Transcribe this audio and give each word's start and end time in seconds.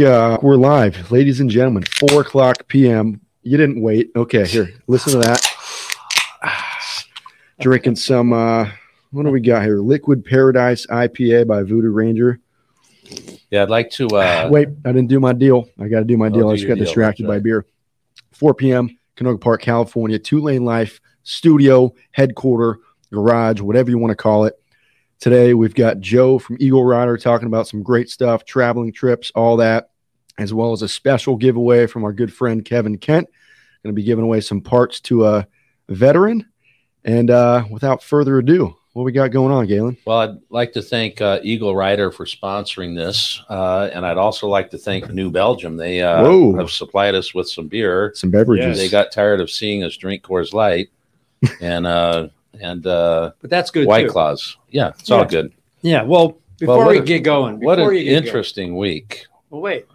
uh, 0.00 0.38
we're 0.42 0.56
live, 0.56 1.10
ladies 1.10 1.40
and 1.40 1.48
gentlemen. 1.50 1.84
Four 1.84 2.22
o'clock 2.22 2.66
p.m. 2.68 3.20
You 3.42 3.56
didn't 3.56 3.80
wait. 3.80 4.10
Okay, 4.16 4.46
here, 4.46 4.70
listen 4.86 5.12
to 5.12 5.18
that. 5.18 5.42
Drinking 7.60 7.96
some. 7.96 8.32
uh 8.32 8.68
What 9.10 9.24
do 9.24 9.30
we 9.30 9.40
got 9.40 9.62
here? 9.62 9.78
Liquid 9.78 10.24
Paradise 10.24 10.86
IPA 10.86 11.46
by 11.46 11.62
Voodoo 11.62 11.90
Ranger. 11.90 12.40
Yeah, 13.50 13.62
I'd 13.62 13.70
like 13.70 13.90
to. 13.92 14.06
Uh, 14.08 14.48
Wait, 14.52 14.68
I 14.84 14.88
didn't 14.92 15.08
do 15.08 15.20
my 15.20 15.32
deal. 15.32 15.68
I 15.78 15.88
got 15.88 16.00
to 16.00 16.04
do 16.04 16.16
my 16.16 16.26
Oh, 16.26 16.30
deal. 16.30 16.48
do 16.48 16.50
I 16.50 16.56
just 16.56 16.66
got 16.66 16.74
deal. 16.74 16.84
distracted 16.84 17.26
by 17.26 17.38
beer. 17.38 17.64
4 18.32 18.54
p.m. 18.54 18.98
Canoga 19.16 19.40
Park, 19.40 19.62
California. 19.62 20.18
Two 20.18 20.40
Lane 20.40 20.64
Life 20.64 21.00
Studio 21.22 21.94
Headquarter 22.10 22.78
Garage, 23.12 23.60
whatever 23.60 23.90
you 23.90 23.98
want 23.98 24.10
to 24.10 24.16
call 24.16 24.44
it. 24.44 24.60
Today 25.18 25.54
we've 25.54 25.74
got 25.74 26.00
Joe 26.00 26.38
from 26.38 26.56
Eagle 26.60 26.84
Rider 26.84 27.16
talking 27.16 27.46
about 27.46 27.66
some 27.66 27.82
great 27.82 28.10
stuff, 28.10 28.44
traveling 28.44 28.92
trips, 28.92 29.32
all 29.34 29.56
that, 29.56 29.90
as 30.38 30.52
well 30.52 30.72
as 30.72 30.82
a 30.82 30.88
special 30.88 31.36
giveaway 31.36 31.86
from 31.86 32.04
our 32.04 32.12
good 32.12 32.32
friend 32.32 32.64
Kevin 32.64 32.98
Kent. 32.98 33.28
Going 33.82 33.94
to 33.94 33.96
be 33.96 34.02
giving 34.02 34.24
away 34.24 34.40
some 34.40 34.60
parts 34.60 35.00
to 35.02 35.26
a 35.26 35.46
veteran. 35.88 36.46
And 37.04 37.30
uh, 37.30 37.64
without 37.70 38.02
further 38.02 38.38
ado, 38.38 38.76
what 38.92 39.04
we 39.04 39.12
got 39.12 39.30
going 39.30 39.52
on, 39.52 39.66
Gaylin? 39.66 39.98
well, 40.06 40.18
I'd 40.18 40.38
like 40.50 40.72
to 40.72 40.82
thank 40.82 41.20
uh, 41.20 41.38
Eagle 41.42 41.76
Rider 41.76 42.10
for 42.10 42.24
sponsoring 42.24 42.96
this, 42.96 43.42
uh, 43.48 43.90
and 43.92 44.06
I'd 44.06 44.16
also 44.16 44.48
like 44.48 44.70
to 44.70 44.78
thank 44.78 45.10
New 45.10 45.30
Belgium. 45.30 45.76
They 45.76 46.00
uh, 46.00 46.52
have 46.54 46.70
supplied 46.70 47.14
us 47.14 47.34
with 47.34 47.48
some 47.48 47.68
beer. 47.68 48.12
Some 48.14 48.30
beverages. 48.30 48.78
They 48.78 48.88
got 48.88 49.12
tired 49.12 49.40
of 49.40 49.50
seeing 49.50 49.84
us 49.84 49.96
drink 49.96 50.22
Coors 50.22 50.52
Light 50.52 50.88
and 51.60 51.86
uh, 51.86 52.28
and 52.60 52.86
uh, 52.86 53.32
But 53.40 53.50
that's 53.50 53.70
good 53.70 53.86
White 53.86 54.06
too. 54.06 54.10
Claws. 54.12 54.56
Yeah, 54.70 54.88
it's 54.98 55.08
Yeah. 55.08 55.16
all 55.16 55.24
good. 55.24 55.52
Yeah. 55.82 56.02
Well, 56.02 56.38
before 56.58 56.78
what 56.78 56.88
we 56.88 56.98
a- 56.98 57.02
get 57.02 57.20
going, 57.20 57.60
What 57.60 57.78
an 57.78 57.94
you 57.94 58.04
get 58.04 58.24
interesting 58.24 58.76
week. 58.76 59.26
Well, 59.50 59.60
wait. 59.60 59.86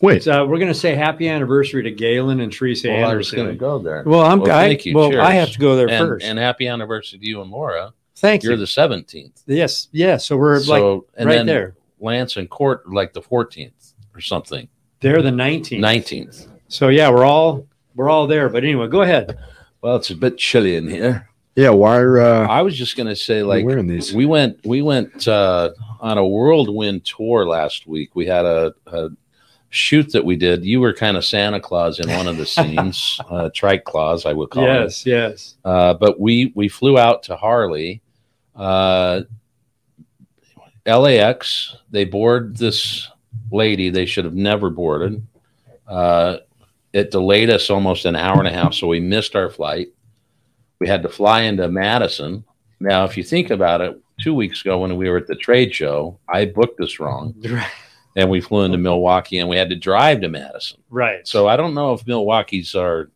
Wait, 0.00 0.22
So 0.22 0.46
we're 0.46 0.58
going 0.58 0.72
to 0.72 0.78
say 0.78 0.94
happy 0.94 1.28
anniversary 1.28 1.82
to 1.82 1.90
Gaylin 1.92 2.40
and 2.40 2.52
Teresa 2.52 2.88
Well, 2.88 3.10
I 3.10 3.14
was 3.14 3.32
going 3.32 3.48
to 3.48 3.56
go 3.56 3.80
there. 3.80 4.04
Well, 4.06 4.20
I'm. 4.20 4.38
Well, 4.40 4.56
I, 4.56 4.68
thank 4.68 4.86
you. 4.86 4.94
well, 4.94 5.20
I 5.20 5.32
have 5.32 5.50
to 5.50 5.58
go 5.58 5.74
there 5.74 5.88
and, 5.90 5.98
first. 6.06 6.24
and 6.24 6.38
happy 6.38 6.68
anniversary 6.68 7.18
to 7.18 7.26
you 7.26 7.42
and 7.42 7.50
Laura. 7.50 7.92
Thank 8.14 8.44
You're 8.44 8.52
you. 8.52 8.58
the 8.58 8.64
17th. 8.64 9.42
yes. 9.46 9.88
Yeah. 9.90 10.16
So 10.18 10.36
we're 10.36 10.54
like 10.58 10.64
So, 10.64 11.06
and 11.16 11.28
right 11.28 11.36
then 11.36 11.46
there. 11.46 11.74
Lance 12.00 12.36
and 12.36 12.48
Court 12.48 12.84
are 12.86 12.92
like 12.92 13.12
the 13.12 13.22
14th 13.22 13.94
or 14.14 14.20
something. 14.20 14.68
They're 15.00 15.20
the 15.22 15.30
19th. 15.30 15.80
19th. 15.80 16.46
So 16.68 16.88
yeah, 16.88 17.10
we're 17.10 17.24
all 17.24 17.66
we're 17.96 18.08
all 18.08 18.28
there. 18.28 18.48
But 18.48 18.62
anyway, 18.62 18.86
go 18.86 19.02
ahead. 19.02 19.36
Well, 19.82 19.96
it's 19.96 20.10
a 20.10 20.16
bit 20.16 20.38
chilly 20.38 20.76
in 20.76 20.88
here. 20.88 21.27
Yeah, 21.58 21.70
why 21.70 21.98
are 21.98 22.20
uh, 22.20 22.46
I 22.46 22.62
was 22.62 22.78
just 22.78 22.96
going 22.96 23.08
to 23.08 23.16
say, 23.16 23.42
like, 23.42 23.64
wearing 23.64 23.88
these? 23.88 24.14
we 24.14 24.26
went 24.26 24.64
we 24.64 24.80
went 24.80 25.26
uh, 25.26 25.72
on 25.98 26.16
a 26.16 26.24
whirlwind 26.24 27.04
tour 27.04 27.44
last 27.48 27.84
week. 27.84 28.14
We 28.14 28.26
had 28.26 28.44
a, 28.44 28.72
a 28.86 29.08
shoot 29.70 30.12
that 30.12 30.24
we 30.24 30.36
did. 30.36 30.64
You 30.64 30.80
were 30.80 30.92
kind 30.92 31.16
of 31.16 31.24
Santa 31.24 31.58
Claus 31.58 31.98
in 31.98 32.08
one 32.12 32.28
of 32.28 32.36
the 32.36 32.46
scenes, 32.56 33.20
uh, 33.28 33.50
Trike 33.52 33.82
Claus, 33.82 34.24
I 34.24 34.34
would 34.34 34.50
call 34.50 34.62
it. 34.62 34.68
yes. 34.68 35.04
Yes. 35.04 35.56
Uh, 35.64 35.94
but 35.94 36.20
we 36.20 36.52
we 36.54 36.68
flew 36.68 36.96
out 36.96 37.24
to 37.24 37.34
Harley, 37.34 38.02
uh, 38.54 39.22
LAX. 40.86 41.76
They 41.90 42.04
board 42.04 42.56
this 42.56 43.10
lady 43.50 43.90
they 43.90 44.06
should 44.06 44.26
have 44.26 44.36
never 44.36 44.70
boarded. 44.70 45.26
Uh, 45.88 46.36
it 46.92 47.10
delayed 47.10 47.50
us 47.50 47.68
almost 47.68 48.04
an 48.04 48.14
hour 48.14 48.38
and 48.38 48.46
a 48.46 48.52
half, 48.52 48.74
so 48.74 48.86
we 48.86 49.00
missed 49.00 49.34
our 49.34 49.50
flight. 49.50 49.88
We 50.80 50.88
had 50.88 51.02
to 51.02 51.08
fly 51.08 51.42
into 51.42 51.68
Madison. 51.68 52.44
Now, 52.80 53.04
if 53.04 53.16
you 53.16 53.24
think 53.24 53.50
about 53.50 53.80
it, 53.80 54.00
two 54.20 54.34
weeks 54.34 54.60
ago 54.60 54.80
when 54.80 54.96
we 54.96 55.08
were 55.08 55.18
at 55.18 55.26
the 55.26 55.36
trade 55.36 55.74
show, 55.74 56.18
I 56.28 56.46
booked 56.46 56.78
this 56.78 57.00
wrong, 57.00 57.34
and 58.16 58.30
we 58.30 58.40
flew 58.40 58.64
into 58.64 58.78
Milwaukee, 58.78 59.38
and 59.38 59.48
we 59.48 59.56
had 59.56 59.70
to 59.70 59.76
drive 59.76 60.20
to 60.20 60.28
Madison. 60.28 60.80
Right. 60.90 61.26
So 61.26 61.48
I 61.48 61.56
don't 61.56 61.74
know 61.74 61.92
if 61.92 62.06
Milwaukee's 62.06 62.74
our 62.74 63.10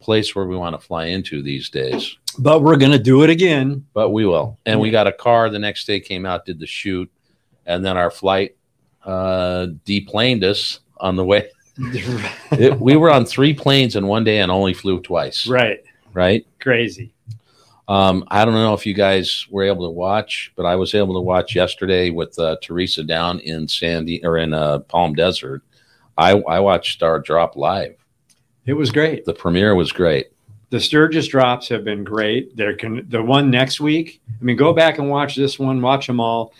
place 0.00 0.34
where 0.34 0.46
we 0.46 0.56
want 0.56 0.78
to 0.78 0.86
fly 0.86 1.06
into 1.06 1.42
these 1.42 1.70
days 1.70 2.16
but 2.38 2.62
we're 2.62 2.76
going 2.76 2.92
to 2.92 2.98
do 2.98 3.22
it 3.22 3.30
again. 3.30 3.86
but 3.92 4.10
we 4.10 4.26
will. 4.26 4.58
And 4.66 4.80
we 4.80 4.90
got 4.90 5.06
a 5.06 5.12
car 5.12 5.50
the 5.50 5.58
next 5.58 5.86
day, 5.86 6.00
came 6.00 6.26
out, 6.26 6.44
did 6.44 6.58
the 6.58 6.66
shoot, 6.66 7.10
and 7.64 7.84
then 7.84 7.96
our 7.96 8.10
flight 8.10 8.56
uh, 9.04 9.68
deplaned 9.84 10.44
us 10.44 10.80
on 10.98 11.16
the 11.16 11.24
way. 11.24 11.50
It, 12.52 12.80
we 12.80 12.96
were 12.96 13.10
on 13.10 13.26
three 13.26 13.52
planes 13.52 13.96
in 13.96 14.06
one 14.06 14.24
day 14.24 14.38
and 14.38 14.50
only 14.50 14.72
flew 14.72 15.00
twice. 15.00 15.46
right. 15.46 15.82
Right. 16.14 16.46
Crazy. 16.60 17.12
Um, 17.88 18.24
I 18.28 18.44
don't 18.44 18.54
know 18.54 18.74
if 18.74 18.84
you 18.84 18.94
guys 18.94 19.46
were 19.48 19.62
able 19.62 19.86
to 19.86 19.90
watch, 19.90 20.52
but 20.56 20.66
I 20.66 20.74
was 20.76 20.94
able 20.94 21.14
to 21.14 21.20
watch 21.20 21.54
yesterday 21.54 22.10
with 22.10 22.36
uh, 22.38 22.56
Teresa 22.60 23.04
down 23.04 23.38
in 23.40 23.68
Sandy 23.68 24.24
or 24.24 24.38
in 24.38 24.52
uh, 24.52 24.80
Palm 24.80 25.14
Desert. 25.14 25.62
I, 26.18 26.32
I 26.32 26.60
watched 26.60 27.02
our 27.02 27.20
drop 27.20 27.54
live. 27.56 27.94
It 28.64 28.72
was 28.72 28.90
great. 28.90 29.24
The 29.24 29.34
premiere 29.34 29.74
was 29.76 29.92
great. 29.92 30.26
the 30.70 30.80
Sturgis 30.80 31.28
drops 31.28 31.68
have 31.68 31.84
been 31.84 32.02
great. 32.02 32.56
They're 32.56 32.76
con- 32.76 33.06
the 33.08 33.22
one 33.22 33.50
next 33.50 33.80
week. 33.80 34.20
I 34.28 34.42
mean, 34.44 34.56
go 34.56 34.72
back 34.72 34.98
and 34.98 35.08
watch 35.08 35.36
this 35.36 35.56
one. 35.58 35.80
Watch 35.80 36.08
them 36.08 36.18
all. 36.18 36.52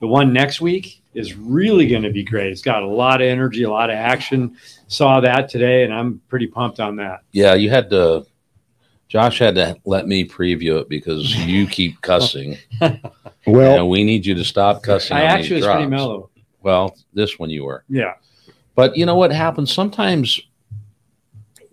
The 0.00 0.06
one 0.06 0.34
next 0.34 0.60
week 0.60 1.00
is 1.14 1.32
really 1.34 1.86
going 1.88 2.02
to 2.02 2.10
be 2.10 2.24
great. 2.24 2.52
It's 2.52 2.60
got 2.60 2.82
a 2.82 2.86
lot 2.86 3.22
of 3.22 3.28
energy, 3.28 3.62
a 3.62 3.70
lot 3.70 3.88
of 3.88 3.96
action. 3.96 4.56
Saw 4.88 5.20
that 5.20 5.48
today, 5.48 5.84
and 5.84 5.94
I'm 5.94 6.20
pretty 6.28 6.46
pumped 6.48 6.78
on 6.80 6.96
that. 6.96 7.20
Yeah, 7.32 7.54
you 7.54 7.70
had 7.70 7.88
to. 7.90 8.26
Josh 9.14 9.38
had 9.38 9.54
to 9.54 9.76
let 9.84 10.08
me 10.08 10.26
preview 10.26 10.80
it 10.80 10.88
because 10.88 11.36
you 11.46 11.68
keep 11.68 12.00
cussing. 12.00 12.58
well, 13.46 13.76
and 13.76 13.88
we 13.88 14.02
need 14.02 14.26
you 14.26 14.34
to 14.34 14.44
stop 14.44 14.82
cussing. 14.82 15.16
I 15.16 15.20
on 15.20 15.26
actually 15.28 15.60
these 15.60 15.66
was 15.66 15.72
pretty 15.72 15.88
mellow. 15.88 16.30
Well, 16.62 16.96
this 17.12 17.38
one 17.38 17.48
you 17.48 17.62
were, 17.62 17.84
Yeah, 17.88 18.14
but 18.74 18.96
you 18.96 19.06
know 19.06 19.14
what 19.14 19.30
happens? 19.30 19.72
Sometimes 19.72 20.40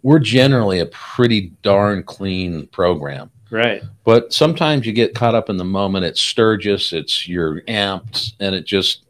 we're 0.03 0.19
generally 0.19 0.81
a 0.81 0.85
pretty 0.87 1.51
darn 1.63 2.03
clean 2.03 2.67
program, 2.67 3.31
right. 3.49 3.81
but 4.03 4.31
sometimes 4.31 4.85
you 4.85 4.93
get 4.93 5.15
caught 5.15 5.33
up 5.33 5.49
in 5.49 5.57
the 5.57 5.65
moment. 5.65 6.05
It's 6.05 6.21
Sturgis, 6.21 6.93
it's 6.93 7.27
you're 7.27 7.61
amped, 7.61 8.33
and 8.39 8.53
it 8.53 8.67
just 8.67 9.05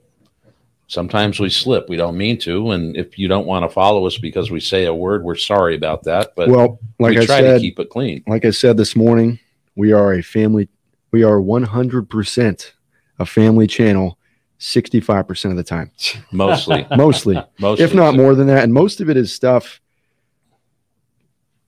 sometimes 0.92 1.40
we 1.40 1.50
slip. 1.50 1.88
We 1.88 1.96
don't 1.96 2.18
mean 2.18 2.38
to, 2.40 2.72
and 2.72 2.98
if 2.98 3.18
you 3.18 3.30
don't 3.30 3.48
want 3.48 3.64
to 3.64 3.70
follow 3.70 4.06
us 4.06 4.18
because 4.18 4.52
we 4.52 4.60
say 4.60 4.86
a 4.86 4.94
word, 4.94 5.24
we're 5.24 5.36
sorry 5.36 5.76
about 5.76 6.04
that. 6.04 6.34
But 6.36 6.50
well, 6.50 6.80
like 7.00 7.12
we 7.12 7.20
I 7.22 7.26
try 7.26 7.40
said, 7.40 7.54
to 7.56 7.60
keep 7.60 7.80
it 7.80 7.90
clean. 7.90 8.24
like 8.28 8.44
I 8.44 8.52
said 8.52 8.76
this 8.78 8.96
morning, 8.96 9.40
we 9.76 9.94
are 9.94 10.14
a 10.14 10.22
family. 10.22 10.68
We 11.12 11.24
are 11.24 11.38
100% 11.38 12.72
a 13.20 13.26
family 13.26 13.68
channel, 13.68 14.18
65% 14.60 15.52
of 15.52 15.58
the 15.58 15.64
time, 15.64 15.92
Mostly, 16.32 16.86
mostly, 16.96 17.42
mostly, 17.60 17.84
if 17.86 17.94
not 17.94 18.16
more 18.16 18.36
than 18.36 18.48
that. 18.48 18.64
And 18.64 18.74
most 18.74 19.02
of 19.02 19.10
it 19.10 19.18
is 19.18 19.34
stuff 19.34 19.82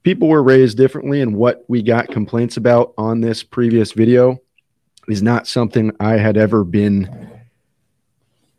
people 0.04 0.28
were 0.28 0.44
raised 0.44 0.78
differently, 0.78 1.22
and 1.22 1.36
what 1.36 1.64
we 1.70 1.82
got 1.82 2.10
complaints 2.10 2.58
about 2.58 2.94
on 2.98 3.22
this 3.22 3.42
previous 3.42 3.94
video 3.94 4.42
is 5.08 5.22
not 5.22 5.48
something 5.48 5.92
I 6.00 6.18
had 6.18 6.38
ever 6.38 6.64
been 6.64 7.33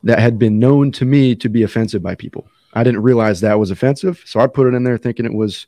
that 0.04 0.19
had 0.20 0.38
been 0.38 0.59
known 0.59 0.92
to 0.92 1.04
me 1.04 1.34
to 1.37 1.48
be 1.48 1.62
offensive 1.62 2.03
by 2.03 2.15
people. 2.15 2.47
I 2.75 2.84
didn't 2.84 3.03
realize 3.03 3.41
that 3.41 3.59
was 3.59 3.70
offensive, 3.70 4.22
so 4.26 4.41
I 4.41 4.47
put 4.47 4.66
it 4.66 4.75
in 4.75 4.84
there 4.84 4.98
thinking 4.98 5.26
it 5.26 5.34
was, 5.34 5.66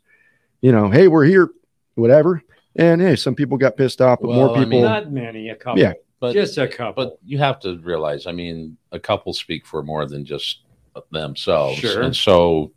you 0.61 0.71
know, 0.71 0.89
hey, 0.89 1.07
we're 1.07 1.25
here, 1.25 1.49
whatever. 1.95 2.41
And 2.75 3.01
hey, 3.01 3.15
some 3.15 3.35
people 3.35 3.57
got 3.57 3.75
pissed 3.77 4.01
off, 4.01 4.19
but 4.21 4.29
Well, 4.29 4.37
more 4.37 4.49
I 4.51 4.53
people. 4.59 4.69
mean- 4.69 4.81
Not 4.83 5.11
many, 5.11 5.49
a 5.49 5.55
couple. 5.55 5.81
Yeah. 5.81 5.93
But 6.19 6.33
just 6.33 6.57
a 6.57 6.67
couple. 6.67 7.05
But 7.05 7.19
you 7.23 7.37
have 7.37 7.59
to 7.59 7.77
realize, 7.77 8.25
I 8.25 8.31
mean, 8.31 8.77
a 8.91 8.99
couple 8.99 9.33
speak 9.33 9.65
for 9.67 9.83
more 9.83 10.07
than 10.07 10.25
just 10.25 10.61
themselves. 11.11 11.77
Sure. 11.77 12.01
And 12.01 12.15
so, 12.15 12.71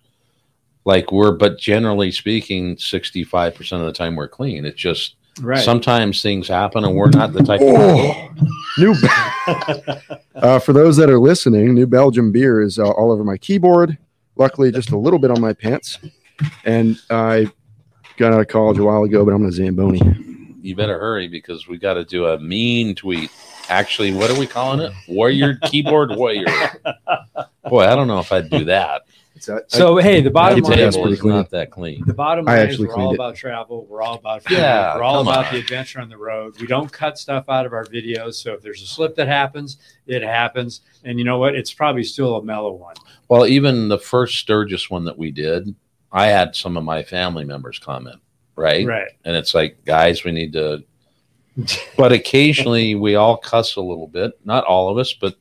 like, 0.85 1.11
we're, 1.11 1.33
but 1.33 1.59
generally 1.59 2.13
speaking, 2.13 2.77
65% 2.77 3.81
of 3.81 3.87
the 3.87 3.93
time 3.93 4.15
we're 4.17 4.29
clean. 4.29 4.65
It's 4.67 4.81
just 4.81 5.17
right. 5.41 5.63
sometimes 5.65 6.23
things 6.23 6.49
happen 6.49 6.85
and 6.85 6.95
we're 6.95 7.11
not 7.11 7.33
the 7.33 7.43
type 7.43 7.61
Oh, 7.63 8.31
new. 8.79 8.95
uh, 10.37 10.59
for 10.59 10.73
those 10.73 10.97
that 10.97 11.11
are 11.11 11.19
listening, 11.19 11.75
New 11.75 11.87
Belgium 11.87 12.33
beer 12.33 12.61
is 12.61 12.79
uh, 12.79 12.91
all 12.91 13.11
over 13.13 13.25
my 13.25 13.37
keyboard. 13.37 13.97
Luckily, 14.37 14.71
just 14.73 14.91
a 14.91 14.99
little 14.99 15.19
bit 15.19 15.31
on 15.31 15.41
my 15.41 15.53
pants. 15.53 15.99
And 16.65 16.99
I 17.11 17.51
got 18.17 18.33
out 18.33 18.41
of 18.41 18.49
college 18.49 18.79
a 18.79 18.85
while 18.85 19.03
ago, 19.05 19.25
but 19.25 19.35
I'm 19.35 19.45
a 19.45 19.53
Zamboni. 19.53 20.01
you 20.63 20.75
better 20.75 20.99
hurry 20.99 21.29
because 21.29 21.69
we 21.69 21.77
got 21.79 21.95
to 21.95 22.05
do 22.05 22.27
a 22.27 22.39
mean 22.39 22.95
tweet. 22.95 23.31
Actually, 23.69 24.13
what 24.13 24.31
are 24.31 24.39
we 24.39 24.47
calling 24.47 24.81
it? 24.81 24.93
Warrior, 25.09 25.57
keyboard 25.65 26.17
warrior. 26.17 26.45
Boy, 27.69 27.85
I 27.87 27.95
don't 27.95 28.09
know 28.09 28.19
if 28.19 28.33
I'd 28.33 28.51
do 28.51 28.65
that. 28.65 29.03
It's 29.41 29.49
a, 29.49 29.63
so 29.69 29.97
hey, 29.97 30.21
the 30.21 30.31
bottom 30.31 30.57
The 30.57 30.65
the 30.65 30.69
line 30.69 30.79
hands 30.81 30.97
table 30.97 31.05
pretty 31.05 31.15
is 31.15 31.21
clean. 31.23 31.35
not 31.35 31.49
that 31.49 31.71
clean. 31.71 32.05
The 32.05 32.13
bottom 32.13 32.47
I 32.47 32.59
line 32.59 32.67
actually 32.69 32.89
is 32.89 32.95
we're 32.95 33.03
all 33.03 33.13
it. 33.13 33.15
about 33.15 33.37
travel. 33.37 33.87
We're 33.87 34.03
all 34.03 34.17
about 34.17 34.43
family. 34.43 34.61
Yeah, 34.63 34.95
we're 34.95 35.03
all 35.03 35.23
about 35.23 35.47
on. 35.47 35.55
the 35.55 35.61
adventure 35.61 35.99
on 35.99 36.11
the 36.11 36.19
road. 36.19 36.61
We 36.61 36.67
don't 36.67 36.93
cut 36.93 37.17
stuff 37.17 37.47
out 37.49 37.65
of 37.65 37.73
our 37.73 37.87
videos. 37.87 38.35
So 38.35 38.53
if 38.53 38.61
there's 38.61 38.83
a 38.83 38.87
slip 38.87 39.15
that 39.15 39.29
happens, 39.29 39.79
it 40.07 40.23
happens. 40.23 40.83
And 41.05 41.19
you 41.19 41.25
know 41.25 41.39
what? 41.39 41.55
It's 41.55 41.73
probably 41.73 42.03
still 42.03 42.37
a 42.37 42.45
mellow 42.45 42.73
one. 42.73 42.97
Well, 43.31 43.47
even 43.47 43.89
the 43.89 43.97
first 43.99 44.37
Sturgis 44.41 44.91
one 44.91 45.07
that 45.07 45.17
we 45.17 45.31
did, 45.31 45.75
I 46.13 46.27
had 46.27 46.55
some 46.55 46.77
of 46.77 46.85
my 46.85 47.03
family 47.03 47.47
members 47.47 47.79
comment, 47.79 48.21
right? 48.57 48.87
Right. 48.87 49.09
And 49.25 49.35
it's 49.35 49.55
like, 49.55 49.83
guys, 49.87 50.23
we 50.23 50.33
need 50.33 50.53
to. 50.53 50.85
But 51.97 52.13
occasionally 52.13 52.95
we 52.95 53.15
all 53.15 53.39
cuss 53.39 53.77
a 53.77 53.81
little 53.81 54.07
bit. 54.07 54.33
Not 54.45 54.65
all 54.65 54.91
of 54.91 54.99
us, 54.99 55.15
but 55.15 55.37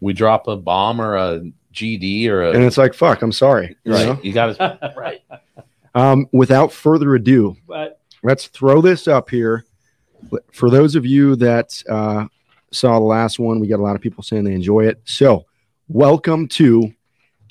we 0.00 0.14
drop 0.14 0.48
a 0.48 0.56
bomb 0.56 1.02
or 1.02 1.16
a 1.16 1.42
GD 1.76 2.28
or 2.28 2.42
a 2.42 2.52
and 2.52 2.64
it's 2.64 2.78
like, 2.78 2.94
fuck, 2.94 3.22
I'm 3.22 3.32
sorry. 3.32 3.76
you 3.84 3.92
right. 3.92 4.06
know? 4.06 4.18
You 4.22 4.32
got 4.32 4.56
to 4.56 4.94
right. 4.96 5.20
Um, 5.94 6.26
without 6.32 6.72
further 6.72 7.14
ado, 7.14 7.56
but 7.68 8.00
let's 8.22 8.46
throw 8.48 8.80
this 8.80 9.06
up 9.06 9.30
here. 9.30 9.64
For 10.52 10.70
those 10.70 10.96
of 10.96 11.06
you 11.06 11.36
that 11.36 11.80
uh, 11.88 12.26
saw 12.72 12.98
the 12.98 13.04
last 13.04 13.38
one, 13.38 13.60
we 13.60 13.68
got 13.68 13.78
a 13.78 13.82
lot 13.82 13.94
of 13.94 14.02
people 14.02 14.24
saying 14.24 14.44
they 14.44 14.54
enjoy 14.54 14.86
it. 14.86 15.00
So, 15.04 15.44
welcome 15.88 16.48
to 16.48 16.92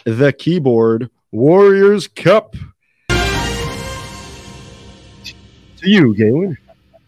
the 0.04 0.34
Keyboard 0.34 1.10
Warriors 1.32 2.08
Cup. 2.08 2.56
To 3.10 5.90
you, 5.90 6.16
Gaylin. 6.16 6.58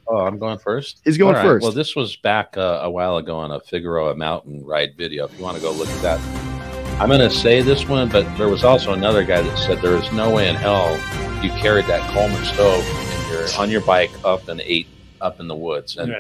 Oh, 0.08 0.20
I'm 0.20 0.38
going 0.38 0.60
first. 0.60 1.02
He's 1.04 1.18
going 1.18 1.36
All 1.36 1.42
right. 1.42 1.48
first. 1.48 1.64
Well, 1.64 1.72
this 1.72 1.96
was 1.96 2.16
back 2.16 2.56
uh, 2.58 2.82
a 2.84 2.90
while 2.90 3.18
ago 3.18 3.38
on 3.38 3.52
a 3.52 3.60
Figueroa 3.60 4.16
mountain 4.16 4.64
ride 4.64 4.96
video. 4.96 5.26
If 5.26 5.38
you 5.38 5.44
want 5.44 5.58
to 5.58 5.62
go 5.62 5.72
look 5.72 5.90
at 5.90 6.02
that, 6.02 6.57
I'm 7.00 7.10
going 7.10 7.20
to 7.20 7.30
say 7.30 7.62
this 7.62 7.88
one, 7.88 8.10
but 8.10 8.24
there 8.38 8.50
was 8.50 8.64
also 8.64 8.94
another 8.94 9.24
guy 9.24 9.42
that 9.42 9.58
said 9.60 9.84
there 9.84 9.96
is 9.96 10.12
no 10.14 10.32
way 10.32 10.50
in 10.50 10.56
hell 10.56 10.94
you 11.44 11.52
carried 11.52 11.86
that 11.86 12.02
Coleman 12.12 12.44
stove 12.44 12.84
your, 13.30 13.48
on 13.60 13.70
your 13.70 13.82
bike 13.82 14.10
up 14.26 14.48
and 14.48 14.60
ate 14.62 14.88
up 15.22 15.40
in 15.40 15.48
the 15.48 15.56
woods. 15.56 15.98
And 15.98 16.16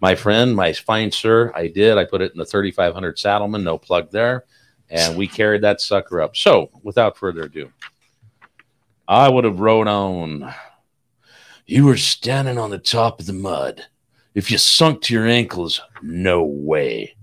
my 0.00 0.14
friend, 0.14 0.54
my 0.54 0.72
fine 0.72 1.10
sir, 1.10 1.50
I 1.56 1.66
did. 1.66 1.98
I 1.98 2.04
put 2.04 2.22
it 2.22 2.30
in 2.30 2.38
the 2.38 2.44
3500 2.44 3.18
Saddlemen, 3.18 3.64
no 3.64 3.76
plug 3.76 4.12
there, 4.12 4.44
and 4.90 5.16
we 5.16 5.26
carried 5.26 5.62
that 5.62 5.80
sucker 5.80 6.20
up. 6.20 6.36
So, 6.36 6.70
without 6.84 7.16
further 7.16 7.42
ado, 7.42 7.72
I 9.08 9.28
would 9.28 9.42
have 9.42 9.58
rode 9.58 9.88
on. 9.88 10.54
You 11.66 11.86
were 11.86 11.96
standing 11.96 12.58
on 12.58 12.70
the 12.70 12.78
top 12.78 13.18
of 13.18 13.26
the 13.26 13.32
mud. 13.32 13.86
If 14.36 14.52
you 14.52 14.58
sunk 14.58 15.02
to 15.02 15.14
your 15.14 15.26
ankles, 15.26 15.80
no 16.00 16.44
way. 16.44 17.16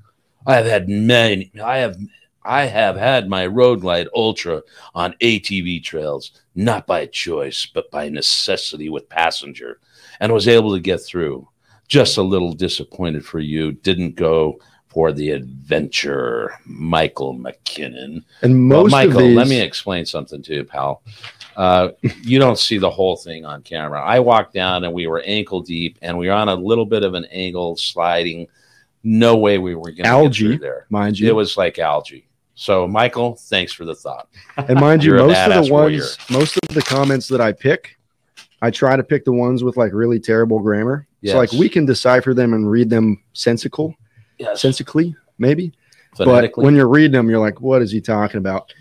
I 0.46 0.56
have 0.56 0.66
had 0.66 0.90
many. 0.90 1.50
I 1.64 1.78
have. 1.78 1.98
I 2.44 2.66
have 2.66 2.96
had 2.96 3.30
my 3.30 3.46
Road 3.46 3.82
Glide 3.82 4.08
Ultra 4.16 4.62
on 4.96 5.14
ATV 5.22 5.84
trails, 5.84 6.32
not 6.56 6.88
by 6.88 7.06
choice, 7.08 7.66
but 7.66 7.92
by 7.92 8.10
necessity 8.10 8.90
with 8.90 9.10
passenger, 9.10 9.80
and 10.20 10.34
was 10.34 10.48
able 10.48 10.74
to 10.74 10.80
get 10.80 10.98
through. 11.02 11.48
Just 11.88 12.18
a 12.18 12.22
little 12.22 12.54
disappointed 12.54 13.26
for 13.26 13.40
you. 13.40 13.72
Didn't 13.72 14.16
go 14.16 14.60
for 14.88 15.12
the 15.12 15.32
adventure, 15.32 16.54
Michael 16.66 17.36
McKinnon. 17.38 18.24
and 18.42 18.70
Well, 18.70 18.84
most 18.84 18.92
Michael, 18.92 19.18
of 19.18 19.24
these, 19.24 19.36
let 19.38 19.48
me 19.48 19.60
explain 19.62 20.06
something 20.06 20.42
to 20.44 20.56
you, 20.56 20.64
pal. 20.64 21.02
Uh, 21.56 21.90
you 22.24 22.40
don't 22.40 22.58
see 22.58 22.78
the 22.78 22.90
whole 22.90 23.18
thing 23.18 23.46
on 23.46 23.62
camera. 23.64 24.02
I 24.02 24.20
walked 24.20 24.54
down 24.54 24.84
and 24.86 24.94
we 24.94 25.08
were 25.08 25.22
ankle 25.26 25.62
deep, 25.62 25.98
and 26.02 26.18
we 26.18 26.28
were 26.28 26.34
on 26.34 26.50
a 26.50 26.56
little 26.56 26.86
bit 26.86 27.04
of 27.04 27.14
an 27.16 27.26
angle 27.26 27.76
sliding. 27.76 28.48
No 29.04 29.38
way 29.38 29.58
we 29.58 29.76
were 29.76 29.82
going 29.92 29.96
to 29.98 30.02
get 30.04 30.08
Algae. 30.08 30.38
through 30.46 30.58
there. 30.60 30.86
mind 30.90 31.20
you. 31.20 31.28
It 31.28 31.36
was 31.36 31.58
like 31.58 31.80
algae. 31.80 32.28
So, 32.60 32.86
Michael, 32.90 33.36
thanks 33.36 33.72
for 33.72 33.86
the 33.86 33.96
thought. 33.96 34.28
and 34.58 34.78
mind 34.82 35.02
you, 35.02 35.14
most 35.14 35.30
of 35.30 35.36
badass 35.52 35.66
the 35.68 35.72
warrior. 35.72 36.00
ones, 36.00 36.18
most 36.30 36.58
of 36.58 36.76
the 36.76 36.82
comments 36.82 37.30
that 37.30 37.40
I 37.40 37.54
pick, 37.54 37.98
I 38.62 38.70
try 38.70 38.98
to 38.98 39.04
pick 39.04 39.24
the 39.24 39.32
ones 39.32 39.64
with 39.64 39.78
like 39.78 39.94
really 39.94 40.20
terrible 40.20 40.60
grammar. 40.60 41.08
Yes. 41.22 41.34
So 41.34 41.38
like 41.38 41.52
we 41.54 41.70
can 41.70 41.86
decipher 41.86 42.34
them 42.34 42.54
and 42.54 42.70
read 42.70 42.90
them 42.90 43.24
sensical, 43.32 43.96
Yes, 44.40 44.62
sensically, 44.62 45.16
maybe. 45.38 45.72
But 46.18 46.52
when 46.58 46.76
you're 46.76 46.90
reading 46.90 47.14
them, 47.14 47.30
you're 47.30 47.40
like, 47.40 47.62
what 47.62 47.82
is 47.82 47.94
he 47.94 48.02
talking 48.02 48.40
about? 48.40 48.74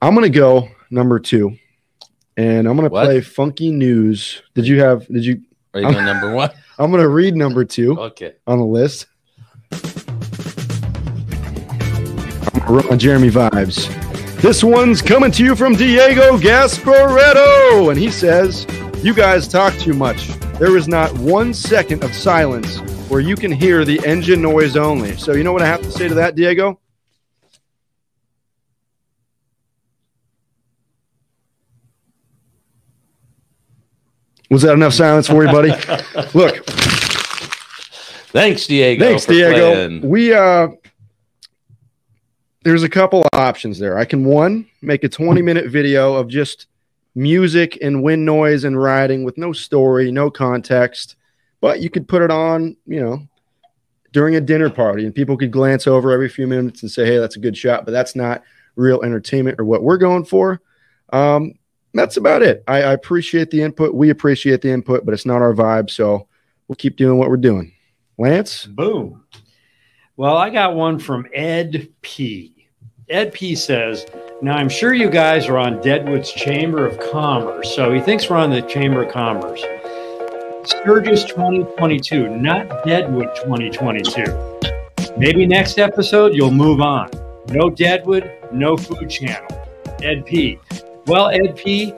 I'm 0.00 0.14
gonna 0.14 0.30
go 0.30 0.68
number 0.90 1.18
two, 1.20 1.54
and 2.38 2.66
I'm 2.66 2.76
gonna 2.76 2.88
play 2.88 3.20
funky 3.20 3.70
news. 3.70 4.40
Did 4.54 4.66
you 4.66 4.80
have? 4.80 5.06
Did 5.08 5.22
you? 5.26 5.42
Are 5.74 5.80
you 5.80 5.92
going 5.92 6.04
number 6.06 6.32
one? 6.34 6.48
I'm 6.78 6.90
gonna 6.90 7.08
read 7.08 7.36
number 7.36 7.66
two 7.66 7.98
Okay. 7.98 8.36
on 8.46 8.58
the 8.58 8.64
list. 8.64 9.06
I'm 12.68 12.98
Jeremy 12.98 13.30
vibes. 13.30 13.86
This 14.40 14.64
one's 14.64 15.00
coming 15.00 15.30
to 15.32 15.44
you 15.44 15.54
from 15.54 15.74
Diego 15.74 16.36
Gasparetto, 16.36 17.90
and 17.90 17.98
he 17.98 18.10
says, 18.10 18.66
"You 19.04 19.14
guys 19.14 19.46
talk 19.46 19.72
too 19.74 19.92
much. 19.94 20.26
There 20.58 20.76
is 20.76 20.88
not 20.88 21.16
one 21.18 21.54
second 21.54 22.02
of 22.02 22.12
silence 22.12 22.78
where 23.08 23.20
you 23.20 23.36
can 23.36 23.52
hear 23.52 23.84
the 23.84 24.04
engine 24.04 24.42
noise 24.42 24.76
only." 24.76 25.16
So 25.16 25.32
you 25.34 25.44
know 25.44 25.52
what 25.52 25.62
I 25.62 25.66
have 25.66 25.82
to 25.82 25.90
say 25.92 26.08
to 26.08 26.14
that, 26.14 26.34
Diego? 26.34 26.80
Was 34.50 34.62
that 34.62 34.74
enough 34.74 34.92
silence 34.92 35.28
for 35.28 35.44
you, 35.44 35.50
buddy? 35.52 35.70
Look, 36.34 36.64
Thanks, 38.36 38.66
Diego. 38.66 39.04
Thanks, 39.04 39.24
Diego. 39.24 39.72
playing. 39.72 40.08
We 40.08 40.34
uh 40.34 40.68
there's 42.66 42.82
a 42.82 42.88
couple 42.88 43.22
of 43.22 43.28
options 43.32 43.78
there. 43.78 43.96
I 43.96 44.04
can 44.04 44.24
one 44.24 44.66
make 44.82 45.04
a 45.04 45.08
20 45.08 45.40
minute 45.40 45.66
video 45.70 46.14
of 46.14 46.26
just 46.26 46.66
music 47.14 47.78
and 47.80 48.02
wind 48.02 48.24
noise 48.26 48.64
and 48.64 48.80
riding 48.80 49.22
with 49.22 49.38
no 49.38 49.52
story, 49.52 50.10
no 50.10 50.32
context, 50.32 51.14
but 51.60 51.78
you 51.78 51.88
could 51.88 52.08
put 52.08 52.22
it 52.22 52.30
on, 52.32 52.76
you 52.84 53.00
know, 53.00 53.22
during 54.12 54.34
a 54.34 54.40
dinner 54.40 54.68
party 54.68 55.04
and 55.04 55.14
people 55.14 55.36
could 55.36 55.52
glance 55.52 55.86
over 55.86 56.10
every 56.10 56.28
few 56.28 56.48
minutes 56.48 56.82
and 56.82 56.90
say, 56.90 57.06
"Hey, 57.06 57.18
that's 57.18 57.36
a 57.36 57.40
good 57.40 57.56
shot," 57.56 57.84
but 57.84 57.92
that's 57.92 58.16
not 58.16 58.42
real 58.74 59.00
entertainment 59.02 59.60
or 59.60 59.64
what 59.64 59.84
we're 59.84 59.96
going 59.96 60.24
for. 60.24 60.60
Um, 61.12 61.54
that's 61.94 62.16
about 62.16 62.42
it. 62.42 62.64
I, 62.66 62.82
I 62.82 62.92
appreciate 62.94 63.50
the 63.50 63.62
input. 63.62 63.94
We 63.94 64.10
appreciate 64.10 64.60
the 64.60 64.72
input, 64.72 65.04
but 65.04 65.14
it's 65.14 65.26
not 65.26 65.40
our 65.40 65.54
vibe, 65.54 65.88
so 65.88 66.26
we'll 66.66 66.76
keep 66.76 66.96
doing 66.96 67.16
what 67.16 67.30
we're 67.30 67.36
doing. 67.36 67.74
Lance, 68.18 68.66
Boom. 68.66 69.24
Well, 70.16 70.36
I 70.36 70.50
got 70.50 70.74
one 70.74 70.98
from 70.98 71.26
Ed 71.32 71.90
P. 72.00 72.55
Ed 73.08 73.32
P 73.32 73.54
says, 73.54 74.04
Now 74.42 74.56
I'm 74.56 74.68
sure 74.68 74.92
you 74.92 75.08
guys 75.08 75.46
are 75.46 75.58
on 75.58 75.80
Deadwood's 75.80 76.32
Chamber 76.32 76.84
of 76.84 76.98
Commerce. 77.12 77.72
So 77.72 77.92
he 77.92 78.00
thinks 78.00 78.28
we're 78.28 78.36
on 78.36 78.50
the 78.50 78.62
Chamber 78.62 79.04
of 79.04 79.12
Commerce. 79.12 79.62
Sturgis 80.64 81.24
2022, 81.24 82.28
not 82.28 82.66
Deadwood 82.84 83.28
2022. 83.36 84.58
Maybe 85.16 85.46
next 85.46 85.78
episode 85.78 86.34
you'll 86.34 86.50
move 86.50 86.80
on. 86.80 87.08
No 87.50 87.70
Deadwood, 87.70 88.28
no 88.52 88.76
Food 88.76 89.08
Channel. 89.08 89.68
Ed 90.02 90.26
P. 90.26 90.58
Well, 91.06 91.28
Ed 91.28 91.54
P, 91.54 91.94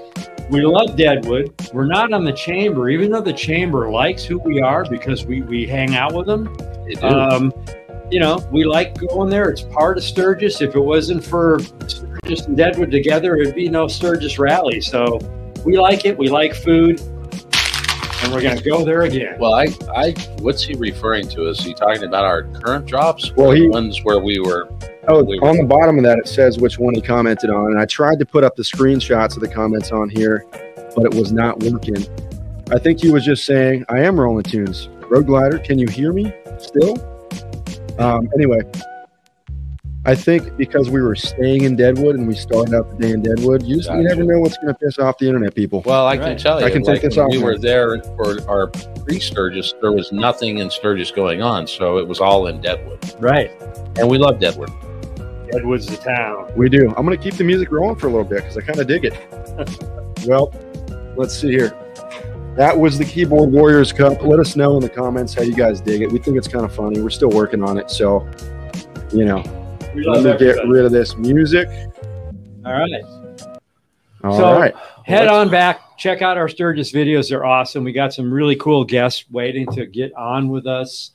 we 0.50 0.60
love 0.60 0.94
Deadwood. 0.94 1.54
We're 1.72 1.86
not 1.86 2.12
on 2.12 2.24
the 2.24 2.34
Chamber, 2.34 2.90
even 2.90 3.10
though 3.10 3.22
the 3.22 3.32
Chamber 3.32 3.90
likes 3.90 4.24
who 4.24 4.38
we 4.40 4.60
are 4.60 4.84
because 4.84 5.24
we, 5.24 5.40
we 5.40 5.66
hang 5.66 5.96
out 5.96 6.12
with 6.12 6.26
them. 6.26 6.54
Um, 7.02 7.50
you 8.10 8.20
know, 8.20 8.46
we 8.50 8.64
like 8.64 8.96
going 9.08 9.28
there. 9.30 9.50
It's 9.50 9.62
part 9.62 9.98
of 9.98 10.04
Sturgis. 10.04 10.60
If 10.60 10.74
it 10.74 10.80
wasn't 10.80 11.22
for 11.24 11.58
Sturgis 11.86 12.46
and 12.46 12.56
Deadwood 12.56 12.90
together, 12.90 13.36
it'd 13.36 13.54
be 13.54 13.68
no 13.68 13.86
Sturgis 13.88 14.38
rally. 14.38 14.80
So 14.80 15.18
we 15.64 15.78
like 15.78 16.04
it. 16.04 16.16
We 16.16 16.28
like 16.28 16.54
food, 16.54 17.00
and 18.22 18.32
we're 18.32 18.42
gonna 18.42 18.60
go 18.62 18.84
there 18.84 19.02
again. 19.02 19.36
well, 19.38 19.54
I, 19.54 19.68
I, 19.94 20.12
what's 20.40 20.62
he 20.64 20.74
referring 20.74 21.28
to? 21.30 21.48
Is 21.48 21.60
he 21.60 21.74
talking 21.74 22.04
about 22.04 22.24
our 22.24 22.44
current 22.44 22.86
drops? 22.86 23.32
Well, 23.36 23.48
or 23.48 23.54
the 23.54 23.60
he- 23.62 23.68
ones 23.68 24.02
where 24.04 24.18
we 24.20 24.38
were. 24.40 24.68
Oh, 25.08 25.22
We- 25.22 25.38
on 25.40 25.56
the 25.56 25.64
bottom 25.64 25.96
of 25.98 26.04
that, 26.04 26.18
it 26.18 26.28
says 26.28 26.58
which 26.58 26.78
one 26.78 26.94
he 26.94 27.00
commented 27.00 27.50
on. 27.50 27.72
And 27.72 27.80
I 27.80 27.86
tried 27.86 28.18
to 28.18 28.26
put 28.26 28.44
up 28.44 28.56
the 28.56 28.62
screenshots 28.62 29.36
of 29.36 29.40
the 29.40 29.48
comments 29.48 29.90
on 29.92 30.10
here, 30.10 30.44
but 30.94 31.04
it 31.06 31.14
was 31.14 31.32
not 31.32 31.60
working. 31.62 31.96
I 32.70 32.78
think 32.78 33.00
he 33.00 33.10
was 33.10 33.24
just 33.24 33.46
saying, 33.46 33.86
I 33.88 34.00
am 34.00 34.20
rolling 34.20 34.42
tunes. 34.44 34.88
Road 35.08 35.26
Glider, 35.26 35.58
can 35.58 35.78
you 35.78 35.88
hear 35.88 36.12
me 36.12 36.30
still? 36.58 36.96
Um, 37.98 38.28
anyway, 38.34 38.60
I 40.04 40.14
think 40.14 40.56
because 40.56 40.88
we 40.88 41.02
were 41.02 41.16
staying 41.16 41.64
in 41.64 41.76
Deadwood 41.76 42.14
and 42.14 42.26
we 42.26 42.34
started 42.34 42.72
out 42.74 42.88
the 42.90 42.96
day 42.96 43.12
in 43.12 43.22
Deadwood, 43.22 43.64
you, 43.64 43.76
just, 43.76 43.90
you 43.90 44.02
never 44.02 44.22
know 44.22 44.40
what's 44.40 44.56
going 44.56 44.68
to 44.68 44.74
piss 44.74 44.98
off 44.98 45.18
the 45.18 45.26
internet 45.26 45.54
people. 45.54 45.82
Well, 45.84 46.06
I 46.06 46.16
can 46.16 46.38
tell 46.38 46.60
you, 46.60 46.66
I 46.66 46.70
can 46.70 46.82
take 46.82 47.02
this 47.02 47.16
when 47.16 47.26
off 47.26 47.32
we 47.32 47.38
now. 47.38 47.44
were 47.44 47.58
there 47.58 48.02
for 48.16 48.40
our 48.48 48.68
pre-Sturgis. 48.68 49.74
There 49.82 49.92
was 49.92 50.12
nothing 50.12 50.58
in 50.58 50.70
Sturgis 50.70 51.10
going 51.10 51.42
on, 51.42 51.66
so 51.66 51.98
it 51.98 52.06
was 52.06 52.20
all 52.20 52.46
in 52.46 52.60
Deadwood, 52.60 52.98
right, 53.18 53.50
and 53.98 54.08
we 54.08 54.16
love 54.16 54.38
Deadwood. 54.38 54.70
Deadwood's 55.50 55.86
the 55.86 55.96
town. 55.96 56.50
We 56.56 56.68
do. 56.68 56.88
I'm 56.96 57.04
going 57.04 57.16
to 57.16 57.22
keep 57.22 57.34
the 57.34 57.44
music 57.44 57.70
rolling 57.70 57.96
for 57.96 58.06
a 58.06 58.10
little 58.10 58.24
bit 58.24 58.42
because 58.42 58.56
I 58.56 58.60
kind 58.60 58.78
of 58.78 58.86
dig 58.86 59.04
it. 59.04 59.14
well, 60.26 60.52
let's 61.16 61.34
see 61.34 61.50
here. 61.50 61.74
That 62.58 62.76
was 62.76 62.98
the 62.98 63.04
Keyboard 63.04 63.52
Warriors 63.52 63.92
Cup. 63.92 64.20
Let 64.24 64.40
us 64.40 64.56
know 64.56 64.74
in 64.74 64.82
the 64.82 64.88
comments 64.88 65.32
how 65.32 65.42
you 65.42 65.54
guys 65.54 65.80
dig 65.80 66.02
it. 66.02 66.10
We 66.10 66.18
think 66.18 66.36
it's 66.36 66.48
kind 66.48 66.64
of 66.64 66.74
funny. 66.74 67.00
We're 67.00 67.08
still 67.08 67.30
working 67.30 67.62
on 67.62 67.78
it. 67.78 67.88
So, 67.88 68.28
you 69.12 69.24
know, 69.24 69.44
We 69.94 70.02
let 70.04 70.24
love 70.24 70.40
me 70.40 70.46
get 70.46 70.66
rid 70.66 70.84
of 70.84 70.90
this 70.90 71.16
music. 71.16 71.68
All 72.66 72.72
right. 72.72 73.04
All 74.24 74.36
So- 74.36 74.58
right. 74.58 74.74
Head 75.04 75.20
let's- 75.26 75.32
on 75.32 75.50
back. 75.50 75.96
Check 75.98 76.20
out 76.20 76.36
our 76.36 76.48
Sturgis 76.48 76.92
videos. 76.92 77.28
They're 77.28 77.44
awesome. 77.44 77.84
We 77.84 77.92
got 77.92 78.12
some 78.12 78.32
really 78.32 78.56
cool 78.56 78.84
guests 78.84 79.24
waiting 79.30 79.66
to 79.74 79.86
get 79.86 80.12
on 80.14 80.48
with 80.48 80.66
us. 80.66 81.12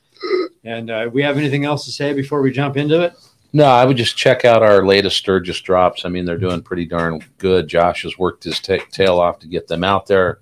And 0.63 0.89
uh, 0.89 1.09
we 1.11 1.21
have 1.23 1.37
anything 1.37 1.65
else 1.65 1.83
to 1.85 1.91
say 1.91 2.13
before 2.13 2.41
we 2.41 2.51
jump 2.51 2.77
into 2.77 3.01
it? 3.01 3.13
No, 3.51 3.65
I 3.65 3.83
would 3.85 3.97
just 3.97 4.15
check 4.17 4.45
out 4.45 4.63
our 4.63 4.85
latest 4.85 5.17
Sturgis 5.17 5.59
drops. 5.61 6.05
I 6.05 6.09
mean, 6.09 6.23
they're 6.25 6.37
doing 6.37 6.61
pretty 6.61 6.85
darn 6.85 7.19
good. 7.37 7.67
Josh 7.67 8.03
has 8.03 8.17
worked 8.17 8.45
his 8.45 8.59
ta 8.61 8.77
tail 8.91 9.19
off 9.19 9.39
to 9.39 9.47
get 9.47 9.67
them 9.67 9.83
out 9.83 10.07
there. 10.07 10.39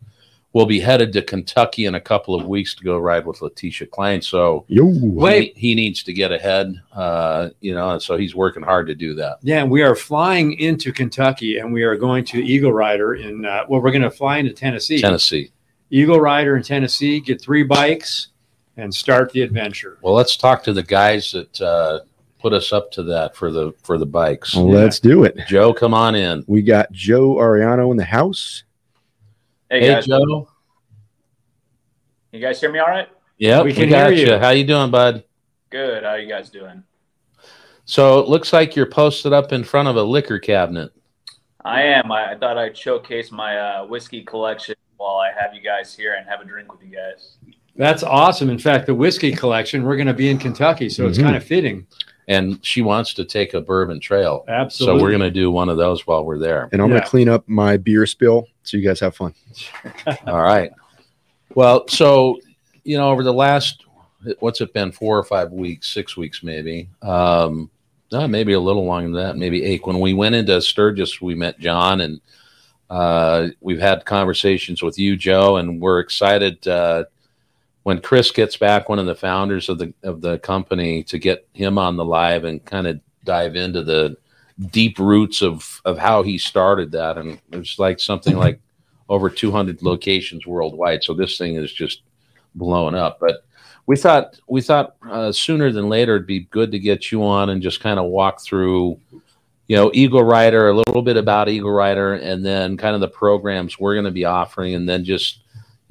Will 0.54 0.66
be 0.66 0.80
headed 0.80 1.14
to 1.14 1.22
Kentucky 1.22 1.86
in 1.86 1.96
a 1.96 2.02
couple 2.02 2.36
of 2.36 2.46
weeks 2.46 2.76
to 2.76 2.84
go 2.84 2.98
ride 2.98 3.26
with 3.26 3.42
Letitia 3.42 3.88
Klein. 3.88 4.22
So 4.22 4.66
Yo. 4.68 4.84
Wait. 4.86 5.54
he, 5.56 5.70
he 5.70 5.76
needs 5.76 6.04
to 6.04 6.14
get 6.14 6.32
ahead, 6.32 6.82
uh, 6.92 7.50
you 7.62 7.74
know, 7.74 7.92
and 7.92 8.02
so 8.02 8.18
he's 8.18 8.36
working 8.36 8.64
hard 8.64 8.88
to 8.88 8.96
do 8.96 9.14
that. 9.16 9.38
Yeah, 9.42 9.64
we 9.64 9.82
are 9.82 9.96
flying 9.96 10.54
into 10.54 10.92
Kentucky, 10.92 11.60
and 11.60 11.72
we 11.72 11.84
are 11.84 11.96
going 11.96 12.26
to 12.26 12.44
Eagle 12.44 12.74
Rider 12.74 13.16
in. 13.16 13.46
Uh, 13.46 13.66
well, 13.70 13.82
we're 13.82 13.92
going 13.92 14.02
to 14.02 14.12
fly 14.12 14.38
into 14.38 14.54
Tennessee. 14.54 15.00
Tennessee. 15.00 15.52
Eagle 15.90 16.20
Rider 16.20 16.58
in 16.58 16.64
Tennessee. 16.64 17.20
Get 17.20 17.42
three 17.42 17.64
bikes 17.64 18.30
and 18.78 18.94
start 18.94 19.32
the 19.32 19.42
adventure. 19.42 20.00
Well, 20.02 20.14
let's 20.14 20.38
talk 20.38 20.64
to 20.64 20.74
the 20.74 20.84
guys 20.84 21.32
that 21.32 21.62
uh, 21.62 22.00
put 22.40 22.54
us 22.54 22.74
up 22.74 22.92
to 22.94 23.04
that 23.04 23.36
for 23.36 23.52
the 23.52 23.74
for 23.84 23.98
the 23.98 24.06
bikes. 24.06 24.56
Well, 24.56 24.70
Let's 24.70 25.00
do 25.00 25.24
it. 25.24 25.38
Joe, 25.48 25.74
come 25.74 25.94
on 25.94 26.16
in. 26.16 26.44
We 26.48 26.62
got 26.62 26.92
Joe 26.92 27.36
Ariano 27.36 27.92
in 27.92 27.98
the 27.98 28.06
house. 28.06 28.64
Hey, 29.72 29.80
Hey, 29.88 30.02
Joe. 30.02 30.50
you 32.34 32.42
guys 32.42 32.60
hear 32.60 32.70
me 32.70 32.80
all 32.80 32.88
right? 32.88 33.08
Yeah, 33.38 33.60
We 33.62 33.70
we 33.70 33.74
can 33.74 33.90
got 33.90 34.12
hear 34.12 34.28
you. 34.28 34.34
you. 34.34 34.38
How 34.38 34.50
you 34.50 34.66
doing, 34.66 34.92
bud? 34.92 35.24
Good. 35.70 36.04
How 36.04 36.16
you 36.16 36.28
guys 36.28 36.50
doing? 36.50 36.84
So 37.86 38.20
it 38.20 38.28
looks 38.28 38.52
like 38.52 38.76
you're 38.76 38.86
posted 38.86 39.32
up 39.32 39.54
in 39.54 39.64
front 39.64 39.88
of 39.88 39.96
a 39.96 40.04
liquor 40.04 40.40
cabinet. 40.40 40.92
I 41.64 41.84
am. 41.84 42.12
I, 42.12 42.32
I 42.34 42.38
thought 42.38 42.58
I'd 42.58 42.76
showcase 42.78 43.32
my 43.32 43.58
uh, 43.58 43.86
whiskey 43.86 44.24
collection 44.24 44.76
while 44.98 45.16
I 45.20 45.32
have 45.32 45.54
you 45.56 45.62
guys 45.62 45.96
here 45.96 46.16
and 46.16 46.28
have 46.28 46.42
a 46.42 46.46
drink 46.46 46.70
with 46.70 46.84
you 46.84 46.94
guys. 46.94 47.38
That's 47.78 48.04
awesome. 48.04 48.50
In 48.50 48.60
fact, 48.60 48.88
the 48.88 48.94
whiskey 48.96 49.32
collection. 49.32 49.84
We're 49.84 49.96
going 49.96 50.08
to 50.08 50.14
be 50.14 50.30
in 50.30 50.38
Kentucky, 50.38 50.90
so 50.90 51.08
it's 51.08 51.18
Mhm. 51.18 51.24
kind 51.24 51.36
of 51.38 51.46
fitting. 51.46 51.88
And 52.32 52.66
she 52.66 52.82
wants 52.82 53.14
to 53.16 53.26
take 53.26 53.54
a 53.54 53.60
bourbon 53.62 54.00
trail. 54.00 54.46
Absolutely. 54.48 55.00
So 55.00 55.04
we're 55.04 55.10
going 55.12 55.22
to 55.22 55.32
do 55.32 55.52
one 55.52 55.68
of 55.70 55.78
those 55.78 56.08
while 56.08 56.24
we're 56.24 56.38
there. 56.40 56.70
And 56.72 56.82
I'm 56.82 56.88
Yeah. 56.88 56.94
going 56.96 57.04
to 57.04 57.10
clean 57.10 57.30
up 57.30 57.44
my 57.48 57.76
beer 57.78 58.06
spill 58.06 58.48
so 58.64 58.78
you 58.78 58.88
guys 58.88 59.00
have 59.02 59.16
fun. 59.16 59.34
All 60.28 60.42
right. 60.42 60.72
Well, 61.56 61.88
so 61.88 62.40
you 62.84 62.98
know, 62.98 63.10
over 63.12 63.24
the 63.24 63.34
last 63.34 63.84
what's 64.40 64.62
it 64.62 64.74
been, 64.74 64.92
four 64.92 65.18
or 65.18 65.24
five 65.24 65.52
weeks, 65.52 65.90
six 65.90 66.16
weeks 66.16 66.42
maybe, 66.44 66.90
um, 67.02 67.70
no, 68.12 68.28
maybe 68.28 68.54
a 68.54 68.60
little 68.60 68.86
longer 68.86 69.08
than 69.12 69.28
that, 69.28 69.38
maybe 69.38 69.64
eight. 69.64 69.86
When 69.86 70.00
we 70.00 70.14
went 70.14 70.36
into 70.36 70.62
Sturgis, 70.62 71.22
we 71.22 71.34
met 71.36 71.60
John, 71.60 72.02
and 72.02 72.22
uh, 72.90 73.48
we've 73.62 73.80
had 73.80 74.06
conversations 74.06 74.82
with 74.82 74.98
you, 75.00 75.16
Joe, 75.18 75.58
and 75.58 75.82
we're 75.82 76.00
excited. 76.00 76.66
Uh, 76.68 77.06
when 77.84 78.02
Chris 78.02 78.32
gets 78.32 78.58
back, 78.58 78.90
one 78.90 79.00
of 79.00 79.06
the 79.06 79.16
founders 79.16 79.70
of 79.70 79.78
the 79.80 79.94
of 80.04 80.22
the 80.22 80.40
company, 80.40 81.04
to 81.04 81.18
get 81.18 81.48
him 81.54 81.78
on 81.78 81.98
the 81.98 82.06
live 82.06 82.44
and 82.44 82.64
kind 82.64 82.88
of 82.88 83.00
dive 83.24 83.56
into 83.56 83.84
the 83.84 84.18
deep 84.72 85.00
roots 85.00 85.42
of 85.42 85.82
of 85.86 85.98
how 85.98 86.24
he 86.24 86.38
started 86.38 86.92
that, 86.92 87.18
and 87.18 87.40
it's 87.52 87.80
like 87.80 88.00
something 88.00 88.38
like 88.38 88.60
over 89.10 89.30
200 89.30 89.82
locations 89.82 90.48
worldwide. 90.48 91.04
So 91.04 91.14
this 91.14 91.38
thing 91.38 91.56
is 91.56 91.72
just 91.74 92.02
blowing 92.56 92.96
up. 92.96 93.20
But 93.20 93.44
we 93.88 93.98
thought 93.98 94.40
we 94.48 94.62
thought 94.62 94.96
uh, 95.10 95.32
sooner 95.32 95.72
than 95.72 95.90
later 95.90 96.16
it'd 96.16 96.28
be 96.28 96.42
good 96.52 96.72
to 96.72 96.80
get 96.80 97.12
you 97.12 97.24
on 97.24 97.50
and 97.50 97.62
just 97.62 97.82
kind 97.82 98.00
of 98.00 98.06
walk 98.06 98.42
through, 98.42 99.00
you 99.68 99.76
know, 99.76 99.92
Eagle 99.94 100.24
Rider, 100.24 100.70
a 100.70 100.74
little 100.74 101.02
bit 101.02 101.18
about 101.18 101.50
Eagle 101.50 101.72
Rider, 101.72 102.14
and 102.14 102.46
then 102.46 102.78
kind 102.78 102.96
of 102.96 103.02
the 103.02 103.08
programs 103.08 103.80
we're 103.80 103.96
going 103.96 104.06
to 104.06 104.12
be 104.12 104.26
offering, 104.26 104.76
and 104.76 104.88
then 104.88 105.04
just 105.04 105.40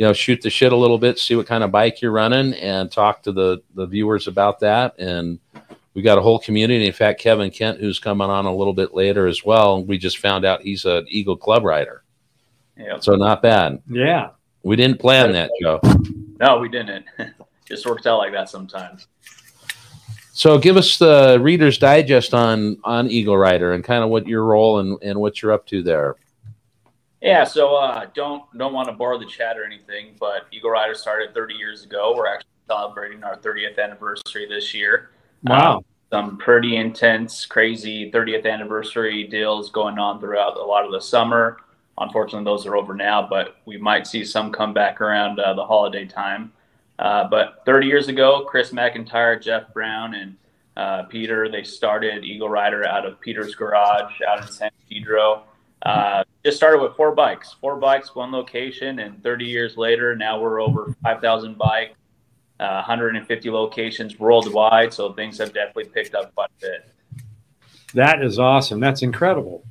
you 0.01 0.07
know 0.07 0.15
shoot 0.15 0.41
the 0.41 0.49
shit 0.49 0.73
a 0.73 0.77
little 0.77 0.97
bit, 0.97 1.19
see 1.19 1.37
what 1.37 1.47
kind 1.47 1.63
of 1.63 1.71
bike 1.71 2.01
you're 2.01 2.11
running, 2.11 2.55
and 2.55 2.91
talk 2.91 3.23
to 3.25 3.33
the 3.33 3.63
the 3.75 3.85
viewers 3.85 4.29
about 4.29 4.59
that. 4.61 4.99
And 4.99 5.39
we've 5.93 6.07
got 6.07 6.17
a 6.17 6.23
whole 6.23 6.39
community. 6.39 6.87
In 6.87 6.93
fact, 6.95 7.21
Kevin 7.21 7.51
Kent, 7.51 7.81
who's 7.81 7.99
coming 7.99 8.31
on 8.31 8.47
a 8.47 8.55
little 8.55 8.73
bit 8.73 8.95
later 8.95 9.27
as 9.27 9.45
well, 9.45 9.85
we 9.85 9.99
just 9.99 10.17
found 10.17 10.47
out 10.47 10.63
he's 10.63 10.87
an 10.87 11.05
Eagle 11.07 11.37
Club 11.37 11.65
rider. 11.65 12.03
Yep. 12.79 13.05
So 13.05 13.15
not 13.15 13.43
bad. 13.43 13.83
yeah. 13.91 14.31
We 14.63 14.75
didn't 14.75 15.01
plan 15.01 15.33
that, 15.33 15.51
Joe. 15.61 15.81
No, 16.41 16.59
we 16.59 16.71
didn't. 16.71 17.05
Just 17.67 17.87
works 17.87 18.07
out 18.07 18.19
like 18.19 18.33
that 18.33 18.49
sometimes. 18.49 19.07
So 20.33 20.59
give 20.59 20.77
us 20.77 20.99
the 20.99 21.39
Reader's 21.41 21.77
Digest 21.79 22.33
on 22.33 22.79
on 22.85 23.11
Eagle 23.11 23.37
Rider 23.37 23.75
and 23.75 23.85
kind 23.85 24.03
of 24.03 24.09
what 24.09 24.27
your 24.27 24.45
role 24.45 24.81
and, 24.81 24.99
and 25.03 25.21
what 25.21 25.43
you're 25.43 25.53
up 25.53 25.67
to 25.67 25.83
there. 25.83 26.17
Yeah. 27.21 27.45
So 27.45 27.77
uh, 27.77 28.07
don't 28.15 28.45
don't 28.57 28.73
want 28.73 28.89
to 28.89 28.95
borrow 28.95 29.19
the 29.19 29.27
chat 29.27 29.59
or 29.59 29.65
anything, 29.65 30.17
but 30.19 30.47
Eagle 30.53 30.71
Rider 30.71 30.95
started 30.95 31.35
30 31.35 31.55
years 31.55 31.85
ago. 31.85 32.15
We're 32.17 32.27
actually 32.27 32.51
celebrating 32.67 33.23
our 33.25 33.37
30th 33.37 33.79
anniversary 33.79 34.47
this 34.49 34.73
year. 34.73 35.11
Wow. 35.43 35.83
some 36.13 36.37
pretty 36.39 36.77
intense, 36.77 37.47
crazy 37.47 38.11
30th 38.11 38.45
anniversary 38.45 39.25
deals 39.25 39.71
going 39.71 39.99
on 39.99 40.21
throughout 40.21 40.57
a 40.57 40.63
lot 40.63 40.85
of 40.85 40.93
the 40.93 41.01
summer. 41.01 41.59
Unfortunately, 41.99 42.45
those 42.45 42.67
are 42.67 42.77
over 42.77 42.95
now, 42.95 43.27
but 43.29 43.57
we 43.67 43.77
might 43.77 44.07
see 44.07 44.25
some 44.25 44.53
come 44.53 44.73
back 44.73 45.01
around 45.01 45.39
uh, 45.39 45.55
the 45.55 45.65
holiday 45.65 46.07
time. 46.07 46.53
Uh, 46.99 47.27
but 47.29 47.63
30 47.65 47.87
years 47.87 48.09
ago, 48.09 48.45
Chris 48.47 48.73
McIntyre, 48.73 49.41
Jeff 49.41 49.73
Brown, 49.73 50.15
and 50.15 50.37
uh, 50.77 51.03
Peter, 51.05 51.51
they 51.51 51.63
started 51.63 52.25
Eagle 52.25 52.49
Rider 52.49 52.87
out 52.87 53.07
of 53.07 53.21
Peter's 53.21 53.55
garage 53.55 54.13
out 54.29 54.43
in 54.43 54.49
San 54.53 54.71
Pedro. 54.89 55.45
Uh, 55.83 56.25
just 56.45 56.57
started 56.57 56.83
with 56.83 56.95
four 56.97 57.15
bikes, 57.15 57.57
four 57.61 57.77
bikes, 57.77 58.15
one 58.15 58.31
location, 58.31 58.99
and 58.99 59.23
30 59.23 59.45
years 59.47 59.77
later, 59.77 60.15
now 60.15 60.41
we're 60.41 60.61
over 60.61 60.95
5,000 61.03 61.57
bikes, 61.57 61.97
uh, 62.59 62.83
150 62.87 63.51
locations 63.51 64.19
worldwide. 64.19 64.93
So 64.93 65.13
things 65.13 65.39
have 65.39 65.55
definitely 65.55 65.87
picked 65.87 66.15
up 66.15 66.35
quite 66.35 66.51
a 66.59 66.61
bit. 66.61 66.89
That 67.95 68.23
is 68.23 68.39
awesome. 68.39 68.79
That's 68.79 69.03
incredible. 69.03 69.65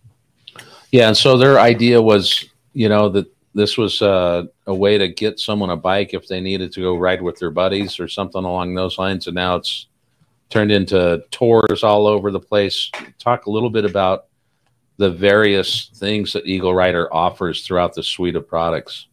Yeah, 0.91 1.09
and 1.09 1.17
so 1.17 1.37
their 1.37 1.59
idea 1.59 2.01
was, 2.01 2.45
you 2.73 2.89
know, 2.89 3.09
that 3.09 3.27
this 3.53 3.77
was 3.77 4.01
uh, 4.01 4.43
a 4.67 4.73
way 4.73 4.97
to 4.97 5.07
get 5.07 5.39
someone 5.39 5.69
a 5.69 5.75
bike 5.75 6.13
if 6.13 6.27
they 6.27 6.41
needed 6.41 6.71
to 6.73 6.81
go 6.81 6.97
ride 6.97 7.21
with 7.21 7.37
their 7.39 7.51
buddies 7.51 7.99
or 7.99 8.07
something 8.07 8.43
along 8.43 8.73
those 8.73 8.97
lines. 8.97 9.27
And 9.27 9.35
now 9.35 9.57
it's 9.57 9.87
turned 10.49 10.71
into 10.71 11.23
tours 11.31 11.83
all 11.83 12.07
over 12.07 12.31
the 12.31 12.39
place. 12.39 12.89
Talk 13.19 13.45
a 13.45 13.51
little 13.51 13.69
bit 13.69 13.85
about 13.85 14.25
the 14.99 15.09
various 15.09 15.89
things 15.95 16.33
that 16.33 16.45
Eagle 16.45 16.75
Rider 16.75 17.11
offers 17.11 17.65
throughout 17.65 17.93
the 17.93 18.03
suite 18.03 18.35
of 18.35 18.45
products. 18.45 19.07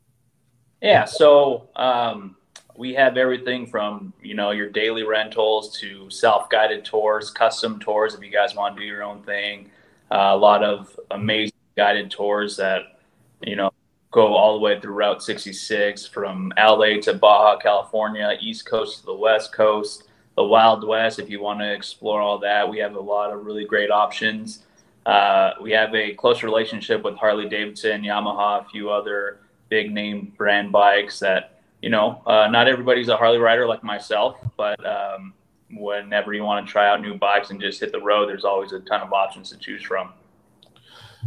Yeah, 0.83 1.05
so 1.05 1.69
um, 1.77 2.37
we 2.77 2.93
have 2.95 3.17
everything 3.17 3.67
from 3.67 4.13
you 4.21 4.35
know 4.35 4.51
your 4.51 4.69
daily 4.69 5.05
rentals 5.05 5.79
to 5.79 6.11
self-guided 6.11 6.85
tours, 6.85 7.31
custom 7.31 7.79
tours 7.79 8.15
if 8.15 8.23
you 8.23 8.33
guys 8.33 8.57
want 8.57 8.77
to 8.77 8.83
do 8.83 8.87
your 8.87 9.05
own 9.05 9.23
thing. 9.23 9.71
Uh, 10.11 10.33
a 10.33 10.37
lot 10.37 10.65
of 10.65 10.99
amazing 11.13 11.55
guided 11.77 12.11
tours 12.11 12.57
that 12.57 12.99
you 13.43 13.55
know 13.55 13.71
go 14.11 14.35
all 14.35 14.55
the 14.55 14.61
way 14.61 14.81
through 14.81 14.95
Route 14.95 15.23
66 15.23 16.05
from 16.09 16.53
LA 16.59 16.99
to 17.03 17.15
Baja 17.15 17.59
California, 17.59 18.37
East 18.41 18.67
Coast 18.67 19.01
to 19.01 19.07
the 19.07 19.15
West 19.15 19.53
Coast, 19.53 20.09
the 20.37 20.45
Wild 20.45 20.85
West. 20.85 21.21
If 21.21 21.31
you 21.31 21.41
want 21.41 21.61
to 21.61 21.73
explore 21.73 22.21
all 22.21 22.39
that, 22.39 22.69
we 22.69 22.79
have 22.79 22.97
a 22.97 23.01
lot 23.01 23.33
of 23.33 23.47
really 23.47 23.65
great 23.65 23.93
options. 23.93 24.65
Uh, 25.07 25.55
we 25.63 25.71
have 25.71 25.95
a 25.95 26.13
close 26.15 26.43
relationship 26.43 27.03
with 27.03 27.17
Harley 27.17 27.49
Davidson, 27.49 28.03
Yamaha, 28.03 28.67
a 28.67 28.69
few 28.69 28.91
other 28.91 29.39
big 29.69 29.93
name 29.93 30.33
brand 30.37 30.71
bikes 30.71 31.19
that 31.21 31.61
you 31.83 31.91
know 31.91 32.23
uh, 32.27 32.49
not 32.49 32.69
everybody's 32.69 33.09
a 33.09 33.17
harley 33.17 33.39
rider 33.39 33.67
like 33.67 33.83
myself 33.83 34.37
but 34.57 34.79
um, 34.87 35.33
whenever 35.73 36.33
you 36.33 36.45
want 36.45 36.65
to 36.65 36.71
try 36.71 36.89
out 36.89 37.01
new 37.01 37.15
bikes 37.15 37.51
and 37.51 37.61
just 37.61 37.81
hit 37.81 37.91
the 37.91 38.01
road 38.01 38.29
there's 38.29 38.45
always 38.45 38.71
a 38.73 38.79
ton 38.81 39.01
of 39.01 39.13
options 39.13 39.51
to 39.51 39.57
choose 39.57 39.83
from 39.83 40.13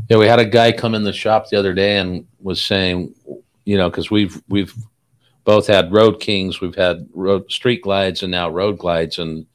Yeah, 0.10 0.18
we 0.18 0.28
had 0.28 0.40
a 0.40 0.46
guy 0.46 0.72
come 0.72 0.96
in 0.96 1.04
the 1.04 1.14
shop 1.14 1.50
the 1.50 1.58
other 1.58 1.74
day 1.74 1.98
and 1.98 2.26
was 2.40 2.62
saying, 2.62 3.14
you 3.66 3.78
know, 3.78 3.90
because 3.90 4.10
we've 4.10 4.42
we've 4.48 4.74
both 5.44 5.68
had 5.68 5.92
road 5.92 6.20
kings, 6.20 6.62
we've 6.62 6.76
had 6.76 7.08
road 7.14 7.52
street 7.52 7.82
glides, 7.82 8.24
and 8.24 8.32
now 8.32 8.50
road 8.50 8.78
glides, 8.78 9.20
and 9.20 9.46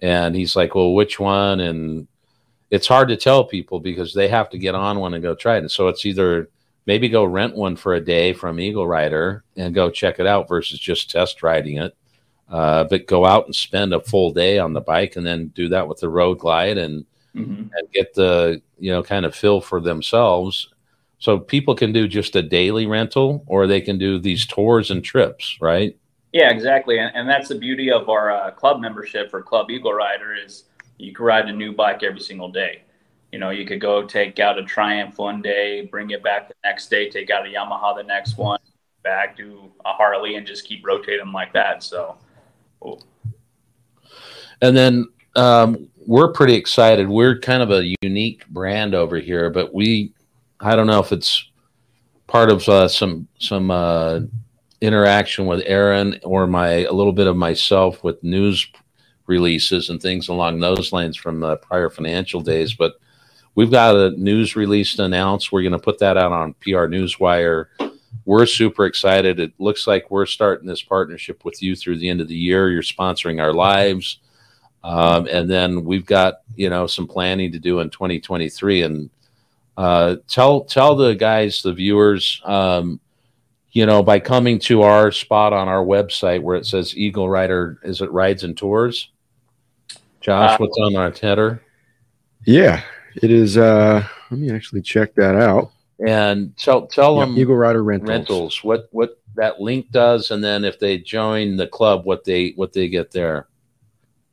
and 0.00 0.34
he's 0.34 0.56
like, 0.56 0.74
well, 0.74 0.94
which 0.94 1.18
one? 1.18 1.60
And 1.60 2.06
it's 2.70 2.86
hard 2.86 3.08
to 3.08 3.16
tell 3.16 3.44
people 3.44 3.80
because 3.80 4.14
they 4.14 4.28
have 4.28 4.50
to 4.50 4.58
get 4.58 4.74
on 4.74 4.98
one 4.98 5.14
and 5.14 5.22
go 5.22 5.34
try 5.34 5.56
it. 5.56 5.60
And 5.60 5.70
so 5.70 5.88
it's 5.88 6.06
either 6.06 6.48
maybe 6.86 7.08
go 7.08 7.24
rent 7.24 7.54
one 7.54 7.76
for 7.76 7.94
a 7.94 8.00
day 8.00 8.32
from 8.32 8.60
Eagle 8.60 8.86
Rider 8.86 9.44
and 9.56 9.74
go 9.74 9.90
check 9.90 10.20
it 10.20 10.26
out 10.26 10.48
versus 10.48 10.78
just 10.78 11.10
test 11.10 11.42
riding 11.42 11.78
it. 11.78 11.96
Uh, 12.48 12.84
but 12.84 13.06
go 13.06 13.24
out 13.24 13.46
and 13.46 13.54
spend 13.54 13.94
a 13.94 14.00
full 14.00 14.32
day 14.32 14.58
on 14.58 14.72
the 14.72 14.80
bike 14.80 15.16
and 15.16 15.24
then 15.24 15.48
do 15.48 15.68
that 15.68 15.86
with 15.86 16.00
the 16.00 16.08
road 16.08 16.38
glide 16.38 16.78
and 16.78 17.04
mm-hmm. 17.34 17.62
and 17.72 17.92
get 17.92 18.14
the 18.14 18.60
you 18.78 18.90
know 18.90 19.02
kind 19.02 19.24
of 19.24 19.34
feel 19.34 19.60
for 19.60 19.80
themselves 19.80 20.68
so 21.18 21.38
people 21.38 21.74
can 21.74 21.92
do 21.92 22.08
just 22.08 22.36
a 22.36 22.42
daily 22.42 22.86
rental 22.86 23.44
or 23.46 23.66
they 23.66 23.80
can 23.80 23.98
do 23.98 24.18
these 24.18 24.46
tours 24.46 24.90
and 24.90 25.04
trips 25.04 25.56
right 25.60 25.96
yeah 26.32 26.50
exactly 26.50 26.98
and, 26.98 27.14
and 27.14 27.28
that's 27.28 27.48
the 27.48 27.54
beauty 27.54 27.90
of 27.90 28.08
our 28.08 28.30
uh, 28.30 28.50
club 28.50 28.80
membership 28.80 29.30
for 29.30 29.42
club 29.42 29.70
eagle 29.70 29.92
rider 29.92 30.34
is 30.34 30.64
you 31.00 31.12
could 31.12 31.24
ride 31.24 31.48
a 31.48 31.52
new 31.52 31.72
bike 31.72 32.02
every 32.02 32.20
single 32.20 32.50
day. 32.50 32.82
You 33.32 33.38
know 33.38 33.50
you 33.50 33.64
could 33.64 33.80
go 33.80 34.04
take 34.04 34.38
out 34.38 34.58
a 34.58 34.64
triumph 34.64 35.18
one 35.18 35.40
day 35.40 35.82
bring 35.82 36.10
it 36.10 36.22
back 36.22 36.48
the 36.48 36.54
next 36.64 36.88
day 36.88 37.08
take 37.08 37.30
out 37.30 37.46
a 37.46 37.48
yamaha 37.48 37.96
the 37.96 38.02
next 38.02 38.36
one 38.36 38.58
back 39.04 39.36
do 39.36 39.70
a 39.84 39.92
harley 39.92 40.34
and 40.34 40.46
just 40.46 40.64
keep 40.64 40.84
rotating 40.84 41.32
like 41.32 41.52
that. 41.52 41.82
So 41.82 42.18
and 44.62 44.76
then 44.76 45.08
um, 45.36 45.88
we're 46.06 46.32
pretty 46.32 46.54
excited. 46.54 47.08
We're 47.08 47.38
kind 47.38 47.62
of 47.62 47.70
a 47.70 47.94
unique 48.02 48.46
brand 48.48 48.94
over 48.94 49.16
here 49.18 49.48
but 49.50 49.72
we 49.72 50.12
i 50.60 50.74
don't 50.74 50.86
know 50.86 51.00
if 51.00 51.12
it's 51.12 51.50
part 52.30 52.50
of 52.50 52.66
uh, 52.68 52.88
some 52.88 53.26
some 53.38 53.70
uh, 53.70 54.20
interaction 54.80 55.46
with 55.46 55.62
Aaron 55.66 56.18
or 56.22 56.46
my 56.46 56.84
a 56.84 56.92
little 56.92 57.12
bit 57.12 57.26
of 57.26 57.36
myself 57.36 58.02
with 58.04 58.22
news 58.22 58.66
releases 59.30 59.88
and 59.88 60.02
things 60.02 60.28
along 60.28 60.60
those 60.60 60.92
lines 60.92 61.16
from 61.16 61.40
the 61.40 61.56
prior 61.56 61.88
financial 61.88 62.42
days. 62.42 62.74
But 62.74 63.00
we've 63.54 63.70
got 63.70 63.94
a 63.96 64.10
news 64.10 64.56
release 64.56 64.96
to 64.96 65.04
announce. 65.04 65.50
We're 65.50 65.62
going 65.62 65.72
to 65.72 65.78
put 65.78 66.00
that 66.00 66.18
out 66.18 66.32
on 66.32 66.54
PR 66.54 66.90
Newswire. 66.90 67.66
We're 68.26 68.46
super 68.46 68.84
excited. 68.84 69.40
It 69.40 69.54
looks 69.58 69.86
like 69.86 70.10
we're 70.10 70.26
starting 70.26 70.66
this 70.66 70.82
partnership 70.82 71.44
with 71.44 71.62
you 71.62 71.76
through 71.76 71.98
the 71.98 72.08
end 72.08 72.20
of 72.20 72.28
the 72.28 72.36
year. 72.36 72.70
You're 72.70 72.82
sponsoring 72.82 73.40
our 73.40 73.54
lives. 73.54 74.18
Um, 74.82 75.28
and 75.30 75.48
then 75.48 75.84
we've 75.84 76.06
got, 76.06 76.40
you 76.56 76.68
know, 76.68 76.86
some 76.86 77.06
planning 77.06 77.52
to 77.52 77.58
do 77.58 77.80
in 77.80 77.90
2023 77.90 78.82
and 78.82 79.10
uh, 79.76 80.16
tell, 80.26 80.64
tell 80.64 80.96
the 80.96 81.14
guys, 81.14 81.62
the 81.62 81.72
viewers, 81.72 82.42
um, 82.44 82.98
you 83.72 83.86
know, 83.86 84.02
by 84.02 84.18
coming 84.18 84.58
to 84.58 84.82
our 84.82 85.12
spot 85.12 85.52
on 85.52 85.68
our 85.68 85.84
website 85.84 86.42
where 86.42 86.56
it 86.56 86.66
says 86.66 86.96
Eagle 86.96 87.28
Rider, 87.28 87.78
is 87.84 88.00
it 88.00 88.10
rides 88.10 88.42
and 88.42 88.56
tours? 88.56 89.10
Josh, 90.20 90.52
Uh, 90.52 90.56
what's 90.58 90.78
on 90.78 90.96
our 90.96 91.10
header? 91.10 91.62
Yeah, 92.46 92.82
it 93.22 93.30
is. 93.30 93.56
Uh, 93.56 94.04
let 94.30 94.40
me 94.40 94.50
actually 94.50 94.82
check 94.82 95.14
that 95.14 95.34
out. 95.34 95.70
And 96.06 96.56
tell 96.56 96.86
tell 96.86 97.16
Yeah, 97.16 97.26
them 97.26 97.38
Eagle 97.38 97.56
Rider 97.56 97.82
Rentals. 97.82 98.08
rentals 98.08 98.64
what 98.64 98.88
what 98.90 99.18
that 99.36 99.60
link 99.60 99.90
does, 99.90 100.30
and 100.30 100.42
then 100.42 100.64
if 100.64 100.78
they 100.78 100.98
join 100.98 101.56
the 101.56 101.66
club, 101.66 102.04
what 102.04 102.24
they 102.24 102.52
what 102.56 102.72
they 102.72 102.88
get 102.88 103.10
there. 103.10 103.48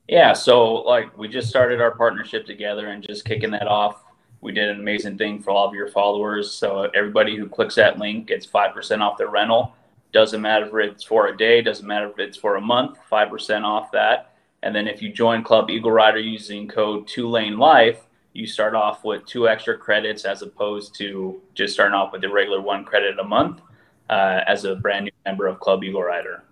Yeah, 0.07 0.31
so 0.31 0.75
like 0.75 1.17
we 1.17 1.27
just 1.27 1.49
started 1.49 1.81
our 1.81 1.91
partnership 1.91 2.45
together 2.45 2.87
and 2.87 3.05
just 3.05 3.25
kicking 3.25 3.51
that 3.51 3.67
off. 3.67 4.03
We 4.39 4.53
did 4.53 4.69
an 4.69 4.79
amazing 4.79 5.17
thing 5.17 5.41
for 5.41 5.51
all 5.51 5.67
of 5.67 5.73
your 5.73 5.89
followers. 5.89 6.51
So 6.51 6.83
everybody 6.95 7.35
who 7.35 7.49
clicks 7.49 7.75
that 7.75 7.99
link 7.99 8.27
gets 8.27 8.45
five 8.45 8.73
percent 8.73 9.01
off 9.01 9.17
their 9.17 9.29
rental. 9.29 9.75
Doesn't 10.13 10.41
matter 10.41 10.79
if 10.79 10.91
it's 10.93 11.03
for 11.03 11.27
a 11.27 11.35
day, 11.35 11.61
doesn't 11.61 11.85
matter 11.85 12.07
if 12.09 12.17
it's 12.17 12.37
for 12.37 12.55
a 12.55 12.61
month, 12.61 12.97
five 13.09 13.29
percent 13.29 13.65
off 13.65 13.91
that. 13.91 14.35
And 14.67 14.75
then 14.75 14.85
if 14.85 15.01
you 15.01 15.13
join 15.13 15.45
Club 15.45 15.69
Eagle 15.69 15.93
Rider 15.93 16.19
using 16.19 16.67
code 16.67 17.07
Two 17.07 17.29
Lane 17.29 17.57
Life, 17.57 18.01
you 18.33 18.45
start 18.45 18.75
off 18.75 19.05
with 19.05 19.25
two 19.25 19.47
extra 19.47 19.77
credits 19.77 20.25
as 20.25 20.41
opposed 20.41 20.93
to 20.95 21.41
just 21.53 21.73
starting 21.73 21.95
off 21.95 22.11
with 22.11 22.19
the 22.19 22.29
regular 22.29 22.59
one 22.59 22.83
credit 22.83 23.17
a 23.17 23.23
month 23.23 23.61
uh, 24.09 24.41
as 24.45 24.65
a 24.65 24.75
brand 24.75 25.05
new 25.05 25.11
member 25.25 25.47
of 25.47 25.61
Club 25.61 25.85
Eagle 25.85 26.03
Rider. 26.03 26.43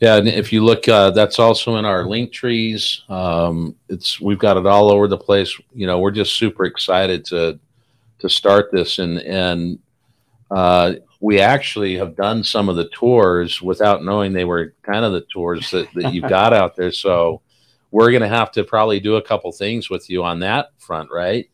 Yeah, 0.00 0.16
and 0.16 0.28
if 0.28 0.50
you 0.50 0.64
look, 0.64 0.88
uh, 0.88 1.10
that's 1.10 1.38
also 1.38 1.76
in 1.76 1.84
our 1.84 2.06
link 2.06 2.32
trees. 2.32 3.02
Um, 3.10 3.76
it's 3.90 4.18
we've 4.18 4.38
got 4.38 4.56
it 4.56 4.64
all 4.64 4.90
over 4.90 5.08
the 5.08 5.18
place. 5.18 5.54
You 5.74 5.86
know, 5.86 5.98
we're 5.98 6.10
just 6.10 6.38
super 6.38 6.64
excited 6.64 7.26
to 7.26 7.60
to 8.20 8.30
start 8.30 8.72
this, 8.72 8.98
and 8.98 9.18
and 9.18 9.78
uh, 10.50 10.94
we 11.26 11.40
actually 11.40 11.96
have 11.96 12.14
done 12.14 12.44
some 12.44 12.68
of 12.68 12.76
the 12.76 12.88
tours 12.90 13.60
without 13.60 14.04
knowing 14.04 14.32
they 14.32 14.44
were 14.44 14.76
kind 14.82 15.04
of 15.04 15.10
the 15.10 15.22
tours 15.22 15.72
that, 15.72 15.88
that 15.94 16.14
you've 16.14 16.28
got 16.28 16.52
out 16.52 16.76
there. 16.76 16.92
So 16.92 17.42
we're 17.90 18.12
going 18.12 18.22
to 18.22 18.28
have 18.28 18.52
to 18.52 18.62
probably 18.62 19.00
do 19.00 19.16
a 19.16 19.22
couple 19.22 19.50
things 19.50 19.90
with 19.90 20.08
you 20.08 20.22
on 20.22 20.38
that 20.38 20.68
front, 20.78 21.10
right? 21.10 21.50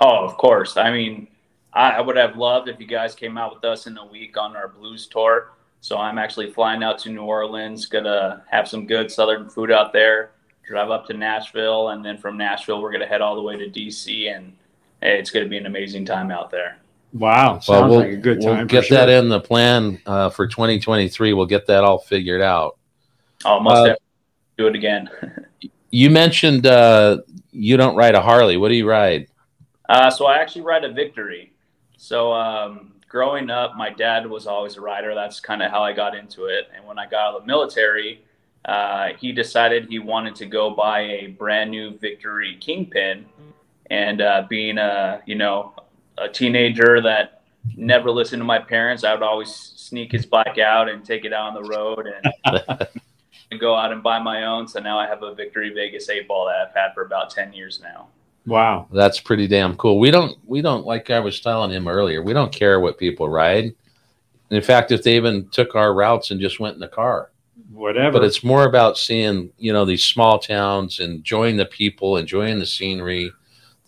Oh, 0.00 0.24
of 0.24 0.36
course. 0.36 0.76
I 0.76 0.92
mean, 0.92 1.26
I, 1.72 1.90
I 1.90 2.00
would 2.00 2.16
have 2.16 2.36
loved 2.36 2.68
if 2.68 2.78
you 2.78 2.86
guys 2.86 3.16
came 3.16 3.36
out 3.36 3.52
with 3.52 3.64
us 3.64 3.88
in 3.88 3.98
a 3.98 4.06
week 4.06 4.36
on 4.36 4.54
our 4.54 4.68
blues 4.68 5.08
tour. 5.08 5.54
So 5.80 5.98
I'm 5.98 6.16
actually 6.16 6.52
flying 6.52 6.84
out 6.84 7.00
to 7.00 7.10
New 7.10 7.22
Orleans, 7.22 7.86
gonna 7.86 8.44
have 8.48 8.68
some 8.68 8.86
good 8.86 9.10
southern 9.10 9.48
food 9.48 9.72
out 9.72 9.92
there, 9.92 10.30
drive 10.62 10.90
up 10.90 11.08
to 11.08 11.14
Nashville, 11.14 11.88
and 11.88 12.04
then 12.04 12.16
from 12.16 12.36
Nashville 12.36 12.80
we're 12.80 12.92
gonna 12.92 13.06
head 13.06 13.22
all 13.22 13.34
the 13.34 13.42
way 13.42 13.56
to 13.56 13.68
DC, 13.68 14.32
and 14.32 14.52
hey, 15.02 15.18
it's 15.18 15.32
gonna 15.32 15.48
be 15.48 15.56
an 15.56 15.66
amazing 15.66 16.04
time 16.04 16.30
out 16.30 16.50
there. 16.50 16.79
Wow, 17.12 17.58
sounds 17.58 17.68
Well, 17.68 17.88
we'll, 17.88 17.98
like 18.00 18.10
a 18.12 18.16
good 18.16 18.40
time. 18.40 18.56
we'll 18.58 18.66
get 18.66 18.82
for 18.82 18.88
sure. 18.88 18.98
that 18.98 19.08
in 19.08 19.28
the 19.28 19.40
plan 19.40 20.00
uh, 20.06 20.30
for 20.30 20.46
2023. 20.46 21.32
We'll 21.32 21.46
get 21.46 21.66
that 21.66 21.82
all 21.82 21.98
figured 21.98 22.40
out. 22.40 22.78
Oh, 23.44 23.58
most 23.60 23.90
Uh, 23.90 23.94
do 24.56 24.66
it 24.66 24.74
again. 24.74 25.10
You 25.92 26.08
mentioned 26.08 26.66
uh, 26.66 27.18
you 27.50 27.76
don't 27.76 27.96
ride 27.96 28.14
a 28.14 28.20
Harley. 28.20 28.56
What 28.56 28.68
do 28.68 28.76
you 28.76 28.88
ride? 28.88 29.26
Uh, 29.88 30.08
so 30.08 30.26
I 30.26 30.38
actually 30.38 30.62
ride 30.62 30.84
a 30.84 30.92
Victory. 30.92 31.52
So 31.96 32.32
um, 32.32 32.92
growing 33.08 33.50
up, 33.50 33.76
my 33.76 33.90
dad 33.90 34.24
was 34.24 34.46
always 34.46 34.76
a 34.76 34.80
rider. 34.80 35.16
That's 35.16 35.40
kind 35.40 35.62
of 35.62 35.72
how 35.72 35.82
I 35.82 35.92
got 35.92 36.14
into 36.14 36.44
it. 36.44 36.68
And 36.72 36.86
when 36.86 36.96
I 36.96 37.06
got 37.06 37.30
out 37.30 37.34
of 37.34 37.42
the 37.42 37.46
military, 37.48 38.22
uh, 38.66 39.08
he 39.18 39.32
decided 39.32 39.88
he 39.88 39.98
wanted 39.98 40.36
to 40.36 40.46
go 40.46 40.70
buy 40.70 41.00
a 41.00 41.26
brand 41.26 41.72
new 41.72 41.98
Victory 41.98 42.56
Kingpin. 42.60 43.26
And 43.90 44.20
uh, 44.20 44.46
being 44.48 44.78
a 44.78 45.22
you 45.26 45.34
know 45.34 45.74
a 46.18 46.28
teenager 46.28 47.00
that 47.02 47.42
never 47.76 48.10
listened 48.10 48.40
to 48.40 48.44
my 48.44 48.58
parents, 48.58 49.04
I 49.04 49.12
would 49.14 49.22
always 49.22 49.54
sneak 49.54 50.12
his 50.12 50.26
bike 50.26 50.58
out 50.58 50.88
and 50.88 51.04
take 51.04 51.24
it 51.24 51.32
out 51.32 51.56
on 51.56 51.62
the 51.62 51.68
road 51.68 52.06
and. 52.06 52.88
go 53.60 53.74
out 53.74 53.90
and 53.90 54.00
buy 54.00 54.16
my 54.16 54.44
own 54.44 54.68
so 54.68 54.78
now 54.78 54.96
i 54.96 55.08
have 55.08 55.24
a 55.24 55.34
victory 55.34 55.70
vegas 55.74 56.08
8 56.08 56.28
ball 56.28 56.46
that 56.46 56.68
i've 56.68 56.72
had 56.72 56.94
for 56.94 57.02
about 57.02 57.30
10 57.30 57.52
years 57.52 57.80
now 57.82 58.06
Wow. 58.46 58.88
That's 58.90 59.20
pretty 59.20 59.46
damn 59.46 59.76
cool. 59.76 59.98
We 59.98 60.10
don't 60.10 60.36
we 60.46 60.62
don't 60.62 60.86
like 60.86 61.10
I 61.10 61.20
was 61.20 61.40
telling 61.40 61.70
him 61.70 61.86
earlier. 61.86 62.22
We 62.22 62.32
don't 62.32 62.52
care 62.52 62.80
what 62.80 62.98
people 62.98 63.28
ride. 63.28 63.74
In 64.50 64.62
fact, 64.62 64.90
if 64.90 65.02
they 65.02 65.16
even 65.16 65.48
took 65.50 65.74
our 65.74 65.94
routes 65.94 66.30
and 66.30 66.40
just 66.40 66.58
went 66.58 66.74
in 66.74 66.80
the 66.80 66.88
car, 66.88 67.30
Whatever. 67.70 68.12
but 68.12 68.24
it's 68.24 68.42
more 68.42 68.64
about 68.64 68.98
seeing 68.98 69.52
you 69.58 69.72
know 69.72 69.84
these 69.84 70.04
small 70.04 70.38
towns, 70.38 70.98
enjoying 71.00 71.56
the 71.56 71.66
people, 71.66 72.16
enjoying 72.16 72.58
the 72.58 72.66
scenery, 72.66 73.30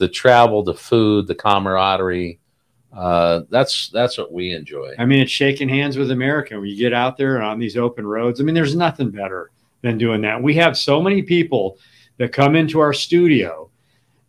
the 0.02 0.08
travel, 0.08 0.64
the 0.64 0.74
food, 0.74 1.28
the 1.28 1.34
camaraderie. 1.34 2.40
Uh, 2.92 3.42
that's 3.50 3.88
that's 3.90 4.18
what 4.18 4.32
we 4.32 4.52
enjoy. 4.52 4.92
I 4.98 5.06
mean, 5.06 5.20
it's 5.20 5.30
shaking 5.30 5.68
hands 5.68 5.96
with 5.96 6.10
America. 6.10 6.58
When 6.58 6.68
you 6.68 6.76
get 6.76 6.92
out 6.92 7.16
there 7.16 7.40
on 7.40 7.60
these 7.60 7.76
open 7.76 8.04
roads, 8.04 8.40
I 8.40 8.44
mean, 8.44 8.54
there's 8.54 8.74
nothing 8.74 9.10
better 9.10 9.52
than 9.80 9.98
doing 9.98 10.20
that. 10.22 10.42
We 10.42 10.54
have 10.56 10.76
so 10.76 11.00
many 11.00 11.22
people 11.22 11.78
that 12.18 12.32
come 12.32 12.56
into 12.56 12.80
our 12.80 12.92
studio 12.92 13.70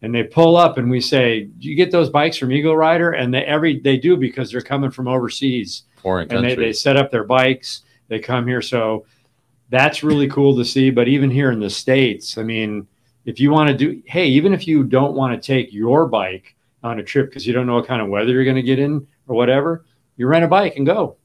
and 0.04 0.14
they 0.14 0.24
pull 0.24 0.56
up 0.56 0.78
and 0.78 0.92
we 0.92 1.02
say, 1.02 1.46
Do 1.46 1.68
you 1.68 1.76
get 1.76 1.92
those 1.92 2.12
bikes 2.12 2.38
from 2.38 2.52
Eagle 2.52 2.78
Rider? 2.78 3.14
And 3.14 3.34
they 3.34 3.44
every 3.44 3.80
they 3.80 3.98
do 3.98 4.16
because 4.16 4.52
they're 4.52 4.62
coming 4.62 4.92
from 4.92 5.08
overseas 5.08 5.84
Foreign 5.96 6.32
and 6.32 6.46
they, 6.46 6.56
they 6.56 6.74
set 6.74 6.98
up 6.98 7.10
their 7.10 7.24
bikes, 7.24 7.82
they 8.10 8.20
come 8.20 8.48
here. 8.48 8.62
So 8.62 9.08
that's 9.70 10.04
really 10.04 10.30
cool 10.30 10.56
to 10.56 10.64
see. 10.64 10.92
But 10.92 11.08
even 11.08 11.32
here 11.32 11.52
in 11.52 11.60
the 11.60 11.70
States, 11.70 12.38
I 12.38 12.44
mean, 12.44 12.88
if 13.26 13.40
you 13.40 13.52
want 13.52 13.70
to 13.70 13.76
do 13.76 14.02
hey, 14.06 14.28
even 14.28 14.54
if 14.54 14.68
you 14.68 14.84
don't 14.84 15.14
want 15.14 15.34
to 15.34 15.46
take 15.46 15.74
your 15.74 16.08
bike 16.08 16.56
on 16.84 17.00
a 17.00 17.04
trip 17.04 17.30
because 17.30 17.48
you 17.48 17.54
don't 17.54 17.66
know 17.66 17.76
what 17.76 17.88
kind 17.88 18.02
of 18.02 18.10
weather 18.10 18.32
you're 18.32 18.44
going 18.44 18.56
to 18.56 18.62
get 18.62 18.80
in 18.80 19.06
or 19.28 19.36
whatever, 19.36 19.86
you 20.18 20.28
rent 20.28 20.44
a 20.44 20.48
bike 20.48 20.76
and 20.76 20.86
go. 20.86 21.18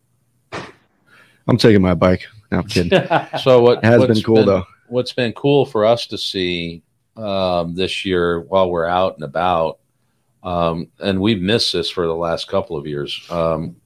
I'm 1.48 1.56
taking 1.56 1.82
my 1.82 1.94
bike. 1.94 2.26
No, 2.52 2.58
I'm 2.58 2.66
kidding. 2.66 2.90
so 3.42 3.62
what 3.62 3.78
It 3.78 3.84
has 3.84 3.98
what's 4.00 4.14
been 4.14 4.22
cool 4.22 4.44
though. 4.44 4.64
what's 4.88 5.12
been 5.12 5.32
cool 5.32 5.66
for 5.66 5.84
us 5.84 6.06
to 6.08 6.18
see 6.18 6.82
um, 7.16 7.74
this 7.74 8.04
year 8.04 8.40
while 8.40 8.70
we're 8.70 8.87
out 8.87 9.14
and 9.14 9.24
about, 9.24 9.78
um, 10.42 10.88
and 11.00 11.20
we've 11.20 11.40
missed 11.40 11.72
this 11.72 11.90
for 11.90 12.06
the 12.06 12.14
last 12.14 12.48
couple 12.48 12.76
of 12.76 12.87
years. 12.87 13.26
Um, 13.30 13.76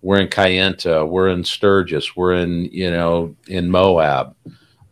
we're 0.00 0.20
in 0.20 0.28
Kayenta, 0.28 1.08
we're 1.08 1.28
in 1.28 1.44
Sturgis, 1.44 2.16
we're 2.16 2.34
in 2.34 2.64
you 2.72 2.90
know 2.90 3.36
in 3.46 3.70
Moab, 3.70 4.34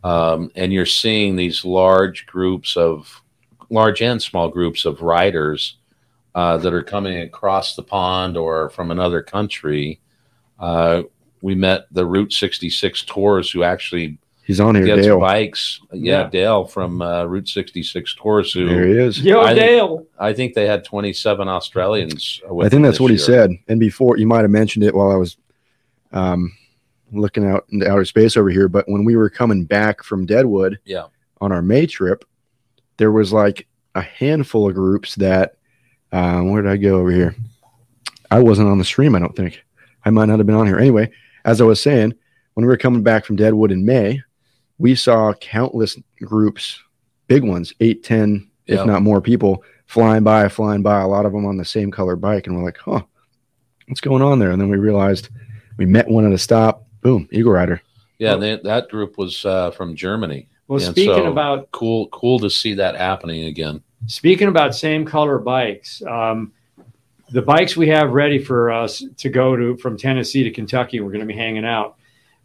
um, 0.03 0.51
and 0.55 0.71
you're 0.73 0.85
seeing 0.85 1.35
these 1.35 1.63
large 1.65 2.25
groups 2.25 2.75
of 2.77 3.21
large 3.69 4.01
and 4.01 4.21
small 4.21 4.49
groups 4.49 4.85
of 4.85 5.01
riders 5.01 5.77
uh, 6.35 6.57
that 6.57 6.73
are 6.73 6.83
coming 6.83 7.17
across 7.21 7.75
the 7.75 7.83
pond 7.83 8.37
or 8.37 8.69
from 8.69 8.91
another 8.91 9.21
country. 9.21 9.99
Uh, 10.59 11.03
we 11.41 11.55
met 11.55 11.85
the 11.91 12.05
Route 12.05 12.31
66 12.33 13.03
tours 13.03 13.49
who 13.51 13.63
actually 13.63 14.17
He's 14.43 14.59
on 14.59 14.75
here, 14.75 14.85
gets 14.85 15.03
Dale. 15.03 15.19
bikes. 15.19 15.79
Yeah, 15.93 16.23
Yeah. 16.23 16.29
Dale 16.29 16.65
from 16.65 17.01
uh, 17.01 17.23
Route 17.25 17.47
66 17.47 18.15
Tours. 18.15 18.51
who 18.51 18.67
There 18.67 18.85
he 18.87 18.93
is. 18.97 19.19
Yo, 19.23 19.39
I 19.39 19.53
think- 19.53 19.59
Dale. 19.59 20.05
I 20.19 20.33
think 20.33 20.55
they 20.55 20.65
had 20.67 20.83
27 20.83 21.47
Australians. 21.47 22.41
with 22.49 22.65
I 22.65 22.69
think 22.69 22.81
that's 22.83 22.95
this 22.95 22.99
what 22.99 23.11
he 23.11 23.17
said. 23.17 23.51
And 23.69 23.79
before, 23.79 24.17
you 24.17 24.25
might 24.27 24.41
have 24.41 24.49
mentioned 24.51 24.83
it 24.83 24.93
while 24.95 25.11
I 25.11 25.15
was 25.15 25.37
um, 26.11 26.51
looking 27.11 27.45
out 27.45 27.65
into 27.69 27.89
outer 27.89 28.05
space 28.05 28.37
over 28.37 28.49
here. 28.49 28.67
But 28.67 28.87
when 28.89 29.03
we 29.05 29.15
were 29.15 29.29
coming 29.29 29.65
back 29.65 30.03
from 30.03 30.25
Deadwood, 30.25 30.79
Yeah. 30.85 31.05
on 31.39 31.51
our 31.51 31.61
May 31.61 31.85
trip, 31.85 32.23
there 32.97 33.11
was 33.11 33.33
like 33.33 33.67
a 33.95 34.01
handful 34.01 34.67
of 34.69 34.75
groups 34.75 35.15
that. 35.15 35.55
Um, 36.13 36.51
where 36.51 36.61
did 36.61 36.69
I 36.71 36.75
go 36.75 36.99
over 36.99 37.09
here? 37.11 37.35
I 38.29 38.39
wasn't 38.41 38.67
on 38.67 38.77
the 38.77 38.83
stream. 38.83 39.15
I 39.15 39.19
don't 39.19 39.35
think 39.35 39.61
I 40.03 40.09
might 40.09 40.25
not 40.25 40.39
have 40.39 40.45
been 40.45 40.55
on 40.57 40.67
here. 40.67 40.77
Anyway, 40.77 41.09
as 41.45 41.61
I 41.61 41.63
was 41.63 41.81
saying, 41.81 42.13
when 42.53 42.65
we 42.65 42.69
were 42.69 42.75
coming 42.77 43.01
back 43.01 43.23
from 43.23 43.37
Deadwood 43.37 43.71
in 43.71 43.85
May, 43.85 44.21
we 44.77 44.93
saw 44.93 45.33
countless 45.35 45.97
groups, 46.21 46.81
big 47.27 47.43
ones, 47.45 47.73
eight, 47.79 48.03
ten, 48.03 48.49
Yeah. 48.67 48.81
if 48.81 48.85
not 48.87 49.03
more 49.03 49.21
people 49.21 49.63
flying 49.85 50.23
by, 50.23 50.47
flying 50.49 50.81
by, 50.81 50.99
a 51.01 51.07
lot 51.07 51.25
of 51.25 51.31
them 51.31 51.45
on 51.45 51.55
the 51.57 51.63
same 51.65 51.91
color 51.91 52.15
bike. 52.17 52.45
And 52.47 52.57
we're 52.57 52.63
like, 52.65 52.77
huh, 52.77 53.03
what's 53.87 54.01
going 54.01 54.21
on 54.21 54.39
there? 54.39 54.51
And 54.51 54.61
then 54.61 54.69
we 54.69 54.77
realized 54.77 55.29
we 55.77 55.85
met 55.85 56.09
one 56.09 56.25
at 56.25 56.33
a 56.33 56.37
stop. 56.37 56.85
Boom, 57.01 57.27
Eagle 57.31 57.51
Rider. 57.51 57.81
Yeah, 58.19 58.35
they, 58.35 58.57
that 58.57 58.89
group 58.89 59.17
was 59.17 59.43
uh, 59.45 59.71
from 59.71 59.95
Germany. 59.95 60.47
Well, 60.67 60.77
And 60.81 60.91
speaking 60.93 61.15
so- 61.15 61.31
about 61.31 61.71
Cool, 61.71 62.07
cool 62.09 62.39
to 62.39 62.49
see 62.49 62.75
that 62.75 62.95
happening 62.95 63.45
again. 63.45 63.81
speaking 64.07 64.47
about 64.47 64.75
same 64.75 65.05
color 65.05 65.37
bikes, 65.39 66.01
um, 66.07 66.53
the 67.31 67.41
bikes 67.41 67.75
we 67.77 67.87
have 67.89 68.11
ready 68.11 68.37
for 68.43 68.71
us 68.71 69.03
to 69.17 69.29
go 69.29 69.55
to 69.55 69.77
from 69.77 69.97
Tennessee 69.97 70.43
to 70.43 70.51
Kentucky, 70.51 70.99
we're 70.99 71.11
going 71.11 71.21
to 71.21 71.25
be 71.33 71.35
hanging 71.37 71.65
out. 71.65 71.95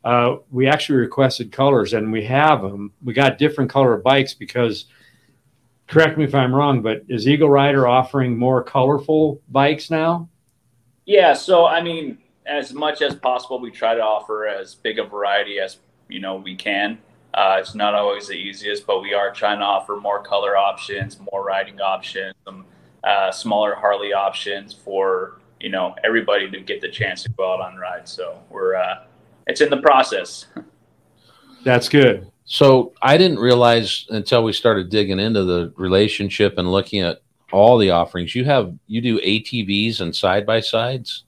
Uh, 0.04 0.36
we 0.52 0.68
actually 0.68 0.98
requested 0.98 1.50
colors 1.50 1.92
and 1.92 2.12
we 2.12 2.24
have 2.24 2.62
them. 2.62 2.92
We 3.04 3.12
got 3.12 3.38
different 3.38 3.68
color 3.70 3.96
bikes 3.96 4.32
because, 4.34 4.84
correct 5.88 6.16
me 6.16 6.22
if 6.24 6.34
I'm 6.34 6.54
wrong, 6.54 6.80
but 6.82 7.02
is 7.08 7.26
Eagle 7.26 7.50
Rider 7.50 7.88
offering 7.88 8.38
more 8.38 8.62
colorful 8.62 9.40
bikes 9.48 9.90
now? 9.90 10.28
Yeah, 11.04 11.32
so 11.34 11.66
I 11.66 11.82
mean, 11.82 12.18
as 12.46 12.72
much 12.72 13.02
as 13.02 13.14
possible, 13.14 13.60
we 13.60 13.70
try 13.70 13.94
to 13.94 14.02
offer 14.02 14.46
as 14.46 14.74
big 14.74 14.98
a 14.98 15.04
variety 15.04 15.58
as 15.58 15.78
you 16.08 16.20
know 16.20 16.36
we 16.36 16.54
can. 16.54 16.98
Uh, 17.34 17.56
it's 17.60 17.74
not 17.74 17.94
always 17.94 18.28
the 18.28 18.34
easiest, 18.34 18.86
but 18.86 19.02
we 19.02 19.12
are 19.12 19.30
trying 19.32 19.58
to 19.58 19.64
offer 19.64 19.96
more 19.96 20.22
color 20.22 20.56
options, 20.56 21.18
more 21.32 21.44
riding 21.44 21.80
options, 21.80 22.34
some 22.44 22.64
uh, 23.04 23.30
smaller 23.30 23.74
Harley 23.74 24.12
options 24.12 24.72
for 24.72 25.40
you 25.60 25.68
know 25.68 25.94
everybody 26.04 26.50
to 26.50 26.60
get 26.60 26.80
the 26.80 26.88
chance 26.88 27.22
to 27.24 27.30
go 27.30 27.52
out 27.52 27.60
on 27.60 27.76
rides. 27.76 28.10
So 28.10 28.40
we're 28.50 28.76
uh, 28.76 29.04
it's 29.46 29.60
in 29.60 29.70
the 29.70 29.78
process. 29.78 30.46
That's 31.64 31.88
good. 31.88 32.30
So 32.44 32.92
I 33.02 33.16
didn't 33.16 33.40
realize 33.40 34.06
until 34.10 34.44
we 34.44 34.52
started 34.52 34.88
digging 34.88 35.18
into 35.18 35.42
the 35.42 35.72
relationship 35.76 36.58
and 36.58 36.70
looking 36.70 37.00
at 37.00 37.22
all 37.52 37.76
the 37.76 37.90
offerings. 37.90 38.34
You 38.34 38.44
have 38.44 38.74
you 38.86 39.00
do 39.00 39.20
ATVs 39.20 40.00
and 40.00 40.14
side 40.14 40.46
by 40.46 40.60
sides. 40.60 41.24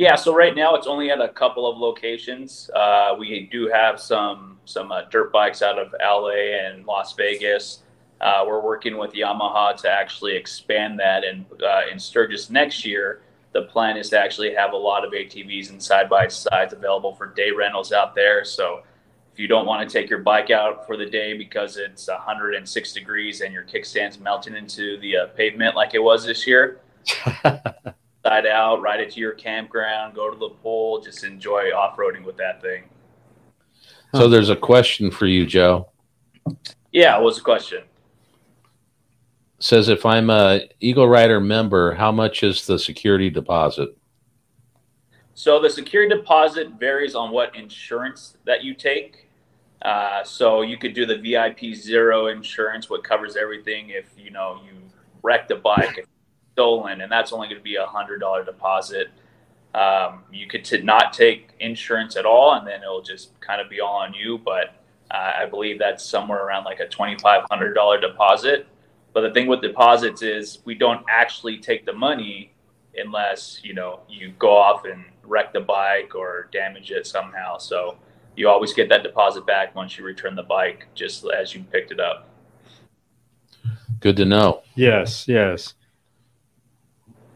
Yeah, 0.00 0.14
so 0.14 0.34
right 0.34 0.56
now 0.56 0.76
it's 0.76 0.86
only 0.86 1.10
at 1.10 1.20
a 1.20 1.28
couple 1.28 1.70
of 1.70 1.76
locations. 1.76 2.70
Uh, 2.74 3.14
we 3.18 3.50
do 3.52 3.68
have 3.68 4.00
some 4.00 4.56
some 4.64 4.90
uh, 4.90 5.02
dirt 5.10 5.30
bikes 5.30 5.60
out 5.60 5.78
of 5.78 5.94
LA 6.00 6.56
and 6.58 6.86
Las 6.86 7.12
Vegas. 7.12 7.82
Uh, 8.18 8.42
we're 8.46 8.62
working 8.62 8.96
with 8.96 9.12
Yamaha 9.12 9.76
to 9.82 9.90
actually 9.90 10.34
expand 10.34 10.98
that, 11.00 11.22
and 11.22 11.44
uh, 11.62 11.82
in 11.92 11.98
Sturgis 11.98 12.48
next 12.48 12.82
year, 12.86 13.20
the 13.52 13.64
plan 13.64 13.98
is 13.98 14.08
to 14.08 14.18
actually 14.18 14.54
have 14.54 14.72
a 14.72 14.76
lot 14.76 15.04
of 15.04 15.12
ATVs 15.12 15.68
and 15.68 15.82
side 15.82 16.08
by 16.08 16.28
sides 16.28 16.72
available 16.72 17.14
for 17.14 17.26
day 17.26 17.50
rentals 17.50 17.92
out 17.92 18.14
there. 18.14 18.42
So 18.42 18.80
if 19.34 19.38
you 19.38 19.48
don't 19.48 19.66
want 19.66 19.86
to 19.86 19.92
take 19.92 20.08
your 20.08 20.20
bike 20.20 20.48
out 20.48 20.86
for 20.86 20.96
the 20.96 21.04
day 21.04 21.36
because 21.36 21.76
it's 21.76 22.08
106 22.08 22.92
degrees 22.94 23.42
and 23.42 23.52
your 23.52 23.64
kickstand's 23.64 24.18
melting 24.18 24.56
into 24.56 24.98
the 25.00 25.18
uh, 25.18 25.26
pavement 25.26 25.76
like 25.76 25.92
it 25.92 26.02
was 26.02 26.24
this 26.24 26.46
year, 26.46 26.80
side 28.24 28.46
out, 28.46 28.80
ride 28.82 29.00
it 29.00 29.10
to 29.12 29.20
your 29.20 29.32
campground, 29.32 30.14
go 30.14 30.30
to 30.30 30.38
the 30.38 30.50
pool, 30.62 31.00
just 31.00 31.24
enjoy 31.24 31.70
off 31.74 31.96
roading 31.96 32.24
with 32.24 32.36
that 32.36 32.60
thing. 32.60 32.84
So 34.14 34.28
there's 34.28 34.50
a 34.50 34.56
question 34.56 35.10
for 35.10 35.26
you, 35.26 35.46
Joe. 35.46 35.88
Yeah, 36.92 37.18
what's 37.18 37.38
the 37.38 37.44
question? 37.44 37.82
says 39.60 39.88
if 39.88 40.04
I'm 40.06 40.30
a 40.30 40.62
Eagle 40.80 41.08
Rider 41.08 41.40
member, 41.40 41.94
how 41.94 42.10
much 42.10 42.42
is 42.42 42.66
the 42.66 42.78
security 42.78 43.30
deposit? 43.30 43.96
So 45.34 45.60
the 45.60 45.70
security 45.70 46.14
deposit 46.14 46.72
varies 46.80 47.14
on 47.14 47.30
what 47.30 47.54
insurance 47.54 48.36
that 48.46 48.64
you 48.64 48.74
take. 48.74 49.28
Uh, 49.82 50.24
so 50.24 50.62
you 50.62 50.76
could 50.76 50.94
do 50.94 51.06
the 51.06 51.16
VIP 51.16 51.74
zero 51.74 52.26
insurance, 52.26 52.90
what 52.90 53.04
covers 53.04 53.36
everything 53.36 53.90
if 53.90 54.06
you 54.18 54.30
know 54.30 54.60
you 54.64 54.78
wreck 55.22 55.48
the 55.48 55.56
bike, 55.56 56.06
stolen, 56.60 57.00
and 57.00 57.10
that's 57.10 57.32
only 57.32 57.48
going 57.48 57.58
to 57.58 57.64
be 57.64 57.76
a 57.76 57.86
hundred 57.86 58.18
dollar 58.18 58.44
deposit. 58.44 59.08
Um, 59.74 60.24
you 60.30 60.46
could 60.46 60.64
t- 60.64 60.82
not 60.82 61.14
take 61.14 61.54
insurance 61.58 62.16
at 62.16 62.26
all, 62.26 62.52
and 62.54 62.66
then 62.66 62.82
it'll 62.82 63.02
just 63.02 63.38
kind 63.40 63.60
of 63.62 63.70
be 63.70 63.80
all 63.80 63.96
on 63.96 64.12
you. 64.12 64.38
But 64.38 64.74
uh, 65.10 65.32
I 65.38 65.46
believe 65.46 65.78
that's 65.78 66.04
somewhere 66.04 66.44
around 66.44 66.64
like 66.64 66.80
a 66.80 66.88
twenty 66.88 67.16
five 67.18 67.44
hundred 67.50 67.72
dollar 67.72 67.98
deposit. 67.98 68.66
But 69.14 69.22
the 69.22 69.30
thing 69.30 69.46
with 69.46 69.62
deposits 69.62 70.20
is 70.22 70.58
we 70.66 70.74
don't 70.74 71.04
actually 71.08 71.58
take 71.58 71.86
the 71.86 71.94
money 71.94 72.52
unless 72.96 73.60
you 73.62 73.72
know 73.72 74.00
you 74.06 74.34
go 74.38 74.54
off 74.54 74.84
and 74.84 75.04
wreck 75.24 75.52
the 75.54 75.60
bike 75.60 76.14
or 76.14 76.48
damage 76.52 76.90
it 76.90 77.06
somehow. 77.06 77.56
So 77.56 77.96
you 78.36 78.48
always 78.50 78.74
get 78.74 78.90
that 78.90 79.02
deposit 79.02 79.46
back 79.46 79.74
once 79.74 79.96
you 79.96 80.04
return 80.04 80.36
the 80.36 80.42
bike, 80.42 80.88
just 80.94 81.24
as 81.24 81.54
you 81.54 81.64
picked 81.72 81.90
it 81.90 82.00
up. 82.00 82.28
Good 84.00 84.16
to 84.16 84.24
know. 84.24 84.62
Yes, 84.74 85.26
yes. 85.26 85.74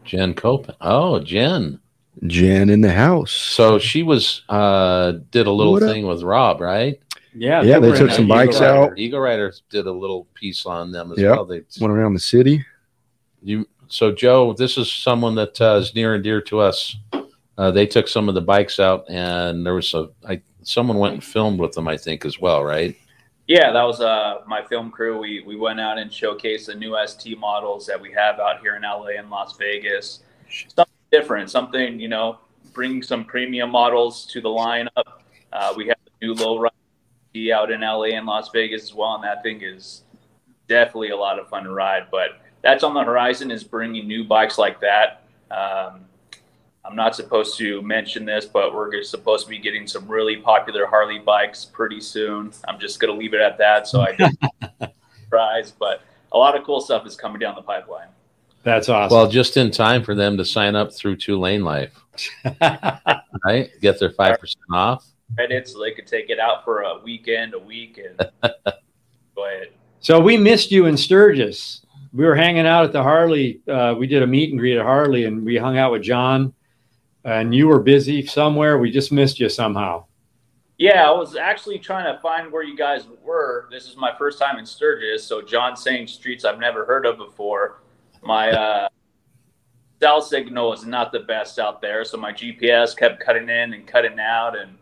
Jen 0.05 0.33
Copen. 0.33 0.75
Oh, 0.81 1.19
Jen. 1.19 1.79
Jen 2.27 2.69
in 2.69 2.81
the 2.81 2.91
house. 2.91 3.31
So 3.31 3.77
she 3.79 4.03
was 4.03 4.43
uh 4.49 5.13
did 5.31 5.47
a 5.47 5.51
little 5.51 5.73
What 5.73 5.83
up? 5.83 5.89
thing 5.89 6.05
with 6.07 6.23
Rob, 6.23 6.61
right? 6.61 6.99
Yeah, 7.33 7.61
Yeah, 7.63 7.79
they 7.79 7.89
were 7.89 7.97
took 7.97 8.11
some 8.11 8.27
bikes 8.27 8.55
Eagle 8.57 8.67
out. 8.67 8.81
Rider. 8.91 8.95
Eagle 8.97 9.19
Riders 9.19 9.63
did 9.69 9.85
a 9.87 9.91
little 9.91 10.25
piece 10.33 10.65
on 10.65 10.91
them 10.93 11.11
as 11.11 11.17
Yep. 11.19 11.31
well. 11.31 11.45
They 11.45 11.61
Went 11.81 11.91
around 11.93 12.13
the 12.13 12.19
city. 12.19 12.63
you 13.43 13.67
so 13.87 14.11
Joe, 14.11 14.53
this 14.53 14.77
is 14.77 14.89
someone 14.91 15.35
that 15.35 15.59
uh, 15.61 15.75
is 15.75 15.93
near 15.93 16.15
and 16.15 16.23
dear 16.23 16.41
to 16.41 16.59
us. 16.59 16.95
Uh, 17.57 17.71
they 17.71 17.85
took 17.85 18.07
some 18.07 18.27
of 18.27 18.35
the 18.35 18.41
bikes 18.41 18.79
out, 18.79 19.05
and 19.09 19.65
there 19.65 19.75
was 19.75 19.93
a 19.93 20.09
I, 20.27 20.41
someone 20.63 20.97
went 20.97 21.13
and 21.13 21.23
filmed 21.23 21.59
with 21.59 21.73
them, 21.73 21.87
I 21.87 21.95
think, 21.97 22.25
as 22.25 22.39
well, 22.39 22.63
right? 22.63 22.95
Yeah, 23.47 23.71
that 23.71 23.83
was 23.83 24.01
uh, 24.01 24.41
my 24.47 24.63
film 24.63 24.89
crew. 24.89 25.19
We 25.19 25.43
we 25.45 25.55
went 25.55 25.79
out 25.79 25.99
and 25.99 26.09
showcased 26.09 26.65
the 26.65 26.75
new 26.75 26.97
ST 27.05 27.37
models 27.37 27.85
that 27.85 28.01
we 28.01 28.11
have 28.11 28.39
out 28.39 28.59
here 28.59 28.75
in 28.75 28.81
LA 28.81 29.19
and 29.19 29.29
Las 29.29 29.55
Vegas. 29.57 30.21
Something 30.49 30.93
different, 31.11 31.51
something 31.51 31.99
you 31.99 32.07
know, 32.07 32.39
bring 32.73 33.03
some 33.03 33.23
premium 33.23 33.69
models 33.69 34.25
to 34.27 34.41
the 34.41 34.49
lineup. 34.49 35.21
Uh, 35.53 35.73
we 35.77 35.87
have 35.87 35.97
the 36.05 36.25
new 36.25 36.33
low 36.33 36.59
ride 36.59 36.71
out 37.53 37.69
in 37.69 37.81
LA 37.81 38.15
and 38.15 38.25
Las 38.25 38.49
Vegas 38.51 38.83
as 38.83 38.93
well, 38.93 39.15
and 39.15 39.23
that 39.23 39.43
thing 39.43 39.61
is 39.61 40.03
definitely 40.67 41.09
a 41.09 41.17
lot 41.17 41.37
of 41.37 41.47
fun 41.49 41.65
to 41.65 41.71
ride. 41.71 42.07
But 42.09 42.41
that's 42.61 42.83
on 42.83 42.93
the 42.93 43.03
horizon 43.03 43.51
is 43.51 43.63
bringing 43.63 44.07
new 44.07 44.23
bikes 44.23 44.57
like 44.57 44.79
that. 44.81 45.23
Um, 45.51 46.05
I'm 46.87 46.95
not 46.95 47.15
supposed 47.15 47.57
to 47.57 47.81
mention 47.81 48.25
this, 48.25 48.45
but 48.45 48.73
we're 48.73 49.01
supposed 49.03 49.45
to 49.45 49.49
be 49.49 49.57
getting 49.57 49.87
some 49.87 50.07
really 50.07 50.37
popular 50.37 50.85
Harley 50.85 51.19
bikes 51.19 51.65
pretty 51.65 51.99
soon. 51.99 52.51
I'm 52.67 52.79
just 52.79 52.99
going 52.99 53.11
to 53.11 53.19
leave 53.19 53.33
it 53.33 53.41
at 53.41 53.57
that. 53.57 53.87
So 53.87 54.01
I 54.01 54.11
don't 54.11 54.37
surprise, 55.23 55.71
but 55.71 56.01
a 56.31 56.37
lot 56.37 56.55
of 56.55 56.63
cool 56.63 56.79
stuff 56.79 57.07
is 57.07 57.15
coming 57.15 57.39
down 57.39 57.55
the 57.55 57.61
pipeline. 57.61 58.07
That's 58.63 58.89
awesome. 58.89 59.15
Well, 59.15 59.29
just 59.29 59.57
in 59.57 59.71
time 59.71 60.03
for 60.03 60.15
them 60.15 60.37
to 60.37 60.45
sign 60.45 60.75
up 60.75 60.93
through 60.93 61.17
Two 61.17 61.39
Lane 61.39 61.63
Life, 61.63 61.93
right? 63.45 63.69
Get 63.79 63.99
their 63.99 64.11
five 64.11 64.39
percent 64.39 64.63
off. 64.73 65.05
Credit 65.35 65.67
so 65.67 65.79
they 65.79 65.91
could 65.91 66.07
take 66.07 66.29
it 66.29 66.39
out 66.39 66.63
for 66.63 66.81
a 66.81 66.99
weekend, 67.03 67.53
a 67.53 67.59
week, 67.59 67.99
and 67.99 68.29
go 69.35 69.45
ahead. 69.45 69.69
so 69.99 70.19
we 70.19 70.37
missed 70.37 70.71
you 70.71 70.87
in 70.87 70.97
Sturgis. 70.97 71.85
We 72.11 72.25
were 72.25 72.35
hanging 72.35 72.65
out 72.65 72.85
at 72.85 72.91
the 72.91 73.03
Harley. 73.03 73.61
Uh, 73.67 73.95
we 73.97 74.07
did 74.07 74.23
a 74.23 74.27
meet 74.27 74.49
and 74.49 74.59
greet 74.59 74.77
at 74.77 74.85
Harley, 74.85 75.25
and 75.25 75.45
we 75.45 75.57
hung 75.57 75.77
out 75.77 75.91
with 75.91 76.01
John. 76.01 76.53
And 77.25 77.53
you 77.53 77.67
were 77.67 77.79
busy 77.79 78.25
somewhere. 78.25 78.77
We 78.77 78.91
just 78.91 79.11
missed 79.11 79.39
you 79.39 79.49
somehow. 79.49 80.05
Yeah, 80.77 81.09
I 81.09 81.11
was 81.11 81.35
actually 81.35 81.79
trying 81.79 82.13
to 82.13 82.21
find 82.21 82.51
where 82.51 82.63
you 82.63 82.77
guys 82.77 83.07
were. 83.23 83.67
This 83.71 83.87
is 83.87 83.97
my 83.97 84.13
first 84.17 84.39
time 84.39 84.59
in 84.59 84.65
Sturgis, 84.65 85.23
so 85.23 85.41
John 85.41 85.75
saying 85.75 86.07
streets 86.07 86.45
I've 86.45 86.59
never 86.59 86.85
heard 86.85 87.05
of 87.05 87.17
before. 87.17 87.81
My 88.21 88.51
uh, 88.51 88.89
cell 90.01 90.21
signal 90.21 90.73
is 90.73 90.85
not 90.85 91.11
the 91.11 91.21
best 91.21 91.59
out 91.59 91.81
there, 91.81 92.03
so 92.03 92.17
my 92.17 92.31
GPS 92.31 92.95
kept 92.95 93.23
cutting 93.23 93.49
in 93.49 93.73
and 93.73 93.87
cutting 93.87 94.19
out, 94.19 94.57
and 94.57 94.77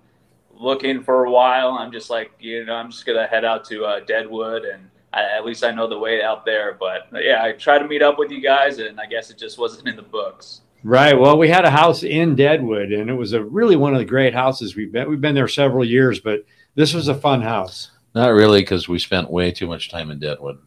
looking 0.51 1.03
for 1.03 1.25
a 1.25 1.31
while. 1.31 1.71
I'm 1.71 1.91
just 1.91 2.09
like, 2.09 2.31
you 2.39 2.65
know, 2.65 2.73
I'm 2.73 2.89
just 2.89 3.05
gonna 3.05 3.27
head 3.27 3.45
out 3.45 3.63
to 3.65 3.85
uh, 3.85 3.99
Deadwood, 4.01 4.65
and 4.65 4.89
I, 5.13 5.23
at 5.23 5.45
least 5.45 5.63
I 5.63 5.71
know 5.71 5.87
the 5.87 5.99
way 5.99 6.23
out 6.23 6.43
there. 6.43 6.75
But 6.79 7.07
yeah, 7.21 7.43
I 7.43 7.51
tried 7.51 7.79
to 7.79 7.87
meet 7.87 8.01
up 8.01 8.17
with 8.17 8.31
you 8.31 8.41
guys, 8.41 8.79
and 8.79 8.99
I 8.99 9.05
guess 9.05 9.29
it 9.29 9.37
just 9.37 9.57
wasn't 9.57 9.87
in 9.87 9.95
the 9.95 10.01
books. 10.01 10.61
Right. 10.83 11.17
Well, 11.17 11.37
we 11.37 11.47
had 11.47 11.63
a 11.65 11.69
house 11.71 12.03
in 12.03 12.35
Deadwood, 12.35 12.91
and 12.91 13.09
it 13.09 13.13
was 13.13 13.31
a 13.33 13.41
really 13.43 13.75
one 13.77 13.93
of 13.93 13.99
the 13.99 14.05
great 14.05 14.33
houses 14.33 14.75
we've 14.75 14.91
been. 14.91 15.09
We've 15.09 15.21
been 15.21 15.35
there 15.35 15.47
several 15.47 15.85
years, 15.85 16.19
but 16.19 16.45
this 16.75 16.93
was 16.93 17.07
a 17.07 17.15
fun 17.15 17.41
house. 17.41 17.91
Not 18.13 18.27
really, 18.33 18.61
because 18.61 18.87
we 18.89 18.99
spent 18.99 19.29
way 19.31 19.51
too 19.51 19.65
much 19.67 19.89
time 19.89 20.11
in 20.11 20.19
Deadwood. 20.19 20.59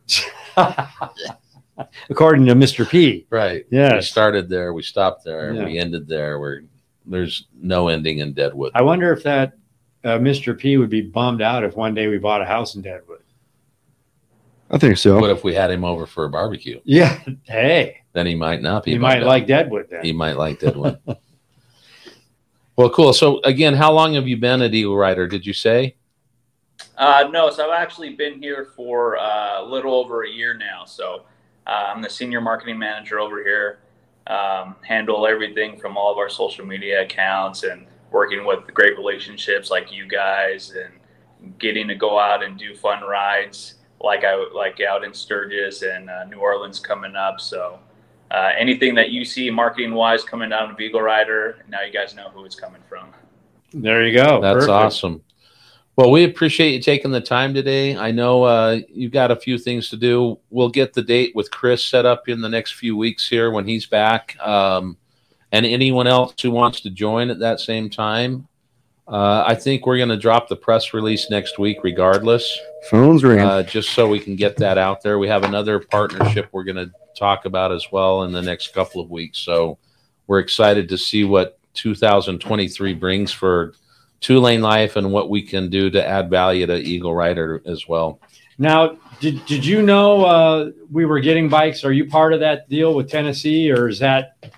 According 2.09 2.47
to 2.47 2.55
Mr. 2.55 2.89
P. 2.89 3.27
Right. 3.31 3.67
Yeah. 3.71 3.97
We 3.97 4.03
started 4.03 4.49
there, 4.49 4.73
we 4.73 4.83
stopped 4.83 5.25
there, 5.25 5.53
Yeah. 5.53 5.65
we 5.67 5.79
ended 5.79 6.09
there. 6.09 6.41
We're 6.41 6.63
there's 7.09 7.47
no 7.55 7.87
ending 7.89 8.19
in 8.19 8.33
Deadwood. 8.33 8.73
I 8.75 8.83
wonder 8.83 9.13
if 9.13 9.23
that 9.25 9.53
uh, 10.03 10.19
Mr. 10.19 10.59
P 10.59 10.77
would 10.77 10.91
be 10.91 11.03
bummed 11.03 11.41
out 11.43 11.63
if 11.63 11.77
one 11.77 11.95
day 11.95 12.09
we 12.09 12.19
bought 12.19 12.43
a 12.43 12.47
house 12.47 12.75
in 12.75 12.83
Deadwood. 12.83 13.21
I 14.71 14.79
think 14.79 14.97
so. 14.99 15.21
What 15.21 15.31
if 15.31 15.45
we 15.45 15.55
had 15.55 15.71
him 15.71 15.85
over 15.85 16.07
for 16.07 16.25
a 16.25 16.31
barbecue? 16.31 16.81
Yeah. 16.85 17.21
Hey, 17.45 17.99
Then 18.17 18.27
he 18.27 18.35
might 18.35 18.63
not 18.63 18.83
be. 18.83 18.93
He 18.93 18.99
might 18.99 19.17
bummed 19.17 19.27
like 19.27 19.47
Deadwood 19.47 19.89
then. 19.91 20.03
He 20.03 20.11
might 20.15 20.39
like 20.39 20.59
Deadwood. 20.59 20.99
well, 22.77 22.89
cool. 22.89 23.13
So 23.13 23.43
again, 23.43 23.75
how 23.75 23.93
long 23.93 24.15
have 24.15 24.27
you 24.27 24.39
been 24.39 24.63
at 24.63 24.73
Eagle 24.73 24.97
Rider? 24.97 25.27
Did 25.27 25.45
you 25.45 25.53
say? 25.53 25.97
Uh, 26.97 27.29
no, 27.31 27.51
so 27.51 27.71
I've 27.71 27.79
actually 27.79 28.15
been 28.15 28.41
here 28.41 28.69
for 28.75 29.19
uh, 29.19 29.61
a 29.61 29.65
little 29.67 29.95
over 29.95 30.25
a 30.25 30.31
year 30.31 30.57
now. 30.57 30.87
So 30.87 31.25
uh, 31.67 31.93
I'm 31.95 32.01
the 32.01 32.09
senior 32.09 32.41
marketing 32.41 32.79
manager 32.79 33.21
over 33.21 33.45
here. 33.45 33.81
Um, 34.29 34.77
handle 34.81 35.27
everything 35.27 35.79
from 35.79 35.99
all 35.99 36.11
of 36.11 36.17
our 36.17 36.31
social 36.31 36.65
media 36.65 37.03
accounts 37.03 37.65
and 37.65 37.87
working 38.11 38.47
with 38.47 38.61
great 38.73 38.97
relationships 38.97 39.71
like 39.71 39.93
you 39.93 40.09
guys 40.09 40.71
and 40.75 41.59
getting 41.59 41.87
to 41.89 41.95
go 41.95 42.19
out 42.19 42.43
and 42.43 42.59
do 42.59 42.75
fun 42.75 43.03
rides 43.03 43.75
like 44.01 44.25
I 44.25 44.43
like 44.55 44.81
out 44.81 45.05
in 45.05 45.13
Sturgis 45.13 45.83
and 45.83 46.09
uh, 46.09 46.25
New 46.25 46.39
Orleans 46.39 46.81
coming 46.81 47.15
up. 47.15 47.43
So 47.43 47.79
uh, 48.31 48.51
anything 48.59 48.95
that 48.95 49.11
you 49.11 49.25
see 49.25 49.51
marketing 49.51 49.95
wise 49.95 50.25
coming 50.25 50.51
down 50.51 50.71
of 50.71 50.77
Beagle 50.77 51.03
Rider, 51.03 51.59
now 51.69 51.83
you 51.83 51.93
guys 51.93 52.15
know 52.15 52.29
who 52.31 52.45
it's 52.45 52.57
coming 52.57 52.83
from. 52.89 53.09
There 53.73 54.07
you 54.07 54.17
go. 54.17 54.41
That's 54.41 54.55
Perfect. 54.55 54.71
awesome. 54.71 55.23
Well, 55.97 56.11
we 56.11 56.25
appreciate 56.25 56.73
you 56.73 56.81
taking 56.83 57.11
the 57.11 57.23
time 57.23 57.55
today. 57.55 57.97
I 57.97 58.11
know 58.11 58.43
uh, 58.43 58.81
you've 58.89 59.13
got 59.13 59.31
a 59.31 59.37
few 59.37 59.57
things 59.57 59.89
to 59.91 59.97
do. 59.97 60.39
We'll 60.51 60.69
get 60.69 60.93
the 60.93 61.03
date 61.03 61.35
with 61.35 61.51
Chris 61.51 61.83
set 61.83 62.05
up 62.05 62.29
in 62.29 62.43
the 62.43 62.51
next 62.51 62.73
few 62.75 62.97
weeks 62.97 63.27
here 63.27 63.51
when 63.51 63.67
he's 63.67 63.87
back. 63.87 64.37
Um, 64.41 64.99
and 65.53 65.65
anyone 65.65 66.07
else 66.07 66.35
who 66.43 66.51
wants 66.51 66.81
to 66.83 66.91
join 66.91 67.31
at 67.31 67.39
that 67.39 67.61
same 67.61 67.89
time, 67.89 68.47
uh, 69.09 69.45
I 69.47 69.55
think 69.55 69.87
we're 69.87 69.97
going 69.97 70.11
to 70.11 70.19
drop 70.19 70.49
the 70.49 70.57
press 70.57 70.93
release 70.93 71.31
next 71.31 71.59
week, 71.59 71.79
regardless, 71.83 72.59
Phones 72.91 73.25
ring. 73.25 73.41
uh, 73.41 73.63
just 73.63 73.91
so 73.91 74.07
we 74.07 74.19
can 74.19 74.37
get 74.37 74.57
that 74.59 74.77
out 74.77 75.03
there. 75.03 75.19
We 75.19 75.29
have 75.29 75.45
another 75.45 75.79
partnership 75.79 76.49
we're 76.53 76.65
going 76.65 76.77
to 76.77 76.91
talk 77.17 77.45
about 77.45 77.73
as 77.73 77.91
well 77.91 78.23
in 78.25 78.33
the 78.33 78.43
next 78.43 78.75
couple 78.75 79.01
of 79.01 79.11
weeks. 79.11 79.39
So 79.39 79.79
we're 80.27 80.39
excited 80.39 80.89
to 80.91 80.99
see 80.99 81.25
what 81.25 81.59
2023 81.75 82.95
brings 82.95 83.33
for 83.33 83.75
two 84.21 84.39
lane 84.39 84.63
life 84.63 84.97
and 84.97 85.13
what 85.13 85.31
we 85.31 85.43
can 85.43 85.69
do 85.71 85.91
to 85.91 86.07
add 86.07 86.31
value 86.31 86.67
to 86.67 86.77
Eagle 86.77 87.15
Rider 87.15 87.63
as 87.67 87.87
well. 87.87 88.21
Now, 88.59 88.97
did, 89.21 89.45
did 89.47 89.65
you 89.65 89.83
know 89.83 90.25
uh, 90.25 90.71
we 90.91 91.05
were 91.05 91.21
getting 91.21 91.49
bikes? 91.49 91.85
Are 91.85 91.93
you 91.93 92.07
part 92.07 92.33
of 92.33 92.41
that 92.41 92.69
deal 92.69 92.95
with 92.95 93.11
Tennessee, 93.11 93.71
or 93.71 93.89
is 93.89 93.99
that 93.99 94.53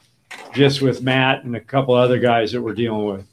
just 0.52 0.82
with 0.82 1.02
Matt 1.02 1.44
and 1.44 1.56
a 1.56 1.60
couple 1.60 1.94
other 1.94 2.18
guys 2.18 2.52
that 2.52 2.62
we're 2.62 2.74
dealing 2.74 3.06
with? 3.06 3.26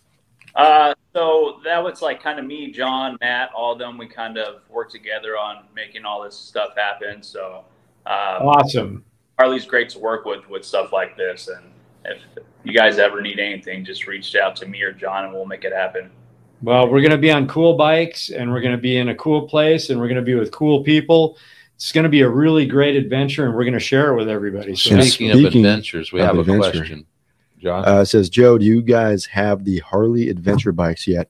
Uh, 0.56 0.94
so 1.14 1.60
that 1.64 1.84
was 1.84 2.02
like 2.02 2.22
kind 2.22 2.40
of 2.40 2.46
me, 2.46 2.72
John, 2.72 3.18
Matt, 3.22 3.52
all 3.56 3.74
of 3.74 3.80
them. 3.80 3.98
We 3.98 4.08
kind 4.08 4.38
of 4.38 4.62
worked 4.70 4.92
together 4.92 5.38
on 5.38 5.66
making 5.76 6.04
all 6.06 6.24
this 6.24 6.36
stuff 6.36 6.76
happen. 6.76 7.22
So 7.22 7.66
um, 8.06 8.48
Awesome. 8.48 9.06
Harley's 9.38 9.66
great 9.66 9.90
to 9.90 10.00
work 10.00 10.26
with 10.26 10.48
with 10.50 10.64
stuff 10.64 10.94
like 10.94 11.18
this. 11.18 11.48
And 11.50 11.66
if 12.06 12.22
you 12.64 12.74
guys 12.74 12.98
ever 13.00 13.22
need 13.22 13.40
anything, 13.40 13.86
just 13.86 14.08
reach 14.08 14.36
out 14.36 14.56
to 14.58 14.66
me 14.66 14.82
or 14.82 14.92
John, 14.92 15.26
and 15.26 15.34
we'll 15.34 15.46
make 15.46 15.64
it 15.64 15.74
happen. 15.74 16.12
Well, 16.62 16.90
we're 16.90 17.02
going 17.02 17.12
to 17.12 17.18
be 17.18 17.32
on 17.32 17.48
cool 17.48 17.76
bikes 17.76 18.30
and 18.30 18.52
we're 18.52 18.62
going 18.62 18.76
to 18.76 18.82
be 18.82 18.98
in 18.98 19.10
a 19.10 19.16
cool 19.16 19.48
place 19.48 19.90
and 19.90 20.00
we're 20.00 20.08
going 20.08 20.16
to 20.16 20.24
be 20.24 20.36
with 20.36 20.52
cool 20.52 20.84
people. 20.84 21.38
It's 21.76 21.92
going 21.92 22.06
to 22.06 22.10
be 22.10 22.22
a 22.22 22.30
really 22.30 22.66
great 22.66 22.96
adventure 22.96 23.46
and 23.46 23.54
we're 23.54 23.66
going 23.66 23.74
to 23.74 23.80
share 23.80 24.14
it 24.14 24.16
with 24.16 24.30
everybody. 24.30 24.76
So 24.76 24.96
Yeah. 24.96 25.02
Speaking, 25.02 25.32
of 25.32 25.54
adventures, 25.54 26.12
we 26.12 26.22
of 26.22 26.28
have 26.28 26.48
a 26.48 26.58
question. 26.58 27.06
John? 27.60 27.86
Uh, 27.86 28.06
says, 28.06 28.30
Joe, 28.30 28.58
do 28.58 28.66
you 28.66 28.82
guys 28.82 29.26
have 29.26 29.66
the 29.66 29.80
Harley 29.80 30.30
Adventure 30.30 30.72
bikes 30.72 31.08
yet? 31.08 31.30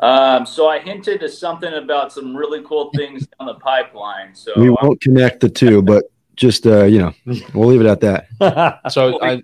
Um, 0.00 0.44
so 0.44 0.68
I 0.68 0.78
hinted 0.78 1.20
to 1.20 1.28
something 1.28 1.72
about 1.72 2.12
some 2.12 2.36
really 2.36 2.62
cool 2.64 2.90
things 2.94 3.26
down 3.26 3.46
the 3.46 3.54
pipeline. 3.54 4.34
So 4.34 4.52
we 4.56 4.68
won't 4.68 5.00
connect 5.00 5.40
the 5.40 5.48
two, 5.48 5.82
but 5.82 6.04
just, 6.36 6.66
uh, 6.66 6.84
you 6.84 6.98
know, 6.98 7.12
we'll 7.54 7.68
leave 7.68 7.80
it 7.80 7.86
at 7.86 8.00
that. 8.00 8.80
so 8.92 9.22
I, 9.22 9.42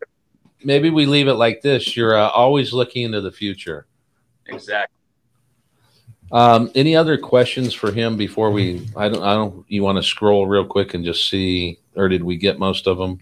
maybe 0.63 0.91
we 0.91 1.07
leave 1.07 1.29
it 1.29 1.35
like 1.35 1.63
this. 1.63 1.97
You're 1.97 2.17
uh, 2.17 2.29
always 2.29 2.73
looking 2.73 3.03
into 3.03 3.21
the 3.21 3.33
future. 3.33 3.87
exactly. 4.47 4.97
Um, 6.31 6.71
any 6.75 6.97
other 6.97 7.19
questions 7.19 7.75
for 7.75 7.93
him 7.93 8.17
before 8.17 8.51
we? 8.51 8.89
I 8.97 9.11
don't. 9.11 9.23
I 9.23 9.35
don't. 9.35 9.67
You 9.69 9.83
want 9.83 9.99
to 9.99 10.03
scroll 10.03 10.47
real 10.47 10.65
quick 10.65 10.95
and 10.95 11.05
just 11.05 11.29
see, 11.29 11.79
or 11.95 12.09
did 12.09 12.25
we 12.25 12.37
get 12.39 12.59
most 12.59 12.87
of 12.87 12.97
them? 12.97 13.19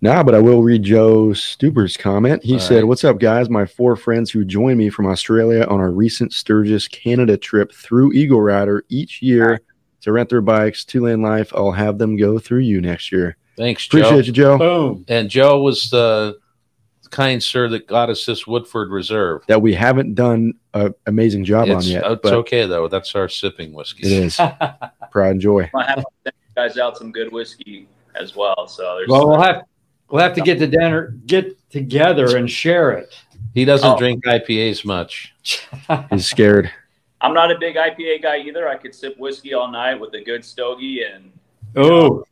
Nah, 0.00 0.24
but 0.24 0.34
I 0.34 0.40
will 0.40 0.64
read 0.64 0.82
Joe 0.82 1.32
Stuber's 1.32 1.96
comment. 1.96 2.42
He 2.42 2.54
All 2.54 2.58
said, 2.58 2.74
right. 2.78 2.88
What's 2.88 3.04
up, 3.04 3.20
guys? 3.20 3.48
My 3.48 3.64
four 3.64 3.94
friends 3.94 4.32
who 4.32 4.44
joined 4.44 4.76
me 4.76 4.90
from 4.90 5.06
Australia 5.06 5.64
on 5.68 5.78
our 5.78 5.92
recent 5.92 6.32
Sturgis 6.32 6.88
Canada 6.88 7.36
trip 7.36 7.72
through 7.72 8.12
Eagle 8.12 8.40
Rider 8.40 8.84
each 8.88 9.22
year 9.22 9.60
to 10.02 10.12
rent 10.12 10.28
their 10.28 10.40
bikes, 10.40 10.84
two 10.84 11.00
lane 11.02 11.22
life. 11.22 11.52
I'll 11.54 11.72
have 11.72 11.98
them 11.98 12.16
go 12.16 12.38
through 12.38 12.60
you 12.60 12.80
next 12.80 13.10
year. 13.10 13.36
Thanks, 13.56 13.86
Joe. 13.86 13.98
Appreciate 13.98 14.26
you, 14.26 14.32
Joe. 14.32 14.58
Boom. 14.58 15.04
And 15.08 15.28
Joe 15.28 15.60
was 15.60 15.90
the 15.90 16.38
kind 17.10 17.42
sir 17.42 17.68
that 17.68 17.86
got 17.86 18.08
us 18.10 18.24
this 18.24 18.46
Woodford 18.46 18.90
Reserve. 18.90 19.42
That 19.46 19.60
we 19.62 19.74
haven't 19.74 20.14
done 20.14 20.54
an 20.74 20.94
amazing 21.06 21.44
job 21.44 21.68
on 21.68 21.82
yet, 21.82 22.04
oh, 22.04 22.12
it's 22.14 22.22
but 22.22 22.32
okay 22.34 22.66
though. 22.66 22.88
That's 22.88 23.14
our 23.14 23.28
sipping 23.28 23.72
whiskey. 23.72 24.04
it 24.06 24.12
is. 24.12 24.36
Pride 25.10 25.30
and 25.32 25.40
joy. 25.40 25.70
I 25.74 25.84
have 25.84 25.96
to 25.98 26.04
send 26.24 26.34
guys 26.56 26.78
out 26.78 26.96
some 26.96 27.12
good 27.12 27.30
whiskey 27.30 27.86
as 28.14 28.34
well. 28.34 28.66
So 28.66 28.96
there's 28.96 29.08
well, 29.08 29.28
we'll 29.28 29.40
have 29.42 29.64
we'll 30.10 30.22
have 30.22 30.34
to 30.34 30.40
get 30.40 30.58
to 30.60 30.66
dinner, 30.66 31.14
get 31.26 31.56
together 31.70 32.36
and 32.36 32.50
share 32.50 32.92
it. 32.92 33.14
He 33.54 33.66
doesn't 33.66 33.86
Oh. 33.88 33.98
drink 33.98 34.24
IPAs 34.24 34.84
much. 34.84 35.34
He's 36.10 36.26
scared. 36.28 36.70
I'm 37.22 37.32
not 37.32 37.50
a 37.50 37.58
big 37.58 37.76
IPA 37.76 38.22
guy 38.22 38.38
either. 38.38 38.68
I 38.68 38.76
could 38.76 38.94
sip 38.94 39.16
whiskey 39.18 39.54
all 39.54 39.70
night 39.70 39.94
with 39.94 40.12
a 40.14 40.22
good 40.22 40.44
stogie 40.44 41.04
and 41.04 41.32
Oh, 41.76 42.24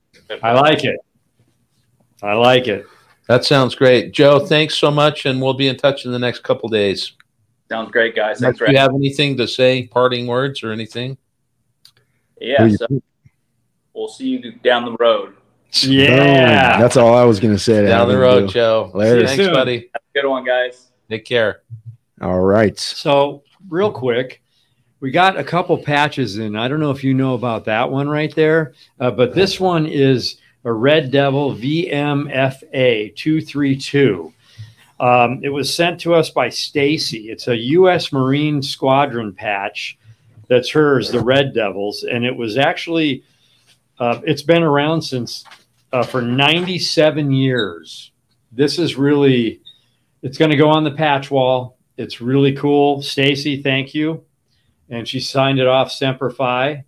I 0.43 0.53
like 0.53 0.85
it. 0.85 0.99
I 2.23 2.35
like 2.35 2.69
it. 2.69 2.85
That 3.29 3.45
sounds 3.45 3.75
great, 3.75 4.13
Joe. 4.13 4.45
Thanks 4.45 4.75
so 4.75 4.91
much, 4.91 5.25
and 5.25 5.41
we'll 5.41 5.55
be 5.55 5.69
in 5.69 5.77
touch 5.77 6.05
in 6.05 6.13
the 6.13 6.19
next 6.19 6.41
couple 6.43 6.69
days. 6.69 7.13
sounds 7.71 7.91
great, 7.91 8.15
guys. 8.17 8.41
Thanks 8.41 8.59
Do 8.59 8.71
you 8.71 8.77
have 8.77 8.93
anything 8.95 9.37
to 9.39 9.47
say? 9.47 9.87
Parting 9.87 10.27
words 10.27 10.63
or 10.63 10.73
anything? 10.73 11.17
yeah. 12.41 12.69
So 12.69 12.87
we'll 13.95 14.09
see 14.09 14.29
you 14.29 14.53
down 14.53 14.85
the 14.85 14.97
road. 14.99 15.37
Yeah. 15.83 16.73
Boom. 16.73 16.83
That's 16.83 16.97
all 16.97 17.15
I 17.15 17.25
was 17.25 17.39
going 17.39 17.55
to 17.55 17.59
say. 17.59 17.87
Down 17.87 18.09
the 18.09 18.19
road, 18.19 18.49
do. 18.49 18.55
Joe. 18.55 18.91
Later. 18.93 19.25
Thanks, 19.25 19.43
soon. 19.45 19.55
buddy. 19.55 19.91
Have 19.95 20.03
a 20.15 20.21
good 20.21 20.29
one, 20.29 20.45
guys. 20.45 20.89
Take 21.09 21.25
care. 21.25 21.63
All 22.21 22.41
right. 22.41 22.77
So, 22.79 23.45
real 23.69 23.93
quick, 23.93 24.43
we 25.01 25.11
got 25.11 25.39
a 25.39 25.45
couple 25.45 25.79
patches 25.79 26.39
in. 26.39 26.55
I 26.55 26.69
don't 26.69 26.81
know 26.81 26.91
if 26.91 27.03
you 27.03 27.15
know 27.15 27.35
about 27.35 27.65
that 27.65 27.91
one 27.91 28.09
right 28.09 28.35
there, 28.35 28.75
uh, 29.01 29.11
but 29.11 29.35
this 29.35 29.59
one 29.59 29.87
is 29.87 30.37
a 30.65 30.73
Red 30.73 31.11
Devil 31.11 31.55
VMFA 31.55 33.17
232. 33.17 34.33
Um, 35.01 35.41
it 35.43 35.49
was 35.49 35.75
sent 35.75 35.99
to 36.01 36.15
us 36.15 36.29
by 36.29 36.51
Stacy. 36.51 37.31
It's 37.31 37.49
a 37.49 37.57
U.S. 37.57 38.13
Marine 38.13 38.63
Squadron 38.63 39.33
patch 39.33 39.99
that's 40.49 40.69
hers, 40.69 41.11
the 41.11 41.21
Red 41.21 41.55
Devils, 41.55 42.05
and 42.05 42.25
it 42.25 42.37
was 42.37 42.59
actually 42.59 43.25
uh, 43.99 44.21
it's 44.25 44.43
been 44.43 44.63
around 44.63 45.01
since 45.01 45.45
uh, 45.93 46.03
for 46.03 46.21
97 46.21 47.33
years. 47.33 48.13
This 48.53 48.79
is 48.79 48.97
really 48.97 49.63
it's 50.23 50.37
going 50.37 50.51
to 50.51 50.57
go 50.57 50.69
on 50.69 50.85
the 50.85 50.91
patch 50.91 51.31
wall. 51.31 51.79
It's 51.97 52.21
really 52.21 52.55
cool. 52.55 53.01
Stacy, 53.01 53.63
thank 53.63 53.95
you. 53.95 54.25
And 54.91 55.07
she 55.07 55.21
signed 55.21 55.59
it 55.59 55.67
off 55.67 55.91
Semper 55.91 56.31
Fi. 56.31 56.85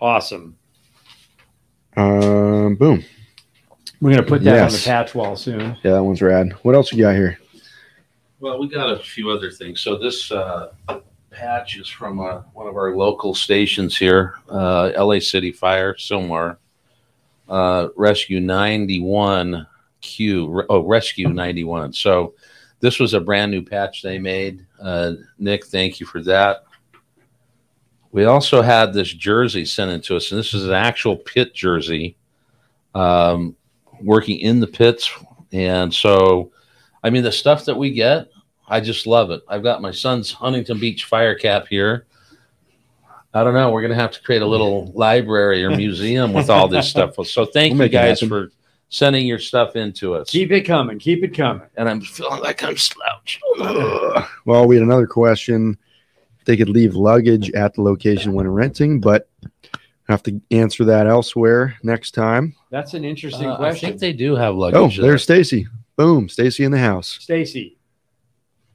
Awesome. 0.00 0.56
Um, 1.96 2.76
boom. 2.76 3.04
We're 4.00 4.12
going 4.12 4.22
to 4.22 4.28
put 4.28 4.42
that 4.44 4.64
on 4.64 4.70
the 4.70 4.82
patch 4.82 5.14
wall 5.14 5.36
soon. 5.36 5.76
Yeah, 5.82 5.92
that 5.92 6.02
one's 6.02 6.22
rad. 6.22 6.52
What 6.62 6.74
else 6.74 6.92
you 6.92 7.02
got 7.02 7.14
here? 7.14 7.38
Well, 8.38 8.58
we 8.58 8.68
got 8.68 8.90
a 8.90 8.98
few 8.98 9.30
other 9.30 9.50
things. 9.50 9.80
So 9.80 9.98
this 9.98 10.32
uh, 10.32 10.70
patch 11.30 11.76
is 11.76 11.88
from 11.88 12.20
uh, 12.20 12.40
one 12.54 12.66
of 12.66 12.76
our 12.76 12.96
local 12.96 13.34
stations 13.34 13.98
here, 13.98 14.34
uh, 14.48 14.92
LA 14.96 15.18
City 15.18 15.52
Fire, 15.52 15.94
Sylmar, 15.94 16.56
uh, 17.48 17.88
Rescue 17.96 18.40
91 18.40 19.66
Q. 20.00 20.64
Oh, 20.70 20.80
Rescue 20.86 21.28
91. 21.28 21.92
So 21.92 22.34
this 22.80 22.98
was 22.98 23.12
a 23.12 23.20
brand 23.20 23.50
new 23.50 23.62
patch 23.62 24.00
they 24.00 24.18
made. 24.18 24.64
Uh, 24.80 25.12
Nick, 25.38 25.66
thank 25.66 26.00
you 26.00 26.06
for 26.06 26.22
that. 26.22 26.64
We 28.12 28.24
also 28.24 28.62
had 28.62 28.92
this 28.92 29.12
jersey 29.12 29.64
sent 29.64 29.90
in 29.90 30.00
to 30.02 30.16
us, 30.16 30.32
and 30.32 30.38
this 30.38 30.52
is 30.52 30.66
an 30.66 30.72
actual 30.72 31.16
pit 31.16 31.54
jersey, 31.54 32.16
um, 32.94 33.54
working 34.00 34.40
in 34.40 34.58
the 34.58 34.66
pits. 34.66 35.10
And 35.52 35.92
so, 35.94 36.50
I 37.04 37.10
mean, 37.10 37.22
the 37.22 37.30
stuff 37.30 37.64
that 37.66 37.76
we 37.76 37.92
get, 37.92 38.28
I 38.66 38.80
just 38.80 39.06
love 39.06 39.30
it. 39.30 39.42
I've 39.48 39.62
got 39.62 39.82
my 39.82 39.92
son's 39.92 40.32
Huntington 40.32 40.80
Beach 40.80 41.04
fire 41.04 41.36
cap 41.36 41.66
here. 41.68 42.06
I 43.32 43.44
don't 43.44 43.54
know. 43.54 43.70
We're 43.70 43.82
going 43.82 43.92
to 43.92 44.00
have 44.00 44.10
to 44.12 44.22
create 44.22 44.42
a 44.42 44.46
little 44.46 44.90
library 44.92 45.64
or 45.64 45.70
museum 45.70 46.32
with 46.32 46.50
all 46.50 46.66
this 46.66 46.88
stuff. 46.88 47.14
So 47.26 47.44
thank 47.44 47.78
We'll 47.78 47.86
you 47.86 47.92
guys 47.92 48.20
for 48.20 48.50
sending 48.90 49.26
your 49.26 49.38
stuff 49.38 49.76
into 49.76 50.14
us. 50.14 50.28
Keep 50.30 50.50
it 50.52 50.62
coming. 50.62 50.98
Keep 50.98 51.24
it 51.24 51.34
coming. 51.34 51.62
and 51.76 51.88
I'm 51.88 52.00
feeling 52.02 52.42
like 52.42 52.62
I'm 52.62 52.76
slouched. 52.76 53.40
Ugh. 53.60 54.24
Well, 54.44 54.66
we 54.66 54.74
had 54.76 54.82
another 54.82 55.06
question. 55.06 55.78
They 56.44 56.56
could 56.56 56.68
leave 56.68 56.94
luggage 56.94 57.50
at 57.52 57.74
the 57.74 57.82
location 57.82 58.32
when 58.32 58.48
renting, 58.48 59.00
but 59.00 59.28
have 60.08 60.22
to 60.24 60.40
answer 60.50 60.84
that 60.86 61.06
elsewhere 61.06 61.76
next 61.84 62.12
time. 62.12 62.54
That's 62.70 62.94
an 62.94 63.04
interesting 63.04 63.48
Uh, 63.48 63.58
I 63.60 63.74
think 63.74 64.00
they 64.00 64.12
do 64.12 64.34
have 64.34 64.54
Oh, 64.54 64.58
luggage. 64.58 64.96
there. 64.96 65.06
there's 65.10 65.22
Stacy. 65.22 65.68
Boom, 65.96 66.28
Stacy 66.28 66.64
in 66.64 66.72
the 66.72 66.78
house, 66.78 67.18
Stacy, 67.20 67.76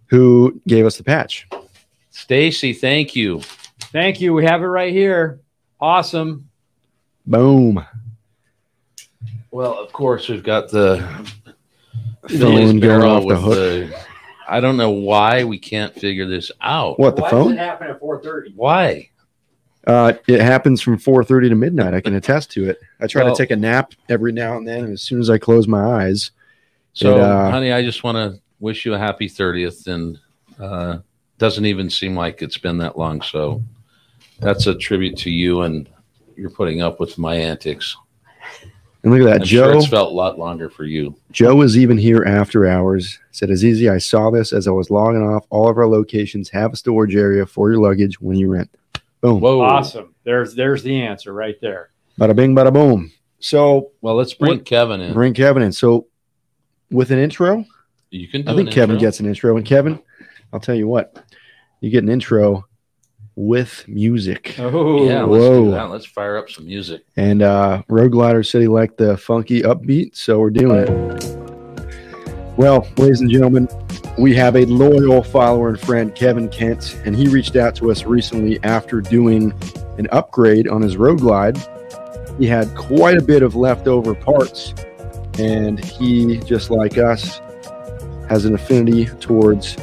who 0.08 0.62
gave 0.67 0.86
us 0.86 0.95
the 0.97 1.04
patch. 1.04 1.47
Stacy, 2.12 2.71
thank 2.71 3.15
you. 3.15 3.41
thank 3.91 4.21
you. 4.21 4.34
We 4.34 4.45
have 4.45 4.62
it 4.62 4.67
right 4.67 4.93
here. 4.93 5.41
Awesome. 5.82 6.47
Boom. 7.25 7.84
Well, 9.56 9.80
of 9.80 9.94
course, 9.94 10.28
we've 10.28 10.44
got 10.44 10.68
the 10.70 10.98
Phone 12.28 12.39
going 12.39 12.80
barrel 12.82 13.10
off 13.10 13.22
the 13.22 13.28
with 13.28 13.39
hook. 13.39 13.54
the- 13.54 13.96
I 14.50 14.60
don't 14.60 14.76
know 14.76 14.89
why 14.89 15.46
we 15.46 15.58
can't 15.58 15.94
figure 15.96 16.28
this 16.28 16.52
out. 16.60 17.00
What 17.00 17.15
the 17.15 17.22
Why 17.22 17.30
phone? 17.30 17.44
does 17.52 17.54
it 17.54 17.60
happen 17.60 17.88
at 17.88 18.02
4:30? 18.02 18.52
Why? 18.58 19.12
Uh, 19.88 20.12
it 20.28 20.41
happens 20.41 20.82
from 20.82 20.98
4:30 20.98 21.48
to 21.48 21.56
midnight. 21.56 21.94
I 21.94 22.02
can 22.02 22.15
attest 22.15 22.52
to 22.52 22.68
it. 22.70 22.80
I 23.00 23.08
try 23.08 23.24
Well- 23.24 23.34
to 23.34 23.41
take 23.41 23.50
a 23.52 23.56
nap 23.56 23.94
every 24.10 24.34
now 24.34 24.58
and 24.58 24.68
then, 24.68 24.84
and 24.84 24.91
as 24.91 25.02
soon 25.02 25.22
as 25.22 25.30
I 25.30 25.38
close 25.38 25.70
my 25.70 26.04
eyes, 26.04 26.32
So, 26.91 27.15
It, 27.15 27.22
uh, 27.22 27.50
honey, 27.52 27.72
I 27.72 27.82
just 27.82 28.04
want 28.04 28.18
to 28.18 28.41
wish 28.60 28.86
you 28.86 28.94
a 28.94 28.98
happy 28.98 29.30
30th, 29.30 29.88
and 29.88 30.20
uh, 30.60 30.98
doesn't 31.38 31.65
even 31.65 31.89
seem 31.89 32.13
like 32.18 32.41
it's 32.41 32.58
been 32.58 32.78
that 32.80 32.98
long. 32.98 33.22
So, 33.22 33.62
that's 34.41 34.68
a 34.68 34.76
tribute 34.76 35.15
to 35.20 35.30
you, 35.30 35.62
and 35.62 35.88
you're 36.36 36.50
putting 36.50 36.82
up 36.82 37.00
with 37.00 37.18
my 37.18 37.36
antics. 37.36 37.96
And 39.06 39.13
look 39.13 39.22
at 39.22 39.26
that, 39.32 39.41
I'm 39.41 39.48
sure 39.48 39.72
Joe. 39.72 39.78
it's 39.78 39.88
felt 39.88 40.12
a 40.12 40.15
lot 40.15 40.38
longer 40.38 40.70
for 40.70 40.84
you. 40.84 41.15
Joe 41.32 41.56
was 41.56 41.78
even 41.78 41.98
here 41.98 42.24
after 42.26 42.65
hours. 42.65 43.20
Said 43.32 43.50
Azizi, 43.50 43.89
I 43.89 43.98
saw 44.00 44.30
this 44.32 44.52
as 44.52 44.68
I 44.68 44.72
was 44.72 44.89
logging 44.89 45.22
off. 45.22 45.46
All 45.50 45.70
of 45.70 45.78
our 45.78 45.88
locations 45.88 46.50
have 46.50 46.74
a 46.74 46.76
storage 46.76 47.15
area 47.15 47.46
for 47.46 47.72
your 47.72 47.80
luggage 47.80 48.20
when 48.20 48.38
you 48.38 48.50
rent. 48.52 48.70
Boom. 49.22 49.39
Whoa! 49.39 49.62
Awesome. 49.62 50.13
There's 50.24 50.56
there's 50.56 50.84
the 50.84 51.02
answer 51.02 51.32
right 51.34 51.56
there. 51.62 51.91
Bada 52.20 52.36
bing, 52.36 52.56
bada 52.56 52.74
boom. 52.74 53.12
So 53.39 53.91
Well, 54.02 54.15
let's 54.15 54.34
bring 54.34 54.54
What- 54.58 54.65
Kevin 54.65 55.02
in. 55.02 55.13
bring 55.13 55.34
Kevin 55.34 55.63
in. 55.63 55.72
So 55.72 56.08
with 56.91 57.12
an 57.12 57.20
intro, 57.20 57.65
you 58.10 58.28
can. 58.28 58.41
Do 58.44 58.52
I 58.52 58.56
think 58.56 58.68
an 58.70 58.74
Kevin 58.74 58.96
intro. 58.96 59.08
gets 59.08 59.20
an 59.20 59.26
intro. 59.26 59.58
And 59.58 59.65
Kevin, 59.65 60.00
I'll 60.54 60.60
tell 60.60 60.76
you 60.76 60.88
what, 60.88 61.18
you 61.82 61.89
get 61.89 62.04
an 62.04 62.10
intro 62.10 62.65
with 63.36 63.86
music. 63.88 64.56
Oh, 64.60 65.08
Yeah, 65.08 65.24
let's 65.24 65.45
do 65.45 65.71
that. 65.71 65.89
Let's 65.89 66.06
fire 66.06 66.38
up 66.38 66.50
some 66.50 66.65
music. 66.65 67.04
And 67.17 67.41
uh, 67.41 67.84
Road 67.88 68.12
Glider 68.13 68.43
said 68.43 68.62
he 68.62 68.67
liked 68.67 68.98
the 68.98 69.17
funky 69.17 69.62
upbeat, 69.62 70.15
so 70.15 70.39
we're 70.39 70.50
doing 70.50 70.88
it. 70.88 71.36
Well, 72.58 72.88
ladies 72.98 73.19
and 73.19 73.30
gentlemen, 73.30 73.67
we 74.17 74.34
have 74.36 74.56
a 74.56 74.65
loyal 74.65 75.21
follower 75.21 75.67
and 75.69 75.80
friend, 75.80 76.15
Kevin 76.15 76.48
Kent, 76.48 76.98
and 77.04 77.13
he 77.13 77.28
reached 77.28 77.58
out 77.58 77.76
to 77.76 77.91
us 77.91 78.06
recently 78.06 78.63
after 78.63 79.02
doing 79.02 79.54
an 79.98 80.08
upgrade 80.12 80.69
on 80.69 80.82
his 80.82 80.95
Road 80.95 81.19
Glide. 81.19 81.58
He 82.39 82.48
had 82.48 82.74
quite 82.76 83.17
a 83.17 83.21
bit 83.21 83.43
of 83.43 83.56
leftover 83.56 84.15
parts, 84.15 84.74
and 85.38 85.84
he, 85.84 86.38
just 86.39 86.69
like 86.69 86.98
us, 86.98 87.39
has 88.30 88.45
an 88.45 88.54
affinity 88.56 89.06
towards. 89.19 89.76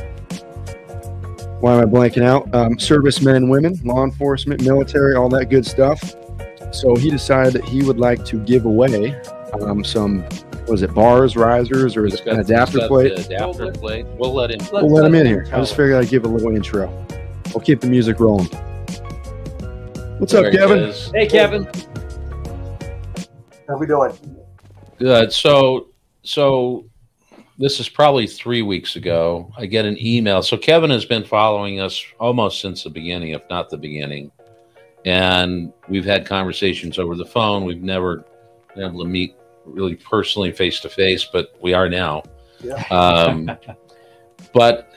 Why 1.62 1.74
am 1.74 1.80
I 1.80 1.84
blanking 1.84 2.24
out? 2.24 2.52
Um, 2.52 2.76
servicemen 2.76 3.36
and 3.36 3.48
women, 3.48 3.78
law 3.84 4.02
enforcement, 4.02 4.64
military, 4.64 5.14
all 5.14 5.28
that 5.28 5.44
good 5.46 5.64
stuff. 5.64 6.16
So 6.72 6.96
he 6.96 7.08
decided 7.08 7.52
that 7.52 7.64
he 7.64 7.84
would 7.84 8.00
like 8.00 8.24
to 8.24 8.40
give 8.40 8.64
away 8.64 9.14
um, 9.60 9.84
some, 9.84 10.24
was 10.66 10.82
it 10.82 10.92
bars, 10.92 11.36
risers, 11.36 11.96
or 11.96 12.04
is 12.04 12.14
it 12.14 12.26
an 12.26 12.40
adapter 12.40 12.78
got 12.78 12.88
plate? 12.88 13.14
the 13.14 13.26
Adapter 13.26 13.70
plate. 13.70 14.06
We'll 14.18 14.34
let 14.34 14.50
him. 14.50 14.58
We'll 14.72 14.90
let 14.90 15.04
him 15.04 15.14
in 15.14 15.24
here. 15.24 15.46
I 15.52 15.60
just 15.60 15.76
figured 15.76 16.02
I'd 16.02 16.08
give 16.10 16.24
a 16.24 16.28
little 16.28 16.52
intro. 16.52 16.88
We'll 17.54 17.62
keep 17.64 17.80
the 17.80 17.86
music 17.86 18.18
rolling. 18.18 18.48
What's 20.18 20.32
There 20.32 20.44
up, 20.44 20.52
Kevin? 20.52 20.78
is. 20.80 21.12
Hey, 21.14 21.28
Kevin. 21.28 21.68
How 23.68 23.78
we 23.78 23.86
doing? 23.86 24.18
Good. 24.98 25.32
So, 25.32 25.90
so 26.24 26.86
this 27.58 27.80
is 27.80 27.88
probably 27.88 28.26
three 28.26 28.62
weeks 28.62 28.96
ago. 28.96 29.52
I 29.56 29.66
get 29.66 29.84
an 29.84 29.96
email. 30.00 30.42
So 30.42 30.56
Kevin 30.56 30.90
has 30.90 31.04
been 31.04 31.24
following 31.24 31.80
us 31.80 32.02
almost 32.18 32.60
since 32.60 32.84
the 32.84 32.90
beginning, 32.90 33.30
if 33.30 33.42
not 33.50 33.70
the 33.70 33.76
beginning, 33.76 34.30
and 35.04 35.72
we've 35.88 36.04
had 36.04 36.26
conversations 36.26 36.98
over 36.98 37.16
the 37.16 37.24
phone. 37.24 37.64
We've 37.64 37.82
never 37.82 38.24
been 38.74 38.84
able 38.84 39.02
to 39.02 39.08
meet 39.08 39.36
really 39.64 39.96
personally 39.96 40.52
face 40.52 40.80
to 40.80 40.88
face, 40.88 41.24
but 41.24 41.54
we 41.60 41.74
are 41.74 41.88
now. 41.88 42.22
Yeah. 42.60 42.82
Um, 42.90 43.50
but 44.52 44.92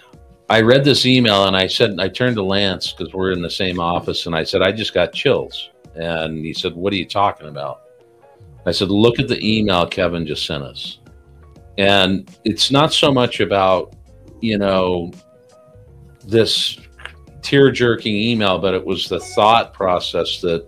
I 0.49 0.61
read 0.61 0.83
this 0.83 1.05
email 1.05 1.45
and 1.45 1.55
I 1.55 1.67
said, 1.67 1.95
I 1.99 2.07
turned 2.07 2.35
to 2.35 2.43
Lance 2.43 2.93
because 2.93 3.13
we're 3.13 3.31
in 3.31 3.41
the 3.41 3.49
same 3.49 3.79
office, 3.79 4.25
and 4.25 4.35
I 4.35 4.43
said, 4.43 4.61
I 4.61 4.71
just 4.71 4.93
got 4.93 5.13
chills. 5.13 5.69
And 5.95 6.45
he 6.45 6.53
said, 6.53 6.75
What 6.75 6.93
are 6.93 6.97
you 6.97 7.05
talking 7.05 7.47
about? 7.47 7.81
I 8.65 8.71
said, 8.71 8.89
Look 8.89 9.19
at 9.19 9.27
the 9.27 9.39
email 9.43 9.87
Kevin 9.87 10.27
just 10.27 10.45
sent 10.45 10.63
us. 10.63 10.99
And 11.77 12.29
it's 12.43 12.71
not 12.71 12.93
so 12.93 13.11
much 13.11 13.39
about, 13.39 13.95
you 14.41 14.57
know, 14.57 15.11
this 16.25 16.77
tear 17.41 17.71
jerking 17.71 18.15
email, 18.15 18.57
but 18.59 18.73
it 18.73 18.85
was 18.85 19.07
the 19.07 19.19
thought 19.19 19.73
process 19.73 20.41
that 20.41 20.67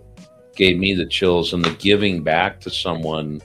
gave 0.54 0.78
me 0.78 0.94
the 0.94 1.06
chills 1.06 1.52
and 1.52 1.64
the 1.64 1.70
giving 1.72 2.22
back 2.22 2.60
to 2.60 2.70
someone 2.70 3.40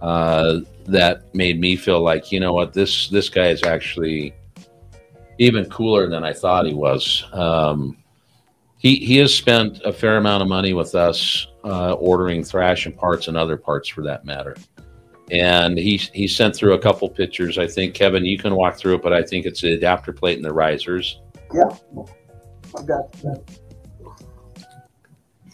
uh, 0.00 0.60
that 0.86 1.34
made 1.34 1.60
me 1.60 1.76
feel 1.76 2.00
like, 2.00 2.32
you 2.32 2.40
know 2.40 2.52
what, 2.52 2.72
this 2.72 3.08
this 3.08 3.28
guy 3.28 3.48
is 3.48 3.62
actually 3.62 4.34
even 5.38 5.64
cooler 5.66 6.08
than 6.08 6.24
I 6.24 6.32
thought 6.32 6.66
he 6.66 6.74
was. 6.74 7.24
Um, 7.32 7.96
he 8.78 8.96
he 8.96 9.16
has 9.16 9.34
spent 9.34 9.80
a 9.84 9.92
fair 9.92 10.16
amount 10.16 10.42
of 10.42 10.48
money 10.48 10.72
with 10.72 10.94
us 10.94 11.46
uh, 11.64 11.92
ordering 11.92 12.42
Thrashin 12.42 12.96
parts 12.96 13.28
and 13.28 13.36
other 13.36 13.56
parts 13.56 13.88
for 13.88 14.02
that 14.02 14.24
matter. 14.24 14.56
And 15.30 15.78
he 15.78 15.96
he 15.96 16.26
sent 16.26 16.56
through 16.56 16.74
a 16.74 16.78
couple 16.78 17.08
pictures. 17.08 17.56
I 17.58 17.66
think 17.66 17.94
Kevin, 17.94 18.24
you 18.24 18.38
can 18.38 18.54
walk 18.54 18.76
through 18.76 18.94
it, 18.96 19.02
but 19.02 19.12
I 19.12 19.22
think 19.22 19.46
it's 19.46 19.60
the 19.60 19.74
adapter 19.74 20.12
plate 20.12 20.36
and 20.36 20.44
the 20.44 20.52
risers. 20.52 21.20
Yeah, 21.54 21.70
I've 22.76 22.86
got 22.86 23.14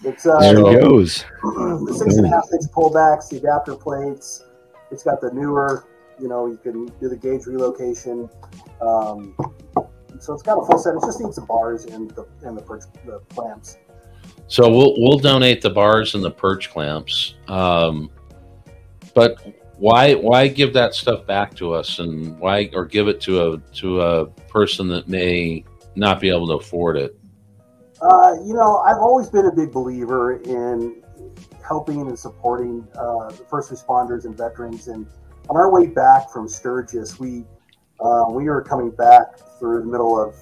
it's 0.04 0.26
uh, 0.26 0.38
There 0.38 0.56
So- 0.56 0.68
he 0.70 0.76
goes. 0.76 1.24
the 1.42 1.94
six 1.98 2.16
and 2.16 2.26
a 2.26 2.28
half 2.28 2.44
inch 2.52 2.70
pullbacks, 2.72 3.28
the 3.30 3.38
adapter 3.38 3.74
plates. 3.74 4.44
It's 4.90 5.02
got 5.02 5.20
the 5.20 5.30
newer, 5.32 5.84
you 6.20 6.28
know, 6.28 6.46
you 6.46 6.56
can 6.58 6.86
do 7.00 7.08
the 7.08 7.16
gauge 7.16 7.46
relocation. 7.46 8.28
Um, 8.80 9.34
so 10.20 10.32
it's 10.32 10.42
got 10.42 10.58
a 10.58 10.66
full 10.66 10.78
set. 10.78 10.94
It 10.94 11.00
just 11.04 11.20
needs 11.20 11.36
the 11.36 11.42
bars 11.42 11.86
and 11.86 12.10
the 12.12 12.26
and 12.42 12.56
the, 12.56 12.62
perch, 12.62 12.84
the 13.04 13.18
clamps. 13.34 13.78
So 14.48 14.70
we'll 14.70 14.94
we'll 14.98 15.18
donate 15.18 15.60
the 15.60 15.70
bars 15.70 16.14
and 16.14 16.24
the 16.24 16.30
perch 16.30 16.70
clamps. 16.70 17.34
Um, 17.48 18.10
but 19.14 19.44
why 19.78 20.14
why 20.14 20.48
give 20.48 20.72
that 20.72 20.94
stuff 20.94 21.26
back 21.26 21.54
to 21.56 21.72
us 21.72 21.98
and 21.98 22.38
why 22.38 22.70
or 22.72 22.84
give 22.84 23.08
it 23.08 23.20
to 23.22 23.52
a 23.52 23.58
to 23.74 24.00
a 24.00 24.26
person 24.48 24.88
that 24.88 25.08
may 25.08 25.64
not 25.94 26.20
be 26.20 26.28
able 26.28 26.46
to 26.46 26.54
afford 26.54 26.96
it? 26.96 27.18
Uh, 28.00 28.34
you 28.44 28.54
know, 28.54 28.78
I've 28.78 28.98
always 28.98 29.28
been 29.28 29.46
a 29.46 29.52
big 29.52 29.72
believer 29.72 30.36
in 30.42 31.02
helping 31.66 32.00
and 32.02 32.18
supporting 32.18 32.86
uh, 32.94 33.28
the 33.28 33.44
first 33.48 33.70
responders 33.70 34.24
and 34.24 34.36
veterans. 34.36 34.88
And 34.88 35.06
on 35.48 35.56
our 35.56 35.70
way 35.70 35.86
back 35.86 36.30
from 36.30 36.48
Sturgis, 36.48 37.18
we 37.18 37.44
uh, 38.00 38.26
we 38.30 38.44
were 38.44 38.62
coming 38.62 38.90
back 38.90 39.38
through 39.58 39.80
the 39.80 39.86
middle 39.86 40.20
of 40.20 40.34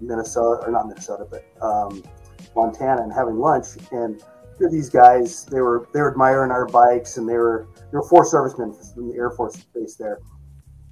Minnesota, 0.00 0.64
or 0.64 0.72
not 0.72 0.88
Minnesota, 0.88 1.26
but 1.28 1.44
um, 1.62 2.02
Montana, 2.54 3.02
and 3.02 3.12
having 3.12 3.38
lunch. 3.38 3.66
And 3.92 4.22
these 4.58 4.90
guys, 4.90 5.44
they 5.44 5.60
were 5.60 5.88
they 5.92 6.00
were 6.00 6.10
admiring 6.10 6.50
our 6.50 6.66
bikes, 6.66 7.16
and 7.16 7.28
they 7.28 7.36
were 7.36 7.68
they 7.90 7.96
were 7.98 8.08
four 8.08 8.24
servicemen 8.24 8.74
from 8.94 9.10
the 9.10 9.16
Air 9.16 9.30
Force 9.30 9.56
Base 9.74 9.96
there, 9.96 10.18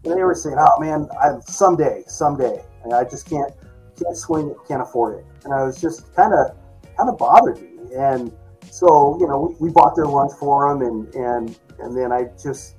and 0.04 0.14
they 0.14 0.22
were 0.22 0.34
saying, 0.34 0.56
"Oh 0.58 0.80
man, 0.80 1.08
I 1.20 1.38
someday, 1.40 2.04
someday," 2.06 2.64
and 2.84 2.92
I 2.92 3.04
just 3.04 3.28
can't 3.28 3.52
can't 4.00 4.16
swing 4.16 4.50
it, 4.50 4.56
can't 4.66 4.82
afford 4.82 5.18
it. 5.18 5.26
And 5.44 5.52
I 5.52 5.62
was 5.64 5.80
just 5.80 6.14
kind 6.14 6.32
of 6.32 6.56
kind 6.96 7.08
of 7.08 7.18
bothered 7.18 7.60
me. 7.60 7.94
And 7.96 8.32
so, 8.70 9.18
you 9.20 9.26
know, 9.26 9.56
we, 9.60 9.68
we 9.68 9.72
bought 9.72 9.94
their 9.94 10.06
lunch 10.06 10.32
for 10.38 10.68
them, 10.68 10.82
and 10.82 11.14
and 11.14 11.58
and 11.80 11.96
then 11.96 12.12
I 12.12 12.24
just 12.40 12.76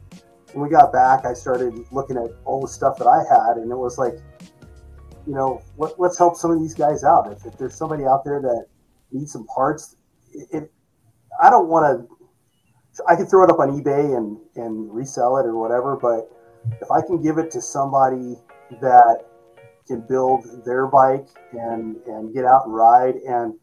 when 0.53 0.63
we 0.63 0.69
got 0.69 0.93
back, 0.93 1.25
I 1.25 1.33
started 1.33 1.73
looking 1.91 2.17
at 2.17 2.31
all 2.45 2.61
the 2.61 2.67
stuff 2.67 2.97
that 2.97 3.07
I 3.07 3.23
had, 3.29 3.57
and 3.57 3.71
it 3.71 3.75
was 3.75 3.97
like, 3.97 4.15
you 5.27 5.33
know, 5.33 5.61
let, 5.77 5.99
let's 5.99 6.17
help 6.17 6.37
some 6.37 6.51
of 6.51 6.61
these 6.61 6.73
guys 6.73 7.03
out. 7.03 7.31
If, 7.31 7.45
if 7.45 7.57
there's 7.57 7.75
somebody 7.75 8.05
out 8.05 8.23
there 8.23 8.41
that 8.41 8.67
needs 9.11 9.33
some 9.33 9.45
parts, 9.47 9.97
it, 10.33 10.47
it 10.51 10.71
I 11.41 11.49
don't 11.49 11.67
want 11.67 12.07
to. 12.07 12.14
I 13.07 13.15
could 13.15 13.29
throw 13.29 13.43
it 13.43 13.49
up 13.49 13.59
on 13.59 13.81
eBay 13.81 14.17
and 14.17 14.37
and 14.55 14.93
resell 14.93 15.37
it 15.37 15.45
or 15.45 15.57
whatever, 15.57 15.95
but 15.95 16.31
if 16.81 16.91
I 16.91 17.01
can 17.01 17.21
give 17.21 17.37
it 17.37 17.51
to 17.51 17.61
somebody 17.61 18.35
that 18.81 19.25
can 19.87 20.01
build 20.01 20.65
their 20.65 20.87
bike 20.87 21.27
and 21.51 21.97
and 22.07 22.33
get 22.33 22.45
out 22.45 22.65
and 22.65 22.73
ride 22.73 23.15
and 23.15 23.53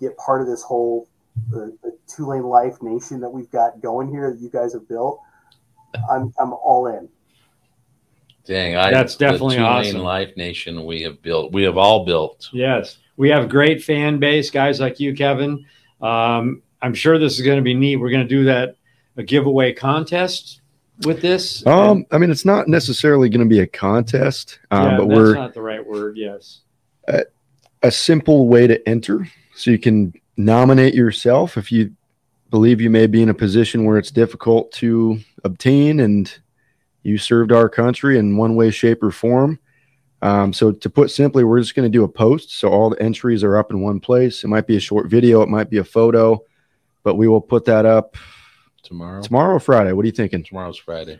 get 0.00 0.16
part 0.16 0.40
of 0.40 0.46
this 0.46 0.62
whole 0.62 1.08
the, 1.50 1.76
the 1.82 1.96
two 2.06 2.26
lane 2.26 2.42
life 2.42 2.80
nation 2.82 3.20
that 3.20 3.28
we've 3.28 3.50
got 3.50 3.80
going 3.80 4.10
here 4.10 4.30
that 4.30 4.40
you 4.40 4.50
guys 4.50 4.72
have 4.72 4.86
built 4.88 5.20
i'm 6.10 6.32
i'm 6.38 6.52
all 6.52 6.86
in 6.86 7.08
Dang, 8.44 8.74
I, 8.74 8.90
That's 8.90 9.14
definitely 9.14 9.54
the 9.54 9.62
two-lane 9.62 9.86
awesome. 9.86 10.00
Life 10.00 10.36
Nation 10.36 10.84
we 10.84 11.02
have 11.02 11.22
built. 11.22 11.52
We 11.52 11.62
have 11.62 11.76
all 11.76 12.04
built. 12.04 12.48
Yes, 12.52 12.98
we 13.16 13.28
have 13.28 13.48
great 13.48 13.84
fan 13.84 14.18
base, 14.18 14.50
guys 14.50 14.80
like 14.80 14.98
you, 14.98 15.14
Kevin. 15.14 15.64
Um, 16.00 16.60
I'm 16.82 16.92
sure 16.92 17.20
this 17.20 17.38
is 17.38 17.46
going 17.46 17.58
to 17.58 17.62
be 17.62 17.72
neat. 17.72 17.96
We're 17.96 18.10
going 18.10 18.26
to 18.26 18.28
do 18.28 18.42
that 18.46 18.74
a 19.16 19.22
giveaway 19.22 19.72
contest 19.72 20.60
with 21.04 21.20
this. 21.20 21.66
Um, 21.66 22.06
I 22.10 22.18
mean, 22.18 22.30
it's 22.30 22.44
not 22.44 22.68
necessarily 22.68 23.28
going 23.28 23.46
to 23.46 23.48
be 23.48 23.60
a 23.60 23.66
contest, 23.66 24.58
um, 24.70 24.84
yeah, 24.84 24.96
but 24.98 25.08
that's 25.08 25.18
we're 25.18 25.34
not 25.34 25.54
the 25.54 25.62
right 25.62 25.84
word. 25.84 26.16
Yes. 26.16 26.60
a 27.82 27.90
simple 27.90 28.48
way 28.48 28.66
to 28.66 28.88
enter. 28.88 29.26
So 29.54 29.70
you 29.70 29.78
can 29.78 30.12
nominate 30.36 30.94
yourself 30.94 31.56
if 31.56 31.70
you 31.70 31.94
believe 32.50 32.80
you 32.80 32.90
may 32.90 33.06
be 33.06 33.22
in 33.22 33.28
a 33.28 33.34
position 33.34 33.84
where 33.84 33.98
it's 33.98 34.10
difficult 34.10 34.72
to 34.72 35.18
obtain 35.44 36.00
and 36.00 36.32
you 37.02 37.18
served 37.18 37.50
our 37.50 37.68
country 37.68 38.18
in 38.18 38.36
one 38.36 38.54
way, 38.54 38.70
shape, 38.70 39.02
or 39.02 39.10
form. 39.10 39.58
Um, 40.20 40.52
so 40.52 40.70
to 40.70 40.88
put 40.88 41.10
simply, 41.10 41.42
we're 41.42 41.60
just 41.60 41.74
going 41.74 41.90
to 41.90 41.98
do 41.98 42.04
a 42.04 42.08
post. 42.08 42.52
So 42.58 42.68
all 42.68 42.90
the 42.90 43.02
entries 43.02 43.42
are 43.42 43.56
up 43.56 43.72
in 43.72 43.80
one 43.80 43.98
place. 43.98 44.44
It 44.44 44.48
might 44.48 44.68
be 44.68 44.76
a 44.76 44.80
short 44.80 45.08
video, 45.08 45.42
it 45.42 45.48
might 45.48 45.68
be 45.68 45.78
a 45.78 45.84
photo, 45.84 46.44
but 47.02 47.16
we 47.16 47.26
will 47.26 47.40
put 47.40 47.64
that 47.64 47.86
up 47.86 48.16
Tomorrow. 48.92 49.22
tomorrow 49.22 49.54
or 49.54 49.60
Friday. 49.60 49.92
What 49.92 50.02
are 50.02 50.06
you 50.06 50.12
thinking? 50.12 50.44
Tomorrow's 50.44 50.76
Friday. 50.76 51.18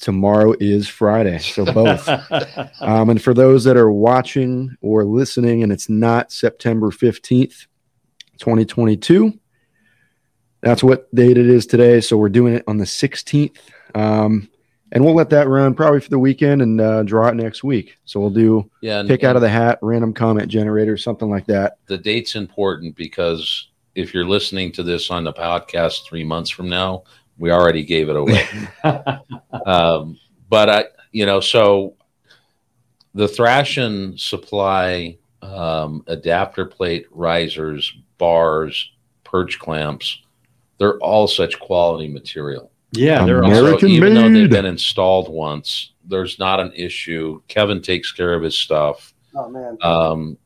Tomorrow 0.00 0.54
is 0.58 0.88
Friday, 0.88 1.38
so 1.38 1.64
both. 1.64 2.08
um, 2.80 3.10
and 3.10 3.22
for 3.22 3.32
those 3.32 3.62
that 3.64 3.76
are 3.76 3.92
watching 3.92 4.76
or 4.80 5.04
listening, 5.04 5.62
and 5.62 5.70
it's 5.70 5.88
not 5.88 6.32
September 6.32 6.90
fifteenth, 6.90 7.66
twenty 8.40 8.64
twenty-two, 8.64 9.38
that's 10.60 10.82
what 10.82 11.14
date 11.14 11.38
it 11.38 11.46
is 11.46 11.64
today. 11.64 12.00
So 12.00 12.16
we're 12.16 12.28
doing 12.28 12.54
it 12.54 12.64
on 12.66 12.78
the 12.78 12.86
sixteenth. 12.86 13.58
Um, 13.94 14.48
and 14.92 15.04
we'll 15.04 15.14
let 15.14 15.30
that 15.30 15.48
run 15.48 15.74
probably 15.74 16.00
for 16.00 16.10
the 16.10 16.18
weekend 16.18 16.62
and 16.62 16.80
uh, 16.80 17.02
draw 17.02 17.28
it 17.28 17.34
next 17.34 17.64
week. 17.64 17.96
So 18.04 18.20
we'll 18.20 18.30
do 18.30 18.70
Yeah. 18.80 19.00
And, 19.00 19.08
pick 19.08 19.24
out 19.24 19.36
of 19.36 19.42
the 19.42 19.48
hat, 19.48 19.78
random 19.82 20.12
comment 20.12 20.48
generator, 20.48 20.96
something 20.96 21.30
like 21.30 21.46
that. 21.46 21.78
the 21.86 21.98
date's 21.98 22.34
important 22.34 22.96
because 22.96 23.68
if 23.96 24.12
you're 24.12 24.26
listening 24.26 24.70
to 24.72 24.82
this 24.82 25.10
on 25.10 25.24
the 25.24 25.32
podcast 25.32 26.04
three 26.04 26.22
months 26.22 26.50
from 26.50 26.68
now, 26.68 27.02
we 27.38 27.50
already 27.50 27.82
gave 27.82 28.08
it 28.08 28.16
away. 28.16 28.46
um, 29.66 30.18
but 30.48 30.70
I, 30.70 30.84
you 31.12 31.26
know, 31.26 31.40
so 31.40 31.96
the 33.14 33.26
Thrashin 33.26 34.20
supply 34.20 35.18
um, 35.42 36.04
adapter 36.06 36.66
plate 36.66 37.06
risers, 37.10 37.92
bars, 38.18 38.92
perch 39.24 39.58
clamps, 39.58 40.22
they're 40.78 40.98
all 40.98 41.26
such 41.26 41.58
quality 41.58 42.08
material. 42.08 42.70
yeah, 42.92 43.24
they're 43.24 43.42
American 43.42 43.72
also, 43.72 43.86
so 43.86 43.86
even 43.86 44.14
though 44.14 44.30
they've 44.30 44.50
been 44.50 44.66
installed 44.66 45.30
once, 45.30 45.92
there's 46.04 46.38
not 46.38 46.60
an 46.60 46.72
issue. 46.74 47.40
Kevin 47.48 47.80
takes 47.80 48.12
care 48.12 48.34
of 48.34 48.42
his 48.42 48.58
stuff. 48.58 49.14
Oh 49.34 49.48
man, 49.48 49.78
Um, 49.80 50.38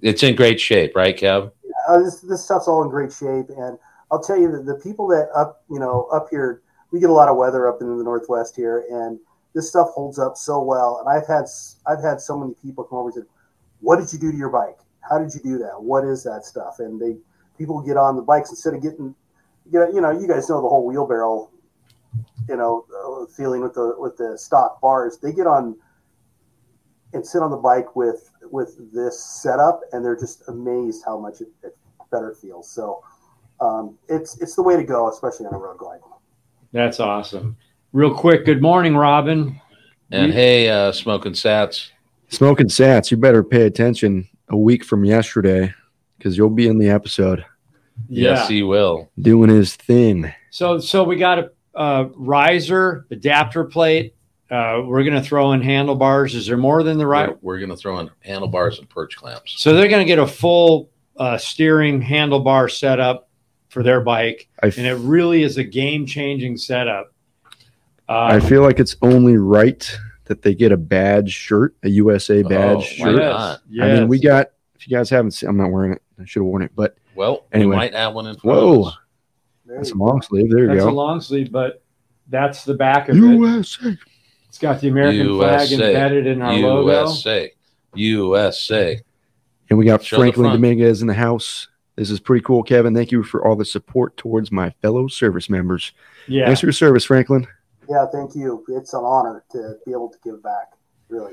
it's 0.00 0.22
in 0.22 0.34
great 0.36 0.60
shape, 0.60 0.96
right, 0.96 1.16
Kev? 1.16 1.50
Uh, 1.88 1.98
this 1.98 2.20
this 2.20 2.44
stuff's 2.44 2.68
all 2.68 2.82
in 2.82 2.90
great 2.90 3.12
shape, 3.12 3.48
and 3.48 3.78
I'll 4.10 4.22
tell 4.22 4.38
you 4.38 4.50
that 4.52 4.66
the 4.66 4.74
people 4.76 5.06
that 5.08 5.28
up 5.34 5.62
you 5.70 5.78
know 5.78 6.08
up 6.12 6.28
here, 6.30 6.62
we 6.90 7.00
get 7.00 7.10
a 7.10 7.14
lot 7.14 7.28
of 7.28 7.36
weather 7.36 7.68
up 7.68 7.80
in 7.80 7.98
the 7.98 8.04
northwest 8.04 8.56
here, 8.56 8.84
and 8.90 9.18
this 9.54 9.68
stuff 9.68 9.88
holds 9.90 10.18
up 10.18 10.36
so 10.36 10.62
well. 10.62 10.98
And 11.00 11.08
I've 11.08 11.26
had 11.26 11.44
I've 11.86 12.02
had 12.02 12.20
so 12.20 12.38
many 12.38 12.54
people 12.62 12.84
come 12.84 12.98
over 12.98 13.08
and 13.08 13.14
say, 13.14 13.30
"What 13.80 13.98
did 13.98 14.12
you 14.12 14.18
do 14.18 14.32
to 14.32 14.38
your 14.38 14.50
bike? 14.50 14.78
How 15.08 15.18
did 15.18 15.34
you 15.34 15.40
do 15.40 15.58
that? 15.58 15.82
What 15.82 16.04
is 16.04 16.22
that 16.24 16.44
stuff?" 16.44 16.78
And 16.78 17.00
they 17.00 17.16
people 17.58 17.80
get 17.82 17.96
on 17.96 18.16
the 18.16 18.22
bikes 18.22 18.50
instead 18.50 18.74
of 18.74 18.82
getting, 18.82 19.14
you 19.70 19.78
know, 19.78 19.88
you 19.92 20.00
know, 20.00 20.10
you 20.10 20.26
guys 20.26 20.48
know 20.48 20.60
the 20.62 20.68
whole 20.68 20.86
wheelbarrow, 20.86 21.48
you 22.48 22.56
know, 22.56 22.86
uh, 22.92 23.26
feeling 23.26 23.62
with 23.62 23.74
the 23.74 23.94
with 23.98 24.16
the 24.16 24.36
stock 24.36 24.80
bars. 24.80 25.18
They 25.18 25.32
get 25.32 25.46
on 25.46 25.76
and 27.12 27.26
sit 27.26 27.42
on 27.42 27.50
the 27.50 27.56
bike 27.56 27.94
with 27.94 28.31
with 28.52 28.92
this 28.92 29.18
setup, 29.24 29.80
and 29.92 30.04
they're 30.04 30.14
just 30.18 30.42
amazed 30.48 31.02
how 31.04 31.18
much 31.18 31.40
it, 31.40 31.48
it 31.64 31.76
better 32.12 32.30
it 32.30 32.36
feels. 32.36 32.70
So 32.70 33.02
um, 33.60 33.98
it's 34.08 34.40
it's 34.40 34.54
the 34.54 34.62
way 34.62 34.76
to 34.76 34.84
go, 34.84 35.08
especially 35.08 35.46
on 35.46 35.54
a 35.54 35.58
road 35.58 35.78
glide. 35.78 36.00
That's 36.72 37.00
awesome. 37.00 37.56
Real 37.92 38.14
quick, 38.14 38.44
good 38.44 38.62
morning, 38.62 38.96
Robin. 38.96 39.60
And 40.10 40.28
You- 40.28 40.32
hey, 40.32 40.68
uh, 40.68 40.92
smoking 40.92 41.32
sats. 41.32 41.88
Smoking 42.28 42.68
Sats, 42.68 43.10
you 43.10 43.18
better 43.18 43.44
pay 43.44 43.66
attention 43.66 44.26
a 44.48 44.56
week 44.56 44.84
from 44.84 45.04
yesterday 45.04 45.74
because 46.16 46.38
you'll 46.38 46.48
be 46.48 46.66
in 46.66 46.78
the 46.78 46.88
episode 46.88 47.44
Yes, 48.08 48.48
he 48.48 48.62
will. 48.62 49.10
doing 49.20 49.50
his 49.50 49.76
thing. 49.76 50.32
So, 50.50 50.78
so 50.78 51.04
we 51.04 51.16
got 51.16 51.38
a, 51.40 51.50
uh 51.74 52.08
riser, 52.16 53.06
adapter 53.10 53.64
plate. 53.64 54.14
Uh, 54.52 54.82
we're 54.84 55.02
going 55.02 55.14
to 55.14 55.22
throw 55.26 55.52
in 55.52 55.62
handlebars. 55.62 56.34
Is 56.34 56.46
there 56.46 56.58
more 56.58 56.82
than 56.82 56.98
the 56.98 57.06
right? 57.06 57.30
We're, 57.30 57.54
we're 57.54 57.58
going 57.58 57.70
to 57.70 57.76
throw 57.76 57.98
in 58.00 58.10
handlebars 58.20 58.78
and 58.78 58.88
perch 58.88 59.16
clamps. 59.16 59.54
So 59.56 59.72
they're 59.72 59.88
going 59.88 60.02
to 60.02 60.06
get 60.06 60.18
a 60.18 60.26
full 60.26 60.90
uh, 61.16 61.38
steering 61.38 62.02
handlebar 62.02 62.70
setup 62.70 63.28
for 63.70 63.82
their 63.82 64.02
bike, 64.02 64.48
I, 64.62 64.66
f- 64.66 64.76
and 64.76 64.86
it 64.86 64.96
really 64.96 65.42
is 65.42 65.56
a 65.56 65.64
game-changing 65.64 66.58
setup. 66.58 67.14
I 68.06 68.36
Uh, 68.36 68.40
feel 68.40 68.60
like 68.62 68.78
it's 68.78 68.96
only 69.00 69.38
right 69.38 69.90
that 70.26 70.42
they 70.42 70.54
get 70.54 70.72
a 70.72 70.76
badge 70.76 71.32
shirt, 71.32 71.74
a 71.82 71.88
USA 71.88 72.42
badge 72.42 72.98
Oh, 73.00 73.04
why 73.04 73.12
shirt. 73.12 73.16
not? 73.16 73.60
yes, 73.70 73.84
I 73.84 73.94
mean, 74.00 74.08
we 74.08 74.20
got, 74.20 74.48
if 74.74 74.86
you 74.86 74.94
guys 74.94 75.08
haven't 75.08 75.30
seen, 75.30 75.48
I'm 75.48 75.56
not 75.56 75.70
wearing 75.70 75.92
it. 75.94 76.02
I 76.20 76.26
should 76.26 76.40
have 76.40 76.46
worn 76.46 76.62
it, 76.62 76.72
but 76.76 76.96
Well, 77.14 77.46
Anyway. 77.52 77.70
we 77.70 77.76
might 77.76 77.94
have 77.94 78.12
one 78.12 78.26
in 78.26 78.36
whoa. 78.36 78.90
There 79.64 79.76
that's 79.78 79.92
a 79.92 79.94
long 79.96 80.20
sleeve. 80.20 80.50
There 80.50 80.60
you 80.64 80.66
go. 80.68 80.74
That's 80.74 80.84
a 80.86 80.90
long 80.90 81.22
sleeve, 81.22 81.50
but 81.50 81.82
that's 82.28 82.64
the 82.66 82.74
back 82.74 83.08
of 83.08 83.16
it. 83.16 83.20
USA. 83.20 83.96
It's 84.52 84.58
got 84.58 84.82
the 84.82 84.88
American 84.88 85.28
flag 85.38 85.70
USA. 85.70 85.88
embedded 85.94 86.26
in 86.26 86.42
our 86.42 86.52
logo. 86.52 86.90
USA. 87.06 87.50
USA. 87.94 89.00
And 89.70 89.78
we 89.78 89.86
got 89.86 90.04
Show 90.04 90.18
Franklin. 90.18 90.50
Dominguez 90.50 91.00
in 91.00 91.08
the 91.08 91.14
house. 91.14 91.68
This 91.96 92.10
is 92.10 92.20
pretty 92.20 92.44
cool, 92.44 92.62
Kevin. 92.62 92.94
Thank 92.94 93.10
you 93.12 93.22
for 93.22 93.46
all 93.46 93.56
the 93.56 93.64
support 93.64 94.14
towards 94.18 94.52
my 94.52 94.68
fellow 94.82 95.08
service 95.08 95.48
members. 95.48 95.92
Yeah, 96.28 96.44
Thanks 96.44 96.60
for 96.60 96.66
your 96.66 96.74
service, 96.74 97.06
Franklin. 97.06 97.46
Yeah, 97.88 98.04
thank 98.12 98.34
you. 98.34 98.62
It's 98.68 98.92
an 98.92 99.00
honor 99.02 99.42
to 99.52 99.76
be 99.86 99.92
able 99.92 100.10
to 100.10 100.18
give 100.22 100.42
back. 100.42 100.72
Really. 101.08 101.32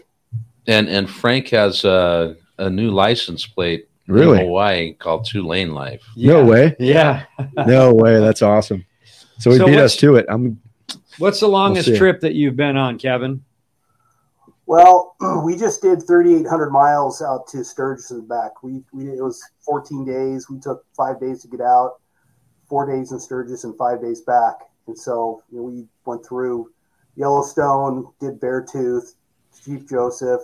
And 0.65 0.87
and 0.87 1.09
Frank 1.09 1.49
has 1.49 1.83
a, 1.83 2.37
a 2.57 2.69
new 2.69 2.91
license 2.91 3.45
plate 3.45 3.89
Really? 4.07 4.39
in 4.39 4.45
Hawaii 4.45 4.93
called 4.93 5.25
Two 5.25 5.45
Lane 5.45 5.73
Life. 5.73 6.03
No 6.15 6.45
way. 6.45 6.73
Yeah. 6.79 7.25
No 7.67 7.93
way. 7.93 8.21
That's 8.21 8.41
awesome. 8.41 8.85
So 9.39 9.51
he 9.51 9.57
So 9.57 9.65
beat 9.65 9.77
us 9.77 9.97
to 9.97 10.15
it. 10.15 10.25
I'm 10.29 10.61
What's 11.19 11.41
the 11.41 11.47
longest 11.47 11.89
see. 11.89 11.97
trip 11.97 12.21
that 12.21 12.33
you've 12.33 12.55
been 12.55 12.77
on, 12.77 12.97
Kevin? 12.97 13.43
Well, 14.65 15.15
we 15.43 15.57
just 15.57 15.81
did 15.81 16.05
3,800 16.07 16.69
miles 16.69 17.21
out 17.21 17.47
to 17.47 17.63
Sturgis 17.63 18.11
and 18.11 18.27
back. 18.27 18.63
We, 18.63 18.83
we 18.93 19.09
it 19.09 19.21
was 19.21 19.43
14 19.65 20.05
days. 20.05 20.49
We 20.49 20.59
took 20.59 20.85
five 20.95 21.19
days 21.19 21.41
to 21.41 21.47
get 21.47 21.61
out, 21.61 21.99
four 22.67 22.89
days 22.89 23.11
in 23.11 23.19
Sturgis 23.19 23.65
and 23.65 23.77
five 23.77 24.01
days 24.01 24.21
back. 24.21 24.55
And 24.87 24.97
so 24.97 25.43
you 25.51 25.57
know, 25.57 25.63
we 25.63 25.87
went 26.05 26.25
through 26.25 26.71
Yellowstone, 27.15 28.13
did 28.21 28.39
Beartooth, 28.39 29.15
Chief 29.65 29.87
Joseph, 29.89 30.41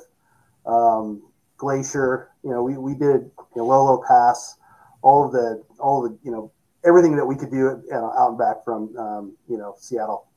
um, 0.66 1.24
Glacier. 1.58 2.32
You 2.44 2.50
know, 2.50 2.64
we, 2.64 2.78
we 2.78 2.94
did 2.94 3.32
you 3.56 3.56
know, 3.56 3.66
Lolo 3.66 4.04
Pass, 4.06 4.56
all 5.02 5.26
of 5.26 5.32
the 5.32 5.64
all 5.80 6.04
of 6.04 6.12
the 6.12 6.18
you 6.24 6.32
know 6.32 6.52
everything 6.84 7.16
that 7.16 7.26
we 7.26 7.36
could 7.36 7.52
do 7.52 7.58
you 7.58 7.84
know, 7.92 8.12
out 8.18 8.30
and 8.30 8.38
back 8.38 8.66
from 8.66 8.96
um, 8.98 9.38
you 9.48 9.58
know 9.58 9.76
Seattle. 9.80 10.28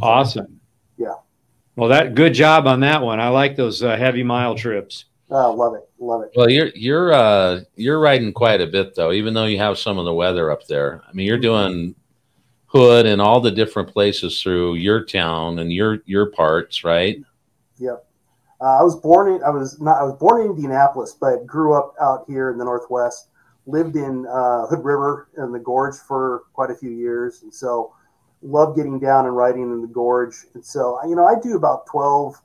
Awesome. 0.00 0.60
Yeah. 0.96 1.14
Well, 1.76 1.88
that 1.88 2.14
good 2.14 2.34
job 2.34 2.66
on 2.66 2.80
that 2.80 3.02
one. 3.02 3.20
I 3.20 3.28
like 3.28 3.56
those 3.56 3.82
uh, 3.82 3.96
heavy 3.96 4.22
mile 4.22 4.54
trips. 4.54 5.06
Uh, 5.30 5.52
love 5.52 5.74
it, 5.74 5.88
love 5.98 6.22
it. 6.22 6.32
Well, 6.34 6.50
you're 6.50 6.70
you're 6.74 7.12
uh 7.12 7.60
you're 7.76 8.00
riding 8.00 8.32
quite 8.32 8.60
a 8.60 8.66
bit 8.66 8.94
though, 8.94 9.12
even 9.12 9.32
though 9.32 9.44
you 9.44 9.58
have 9.58 9.78
some 9.78 9.96
of 9.96 10.04
the 10.04 10.12
weather 10.12 10.50
up 10.50 10.66
there. 10.66 11.02
I 11.08 11.12
mean, 11.12 11.26
you're 11.26 11.38
doing 11.38 11.94
Hood 12.66 13.06
and 13.06 13.20
all 13.20 13.40
the 13.40 13.50
different 13.50 13.88
places 13.88 14.40
through 14.40 14.74
your 14.74 15.04
town 15.04 15.58
and 15.58 15.72
your 15.72 16.02
your 16.06 16.26
parts, 16.26 16.84
right? 16.84 17.18
Yep. 17.78 18.04
Uh, 18.60 18.78
I 18.78 18.82
was 18.82 18.94
born 18.96 19.32
in 19.32 19.42
I 19.42 19.50
was 19.50 19.80
not 19.80 20.00
I 20.00 20.04
was 20.04 20.14
born 20.14 20.42
in 20.42 20.50
Indianapolis, 20.50 21.16
but 21.20 21.46
grew 21.46 21.74
up 21.74 21.94
out 22.00 22.24
here 22.28 22.50
in 22.50 22.58
the 22.58 22.64
Northwest. 22.64 23.28
Lived 23.66 23.96
in 23.96 24.26
uh, 24.26 24.66
Hood 24.66 24.84
River 24.84 25.28
and 25.36 25.54
the 25.54 25.58
Gorge 25.58 25.96
for 25.96 26.42
quite 26.52 26.70
a 26.70 26.74
few 26.74 26.90
years, 26.90 27.42
and 27.42 27.52
so 27.52 27.92
love 28.42 28.76
getting 28.76 28.98
down 28.98 29.26
and 29.26 29.36
riding 29.36 29.62
in 29.62 29.80
the 29.80 29.86
Gorge. 29.86 30.34
And 30.54 30.64
so 30.64 30.98
you 31.06 31.14
know 31.14 31.26
I 31.26 31.34
do 31.40 31.56
about 31.56 31.86
12, 31.86 32.36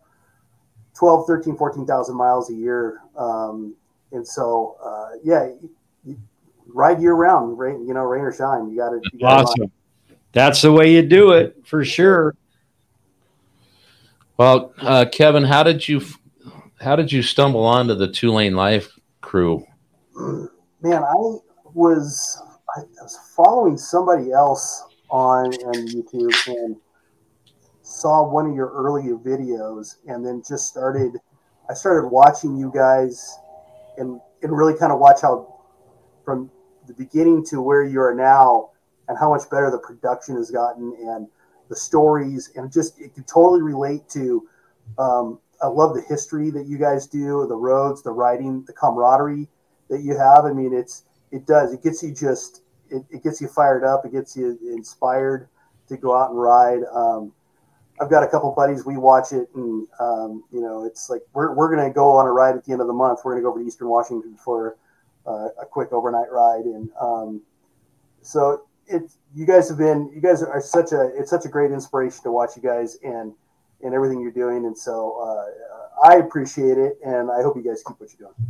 12 0.98 1.28
13, 1.28 1.56
14,000 1.56 2.16
miles 2.16 2.50
a 2.50 2.54
year. 2.54 3.02
Um, 3.18 3.76
and 4.12 4.28
so 4.28 4.78
uh, 4.84 5.18
yeah, 5.24 5.46
you, 5.46 5.70
you 6.06 6.18
ride 6.68 7.02
year 7.02 7.14
round, 7.14 7.58
rain 7.58 7.88
you 7.88 7.94
know 7.94 8.04
rain 8.04 8.24
or 8.24 8.34
shine. 8.34 8.70
You 8.70 8.78
got 8.78 8.90
to 8.90 9.26
Awesome. 9.26 9.72
That's 10.32 10.62
the 10.62 10.72
way 10.72 10.94
you 10.94 11.02
do 11.02 11.32
it 11.32 11.56
for 11.64 11.86
sure. 11.86 12.36
Well, 14.38 14.74
uh, 14.80 15.06
Kevin, 15.10 15.46
how 15.46 15.64
did 15.64 15.88
you 15.88 16.02
how 16.82 16.96
did 16.96 17.12
you 17.12 17.22
stumble 17.22 17.64
onto 17.64 17.96
the 17.96 18.08
Two 18.08 18.32
Lane 18.32 18.56
Life 18.56 18.90
crew? 19.22 19.66
man, 20.86 21.04
I 21.04 21.14
was 21.74 22.42
I 22.76 22.82
was 23.02 23.18
following 23.36 23.78
somebody 23.78 24.32
else 24.32 24.84
on 25.16 25.46
on 25.46 25.88
YouTube 25.88 26.48
and 26.48 26.76
saw 27.82 28.28
one 28.28 28.50
of 28.50 28.56
your 28.56 28.68
earlier 28.68 29.16
videos, 29.16 29.96
and 30.08 30.26
then 30.26 30.44
just 30.46 30.68
started. 30.68 31.18
I 31.70 31.74
started 31.74 32.10
watching 32.10 32.58
you 32.58 32.70
guys, 32.76 33.38
and 33.98 34.20
and 34.42 34.52
really 34.52 34.78
kind 34.78 34.92
of 34.92 35.00
watch 35.00 35.22
how 35.22 35.62
from 36.26 36.52
the 36.88 36.94
beginning 36.94 37.46
to 37.46 37.62
where 37.62 37.84
you 37.84 38.02
are 38.02 38.14
now, 38.14 38.72
and 39.08 39.18
how 39.18 39.30
much 39.34 39.50
better 39.50 39.72
the 39.72 39.78
production 39.78 40.36
has 40.36 40.52
gotten, 40.52 40.94
and 41.00 41.28
the 41.70 41.76
stories, 41.78 42.52
and 42.56 42.70
just 42.70 43.00
it 43.00 43.16
could 43.16 43.28
totally 43.28 43.62
relate 43.62 44.10
to. 44.10 44.48
Um, 45.00 45.40
I 45.62 45.68
love 45.68 45.96
the 45.96 46.02
history 46.02 46.50
that 46.52 46.68
you 46.68 46.78
guys 46.78 47.08
do, 47.08 47.46
the 47.48 47.56
roads, 47.56 48.04
the 48.04 48.12
riding, 48.12 48.66
the 48.66 48.74
camaraderie 48.74 49.48
that 49.90 50.02
you 50.02 50.18
have. 50.18 50.44
I 50.44 50.52
mean, 50.52 50.74
it's 50.74 51.04
it 51.32 51.48
does. 51.48 51.72
It 51.72 51.82
gets 51.82 52.04
you 52.04 52.14
just 52.14 52.64
it, 52.90 53.04
it 53.10 53.24
gets 53.24 53.42
you 53.42 53.48
fired 53.48 53.84
up. 53.84 54.06
It 54.06 54.12
gets 54.12 54.36
you 54.36 54.58
inspired 54.72 55.48
to 55.88 55.98
go 55.98 56.16
out 56.16 56.32
and 56.32 56.40
ride. 56.40 56.82
Um, 56.94 57.32
I've 58.00 58.10
got 58.10 58.24
a 58.24 58.28
couple 58.28 58.52
buddies. 58.52 58.86
We 58.86 58.98
watch 58.98 59.32
it, 59.32 59.48
and 59.56 59.88
um, 60.00 60.44
you 60.52 60.62
know, 60.62 60.86
it's 60.86 61.10
like 61.10 61.22
we're 61.34 61.54
we're 61.54 61.74
gonna 61.74 61.94
go 61.94 62.12
on 62.12 62.26
a 62.26 62.32
ride 62.32 62.56
at 62.56 62.66
the 62.66 62.72
end 62.72 62.82
of 62.82 62.88
the 62.88 62.94
month. 62.94 63.20
We're 63.24 63.34
gonna 63.34 63.44
go 63.44 63.50
over 63.50 63.62
to 63.62 63.66
Eastern 63.66 63.88
Washington 63.88 64.36
for 64.36 64.78
uh, 65.26 65.50
a 65.62 65.66
quick 65.66 65.94
overnight 65.94 66.32
ride, 66.32 66.66
and 66.66 66.90
um, 67.00 67.42
so 68.22 68.64
it's 68.88 69.18
you 69.34 69.46
guys 69.46 69.70
have 69.70 69.78
been 69.78 70.12
you 70.14 70.22
guys 70.22 70.44
are 70.44 70.62
such 70.62 70.92
a 70.92 71.12
it's 71.18 71.30
such 71.30 71.46
a 71.46 71.50
great 71.50 71.72
inspiration 71.72 72.22
to 72.24 72.32
watch 72.32 72.52
you 72.56 72.62
guys 72.62 72.98
and 73.04 73.34
and 73.82 73.94
everything 73.94 74.20
you're 74.20 74.32
doing, 74.32 74.66
and 74.66 74.78
so 74.78 75.20
uh, 75.22 76.08
I 76.10 76.18
appreciate 76.18 76.78
it, 76.78 76.98
and 77.06 77.32
I 77.32 77.42
hope 77.42 77.56
you 77.56 77.64
guys 77.64 77.84
keep 77.88 78.00
what 78.00 78.10
you're 78.18 78.30
doing. 78.30 78.50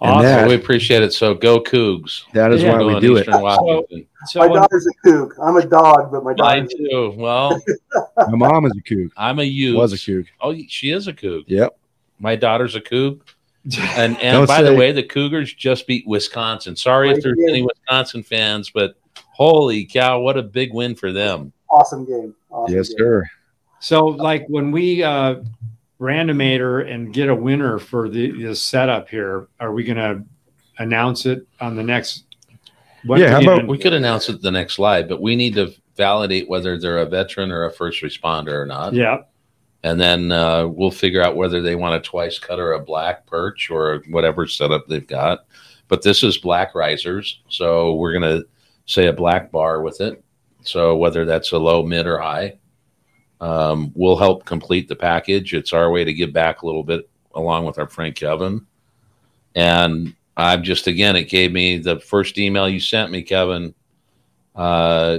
And 0.00 0.10
Awesome. 0.10 0.22
that- 0.26 0.48
we 0.48 0.54
appreciate 0.54 1.02
it. 1.02 1.12
So 1.12 1.34
go 1.34 1.60
Cougs. 1.60 2.24
That 2.32 2.52
is 2.52 2.62
Yeah. 2.62 2.76
why 2.76 2.84
we 2.94 3.00
do 3.00 3.16
it. 3.16 3.20
Eastern 3.26 3.40
Washington. 3.42 4.06
So 4.26 4.40
my 4.40 4.46
when- 4.48 4.56
daughter's 4.60 4.86
a 4.86 5.08
Coug. 5.08 5.30
I'm 5.42 5.56
a 5.56 5.64
dog, 5.66 6.10
but 6.12 6.24
my 6.24 6.34
Mine 6.36 6.64
daughter's 6.64 6.74
too. 6.74 7.14
Well, 7.16 7.60
My 8.28 8.36
mom 8.36 8.66
is 8.66 8.72
a 8.76 8.82
Coug. 8.82 9.10
I'm 9.16 9.38
a 9.38 9.44
Ute. 9.44 9.76
Was 9.76 9.92
a 9.92 9.96
Coug. 9.96 10.26
Oh, 10.40 10.54
she 10.68 10.90
is 10.90 11.06
a 11.08 11.12
Coug. 11.12 11.44
Yep. 11.46 11.76
My 12.18 12.36
daughter's 12.36 12.74
a 12.74 12.80
Coug. 12.80 13.20
And 13.96 14.18
and 14.20 14.34
Don't 14.36 14.46
by 14.46 14.60
the 14.62 14.74
way, 14.74 14.92
the 14.92 15.02
Cougars 15.02 15.54
just 15.54 15.86
beat 15.86 16.06
Wisconsin. 16.06 16.76
Sorry 16.76 17.10
if 17.10 17.22
there's 17.22 17.38
yeah. 17.38 17.48
any 17.50 17.62
Wisconsin 17.62 18.22
fans, 18.22 18.70
but 18.74 18.94
holy 19.32 19.86
cow, 19.86 20.20
what 20.20 20.36
a 20.36 20.42
big 20.42 20.74
win 20.74 20.94
for 20.94 21.12
them. 21.12 21.50
awesome 21.70 22.04
game. 22.04 22.34
Awesome 22.50 22.74
Yes, 22.76 22.88
game. 22.90 22.98
sir. 22.98 23.24
So, 23.80 24.04
like 24.06 24.44
when 24.48 24.70
we 24.70 25.02
uh, 25.02 25.36
randomator 26.04 26.88
and 26.90 27.12
get 27.12 27.28
a 27.28 27.34
winner 27.34 27.78
for 27.78 28.08
the 28.08 28.30
this 28.30 28.62
setup 28.62 29.08
here, 29.08 29.48
are 29.58 29.72
we 29.72 29.82
going 29.84 29.96
to 29.96 30.22
announce 30.78 31.26
it 31.26 31.46
on 31.60 31.76
the 31.76 31.82
next? 31.82 32.24
when 33.06 33.20
Yeah, 33.20 33.30
how 33.30 33.38
we 33.40 33.46
about- 33.46 33.66
We 33.66 33.78
could 33.78 33.92
announce 33.92 34.28
it 34.28 34.40
the 34.42 34.50
next 34.50 34.78
live, 34.78 35.08
but 35.08 35.20
we 35.20 35.36
need 35.36 35.54
to 35.54 35.74
validate 35.96 36.48
whether 36.48 36.78
they're 36.78 36.98
a 36.98 37.06
veteran 37.06 37.50
or 37.50 37.64
a 37.64 37.70
first 37.72 38.02
responder 38.02 38.52
or 38.52 38.66
not. 38.66 38.94
Yeah, 38.94 39.18
And 39.82 40.00
then 40.00 40.32
uh, 40.32 40.66
we'll 40.66 40.90
figure 40.90 41.22
out 41.22 41.36
whether 41.36 41.60
they 41.62 41.76
want 41.76 41.94
a 41.94 42.00
twice 42.00 42.38
cut 42.38 42.58
or 42.58 42.72
a 42.72 42.80
black 42.80 43.26
perch 43.26 43.70
or 43.70 44.02
whatever 44.10 44.46
setup 44.46 44.86
they've 44.88 45.06
got. 45.06 45.44
But 45.88 46.02
this 46.02 46.22
is 46.22 46.38
black 46.38 46.74
risers. 46.74 47.40
So 47.48 47.94
we're 47.94 48.18
going 48.18 48.40
to 48.40 48.46
say 48.86 49.06
a 49.06 49.12
black 49.12 49.52
bar 49.52 49.82
with 49.82 50.00
it. 50.00 50.24
So 50.62 50.96
whether 50.96 51.24
that's 51.26 51.52
a 51.52 51.58
low, 51.58 51.82
mid, 51.82 52.06
or 52.06 52.18
high, 52.18 52.56
um, 53.40 53.92
we'll 53.94 54.16
help 54.16 54.44
complete 54.44 54.88
the 54.88 54.96
package. 54.96 55.54
It's 55.54 55.72
our 55.72 55.90
way 55.90 56.04
to 56.04 56.12
give 56.12 56.32
back 56.32 56.62
a 56.62 56.66
little 56.66 56.84
bit 56.84 57.08
along 57.34 57.66
with 57.66 57.78
our 57.78 57.88
friend 57.88 58.14
Kevin. 58.14 58.66
And 59.54 60.14
I've 60.36 60.62
just, 60.62 60.86
again, 60.86 61.16
it 61.16 61.24
gave 61.24 61.52
me 61.52 61.78
the 61.78 62.00
first 62.00 62.38
email 62.38 62.68
you 62.68 62.80
sent 62.80 63.10
me, 63.10 63.22
Kevin. 63.22 63.74
Uh, 64.54 65.18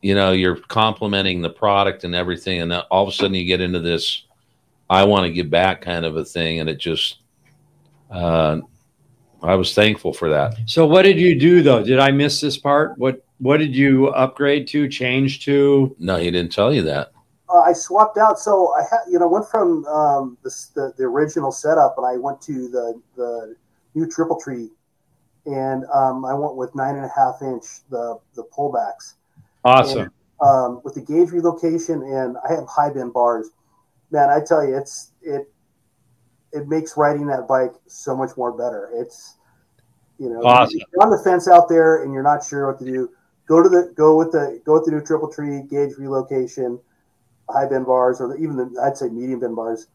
you 0.00 0.14
know 0.14 0.32
you're 0.32 0.56
complimenting 0.56 1.40
the 1.40 1.50
product 1.50 2.04
and 2.04 2.14
everything 2.14 2.60
and 2.60 2.70
then 2.70 2.82
all 2.90 3.02
of 3.02 3.08
a 3.08 3.12
sudden 3.12 3.34
you 3.34 3.44
get 3.44 3.60
into 3.60 3.80
this 3.80 4.24
i 4.88 5.04
want 5.04 5.24
to 5.24 5.32
give 5.32 5.50
back 5.50 5.80
kind 5.80 6.04
of 6.04 6.16
a 6.16 6.24
thing 6.24 6.60
and 6.60 6.68
it 6.68 6.78
just 6.78 7.18
uh, 8.10 8.58
i 9.42 9.54
was 9.54 9.74
thankful 9.74 10.12
for 10.12 10.28
that 10.28 10.54
So, 10.66 10.86
what 10.86 11.02
did 11.02 11.18
you 11.18 11.38
do 11.38 11.62
though? 11.62 11.82
Did 11.84 11.98
I 11.98 12.10
miss 12.10 12.40
this 12.40 12.56
part? 12.56 12.98
What 12.98 13.24
What 13.38 13.58
did 13.58 13.74
you 13.74 14.08
upgrade 14.08 14.66
to, 14.68 14.88
change 14.88 15.44
to? 15.44 15.94
no 15.98 16.16
he 16.16 16.30
didn't 16.30 16.52
tell 16.52 16.72
you 16.72 16.82
that 16.82 17.12
Uh, 17.48 17.60
I 17.60 17.72
swapped 17.72 18.18
out. 18.18 18.38
So 18.38 18.74
I 18.74 18.82
had, 18.90 19.00
you 19.10 19.18
know, 19.18 19.26
went 19.28 19.46
from 19.48 19.84
um, 19.86 20.36
the, 20.44 20.50
the 20.74 20.92
the 20.98 21.04
original 21.04 21.50
setup, 21.50 21.94
and 21.96 22.06
I 22.06 22.16
went 22.18 22.42
to 22.42 22.68
the 22.68 23.00
the 23.16 23.56
new 23.94 24.06
triple 24.06 24.38
tree, 24.44 24.68
and 25.46 25.84
um, 25.94 26.24
I 26.26 26.34
went 26.34 26.56
with 26.56 26.74
nine 26.74 26.96
and 26.96 27.06
a 27.06 27.12
half 27.20 27.36
inch 27.40 27.64
the 27.88 28.18
the 28.34 28.44
pullbacks 28.54 29.14
Awesome. 29.64 30.10
um, 30.42 30.80
with 30.84 30.94
the 30.94 31.00
gauge 31.00 31.30
relocation, 31.30 32.02
and 32.02 32.36
I 32.46 32.52
have 32.54 32.66
high 32.68 32.90
bend 32.92 33.12
bars. 33.14 33.48
Man, 34.10 34.28
I 34.28 34.40
tell 34.44 34.62
you, 34.66 34.76
it's 34.76 35.12
it 35.22 35.42
it 36.52 36.68
makes 36.68 36.96
riding 36.96 37.26
that 37.26 37.46
bike 37.48 37.72
so 37.86 38.16
much 38.16 38.36
more 38.36 38.52
better. 38.52 38.90
It's 38.94 39.34
you 40.18 40.28
know, 40.30 40.40
Awesome. 40.42 40.80
if 40.80 40.86
you're 40.92 41.02
on 41.04 41.10
the 41.10 41.18
fence 41.22 41.46
out 41.46 41.68
there 41.68 42.02
and 42.02 42.12
you're 42.12 42.22
not 42.24 42.44
sure 42.44 42.66
what 42.66 42.78
to 42.80 42.84
do. 42.84 43.10
Go 43.46 43.62
to 43.62 43.68
the 43.68 43.92
go 43.96 44.16
with 44.16 44.32
the 44.32 44.60
go 44.64 44.74
with 44.74 44.84
the 44.84 44.90
new 44.90 45.00
triple 45.00 45.32
tree 45.32 45.62
gauge 45.62 45.92
relocation, 45.96 46.78
high 47.48 47.66
bend 47.66 47.86
bars, 47.86 48.20
or 48.20 48.28
the, 48.28 48.34
even 48.34 48.56
the 48.56 48.80
I'd 48.82 48.96
say 48.96 49.08
medium 49.08 49.40
bend 49.40 49.56
bars, 49.56 49.86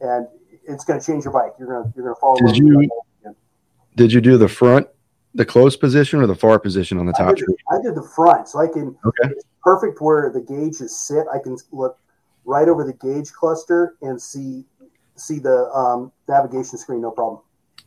and 0.00 0.26
it's 0.66 0.84
going 0.84 1.00
to 1.00 1.06
change 1.06 1.24
your 1.24 1.32
bike. 1.32 1.52
You're 1.58 1.68
gonna 1.68 1.92
you're 1.96 2.04
gonna 2.04 2.16
fall. 2.16 2.36
in 2.38 2.46
Did 2.46 2.56
you- 2.58 2.90
Did 3.96 4.12
you 4.12 4.20
do 4.20 4.36
the 4.36 4.46
front, 4.48 4.86
the 5.34 5.44
close 5.44 5.74
position, 5.76 6.20
or 6.20 6.26
the 6.26 6.34
far 6.34 6.58
position 6.58 6.98
on 6.98 7.06
the 7.06 7.14
I 7.18 7.22
top 7.24 7.36
did, 7.36 7.44
tree? 7.46 7.56
I 7.70 7.80
did 7.82 7.94
the 7.94 8.02
front, 8.14 8.46
so 8.48 8.60
I 8.60 8.66
can. 8.68 8.96
Okay. 9.04 9.30
It's 9.32 9.44
perfect 9.62 10.00
where 10.00 10.30
the 10.30 10.40
gauges 10.40 10.98
sit. 10.98 11.26
I 11.32 11.38
can 11.38 11.56
look 11.72 11.98
right 12.44 12.68
over 12.68 12.84
the 12.84 12.92
gauge 12.94 13.32
cluster 13.32 13.96
and 14.02 14.20
see 14.20 14.64
see 15.18 15.38
the 15.38 15.68
um, 15.70 16.12
navigation 16.28 16.78
screen. 16.78 17.00
No 17.02 17.10
problem. 17.10 17.40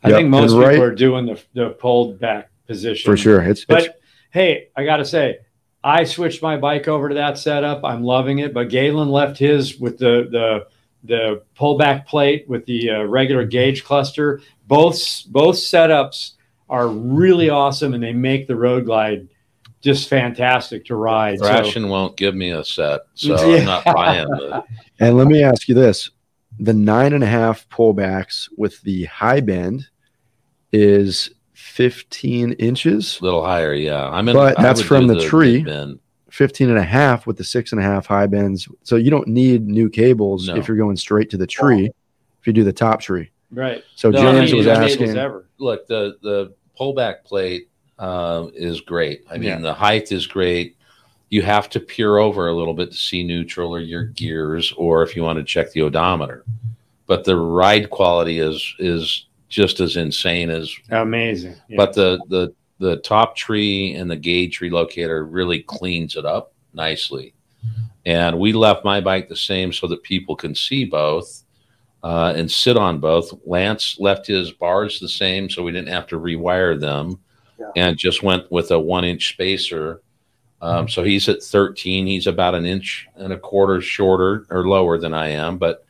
I 0.04 0.08
Yep, 0.08 0.16
think 0.18 0.28
most 0.30 0.52
and 0.52 0.60
people 0.62 0.68
right- 0.68 0.78
are 0.80 0.94
doing 0.94 1.26
the 1.26 1.40
the 1.54 1.70
pulled 1.70 2.18
back 2.18 2.50
position 2.66 3.10
For 3.10 3.16
sure. 3.16 3.40
It's, 3.42 3.60
it's 3.60 3.66
But 3.66 4.00
hey, 4.30 4.68
I 4.76 4.84
got 4.84 4.96
to 4.98 5.04
say, 5.04 5.38
I 5.84 6.04
switched 6.04 6.42
my 6.42 6.56
bike 6.56 6.88
over 6.88 7.08
to 7.08 7.14
that 7.16 7.38
setup. 7.38 7.84
I'm 7.84 8.02
loving 8.04 8.38
it. 8.38 8.54
But 8.54 8.68
Gaylin 8.68 9.10
left 9.10 9.38
his 9.38 9.78
with 9.78 9.98
the 9.98 10.28
the 10.30 10.66
the 11.04 11.42
pullback 11.58 12.06
plate 12.06 12.48
with 12.48 12.64
the 12.66 12.90
uh, 12.90 13.02
regular 13.04 13.44
gauge 13.44 13.82
cluster. 13.84 14.40
Both 14.68 15.24
both 15.28 15.56
setups 15.56 16.32
are 16.68 16.88
really 16.88 17.50
awesome, 17.50 17.92
and 17.94 18.02
they 18.02 18.12
make 18.12 18.46
the 18.46 18.56
road 18.56 18.86
glide 18.86 19.28
just 19.82 20.08
fantastic 20.08 20.84
to 20.86 20.94
ride. 20.94 21.40
So- 21.40 21.46
Thrashin 21.46 21.88
won't 21.88 22.16
give 22.16 22.36
me 22.36 22.50
a 22.50 22.64
set 22.64 23.00
so 23.14 23.34
Yeah. 23.48 23.56
i'm 23.58 23.64
not 23.66 23.84
buying 23.84 24.28
the 24.28 24.64
and 25.00 25.16
let 25.16 25.26
me 25.26 25.42
ask 25.42 25.66
you 25.68 25.74
this: 25.74 26.10
the 26.58 26.72
nine 26.74 27.12
and 27.12 27.24
a 27.24 27.26
half 27.26 27.68
pullbacks 27.68 28.48
with 28.56 28.80
the 28.82 29.04
high 29.04 29.40
bend 29.40 29.88
is 30.72 31.30
15 31.54 32.52
inches, 32.54 33.18
A 33.20 33.24
little 33.24 33.44
higher 33.44 33.72
yeah 33.74 34.08
i'm 34.08 34.28
in 34.28 34.34
But 34.34 34.58
I 34.58 34.62
that's 34.62 34.80
from 34.82 35.06
do 35.06 35.14
the 35.14 35.20
tree. 35.20 35.58
mid-bend. 35.62 35.98
15 36.30 36.70
and 36.70 36.78
a 36.78 36.82
half 36.82 37.26
with 37.26 37.36
the 37.36 37.44
six 37.44 37.72
and 37.72 37.80
a 37.80 37.84
half 37.84 38.06
high 38.06 38.26
bends. 38.26 38.66
So 38.84 38.96
you 38.96 39.10
don't 39.10 39.28
need 39.28 39.66
new 39.68 39.90
cables 39.90 40.48
No. 40.48 40.56
if 40.56 40.66
you're 40.66 40.78
going 40.78 40.96
straight 40.96 41.28
to 41.30 41.36
the 41.36 41.46
tree. 41.46 41.90
If 42.40 42.46
you 42.46 42.54
do 42.54 42.64
the 42.64 42.72
top 42.72 43.00
tree. 43.02 43.30
right. 43.50 43.84
So 43.96 44.08
No, 44.10 44.18
I 44.30 44.32
James 44.36 44.50
mean, 44.52 44.58
was 44.58 44.66
asking. 44.66 45.16
ever. 45.18 45.46
look 45.58 45.86
the 45.88 46.16
the 46.22 46.54
pullback 46.80 47.24
plate 47.24 47.68
uh, 47.98 48.46
is 48.54 48.80
great. 48.80 49.24
I 49.30 49.34
mean, 49.34 49.42
Yeah. 49.50 49.58
the 49.58 49.74
height 49.74 50.10
is 50.10 50.26
great. 50.26 50.76
You 51.32 51.40
have 51.40 51.70
to 51.70 51.80
peer 51.80 52.18
over 52.18 52.48
a 52.48 52.54
little 52.54 52.74
bit 52.74 52.90
to 52.90 52.96
see 52.96 53.22
neutral 53.24 53.74
or 53.74 53.80
your 53.80 54.04
gears, 54.04 54.70
or 54.76 55.02
if 55.02 55.16
you 55.16 55.22
want 55.22 55.38
to 55.38 55.44
check 55.44 55.72
the 55.72 55.80
odometer. 55.80 56.44
But 57.06 57.24
the 57.24 57.36
ride 57.36 57.88
quality 57.88 58.38
is 58.38 58.74
is 58.78 59.26
just 59.48 59.80
as 59.80 59.96
insane 59.96 60.50
as. 60.50 60.70
Amazing. 60.90 61.56
Yeah. 61.70 61.76
But 61.78 61.94
the 61.94 62.20
the 62.28 62.54
the 62.80 62.96
top 62.98 63.34
tree 63.34 63.94
and 63.94 64.10
the 64.10 64.16
gauge 64.16 64.60
relocator 64.60 65.26
really 65.26 65.60
cleans 65.62 66.16
it 66.16 66.26
up 66.26 66.52
nicely. 66.74 67.32
And 68.04 68.38
we 68.38 68.52
left 68.52 68.84
my 68.84 69.00
bike 69.00 69.28
the 69.30 69.36
same 69.36 69.72
so 69.72 69.86
that 69.86 70.02
people 70.02 70.36
can 70.36 70.54
see 70.54 70.84
both 70.84 71.44
uh, 72.02 72.34
and 72.36 72.50
sit 72.50 72.76
on 72.76 72.98
both. 72.98 73.32
Lance 73.46 73.96
left 74.00 74.26
his 74.26 74.50
bars 74.50 74.98
the 75.00 75.08
same 75.08 75.48
so 75.48 75.62
we 75.62 75.72
didn't 75.72 75.94
have 75.94 76.08
to 76.08 76.18
rewire 76.20 76.78
them 76.78 77.20
Yeah. 77.58 77.70
and 77.76 77.96
just 77.96 78.22
went 78.22 78.50
with 78.52 78.70
a 78.72 78.78
one 78.78 79.04
inch 79.04 79.30
spacer. 79.32 80.02
Um, 80.62 80.88
so 80.88 81.02
he's 81.02 81.28
at 81.28 81.42
13. 81.42 82.06
He's 82.06 82.26
about 82.26 82.54
an 82.54 82.64
inch 82.64 83.08
and 83.16 83.32
a 83.32 83.38
quarter 83.38 83.80
shorter 83.80 84.46
or 84.48 84.66
lower 84.68 84.96
than 84.96 85.12
I 85.12 85.28
am, 85.28 85.58
but 85.58 85.84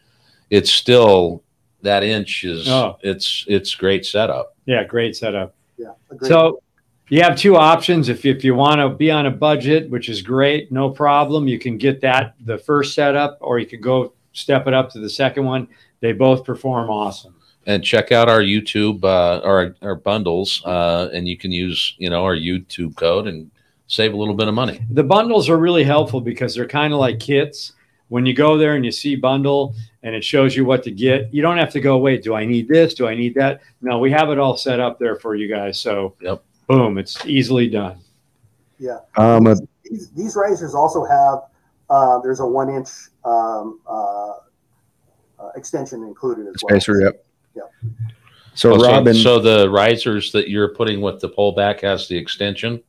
it's 0.50 0.72
still 0.72 1.42
that 1.82 2.02
inch 2.02 2.44
is 2.44 2.68
Oh. 2.68 2.96
it's 3.02 3.44
it's 3.48 3.74
great 3.74 4.04
setup. 4.06 4.56
yeah, 4.66 4.82
great 4.84 5.14
setup. 5.16 5.54
Yeah. 5.76 5.92
Agreed. 6.10 6.28
So 6.28 6.62
you 7.08 7.20
have 7.22 7.36
two 7.36 7.56
options. 7.56 8.08
If, 8.08 8.24
if 8.24 8.42
you 8.44 8.54
want 8.54 8.80
to 8.80 8.88
be 8.88 9.10
on 9.10 9.26
a 9.26 9.30
budget, 9.30 9.90
which 9.90 10.08
is 10.08 10.22
great, 10.22 10.72
no 10.72 10.88
problem. 10.88 11.46
You 11.48 11.58
can 11.58 11.76
get 11.76 12.00
that 12.00 12.34
the 12.44 12.56
first 12.56 12.94
setup, 12.94 13.36
or 13.42 13.58
you 13.58 13.66
could 13.66 13.82
go 13.82 14.14
step 14.32 14.66
it 14.66 14.72
up 14.74 14.90
to 14.92 14.98
the 15.00 15.10
second 15.10 15.44
one. 15.44 15.68
They 16.00 16.12
both 16.12 16.44
perform 16.44 16.88
awesome. 16.88 17.34
and 17.66 17.84
check 17.84 18.10
out 18.10 18.28
our 18.28 18.40
YouTube 18.40 19.04
uh, 19.04 19.40
our 19.44 19.74
our 19.82 19.94
bundles, 19.96 20.62
uh, 20.64 21.10
and 21.12 21.28
you 21.28 21.36
can 21.36 21.52
use 21.52 21.94
you 21.98 22.08
know 22.08 22.24
our 22.24 22.36
YouTube 22.36 22.96
code 22.96 23.26
and 23.28 23.50
save 23.92 24.14
a 24.14 24.16
little 24.16 24.32
bit 24.32 24.48
of 24.48 24.54
money. 24.54 24.80
The 24.90 25.04
bundles 25.04 25.50
are 25.50 25.58
really 25.58 25.84
helpful 25.84 26.22
because 26.22 26.54
they're 26.54 26.66
kind 26.66 26.94
of 26.94 26.98
like 26.98 27.20
kits. 27.20 27.72
When 28.08 28.24
you 28.24 28.32
go 28.32 28.56
there 28.56 28.74
and 28.74 28.84
you 28.86 28.90
see 28.90 29.16
bundle 29.16 29.74
and 30.02 30.14
it 30.14 30.24
shows 30.24 30.56
you 30.56 30.64
what 30.64 30.82
to 30.84 30.90
get, 30.90 31.32
you 31.32 31.42
don't 31.42 31.58
have 31.58 31.70
to 31.72 31.80
go, 31.80 31.98
wait, 31.98 32.22
do 32.22 32.34
I 32.34 32.46
need 32.46 32.68
this? 32.68 32.94
Do 32.94 33.06
I 33.06 33.14
need 33.14 33.34
that? 33.34 33.60
No, 33.82 33.98
we 33.98 34.10
have 34.10 34.30
it 34.30 34.38
all 34.38 34.56
set 34.56 34.80
up 34.80 34.98
there 34.98 35.16
for 35.16 35.34
you 35.34 35.46
guys. 35.46 35.78
So, 35.78 36.14
Yep. 36.22 36.42
boom, 36.68 36.96
it's 36.96 37.24
easily 37.26 37.68
done. 37.68 37.98
yeah. 38.78 39.00
Um, 39.18 39.46
a 39.46 39.56
These, 39.84 40.10
these 40.12 40.36
risers 40.36 40.74
also 40.74 41.04
have 41.04 41.40
uh, 41.90 42.18
there's 42.20 42.40
a 42.40 42.46
one 42.46 42.70
inch 42.70 42.88
um, 43.26 43.80
uh, 43.86 44.30
uh, 45.38 45.50
extension 45.54 46.02
included 46.02 46.46
as 46.46 46.54
well. 46.62 46.70
spacer, 46.80 46.98
yep. 47.02 47.26
Yeah. 47.54 47.62
So 48.54 48.72
Oh, 48.72 48.78
so, 48.78 48.90
Robin, 48.90 49.14
so 49.14 49.38
the 49.38 49.68
risers 49.68 50.32
that 50.32 50.48
you're 50.48 50.74
putting 50.74 51.02
with 51.02 51.20
the 51.20 51.28
pullback 51.28 51.80
has 51.82 52.08
the 52.08 52.16
extension. 52.16 52.82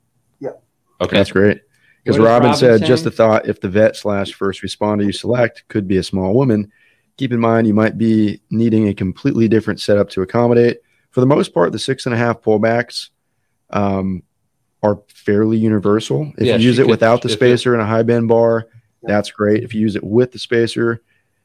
Yeah. 0.99 1.05
Okay. 1.05 1.17
that's 1.17 1.31
great. 1.31 1.61
Because 2.03 2.17
Robin, 2.19 2.49
Robin 2.49 2.53
said, 2.57 2.79
saying? 2.79 2.87
just 2.87 3.05
a 3.05 3.11
thought: 3.11 3.47
if 3.47 3.61
the 3.61 3.69
vet 3.69 3.95
slash 3.95 4.33
first 4.33 4.61
responder 4.61 5.05
you 5.05 5.11
select 5.13 5.63
could 5.69 5.87
be 5.87 5.97
a 5.97 6.03
small 6.03 6.33
woman, 6.33 6.71
keep 7.17 7.31
in 7.31 7.39
mind 7.39 7.65
you 7.67 7.73
might 7.73 7.97
be 7.97 8.41
needing 8.49 8.87
a 8.89 8.93
completely 8.93 9.47
different 9.47 9.79
setup 9.79 10.09
to 10.11 10.21
accommodate. 10.21 10.79
For 11.11 11.19
the 11.21 11.27
most 11.27 11.53
part, 11.53 11.71
the 11.71 11.79
six 11.79 12.05
and 12.05 12.13
a 12.13 12.17
half 12.17 12.41
pullbacks 12.41 13.09
um, 13.69 14.23
are 14.81 14.99
fairly 15.07 15.57
universal. 15.57 16.31
If 16.37 16.45
Yeah, 16.45 16.57
you 16.57 16.65
use 16.67 16.79
it 16.79 16.83
could- 16.83 16.89
without 16.91 17.21
the 17.21 17.27
if 17.29 17.33
it- 17.33 17.37
spacer 17.37 17.73
and 17.73 17.81
a 17.81 17.85
high 17.85 18.03
bend 18.03 18.27
bar, 18.27 18.67
that's 19.01 19.31
great. 19.31 19.63
If 19.63 19.73
you 19.73 19.81
use 19.81 19.95
it 19.95 20.03
with 20.03 20.31
the 20.33 20.39
spacer, 20.39 21.01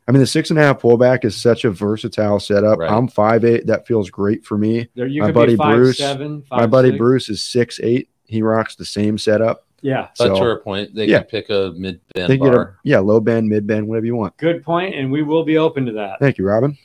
I 0.07 0.11
mean, 0.13 0.21
the 0.21 0.27
six 0.27 0.51
and 0.51 0.59
a 0.59 0.63
half 0.63 0.81
pullback 0.81 1.25
is 1.25 1.37
such 1.37 1.65
a 1.65 1.71
versatile 1.71 2.41
setup. 2.41 2.79
Right. 2.79 2.91
I'm 2.91 3.09
five 3.09 3.45
eight. 3.45 3.67
That 3.67 3.87
feels 3.87 4.11
great 4.11 4.45
for 4.45 4.57
me. 4.59 4.89
There, 4.95 5.07
you 5.07 5.21
My 5.21 5.29
could 5.29 5.35
buddy 5.35 5.53
be 5.53 5.57
five, 5.59 5.77
Bruce- 5.77 5.99
seven, 5.99 6.43
My 6.51 6.67
buddy 6.67 6.89
six. 6.91 6.99
Bruce 6.99 7.29
is 7.29 7.45
six 7.45 7.79
eight. 7.81 8.09
He 8.29 8.43
rocks 8.43 8.77
the 8.77 8.85
same 8.85 9.19
setup. 9.19 9.65
Yeah, 9.81 10.09
But 10.19 10.29
to 10.29 10.37
So- 10.37 10.43
her 10.43 10.57
point, 10.57 10.95
they 10.95 11.07
Yeah. 11.07 11.21
can 11.21 11.29
pick 11.29 11.51
a 11.51 11.73
mid 11.77 12.01
They 12.15 12.27
band 12.27 12.41
get 12.41 12.55
a 12.55 12.71
yeah 12.85 12.99
low 12.99 13.21
bend, 13.21 13.49
mid 13.49 13.67
bend, 13.67 13.87
whatever 13.89 14.07
you 14.07 14.17
want. 14.17 14.37
good 14.37 14.63
point, 14.65 14.95
and 14.95 15.11
we 15.11 15.23
will 15.23 15.45
be 15.45 15.57
open 15.57 15.87
to 15.87 15.93
that. 15.93 16.19
Thank 16.21 16.37
you, 16.39 16.45
Robin. 16.47 16.77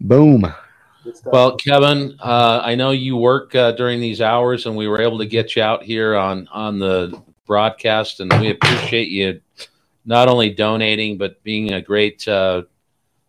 Boom. 0.00 0.46
Well, 1.26 1.56
Kevin, 1.56 2.16
uh, 2.20 2.60
I 2.62 2.74
know 2.74 2.90
you 2.90 3.16
work 3.16 3.54
uh, 3.54 3.72
during 3.72 4.00
these 4.00 4.20
hours, 4.20 4.66
and 4.66 4.76
we 4.76 4.86
were 4.88 5.00
able 5.00 5.18
to 5.18 5.26
get 5.26 5.56
you 5.56 5.62
out 5.62 5.82
here 5.82 6.14
on 6.14 6.48
on 6.52 6.78
the 6.78 7.20
broadcast, 7.46 8.20
and 8.20 8.32
we 8.40 8.50
appreciate 8.50 9.08
you 9.08 9.40
not 10.06 10.28
only 10.28 10.50
donating 10.50 11.16
but 11.18 11.42
being 11.42 11.72
a 11.72 11.80
great 11.80 12.26
uh, 12.28 12.62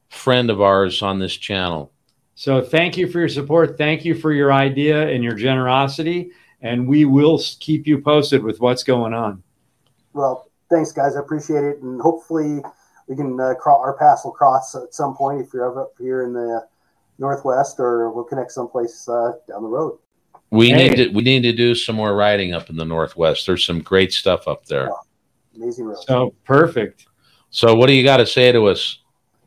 friend 0.10 0.50
of 0.50 0.62
ours 0.62 1.02
on 1.02 1.20
this 1.20 1.36
channel. 1.36 1.92
So 2.36 2.62
thank 2.62 2.98
you 2.98 3.08
for 3.08 3.20
your 3.20 3.30
support. 3.30 3.78
Thank 3.78 4.04
you 4.04 4.14
for 4.14 4.34
your 4.34 4.52
idea 4.52 5.08
and 5.08 5.24
your 5.24 5.36
generosity, 5.36 6.32
and 6.62 6.86
we 6.86 7.06
will 7.06 7.42
keep 7.62 7.88
you 7.88 8.00
posted 8.02 8.44
with 8.44 8.60
what's 8.60 8.84
going 8.84 9.14
on. 9.14 9.42
Well, 10.14 10.50
thanks, 10.70 10.92
guys. 10.92 11.16
I 11.16 11.22
appreciate 11.22 11.64
it, 11.64 11.82
and 11.82 12.00
hopefully 12.02 12.62
we 13.08 13.16
can 13.16 13.40
uh, 13.40 13.54
cro- 13.56 13.80
our 13.80 13.98
paths 13.98 14.26
will 14.26 14.32
cross 14.34 14.76
at 14.76 14.94
some 14.94 15.16
point 15.16 15.40
if 15.42 15.54
you're 15.54 15.80
up 15.82 15.94
here 15.98 16.24
in 16.24 16.34
the 16.34 16.68
northwest, 17.20 17.80
or 17.80 18.12
we'll 18.12 18.26
connect 18.26 18.52
someplace 18.52 19.08
uh, 19.08 19.32
down 19.48 19.64
the 19.64 19.70
road. 19.70 19.98
We 20.52 20.70
Hey. 20.72 20.90
need 20.90 20.96
to 20.98 21.08
we 21.10 21.24
need 21.24 21.42
to 21.44 21.54
do 21.54 21.74
some 21.74 21.96
more 21.96 22.16
riding 22.16 22.54
up 22.54 22.70
in 22.70 22.76
the 22.76 22.86
northwest. 22.86 23.48
There's 23.48 23.66
some 23.66 23.80
great 23.82 24.12
stuff 24.12 24.48
up 24.48 24.66
there. 24.66 24.90
Amazing 25.56 25.86
road. 25.86 26.04
So 26.06 26.34
perfect. 26.44 27.08
So, 27.50 27.74
what 27.76 27.88
do 27.88 27.94
you 27.94 28.04
got 28.04 28.18
to 28.18 28.26
say 28.26 28.52
to 28.52 28.66
us? 28.66 29.00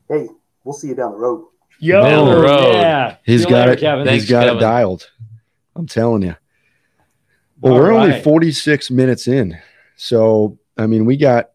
Hey, 0.09 0.29
we'll 0.65 0.73
see 0.75 0.89
you 0.89 0.95
down 0.95 1.13
the 1.13 1.19
road. 1.19 1.47
Yo, 1.81 2.03
Down 2.03 2.27
the 2.29 2.37
road. 2.41 2.73
yeah. 2.73 3.17
He's 3.25 3.43
See 3.43 3.49
you 3.49 3.51
got 3.55 3.61
later, 3.61 3.73
it. 3.73 3.81
Kevin. 3.81 4.07
Thanks, 4.07 4.25
He's 4.25 4.31
got 4.31 4.45
Kevin. 4.45 4.57
it 4.59 4.61
dialed. 4.61 5.11
I'm 5.77 5.87
telling 5.87 6.23
you. 6.23 6.35
Well, 7.61 7.75
All 7.75 7.79
we're 7.81 7.93
only 7.93 8.21
46 8.21 8.91
minutes 8.91 9.27
in, 9.29 9.59
so 9.97 10.59
I 10.77 10.87
mean, 10.87 11.05
we 11.05 11.17
got 11.17 11.51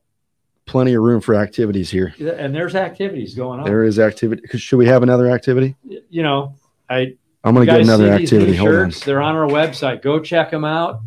plenty 0.66 0.94
of 0.94 1.02
room 1.04 1.22
for 1.22 1.36
activities 1.36 1.90
here. 1.90 2.14
And 2.20 2.54
there's 2.54 2.76
activities 2.76 3.36
going 3.36 3.60
on. 3.60 3.66
There 3.66 3.84
is 3.84 4.00
activity. 4.00 4.42
Should 4.58 4.78
we 4.78 4.86
have 4.88 5.04
another 5.04 5.30
activity? 5.30 5.76
you 6.10 6.24
know, 6.24 6.56
I 6.90 7.16
I'm 7.44 7.54
going 7.54 7.66
to 7.68 7.72
get 7.72 7.82
another 7.82 8.18
see 8.18 8.18
these 8.18 8.32
new 8.32 8.38
activity. 8.40 8.58
Hold 8.58 8.76
on. 8.76 8.94
They're 9.06 9.22
on 9.22 9.36
our 9.36 9.48
website. 9.48 10.02
Go 10.02 10.20
check 10.20 10.52
them 10.52 10.64
out. 10.66 11.02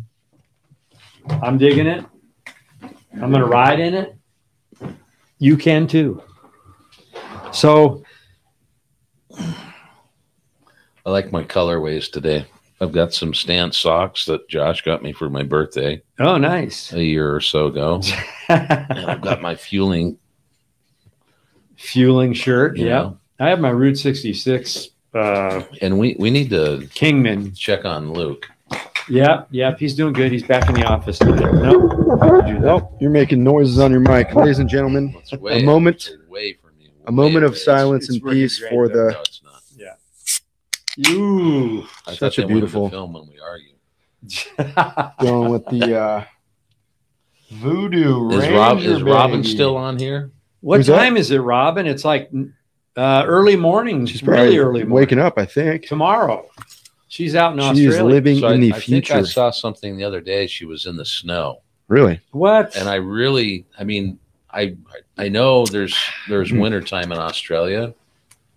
I'm 1.41 1.57
digging 1.57 1.87
it. 1.87 2.05
I'm 3.13 3.31
going 3.31 3.41
to 3.41 3.45
ride 3.45 3.79
in 3.79 3.93
it. 3.93 4.15
You 5.39 5.57
can 5.57 5.87
too. 5.87 6.21
So 7.51 8.03
I 11.07 11.09
like 11.09 11.31
my 11.31 11.41
colorways 11.41 12.11
today. 12.11 12.45
I've 12.81 12.91
got 12.91 13.13
some 13.13 13.33
stance 13.33 13.77
socks 13.77 14.25
that 14.25 14.49
Josh 14.49 14.81
got 14.81 15.01
me 15.01 15.13
for 15.13 15.29
my 15.29 15.41
birthday 15.41 16.01
Oh, 16.19 16.35
nice. 16.37 16.91
a 16.91 17.01
year 17.01 17.33
or 17.33 17.39
so 17.39 17.67
ago. 17.67 18.01
And 18.49 19.05
I've 19.09 19.21
got 19.21 19.41
my 19.41 19.55
fueling. 19.55 20.17
Fueling 21.77 22.33
shirt. 22.33 22.77
Yeah. 22.77 22.85
know. 22.89 23.17
I 23.39 23.47
have 23.49 23.59
my 23.61 23.69
Route 23.69 23.97
66 23.97 24.89
uh, 25.13 25.63
And 25.81 25.97
we, 25.97 26.15
we 26.19 26.29
need 26.29 26.49
to 26.49 26.87
Kingman. 26.93 27.53
check 27.55 27.85
on 27.85 28.11
Luke. 28.11 28.47
Yep. 29.09 29.47
Yep. 29.51 29.79
He's 29.79 29.95
doing 29.95 30.11
good. 30.13 30.31
He's 30.33 30.43
back 30.43 30.67
in 30.67 30.75
the 30.75 30.83
office 30.85 31.19
today. 31.19 31.45
Nope. 31.45 31.91
Do. 32.47 32.67
Oh, 32.67 32.97
you're 32.99 33.11
making 33.11 33.43
noises 33.43 33.79
on 33.79 33.91
your 33.91 33.99
mic, 34.01 34.33
ladies 34.35 34.59
and 34.59 34.67
gentlemen. 34.69 35.15
Way, 35.39 35.61
A 35.61 35.65
moment- 35.65 36.09
way 36.29 36.53
from 36.53 36.71
you. 36.79 36.89
A 37.05 37.11
moment 37.13 37.45
of 37.45 37.51
away. 37.51 37.59
silence 37.59 38.09
it's 38.09 38.17
and 38.21 38.31
peace 38.31 38.59
great 38.59 38.69
for 38.71 38.87
there. 38.89 39.07
the 39.07 39.11
No, 39.13 39.19
it's 39.21 39.36
not. 39.36 39.36
Ooh. 41.09 41.83
I 42.07 42.13
Such 42.15 42.19
thought 42.19 42.37
a 42.37 42.41
they 42.41 42.45
wanted 42.45 42.53
beautiful- 42.53 42.89
film 42.89 43.13
when 43.13 43.27
we 43.27 43.39
argue. 43.39 43.73
going 45.19 45.51
with 45.51 45.65
the. 45.67 45.99
uh 45.99 46.23
Voodoo 47.51 48.29
Is 48.31 48.49
Rob 48.49 48.79
is 48.79 49.01
Robin 49.03 49.41
baby. 49.41 49.53
still 49.53 49.77
on 49.77 49.97
here? 49.97 50.31
What 50.59 50.77
Who's 50.77 50.87
time 50.87 51.15
is 51.15 51.31
it, 51.31 51.37
Robin? 51.39 51.87
It's 51.87 52.03
like 52.03 52.29
uh, 52.97 53.23
early 53.25 53.55
morning. 53.55 54.05
She's 54.05 54.21
really 54.21 54.37
probably 54.37 54.57
early 54.57 54.79
morning. 54.83 54.89
waking 54.89 55.19
up. 55.19 55.37
I 55.37 55.45
think 55.45 55.85
tomorrow. 55.87 56.49
She's 57.07 57.35
out 57.35 57.53
in 57.53 57.59
she 57.75 57.85
is 57.85 57.93
Australia. 57.93 58.13
living 58.15 58.39
So 58.39 58.47
I, 58.47 58.53
in 58.55 58.59
the 58.61 58.71
future. 58.73 59.13
I 59.13 59.17
think 59.17 59.27
I 59.27 59.31
saw 59.31 59.51
something 59.51 59.95
the 59.95 60.03
other 60.03 60.19
day. 60.19 60.45
She 60.47 60.65
was 60.65 60.85
in 60.85 60.97
the 60.97 61.05
snow, 61.05 61.61
Really? 61.87 62.19
what? 62.31 62.75
and 62.75 62.89
I 62.89 62.95
really, 62.95 63.65
I 63.79 63.85
mean, 63.85 64.19
I 64.51 64.75
I 65.17 65.29
know 65.29 65.65
there's 65.65 65.95
there's 66.27 66.49
Hmm. 66.49 66.59
winter 66.59 66.81
time 66.81 67.13
in 67.13 67.17
Australia, 67.17 67.93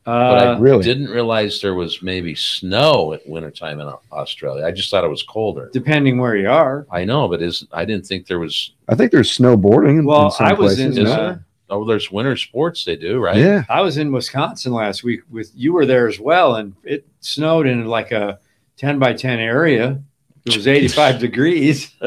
but 0.04 0.10
uh, 0.12 0.54
I 0.56 0.58
Really? 0.58 0.82
didn't 0.82 1.08
realize 1.08 1.60
there 1.60 1.74
was 1.74 2.02
maybe 2.02 2.34
snow 2.34 3.12
at 3.12 3.26
wintertime 3.28 3.80
in 3.80 3.92
Australia. 4.12 4.64
I 4.66 4.70
just 4.70 4.90
thought 4.90 5.04
it 5.04 5.08
was 5.10 5.22
colder. 5.22 5.70
depending 5.72 6.18
where 6.18 6.36
you 6.36 6.48
are. 6.50 6.86
I 6.90 7.04
know, 7.04 7.28
but 7.28 7.42
is 7.42 7.66
I 7.72 7.84
didn't 7.84 8.06
think 8.06 8.26
there 8.26 8.38
was. 8.38 8.72
I 8.88 8.94
think 8.94 9.12
there's 9.12 9.36
snowboarding. 9.36 9.98
in- 10.00 10.04
Well, 10.06 10.26
in 10.26 10.30
some 10.32 10.46
I 10.46 10.52
was 10.54 10.76
places, 10.76 10.96
in. 10.98 11.06
Is? 11.06 11.12
Uh, 11.12 11.38
Oh, 11.72 11.84
there's 11.84 12.10
winter 12.10 12.36
sports 12.36 12.84
they 12.84 12.96
do, 12.96 13.20
right? 13.20 13.36
Yeah. 13.36 13.62
I 13.68 13.80
was 13.80 13.96
in 13.96 14.10
Wisconsin 14.10 14.72
last 14.72 15.04
week 15.04 15.20
with 15.30 15.52
you 15.54 15.72
were 15.72 15.86
there 15.86 16.08
as 16.08 16.18
well, 16.18 16.56
and 16.56 16.74
it 16.82 17.06
snowed 17.20 17.68
in 17.68 17.84
like 17.86 18.10
a 18.10 18.40
ten 18.76 18.98
by 18.98 19.12
ten 19.12 19.38
area. 19.38 20.02
It 20.44 20.56
was 20.56 20.66
eighty 20.66 20.88
five 20.88 21.20
degrees. 21.20 21.94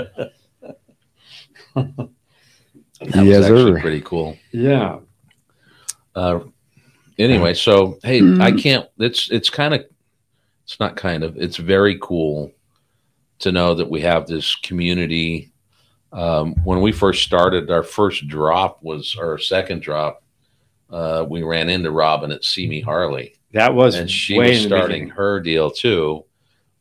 That 1.75 3.25
was 3.25 3.45
actually 3.45 3.73
sir. 3.73 3.81
pretty 3.81 4.01
cool. 4.01 4.37
Yeah. 4.51 4.99
Uh, 6.15 6.39
anyway, 7.17 7.53
so 7.53 7.97
hey, 8.03 8.21
I 8.39 8.51
can't. 8.51 8.87
It's 8.99 9.29
it's 9.31 9.49
kind 9.49 9.73
of, 9.73 9.85
it's 10.63 10.79
not 10.79 10.95
kind 10.95 11.23
of. 11.23 11.37
It's 11.37 11.57
very 11.57 11.97
cool 12.01 12.51
to 13.39 13.51
know 13.51 13.75
that 13.75 13.89
we 13.89 14.01
have 14.01 14.27
this 14.27 14.55
community. 14.55 15.51
Um, 16.11 16.53
when 16.63 16.81
we 16.81 16.91
first 16.91 17.23
started, 17.23 17.71
our 17.71 17.83
first 17.83 18.27
drop 18.27 18.83
was 18.83 19.15
our 19.19 19.37
second 19.37 19.81
drop. 19.81 20.23
Uh, 20.89 21.25
we 21.27 21.41
ran 21.41 21.69
into 21.69 21.89
Robin 21.91 22.31
at 22.31 22.43
See 22.43 22.67
Me 22.67 22.79
Harley, 22.81 23.35
That 23.53 23.73
was 23.73 23.95
and 23.95 24.09
she 24.09 24.37
way 24.37 24.51
was 24.51 24.63
starting 24.63 25.09
her 25.09 25.39
deal 25.39 25.71
too. 25.71 26.25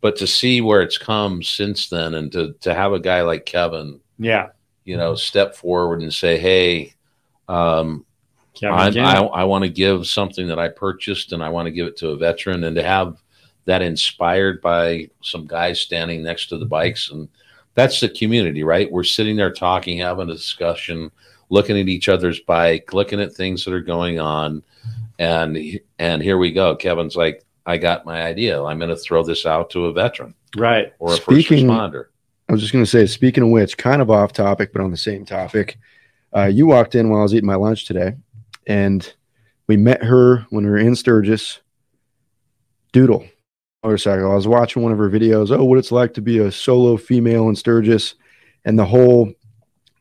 But 0.03 0.16
to 0.16 0.26
see 0.26 0.61
where 0.61 0.83
it's 0.83 0.99
come 0.99 1.43
since 1.43 1.89
then, 1.89 2.14
and 2.14 2.30
to 2.33 2.55
to 2.61 2.74
have 2.74 2.93
a 2.93 3.01
guy 3.01 3.22
like 3.22 3.47
Kevin, 3.47 4.01
Yeah. 4.18 4.49
you 4.85 4.97
know, 4.97 5.14
step 5.14 5.55
forward 5.55 6.03
and 6.03 6.12
say, 6.12 6.37
"Hey, 6.39 6.93
um, 7.49 8.05
Kevin 8.55 8.78
I'm, 8.78 8.98
I, 8.98 9.20
I 9.20 9.44
want 9.44 9.64
to 9.64 9.70
give 9.70 10.07
something 10.07 10.46
that 10.48 10.59
I 10.59 10.68
purchased 10.68 11.32
and 11.32 11.42
I 11.42 11.48
want 11.48 11.66
to 11.66 11.72
give 11.72 11.86
it 11.86 11.96
to 11.98 12.11
a 12.11 12.16
veteran 12.16 12.64
and 12.64 12.76
to 12.76 12.82
have 12.82 13.22
that 13.64 13.82
inspired 13.82 14.61
by 14.61 15.09
some 15.22 15.46
guys 15.46 15.80
standing 15.80 16.22
next 16.22 16.48
to 16.48 16.59
the 16.59 16.66
bikes. 16.66 17.11
And 17.11 17.28
that's 17.74 18.00
the 18.00 18.09
community, 18.09 18.64
right? 18.64 18.90
We're 18.90 19.05
sitting 19.05 19.36
there 19.36 19.53
talking, 19.53 19.98
having 19.98 20.28
a 20.28 20.32
discussion, 20.32 21.11
looking 21.48 21.78
at 21.78 21.88
each 21.88 22.09
other's 22.09 22.40
bike, 22.40 22.92
looking 22.92 23.20
at 23.20 23.32
things 23.32 23.64
that 23.64 23.72
are 23.72 23.80
going 23.80 24.20
on. 24.20 24.62
And, 25.18 25.80
and 25.98 26.22
here 26.22 26.38
we 26.38 26.53
go. 26.53 26.74
Kevin's 26.76 27.16
like, 27.16 27.44
I 27.64 27.76
got 27.76 28.05
my 28.05 28.22
idea. 28.22 28.62
I'm 28.62 28.78
going 28.78 28.90
to 28.90 28.96
throw 28.96 29.22
this 29.22 29.46
out 29.46 29.70
to 29.70 29.86
a 29.86 29.92
veteran 29.92 30.34
right. 30.57 30.92
or 30.98 31.12
a 31.12 31.16
Speaking- 31.16 31.68
first 31.68 31.90
responder. 31.92 32.07
I 32.48 32.53
was 32.53 32.61
just 32.61 32.72
going 32.72 32.84
to 32.84 32.90
say, 32.90 33.07
speaking 33.07 33.44
of 33.44 33.50
which, 33.50 33.78
kind 33.78 34.03
of 34.03 34.11
off 34.11 34.32
topic, 34.34 34.74
but 34.74 34.82
on 34.82 34.90
the 34.90 34.96
same 34.96 35.24
topic, 35.24 35.78
uh, 36.36 36.46
you 36.46 36.66
walked 36.66 36.94
in 36.94 37.09
while 37.09 37.20
I 37.20 37.22
was 37.22 37.34
eating 37.34 37.46
my 37.46 37.55
lunch 37.55 37.86
today, 37.86 38.14
and 38.66 39.12
we 39.66 39.76
met 39.76 40.02
her 40.02 40.46
when 40.50 40.64
we 40.64 40.70
were 40.70 40.78
in 40.78 40.96
Sturgis. 40.96 41.60
Doodle 42.92 43.24
motorcycle. 43.82 44.30
I 44.30 44.34
was 44.34 44.46
watching 44.46 44.82
one 44.82 44.92
of 44.92 44.98
her 44.98 45.10
videos. 45.10 45.50
Oh, 45.50 45.64
what 45.64 45.78
it's 45.78 45.92
like 45.92 46.14
to 46.14 46.20
be 46.20 46.38
a 46.38 46.52
solo 46.52 46.96
female 46.96 47.48
in 47.48 47.56
Sturgis, 47.56 48.14
and 48.64 48.78
the 48.78 48.84
whole 48.84 49.32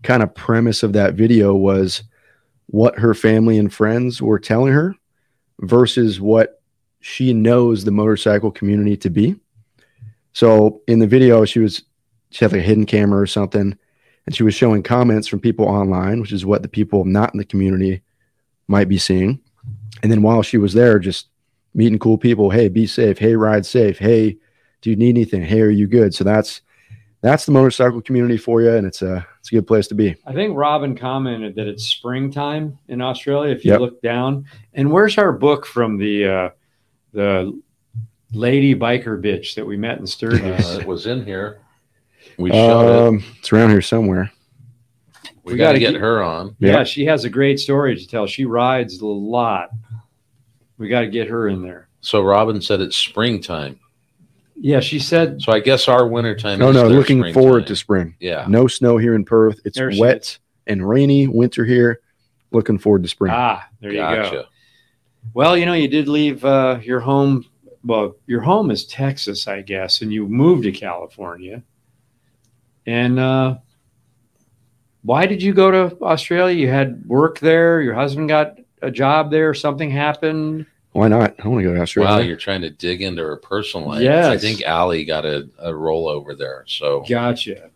kind 0.03 0.23
of 0.23 0.35
premise 0.35 0.83
of 0.83 0.93
that 0.93 1.13
video 1.13 1.53
was 1.53 2.03
what 2.67 2.97
her 2.99 3.13
family 3.13 3.57
and 3.57 3.73
friends 3.73 4.21
were 4.21 4.39
telling 4.39 4.73
her 4.73 4.95
versus 5.59 6.19
what 6.19 6.61
she 7.01 7.33
knows 7.33 7.83
the 7.83 7.91
motorcycle 7.91 8.51
community 8.51 8.95
to 8.97 9.09
be. 9.09 9.35
So 10.33 10.81
in 10.87 10.99
the 10.99 11.07
video, 11.07 11.45
she 11.45 11.59
was 11.59 11.83
she 12.29 12.45
had 12.45 12.51
like 12.51 12.61
a 12.61 12.63
hidden 12.63 12.85
camera 12.85 13.21
or 13.21 13.27
something, 13.27 13.77
and 14.25 14.35
she 14.35 14.43
was 14.43 14.53
showing 14.53 14.83
comments 14.83 15.27
from 15.27 15.39
people 15.39 15.65
online, 15.65 16.21
which 16.21 16.31
is 16.31 16.45
what 16.45 16.61
the 16.61 16.69
people 16.69 17.03
not 17.03 17.33
in 17.33 17.37
the 17.37 17.45
community 17.45 18.01
might 18.67 18.87
be 18.89 18.97
seeing. 18.97 19.39
And 20.03 20.11
then 20.11 20.21
while 20.21 20.41
she 20.41 20.57
was 20.57 20.73
there, 20.73 20.99
just 20.99 21.27
meeting 21.73 21.99
cool 21.99 22.17
people, 22.17 22.49
hey, 22.49 22.67
be 22.67 22.87
safe, 22.87 23.17
hey, 23.17 23.35
ride 23.35 23.65
safe, 23.65 23.97
hey, 23.99 24.37
do 24.81 24.89
you 24.89 24.95
need 24.95 25.09
anything? 25.09 25.43
Hey, 25.43 25.61
are 25.61 25.69
you 25.69 25.87
good? 25.87 26.13
So 26.13 26.23
that's 26.23 26.61
that's 27.21 27.45
the 27.45 27.51
motorcycle 27.51 28.01
community 28.01 28.37
for 28.37 28.61
you, 28.61 28.71
and 28.71 28.85
it's 28.87 29.03
a 29.03 29.25
it's 29.39 29.51
a 29.51 29.55
good 29.55 29.67
place 29.67 29.87
to 29.89 29.95
be. 29.95 30.15
I 30.25 30.33
think 30.33 30.57
Robin 30.57 30.97
commented 30.97 31.55
that 31.55 31.67
it's 31.67 31.83
springtime 31.83 32.79
in 32.87 32.99
Australia. 32.99 33.53
If 33.53 33.63
you 33.63 33.73
Yep. 33.73 33.79
look 33.79 34.01
down, 34.01 34.45
and 34.73 34.91
where's 34.91 35.17
our 35.19 35.31
book 35.31 35.67
from 35.67 35.97
the 35.97 36.25
uh, 36.25 36.49
the 37.13 37.61
lady 38.33 38.73
biker 38.73 39.21
bitch 39.21 39.53
that 39.55 39.65
we 39.65 39.77
met 39.77 39.99
in 39.99 40.07
Sturgis? 40.07 40.65
Uh, 40.65 40.79
it 40.79 40.87
was 40.87 41.05
in 41.05 41.23
here. 41.23 41.59
We 42.37 42.49
showed 42.49 42.89
it. 42.89 43.07
Um, 43.07 43.23
it's 43.39 43.53
around 43.53 43.69
here 43.69 43.81
somewhere. 43.81 44.31
We, 45.43 45.53
we 45.53 45.57
got 45.57 45.71
to 45.73 45.79
get 45.79 45.93
get- 45.93 46.01
her 46.01 46.21
on. 46.23 46.55
yeah. 46.59 46.71
yeah. 46.73 46.83
she 46.83 47.05
has 47.05 47.25
a 47.25 47.29
great 47.29 47.59
story 47.59 47.95
to 47.97 48.07
tell. 48.07 48.27
She 48.27 48.45
rides 48.45 49.01
a 49.01 49.05
lot. 49.05 49.69
We 50.77 50.87
got 50.87 51.01
to 51.01 51.07
get 51.09 51.27
her 51.27 51.47
in 51.47 51.61
there. 51.61 51.87
So 52.01 52.21
Robin 52.21 52.61
said 52.61 52.81
it's 52.81 52.95
springtime. 52.95 53.79
Yeah, 54.55 54.79
she 54.79 54.99
said. 54.99 55.41
So 55.41 55.51
I 55.51 55.59
guess 55.59 55.87
our 55.87 56.07
wintertime. 56.07 56.59
No, 56.59 56.69
is 56.69 56.75
no, 56.75 56.87
looking 56.87 57.19
springtime. 57.19 57.41
forward 57.41 57.67
to 57.67 57.75
spring. 57.75 58.15
Yeah. 58.19 58.45
No 58.47 58.67
snow 58.67 58.97
here 58.97 59.15
in 59.15 59.25
Perth. 59.25 59.59
It's 59.65 59.77
There 59.77 59.91
she 59.91 59.99
wet 59.99 60.37
and 60.67 60.87
rainy 60.87 61.27
winter 61.27 61.65
here. 61.65 62.01
Looking 62.51 62.77
forward 62.77 63.03
to 63.03 63.09
spring. 63.09 63.31
Ah, 63.33 63.67
there 63.79 63.91
you 63.91 63.97
go. 63.97 64.45
Well, 65.33 65.55
you 65.57 65.65
know, 65.65 65.73
you 65.73 65.87
did 65.87 66.07
leave 66.07 66.43
uh, 66.45 66.79
your 66.83 66.99
home. 66.99 67.45
Well, 67.83 68.15
your 68.27 68.41
home 68.41 68.69
is 68.69 68.85
Texas, 68.85 69.47
I 69.47 69.61
guess, 69.61 70.01
and 70.01 70.11
you 70.11 70.27
moved 70.27 70.63
to 70.63 70.71
California. 70.71 71.63
And 72.85 73.19
uh, 73.19 73.57
why 75.03 75.25
did 75.25 75.41
you 75.41 75.53
go 75.53 75.71
to 75.71 75.97
Australia? 76.03 76.55
You 76.55 76.69
had 76.69 77.05
work 77.05 77.39
there. 77.39 77.81
Your 77.81 77.93
husband 77.93 78.29
got 78.29 78.59
a 78.81 78.91
job 78.91 79.31
there. 79.31 79.53
Something 79.53 79.89
happened. 79.89 80.65
Why 80.91 81.07
not? 81.07 81.35
I 81.43 81.47
want 81.47 81.63
to 81.63 81.69
go 81.69 81.75
to 81.75 81.81
Australia. 81.81 82.11
Wow, 82.11 82.19
you're 82.19 82.35
trying 82.35 82.61
to 82.61 82.69
dig 82.69 83.01
into 83.01 83.23
her 83.23 83.37
personal 83.37 83.87
life. 83.87 84.01
Yes. 84.01 84.25
I 84.25 84.37
think 84.37 84.61
Allie 84.61 85.05
got 85.05 85.25
a, 85.25 85.49
a 85.59 85.71
rollover 85.71 86.37
there. 86.37 86.65
So 86.67 87.05
Gotcha. 87.07 87.69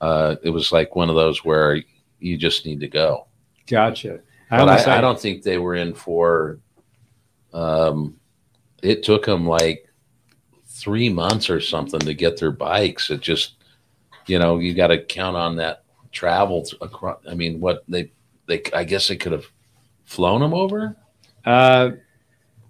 uh, 0.00 0.36
it 0.42 0.50
was 0.50 0.70
like 0.70 0.94
one 0.94 1.08
of 1.08 1.16
those 1.16 1.44
where 1.44 1.82
you 2.20 2.38
just 2.38 2.64
need 2.64 2.80
to 2.80 2.88
go. 2.88 3.26
Gotcha. 3.66 4.20
But 4.48 4.68
I, 4.68 4.98
I 4.98 5.00
don't 5.00 5.18
think 5.18 5.42
they 5.42 5.58
were 5.58 5.74
in 5.74 5.94
for. 5.94 6.58
Um, 7.52 8.20
it 8.82 9.02
took 9.02 9.24
them 9.24 9.46
like 9.46 9.88
three 10.66 11.08
months 11.08 11.50
or 11.50 11.60
something 11.60 12.00
to 12.00 12.14
get 12.14 12.38
their 12.38 12.50
bikes. 12.50 13.10
It 13.10 13.20
just, 13.20 13.54
you 14.26 14.38
know, 14.38 14.58
you 14.58 14.74
got 14.74 14.88
to 14.88 15.02
count 15.02 15.36
on 15.36 15.56
that 15.56 15.81
travel 16.12 16.62
to- 16.64 16.76
across. 16.84 17.18
I 17.28 17.34
mean, 17.34 17.60
what 17.60 17.82
they 17.88 18.10
they 18.46 18.62
I 18.74 18.84
guess 18.84 19.08
they 19.08 19.16
could 19.16 19.32
have 19.32 19.46
flown 20.04 20.40
them 20.40 20.54
over, 20.54 20.96
Uh, 21.44 21.90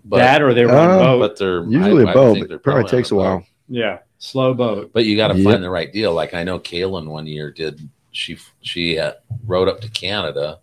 but 0.04 0.18
that 0.18 0.42
or 0.42 0.54
they 0.54 0.64
were 0.64 0.72
on 0.72 0.90
Uh, 0.90 0.94
a 0.94 0.98
boat. 0.98 1.18
but 1.20 1.38
they're 1.38 1.64
Usually 1.64 2.04
I- 2.04 2.08
a 2.08 2.10
I 2.10 2.14
boat, 2.14 2.38
but 2.40 2.50
it 2.50 2.62
probably 2.62 2.84
takes 2.88 3.10
a 3.10 3.14
boat. 3.14 3.20
while. 3.20 3.46
yeah, 3.68 3.98
slow 4.18 4.54
boat. 4.54 4.90
But 4.92 5.04
you 5.04 5.16
got 5.16 5.28
to 5.28 5.36
Yep. 5.38 5.44
find 5.44 5.62
the 5.62 5.70
right 5.70 5.92
deal. 5.92 6.12
Like 6.14 6.34
I 6.34 6.44
know 6.44 6.58
Kaylin 6.58 7.06
one 7.06 7.26
year 7.26 7.50
did. 7.50 7.80
She 8.12 8.36
she 8.60 8.98
uh, 8.98 9.12
rode 9.46 9.68
up 9.68 9.80
to 9.80 9.88
Canada 9.90 10.58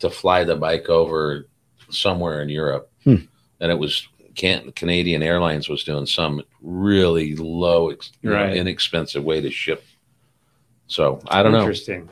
to 0.00 0.10
fly 0.10 0.44
the 0.44 0.56
bike 0.56 0.88
over 0.88 1.46
somewhere 1.90 2.42
in 2.42 2.48
Europe, 2.48 2.90
Hmm. 3.04 3.16
and 3.60 3.70
it 3.72 3.78
was 3.78 4.06
can 4.36 4.72
Canadian 4.72 5.22
Airlines 5.22 5.68
was 5.68 5.84
doing 5.84 6.06
some 6.06 6.42
really 6.62 7.34
low, 7.36 7.90
ex, 7.90 8.12
you 8.22 8.30
know, 8.30 8.36
Right. 8.36 8.56
inexpensive 8.56 9.22
way 9.24 9.40
to 9.40 9.50
ship. 9.50 9.84
So 10.90 11.20
I 11.28 11.42
don't 11.42 11.52
know, 11.52 11.60
Interesting. 11.60 12.10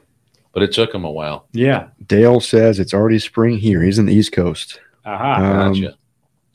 but 0.52 0.62
it 0.62 0.72
took 0.72 0.92
them 0.92 1.04
a 1.04 1.10
while. 1.10 1.46
Yeah. 1.52 1.88
Dale 2.06 2.40
says 2.40 2.78
it's 2.78 2.94
already 2.94 3.18
spring 3.18 3.58
here. 3.58 3.82
He's 3.82 3.98
in 3.98 4.06
the 4.06 4.14
East 4.14 4.32
Coast. 4.32 4.80
Aha. 5.04 5.34
Um, 5.66 5.72
Gotcha. 5.74 5.96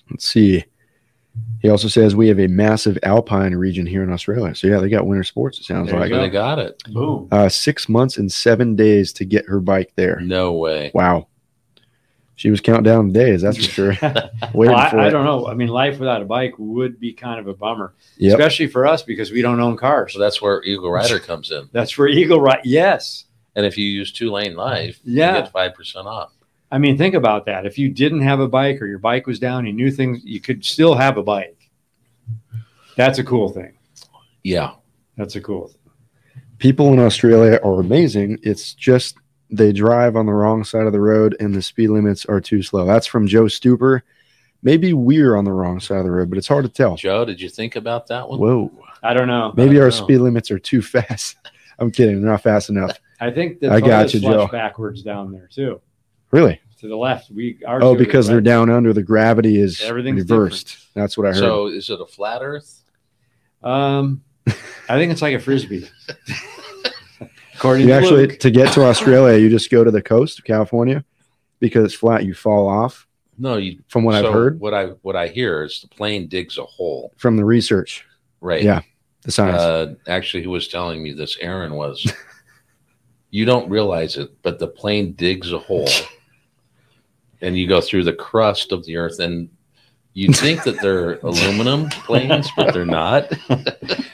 Let's 0.09 0.25
see. 0.25 0.63
He 1.61 1.69
also 1.69 1.87
says 1.87 2.15
we 2.15 2.27
have 2.27 2.39
a 2.39 2.47
massive 2.47 2.97
alpine 3.03 3.55
region 3.55 3.85
here 3.85 4.03
in 4.03 4.11
Australia. 4.11 4.53
So 4.53 4.67
yeah, 4.67 4.79
they 4.79 4.89
got 4.89 5.07
winter 5.07 5.23
sports. 5.23 5.59
It 5.59 5.63
sounds 5.63 5.89
There 5.89 5.99
like 5.99 6.09
so 6.11 6.15
go. 6.17 6.21
they 6.21 6.29
got 6.29 6.59
it. 6.59 6.81
Boom. 6.93 7.27
uh, 7.31 7.49
six 7.49 7.89
months 7.89 8.17
and 8.17 8.31
seven 8.31 8.75
days 8.75 9.11
to 9.13 9.25
get 9.25 9.45
her 9.47 9.59
bike 9.59 9.91
there. 9.95 10.19
No 10.21 10.53
way. 10.53 10.91
Wow. 10.93 11.27
She 12.35 12.49
was 12.49 12.61
counting 12.61 12.83
down 12.83 13.11
days. 13.11 13.41
That's 13.43 13.57
for 13.57 13.63
sure. 13.71 13.91
Waiting 14.01 14.75
Well, 14.75 14.89
for 14.89 14.99
I, 14.99 15.07
I 15.07 15.09
don't 15.09 15.23
know. 15.25 15.47
I 15.47 15.53
mean, 15.53 15.67
life 15.67 15.99
without 15.99 16.21
a 16.21 16.25
bike 16.25 16.53
would 16.57 16.99
be 16.99 17.13
kind 17.13 17.39
of 17.39 17.47
a 17.47 17.53
bummer, 17.53 17.93
Yep. 18.17 18.39
especially 18.39 18.67
for 18.67 18.87
us 18.87 19.03
because 19.03 19.31
we 19.31 19.41
don't 19.41 19.59
own 19.59 19.77
cars. 19.77 20.13
So 20.13 20.19
that's 20.19 20.41
where 20.41 20.63
Eagle 20.63 20.91
Rider 20.91 21.19
comes 21.29 21.51
in. 21.51 21.69
That's 21.71 21.97
where 21.97 22.07
Eagle 22.07 22.41
Rider. 22.41 22.61
Yes. 22.63 23.25
And 23.55 23.65
if 23.67 23.77
you 23.77 23.85
use 23.85 24.11
two 24.11 24.31
lane 24.31 24.55
life, 24.55 24.99
Yeah. 25.03 25.35
you 25.35 25.41
get 25.43 25.51
five 25.51 25.75
percent 25.75 26.07
off. 26.07 26.31
I 26.71 26.79
mean, 26.79 26.97
think 26.97 27.13
about 27.13 27.45
that. 27.45 27.67
If 27.67 27.77
you 27.77 27.87
didn't 27.89 28.21
have 28.21 28.39
a 28.39 28.47
bike 28.47 28.81
or 28.81 28.87
your 28.87 28.97
bike 28.97 29.27
was 29.27 29.37
down, 29.37 29.67
you 29.67 29.73
knew 29.73 29.91
things, 29.91 30.21
you 30.23 30.39
could 30.41 30.65
still 30.65 30.95
have 30.95 31.17
a 31.17 31.23
bike. 31.23 31.69
That's 32.95 33.19
a 33.19 33.23
cool 33.23 33.49
thing. 33.49 33.73
Yeah. 34.43 34.71
That's 35.17 35.35
a 35.35 35.41
cool 35.41 35.67
thing. 35.67 35.77
People 36.57 36.91
in 36.93 36.99
Australia 36.99 37.59
are 37.63 37.79
amazing. 37.79 38.39
It's 38.41 38.73
just 38.73 39.17
they 39.55 39.71
drive 39.71 40.15
on 40.15 40.25
the 40.25 40.33
wrong 40.33 40.63
side 40.63 40.85
of 40.87 40.93
the 40.93 40.99
road 40.99 41.35
and 41.39 41.53
the 41.53 41.61
speed 41.61 41.89
limits 41.89 42.25
are 42.25 42.41
too 42.41 42.63
slow. 42.63 42.85
That's 42.85 43.05
from 43.07 43.27
Joe 43.27 43.43
Stuper. 43.43 44.01
Maybe 44.61 44.93
we're 44.93 45.35
on 45.35 45.45
the 45.45 45.51
wrong 45.51 45.79
side 45.79 45.97
of 45.99 46.05
the 46.05 46.11
road, 46.11 46.29
but 46.29 46.37
it's 46.37 46.47
hard 46.47 46.63
to 46.65 46.71
tell. 46.71 46.95
Joe, 46.95 47.25
did 47.25 47.39
you 47.41 47.49
think 47.49 47.75
about 47.75 48.07
that 48.07 48.27
one? 48.29 48.39
Whoa. 48.39 48.71
I 49.03 49.13
don't 49.13 49.27
know. 49.27 49.53
Maybe 49.55 49.77
our 49.79 49.89
don't 49.89 49.99
know. 49.99 50.05
speed 50.05 50.17
limits 50.19 50.49
are 50.51 50.59
too 50.59 50.81
fast. 50.81 51.35
I'm 51.79 51.91
kidding. 51.91 52.21
They're 52.21 52.31
not 52.31 52.41
fast 52.43 52.69
enough. 52.69 52.97
I 53.19 53.31
think 53.31 53.59
the 53.59 53.71
I 53.71 53.79
got 53.81 54.13
you, 54.13 54.19
Joe. 54.21 54.47
backwards 54.47 55.03
down 55.03 55.31
there 55.31 55.47
too, 55.51 55.81
Really? 56.31 56.59
to 56.79 56.87
the 56.87 56.95
left. 56.95 57.29
We 57.31 57.59
ours 57.65 57.81
Oh, 57.83 57.91
are 57.91 57.93
to 57.93 57.99
the 57.99 58.05
because 58.05 58.27
they're 58.27 58.41
down 58.41 58.69
under. 58.69 58.91
The 58.93 59.03
gravity 59.03 59.59
is 59.59 59.81
Everything's 59.81 60.21
reversed. 60.21 60.77
That's 60.93 61.17
what 61.17 61.25
I 61.27 61.29
heard. 61.29 61.37
So 61.37 61.67
is 61.67 61.89
it 61.89 61.99
a 62.01 62.05
flat 62.05 62.41
Earth? 62.41 62.83
Um, 63.63 64.21
I 64.47 64.97
think 64.97 65.11
it's 65.11 65.21
like 65.21 65.35
a 65.35 65.39
frisbee. 65.39 65.87
According 67.63 67.87
you 67.87 67.93
to 67.93 67.97
actually 67.97 68.27
Luke. 68.27 68.39
to 68.39 68.51
get 68.51 68.73
to 68.73 68.83
Australia, 68.85 69.39
you 69.39 69.49
just 69.49 69.71
go 69.71 69.85
to 69.85 69.89
the 69.89 70.01
coast 70.01 70.37
of 70.37 70.43
California 70.43 71.05
because 71.61 71.85
it's 71.85 71.93
flat. 71.93 72.25
You 72.25 72.33
fall 72.33 72.67
off. 72.67 73.07
No, 73.37 73.55
you. 73.55 73.79
From 73.87 74.03
what 74.03 74.19
so 74.19 74.27
I've 74.27 74.33
heard 74.33 74.59
what 74.59 74.73
I 74.73 74.87
what 75.01 75.15
I 75.15 75.29
hear 75.29 75.63
is 75.63 75.79
the 75.79 75.87
plane 75.87 76.27
digs 76.27 76.57
a 76.57 76.65
hole. 76.65 77.13
from 77.15 77.37
the 77.37 77.45
research, 77.45 78.05
Right. 78.41 78.63
Yeah, 78.63 78.81
the 79.21 79.31
science. 79.31 79.61
Uh, 79.61 79.95
actually, 80.09 80.43
who 80.43 80.49
was 80.49 80.67
telling 80.67 81.01
me 81.01 81.13
this? 81.13 81.37
Aaron 81.39 81.75
was. 81.75 82.11
you 83.31 83.45
don't 83.45 83.69
realize 83.69 84.17
it, 84.17 84.29
but 84.41 84.59
the 84.59 84.67
plane 84.67 85.13
digs 85.13 85.53
a 85.53 85.57
hole, 85.57 85.87
and 87.41 87.57
you 87.57 87.65
go 87.65 87.79
through 87.79 88.03
the 88.03 88.11
crust 88.11 88.73
of 88.73 88.83
the 88.83 88.97
Earth, 88.97 89.19
and 89.19 89.47
you 90.13 90.31
think 90.31 90.63
that 90.63 90.79
they're 90.81 91.13
aluminum 91.23 91.89
planes, 91.89 92.49
but 92.55 92.73
they're 92.73 92.85
not. 92.85 93.31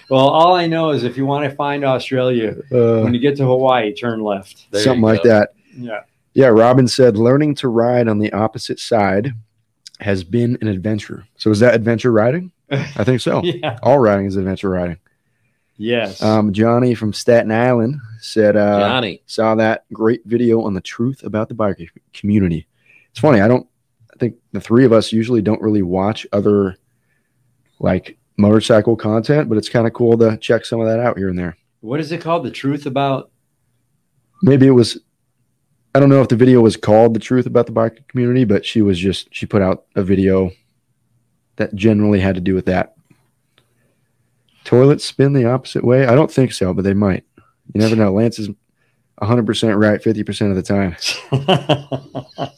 Well, 0.10 0.28
all 0.28 0.56
I 0.56 0.66
know 0.66 0.89
is 0.89 1.04
if 1.04 1.18
you 1.18 1.28
want 1.28 1.47
to 1.47 1.56
find 1.56 1.84
Australia, 1.84 2.56
Uh, 2.72 3.02
when 3.04 3.14
you 3.14 3.20
get 3.20 3.38
to 3.38 3.45
Hawaii, 3.45 3.93
turn 3.93 4.24
left. 4.24 4.66
There 4.72 4.82
something 4.82 5.04
like 5.04 5.22
that. 5.22 5.54
Yeah. 5.78 6.00
Yeah, 6.34 6.47
Robin 6.47 6.88
said 6.88 7.16
learning 7.16 7.54
to 7.56 7.68
ride 7.68 8.08
on 8.08 8.18
the 8.18 8.34
opposite 8.34 8.80
side 8.80 9.34
has 10.00 10.24
been 10.24 10.58
an 10.62 10.68
adventure. 10.68 11.26
So 11.38 11.52
is 11.52 11.60
that 11.60 11.76
adventure 11.76 12.12
riding? 12.12 12.52
I 12.72 13.04
think 13.04 13.22
so. 13.22 13.43
Yeah. 13.43 13.78
All 13.84 14.00
riding 14.00 14.26
is 14.26 14.36
adventure 14.36 14.72
riding. 14.72 14.97
Yes. 15.78 16.24
Um, 16.24 16.54
Johnny 16.54 16.95
from 16.95 17.14
Staten 17.14 17.52
Island 17.52 17.97
said 18.20 18.58
uh, 18.58 18.80
Johnny. 18.80 19.22
saw 19.28 19.54
that 19.56 19.86
great 19.93 20.26
video 20.26 20.64
on 20.64 20.74
the 20.74 20.82
truth 20.82 21.24
about 21.24 21.50
the 21.50 21.56
biker 21.56 21.88
community. 22.16 22.66
It's 23.12 23.20
funny. 23.20 23.41
I 23.41 23.47
don't. 23.47 23.68
I 24.20 24.28
think 24.28 24.36
the 24.52 24.60
three 24.60 24.84
of 24.84 24.92
us 24.92 25.14
usually 25.14 25.42
don't 25.42 25.62
really 25.62 25.82
watch 25.82 26.28
other 26.34 26.76
like 27.80 28.18
motorcycle 28.36 28.98
content, 28.98 29.48
but 29.48 29.58
it's 29.58 29.70
kind 29.70 29.88
of 29.88 29.94
cool 29.94 30.18
to 30.18 30.36
check 30.38 30.66
some 30.66 30.82
of 30.82 30.88
that 30.88 31.00
out 31.00 31.18
here 31.18 31.30
and 31.30 31.40
there. 31.40 31.56
what 31.80 32.02
is 32.02 32.12
it 32.12 32.20
called? 32.20 32.44
The 32.44 32.52
truth 32.52 32.86
about? 32.86 33.32
Maybe 34.42 34.68
it 34.68 34.72
was 34.72 34.98
i 35.96 36.00
don't 36.00 36.10
know 36.10 36.22
if 36.22 36.28
the 36.28 36.36
video 36.36 36.62
was 36.62 36.78
called 36.78 37.16
the 37.16 37.20
truth 37.20 37.48
about 37.48 37.66
the 37.66 37.72
biker 37.72 38.08
community 38.10 38.46
but 38.46 38.64
she 38.64 38.80
was 38.84 39.00
just 39.00 39.28
she 39.34 39.48
put 39.48 39.60
out 39.62 39.86
a 39.96 40.04
video 40.04 40.52
that 41.56 41.74
generally 41.74 42.20
had 42.20 42.36
to 42.36 42.42
do 42.42 42.54
with 42.54 42.66
that. 42.66 42.96
Toilets 44.66 45.04
spin 45.06 45.34
the 45.34 45.46
opposite 45.46 45.84
way? 45.84 46.06
I 46.06 46.14
don't 46.14 46.32
think 46.32 46.52
so 46.52 46.74
but 46.74 46.84
they 46.84 46.94
might. 46.94 47.24
You 47.74 47.82
never 47.82 47.96
know. 48.02 48.14
Lance 48.14 48.38
is 48.38 48.50
100% 49.22 49.80
right 49.82 50.02
50% 50.02 50.50
of 50.50 50.56
the 50.56 50.62
time 50.62 50.96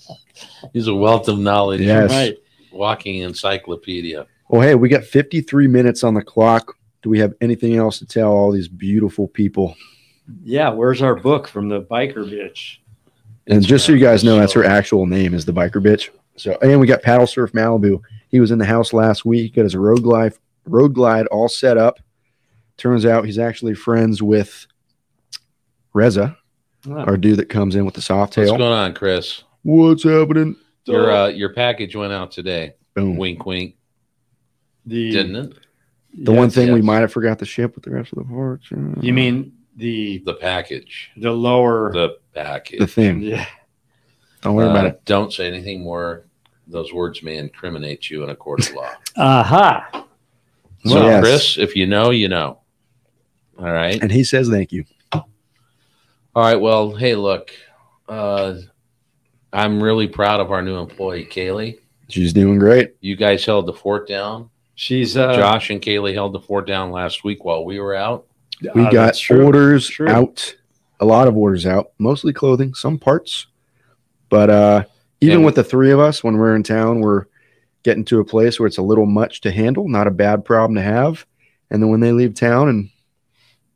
He's 0.74 0.88
a 0.88 0.94
wealth 0.96 1.28
of 1.28 1.40
knowledge. 1.40 1.82
Yes. 1.82 2.10
right. 2.12 2.38
Walking 2.72 3.20
encyclopedia. 3.22 4.26
well 4.50 4.62
hey 4.62 4.76
we 4.76 4.88
got 4.90 5.04
53 5.04 5.68
minutes 5.68 6.04
on 6.04 6.14
the 6.14 6.22
clock 6.22 6.78
do 7.02 7.10
we 7.10 7.20
have 7.20 7.34
anything 7.42 7.76
else 7.76 7.98
to 8.00 8.06
tell 8.06 8.32
all 8.32 8.52
these 8.52 8.68
beautiful 8.70 9.28
people 9.28 9.76
Yeah. 10.44 10.70
Where's 10.70 11.02
our 11.02 11.16
book 11.16 11.48
from 11.48 11.68
the 11.70 11.82
biker 11.82 12.18
bitch? 12.30 12.78
and 13.48 13.66
just 13.66 13.86
so 13.86 13.92
you 13.92 14.00
guys 14.00 14.24
know 14.24 14.38
that's 14.40 14.54
her 14.54 14.64
actual 14.64 15.06
name 15.08 15.34
is 15.34 15.44
the 15.46 15.52
biker 15.52 15.84
bitch 15.84 16.10
so 16.38 16.58
and 16.62 16.80
we 16.80 16.86
got 16.88 17.02
paddle 17.02 17.26
surf 17.28 17.52
malibu 17.54 18.00
he 18.30 18.40
was 18.40 18.52
in 18.52 18.60
the 18.60 18.66
house 18.66 18.94
last 18.94 19.26
week 19.26 19.56
got 19.56 19.64
his 19.64 19.76
road 19.76 20.04
glide 20.04 20.32
road 20.66 20.94
glide 20.94 21.26
all 21.28 21.50
set 21.50 21.76
up 21.78 22.00
turns 22.78 23.04
out 23.06 23.26
he's 23.26 23.40
actually 23.40 23.74
friends 23.74 24.22
with 24.24 24.66
reza 25.94 26.38
Oh, 26.88 26.94
our 26.98 27.18
dude 27.18 27.38
that 27.38 27.50
comes 27.50 27.76
in 27.76 27.86
with 27.86 27.94
the 27.94 28.02
soft 28.02 28.34
tail. 28.34 28.46
What's 28.46 28.58
going 28.58 28.74
on, 28.74 28.94
Chris? 28.94 29.44
what's 29.64 30.02
happening 30.04 30.56
Your 30.86 31.12
uh, 31.12 31.28
your 31.28 31.54
package 31.54 31.96
went 31.96 32.12
out 32.12 32.32
today. 32.32 32.74
boom 32.96 33.16
Wink, 33.18 33.46
wink. 33.46 33.76
the 34.88 35.12
Didn't 35.12 35.36
it? 35.36 35.54
The 36.24 36.32
one 36.32 36.46
Yes, 36.48 36.56
thing 36.56 36.74
we 36.74 36.82
might 36.82 37.00
have 37.02 37.14
forgot 37.14 37.38
to 37.40 37.46
ship 37.46 37.76
with 37.76 37.84
the 37.86 37.92
rest 37.92 38.12
of 38.12 38.18
the 38.18 38.26
parts. 38.34 38.70
You 38.72 39.14
mean 39.14 39.54
the 39.78 40.22
The 40.26 40.34
package. 40.34 41.12
the 41.18 41.32
lower? 41.32 41.92
The 41.94 42.18
package. 42.34 42.80
the 42.80 42.88
thing? 42.88 43.22
yeah. 43.22 43.46
Don't 44.42 44.56
worry 44.56 44.70
about 44.70 44.86
Uh, 44.86 44.90
it. 44.90 45.06
Don't 45.06 45.32
say 45.32 45.48
anything 45.48 45.84
more. 45.84 46.26
Those 46.68 46.92
words 46.92 47.22
may 47.22 47.38
incriminate 47.38 48.10
you 48.10 48.24
in 48.24 48.30
a 48.30 48.36
court 48.36 48.68
of 48.68 48.76
law. 48.76 48.90
Aha. 49.18 50.06
So, 50.84 50.96
Yes. 51.06 51.22
Chris, 51.24 51.58
if 51.60 51.76
you 51.76 51.86
know, 51.86 52.10
you 52.10 52.28
know. 52.28 52.58
All 53.60 53.72
right. 53.72 54.02
And 54.02 54.12
he 54.12 54.24
says 54.24 54.50
thank 54.50 54.72
you. 54.72 54.84
All 56.36 56.44
right. 56.44 56.60
Well, 56.60 56.92
hey, 56.92 57.16
look, 57.16 57.52
uh, 58.08 58.56
I'm 59.52 59.84
really 59.84 60.08
proud 60.08 60.40
of 60.40 60.52
our 60.52 60.62
new 60.62 60.78
employee, 60.78 61.26
Kaylee. 61.26 61.80
She's 62.08 62.34
doing 62.34 62.60
great. 62.60 62.96
You 63.02 63.16
guys 63.16 63.44
held 63.46 63.66
the 63.66 63.74
fort 63.74 64.08
down. 64.08 64.50
She's 64.76 65.18
uh, 65.18 65.36
Josh 65.36 65.70
and 65.70 65.82
Kaylee 65.82 66.14
held 66.14 66.34
the 66.34 66.40
fort 66.40 66.68
down 66.68 66.92
last 66.92 67.24
week 67.24 67.44
while 67.44 67.66
we 67.66 67.80
were 67.80 67.96
out. 67.96 68.28
We 68.76 68.86
uh, 68.86 68.92
got 68.92 69.18
orders 69.30 69.88
True. 69.88 70.08
out, 70.10 70.56
a 71.00 71.06
lot 71.06 71.28
of 71.28 71.36
orders 71.36 71.66
out, 71.66 71.92
mostly 72.00 72.32
clothing, 72.32 72.74
some 72.76 72.98
parts. 72.98 73.48
But 74.30 74.50
uh, 74.50 74.84
even 75.20 75.38
And- 75.38 75.46
with 75.46 75.56
the 75.56 75.64
three 75.64 75.92
of 75.92 76.00
us, 76.00 76.24
when 76.24 76.38
we're 76.38 76.56
in 76.56 76.64
town, 76.64 77.02
we're 77.02 77.26
getting 77.84 78.06
to 78.06 78.20
a 78.20 78.26
place 78.26 78.60
where 78.60 78.68
it's 78.68 78.78
a 78.78 78.84
little 78.84 79.06
much 79.08 79.42
to 79.42 79.52
handle, 79.52 79.90
not 79.90 80.08
a 80.08 80.12
bad 80.12 80.46
problem 80.46 80.76
to 80.76 80.82
have. 80.82 81.26
And 81.70 81.82
then 81.82 81.90
when 81.90 82.00
they 82.00 82.12
leave 82.12 82.36
town, 82.36 82.70
and 82.70 82.90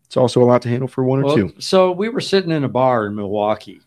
it's 0.05 0.17
also 0.17 0.41
a 0.41 0.45
lot 0.45 0.61
to 0.63 0.69
handle 0.69 0.87
for 0.87 1.03
one 1.03 1.23
or 1.23 1.35
two. 1.35 1.53
So 1.59 1.91
we 1.91 2.09
were 2.09 2.21
sitting 2.21 2.51
in 2.51 2.63
a 2.63 2.69
bar 2.69 3.07
in 3.07 3.15
Milwaukee, 3.15 3.81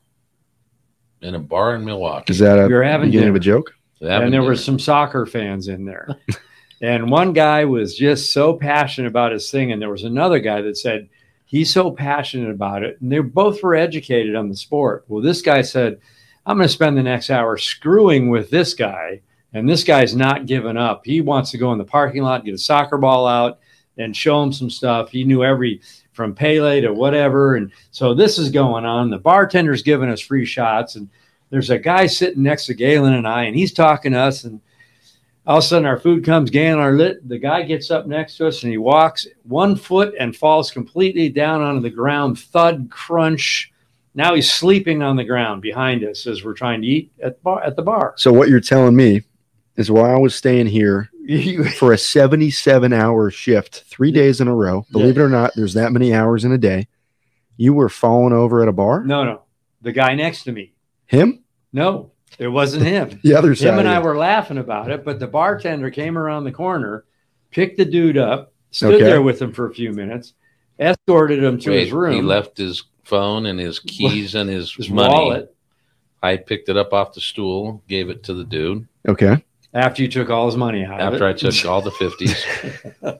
in 1.22 1.34
a 1.34 1.38
bar 1.38 1.74
in 1.74 1.84
Milwaukee. 1.84 2.32
Is 2.32 2.38
that 2.38 2.58
a 2.58 2.66
we 2.66 2.74
were 2.74 2.82
having 2.82 3.08
beginning 3.08 3.30
of 3.30 3.36
a 3.36 3.40
joke? 3.40 3.74
Having 4.00 4.26
and 4.26 4.34
there 4.34 4.42
were 4.42 4.56
some 4.56 4.78
soccer 4.78 5.26
fans 5.26 5.68
in 5.68 5.84
there. 5.84 6.08
and 6.82 7.10
one 7.10 7.32
guy 7.32 7.64
was 7.64 7.96
just 7.96 8.32
so 8.32 8.54
passionate 8.54 9.08
about 9.08 9.32
his 9.32 9.50
thing, 9.50 9.72
and 9.72 9.80
there 9.80 9.90
was 9.90 10.04
another 10.04 10.38
guy 10.38 10.60
that 10.62 10.76
said 10.76 11.08
he's 11.46 11.72
so 11.72 11.90
passionate 11.90 12.50
about 12.50 12.82
it, 12.82 13.00
and 13.00 13.10
they 13.10 13.18
both 13.20 13.62
were 13.62 13.74
educated 13.74 14.36
on 14.36 14.48
the 14.48 14.56
sport. 14.56 15.04
Well, 15.08 15.22
this 15.22 15.42
guy 15.42 15.62
said, 15.62 16.00
"I'm 16.46 16.56
going 16.56 16.68
to 16.68 16.72
spend 16.72 16.96
the 16.96 17.02
next 17.02 17.30
hour 17.30 17.56
screwing 17.56 18.30
with 18.30 18.50
this 18.50 18.74
guy." 18.74 19.22
And 19.54 19.66
this 19.66 19.82
guy's 19.82 20.14
not 20.14 20.44
giving 20.44 20.76
up. 20.76 21.06
He 21.06 21.22
wants 21.22 21.52
to 21.52 21.58
go 21.58 21.72
in 21.72 21.78
the 21.78 21.84
parking 21.84 22.22
lot, 22.22 22.44
get 22.44 22.52
a 22.52 22.58
soccer 22.58 22.98
ball 22.98 23.26
out, 23.26 23.60
and 23.96 24.16
show 24.16 24.42
him 24.42 24.52
some 24.52 24.70
stuff. 24.70 25.10
He 25.10 25.24
knew 25.24 25.42
every 25.42 25.80
from 26.18 26.34
Pele 26.34 26.80
to 26.80 26.92
whatever. 26.92 27.54
And 27.54 27.70
so 27.92 28.12
this 28.12 28.38
is 28.38 28.50
going 28.50 28.84
on. 28.84 29.08
The 29.08 29.20
bartender's 29.20 29.84
giving 29.84 30.10
us 30.10 30.20
free 30.20 30.44
shots, 30.44 30.96
and 30.96 31.08
there's 31.50 31.70
a 31.70 31.78
guy 31.78 32.08
sitting 32.08 32.42
next 32.42 32.66
to 32.66 32.74
Gaylin 32.74 33.16
and 33.16 33.26
I, 33.26 33.44
and 33.44 33.54
he's 33.54 33.72
talking 33.72 34.10
to 34.12 34.18
us. 34.18 34.42
And 34.42 34.60
all 35.46 35.58
of 35.58 35.64
a 35.64 35.66
sudden, 35.68 35.86
our 35.86 35.96
food 35.96 36.24
comes. 36.24 36.50
Gaylin, 36.50 36.78
our 36.78 36.94
lit. 36.94 37.26
The 37.28 37.38
guy 37.38 37.62
gets 37.62 37.92
up 37.92 38.08
next 38.08 38.36
to 38.38 38.48
us, 38.48 38.64
and 38.64 38.72
he 38.72 38.78
walks 38.78 39.28
one 39.44 39.76
foot 39.76 40.12
and 40.18 40.34
falls 40.34 40.72
completely 40.72 41.28
down 41.28 41.62
onto 41.62 41.82
the 41.82 41.88
ground. 41.88 42.40
Thud, 42.40 42.88
crunch. 42.90 43.72
Now 44.16 44.34
he's 44.34 44.52
sleeping 44.52 45.00
on 45.00 45.14
the 45.14 45.22
ground 45.22 45.62
behind 45.62 46.02
us 46.02 46.26
as 46.26 46.42
we're 46.42 46.52
trying 46.54 46.82
to 46.82 46.88
eat 46.88 47.12
at 47.22 47.40
bar 47.44 47.62
at 47.62 47.76
the 47.76 47.82
bar. 47.82 48.14
So 48.16 48.32
what 48.32 48.48
you're 48.48 48.58
telling 48.58 48.96
me 48.96 49.22
is 49.76 49.88
while 49.88 50.12
I 50.12 50.18
was 50.18 50.34
staying 50.34 50.66
here 50.66 51.12
for 51.76 51.92
a 51.92 51.98
77 51.98 52.92
hour 52.92 53.30
shift, 53.30 53.84
three 53.86 54.10
days 54.12 54.40
in 54.40 54.48
a 54.48 54.54
row, 54.54 54.86
believe 54.90 55.18
it 55.18 55.22
or 55.22 55.28
not, 55.28 55.52
there's 55.54 55.74
that 55.74 55.92
many 55.92 56.14
hours 56.14 56.44
in 56.44 56.52
a 56.52 56.58
day. 56.58 56.88
You 57.56 57.74
were 57.74 57.88
falling 57.88 58.32
over 58.32 58.62
at 58.62 58.68
a 58.68 58.72
bar? 58.72 59.04
no, 59.04 59.24
no, 59.24 59.42
the 59.82 59.92
guy 59.92 60.14
next 60.14 60.44
to 60.44 60.52
me. 60.52 60.72
Him? 61.06 61.42
No, 61.72 62.12
it 62.38 62.48
wasn't 62.48 62.84
him. 62.86 63.20
The 63.22 63.34
other 63.34 63.54
side. 63.54 63.68
Him 63.74 63.78
and 63.80 63.88
I 63.88 63.98
were 63.98 64.16
laughing 64.16 64.58
about 64.58 64.90
it, 64.90 65.04
but 65.04 65.18
the 65.18 65.26
bartender 65.26 65.90
came 65.90 66.16
around 66.16 66.44
the 66.44 66.52
corner, 66.52 67.04
picked 67.50 67.76
the 67.76 67.84
dude 67.84 68.16
up, 68.18 68.52
stood 68.70 68.94
Okay. 68.94 69.04
there 69.04 69.22
with 69.22 69.40
him 69.42 69.52
for 69.52 69.66
a 69.68 69.74
few 69.74 69.92
minutes, 69.92 70.32
escorted 70.80 71.42
him 71.42 71.58
to 71.60 71.70
Wait, 71.70 71.80
his 71.84 71.92
room. 71.92 72.14
He 72.14 72.22
left 72.22 72.56
his 72.56 72.84
phone 73.04 73.46
and 73.46 73.58
his 73.60 73.78
keys 73.86 74.34
and 74.34 74.48
his, 74.48 74.72
his 74.72 74.88
money. 74.88 75.12
wallet 75.14 75.54
I 76.22 76.36
picked 76.36 76.68
it 76.68 76.76
up 76.76 76.92
off 76.92 77.12
the 77.14 77.20
stool, 77.20 77.82
gave 77.86 78.08
it 78.10 78.22
to 78.24 78.34
the 78.34 78.44
dude 78.44 78.88
Okay. 79.06 79.44
After 79.74 80.02
you 80.02 80.08
took 80.08 80.30
all 80.30 80.46
his 80.46 80.56
money 80.56 80.84
out. 80.84 81.00
of 81.00 81.14
after 81.14 81.26
I 81.26 81.32
took 81.32 81.64
all 81.64 81.82
the 81.82 81.90
fifties. 81.90 82.44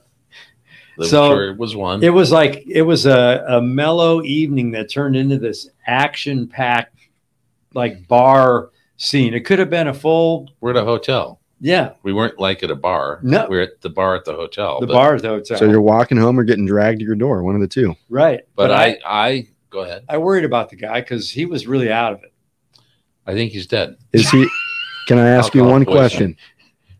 So, 1.01 1.29
sure 1.29 1.51
it 1.51 1.57
was 1.57 1.75
one. 1.75 2.03
It 2.03 2.09
was 2.09 2.31
like 2.31 2.63
it 2.67 2.81
was 2.81 3.05
a, 3.05 3.45
a 3.47 3.61
mellow 3.61 4.21
evening 4.21 4.71
that 4.71 4.91
turned 4.91 5.15
into 5.15 5.37
this 5.37 5.69
action 5.87 6.47
packed 6.47 7.07
like 7.73 8.07
bar 8.07 8.71
scene. 8.97 9.33
It 9.33 9.41
could 9.45 9.59
have 9.59 9.69
been 9.69 9.87
a 9.87 9.93
full 9.93 10.49
we're 10.59 10.71
at 10.71 10.77
a 10.77 10.83
hotel. 10.83 11.39
yeah, 11.61 11.93
We 12.03 12.11
weren't 12.11 12.39
like 12.39 12.63
at 12.63 12.71
a 12.71 12.75
bar. 12.75 13.19
No. 13.23 13.47
we're 13.49 13.61
at 13.61 13.81
the 13.81 13.89
bar 13.89 14.15
at 14.15 14.25
the 14.25 14.33
hotel. 14.33 14.81
the 14.81 14.87
but, 14.87 14.93
bar 14.93 15.15
at 15.15 15.21
the 15.21 15.29
hotel. 15.29 15.57
So 15.57 15.69
you're 15.69 15.81
walking 15.81 16.17
home 16.17 16.37
or 16.39 16.43
getting 16.43 16.65
dragged 16.65 16.99
to 16.99 17.05
your 17.05 17.15
door, 17.15 17.43
one 17.43 17.55
of 17.55 17.61
the 17.61 17.67
two. 17.67 17.95
right. 18.09 18.41
But, 18.55 18.71
I, 18.71 18.97
I, 19.05 19.47
go 19.69 19.81
ahead. 19.81 20.03
I 20.09 20.17
worried 20.17 20.43
about 20.43 20.69
the 20.69 20.75
guy 20.75 20.99
because 20.99 21.29
he 21.29 21.45
was 21.45 21.65
really 21.65 21.91
out 21.91 22.13
of 22.13 22.23
it. 22.23 22.33
I 23.25 23.33
think 23.33 23.51
he's 23.51 23.67
dead. 23.67 23.97
Is 24.11 24.29
he? 24.29 24.47
Can 25.07 25.17
I 25.17 25.29
ask 25.29 25.53
you 25.55 25.63
one 25.63 25.85
poisoning. 25.85 25.85
question? 25.85 26.37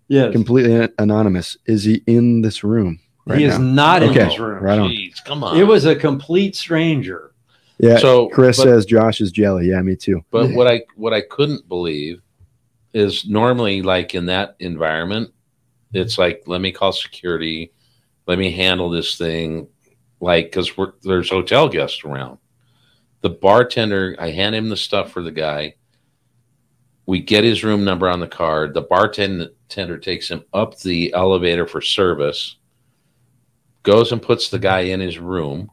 Yes. 0.07 0.31
Completely 0.31 0.89
anonymous. 0.97 1.57
Is 1.65 1.83
he 1.83 2.01
in 2.07 2.41
this 2.41 2.63
room? 2.63 2.99
Right 3.27 3.39
he 3.39 3.45
is 3.45 3.59
now? 3.59 3.65
not 3.65 4.03
in 4.03 4.09
Okay, 4.09 4.25
his 4.25 4.39
room. 4.39 4.63
right 4.63 4.79
on. 4.79 4.89
Jeez, 4.89 5.23
come 5.23 5.43
on. 5.43 5.55
It 5.57 5.63
was 5.63 5.85
a 5.85 5.95
complete 5.95 6.55
stranger. 6.55 7.31
Yeah. 7.77 7.97
so 7.97 8.27
Chris 8.29 8.57
but, 8.57 8.63
says 8.63 8.85
Josh 8.85 9.21
is 9.21 9.31
jelly. 9.31 9.69
Yeah, 9.69 9.81
me 9.81 9.95
too. 9.95 10.23
But 10.31 10.51
what 10.53 10.67
I 10.67 10.81
what 10.95 11.13
I 11.13 11.21
couldn't 11.21 11.67
believe 11.69 12.21
is 12.93 13.27
normally 13.27 13.83
like 13.83 14.15
in 14.15 14.25
that 14.25 14.55
environment, 14.59 15.31
it's 15.93 16.17
like 16.17 16.43
let 16.47 16.59
me 16.59 16.71
call 16.71 16.91
security, 16.91 17.71
let 18.25 18.39
me 18.39 18.51
handle 18.51 18.89
this 18.89 19.15
thing, 19.15 19.67
like 20.19 20.45
because 20.45 20.75
we're 20.75 20.93
there's 21.03 21.29
hotel 21.29 21.69
guests 21.69 22.03
around. 22.03 22.39
The 23.21 23.29
bartender, 23.29 24.15
I 24.17 24.31
hand 24.31 24.55
him 24.55 24.69
the 24.69 24.77
stuff 24.77 25.11
for 25.11 25.21
the 25.21 25.31
guy. 25.31 25.75
We 27.09 27.19
get 27.19 27.43
his 27.43 27.63
room 27.63 27.83
number 27.83 28.07
on 28.07 28.19
the 28.19 28.27
card. 28.27 28.75
The 28.75 28.83
bartender 28.83 29.97
takes 29.97 30.29
him 30.29 30.43
up 30.53 30.77
the 30.77 31.11
elevator 31.15 31.65
for 31.65 31.81
service. 31.81 32.57
Goes 33.81 34.11
and 34.11 34.21
puts 34.21 34.49
the 34.49 34.59
guy 34.59 34.81
in 34.81 34.99
his 34.99 35.17
room. 35.17 35.71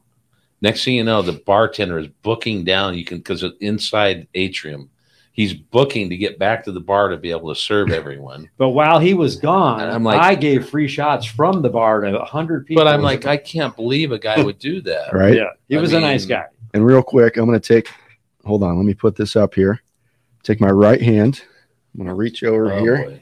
Next 0.61 0.83
thing 0.83 0.95
you 0.95 1.03
know, 1.03 1.21
the 1.21 1.33
bartender 1.33 1.99
is 1.99 2.07
booking 2.23 2.63
down. 2.63 2.97
You 2.97 3.05
can 3.05 3.19
because 3.19 3.45
inside 3.61 4.27
atrium, 4.33 4.89
he's 5.31 5.53
booking 5.53 6.09
to 6.09 6.17
get 6.17 6.39
back 6.39 6.63
to 6.63 6.71
the 6.71 6.79
bar 6.79 7.09
to 7.09 7.17
be 7.17 7.29
able 7.29 7.53
to 7.53 7.59
serve 7.59 7.91
everyone. 7.91 8.49
But 8.57 8.69
while 8.69 8.97
he 8.97 9.13
was 9.13 9.35
gone, 9.35 9.81
And 9.81 9.91
I'm 9.91 10.03
like- 10.03 10.19
I 10.19 10.33
gave 10.33 10.67
free 10.67 10.87
shots 10.87 11.27
from 11.27 11.61
the 11.61 11.69
bar 11.69 12.01
to 12.01 12.17
hundred 12.21 12.65
people. 12.65 12.83
But 12.83 12.91
I'm 12.91 13.03
like, 13.03 13.27
I 13.27 13.37
can't 13.37 13.75
believe 13.75 14.11
a 14.11 14.17
guy 14.17 14.41
would 14.41 14.57
do 14.57 14.81
that. 14.81 15.09
Right. 15.13 15.35
yeah, 15.35 15.49
he 15.69 15.77
I 15.77 15.81
was 15.81 15.93
a 15.93 15.99
nice 15.99 16.25
guy. 16.25 16.45
And 16.73 16.83
real 16.83 17.03
quick, 17.03 17.37
I'm 17.37 17.45
going 17.45 17.61
to 17.61 17.73
take. 17.75 17.89
Hold 18.43 18.63
on. 18.63 18.75
Let 18.75 18.87
me 18.87 18.95
put 18.95 19.15
this 19.15 19.35
up 19.35 19.53
here. 19.53 19.83
Take 20.47 20.61
my 20.61 20.69
right 20.69 21.01
hand. 21.01 21.41
I'm 21.93 21.97
going 21.97 22.07
to 22.07 22.13
reach 22.13 22.41
over 22.41 22.71
Oh, 22.71 22.79
here. 22.79 23.03
boy. 23.03 23.21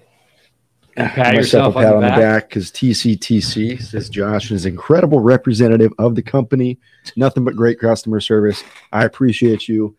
Ah, 0.97 1.01
and 1.01 1.07
Give 1.07 1.15
pat 1.15 1.33
myself 1.33 1.35
yourself 1.35 1.75
a 1.75 1.79
pat 1.79 1.95
on 1.95 2.01
the 2.03 2.07
back. 2.09 2.49
because 2.49 2.71
TCTC 2.71 3.81
says 3.81 4.09
Josh 4.09 4.51
is 4.51 4.67
incredible 4.67 5.19
representative 5.21 5.91
of 5.97 6.13
the 6.13 6.21
company. 6.21 6.77
Nothing 7.15 7.43
but 7.43 7.55
great 7.55 7.79
customer 7.79 8.19
service. 8.19 8.63
I 8.91 9.05
appreciate 9.05 9.67
you. 9.67 9.95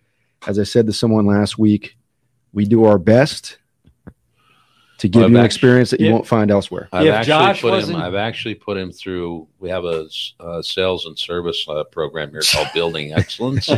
As 0.46 0.60
I 0.60 0.62
said 0.62 0.86
to 0.86 0.92
someone 0.92 1.26
last 1.26 1.58
week, 1.58 1.96
we 2.52 2.64
do 2.64 2.84
our 2.84 2.96
best 2.96 3.58
to 4.99 5.09
give 5.09 5.20
Well, 5.20 5.30
you 5.30 5.36
an 5.36 5.40
I've 5.40 5.47
experience 5.47 5.90
that 5.90 6.01
you 6.01 6.07
Yeah. 6.07 6.12
won't 6.12 6.26
find 6.26 6.51
elsewhere. 6.51 6.88
I've 6.92 7.07
If 7.07 7.12
actually 7.14 7.28
Josh 7.30 7.61
put 7.61 7.66
him. 7.68 7.72
wasn't- 7.74 7.99
I've 7.99 8.14
actually 8.14 8.55
put 8.55 8.76
him 8.78 8.90
through. 8.92 9.47
We 9.59 9.68
have 9.68 9.84
a 9.84 10.05
s- 10.07 10.32
uh, 10.40 10.62
sales 10.62 11.05
and 11.07 11.18
service 11.18 11.66
uh, 11.68 11.84
program 11.84 12.30
here 12.30 12.40
called 12.51 12.68
Building 12.74 13.12
Excellence, 13.12 13.68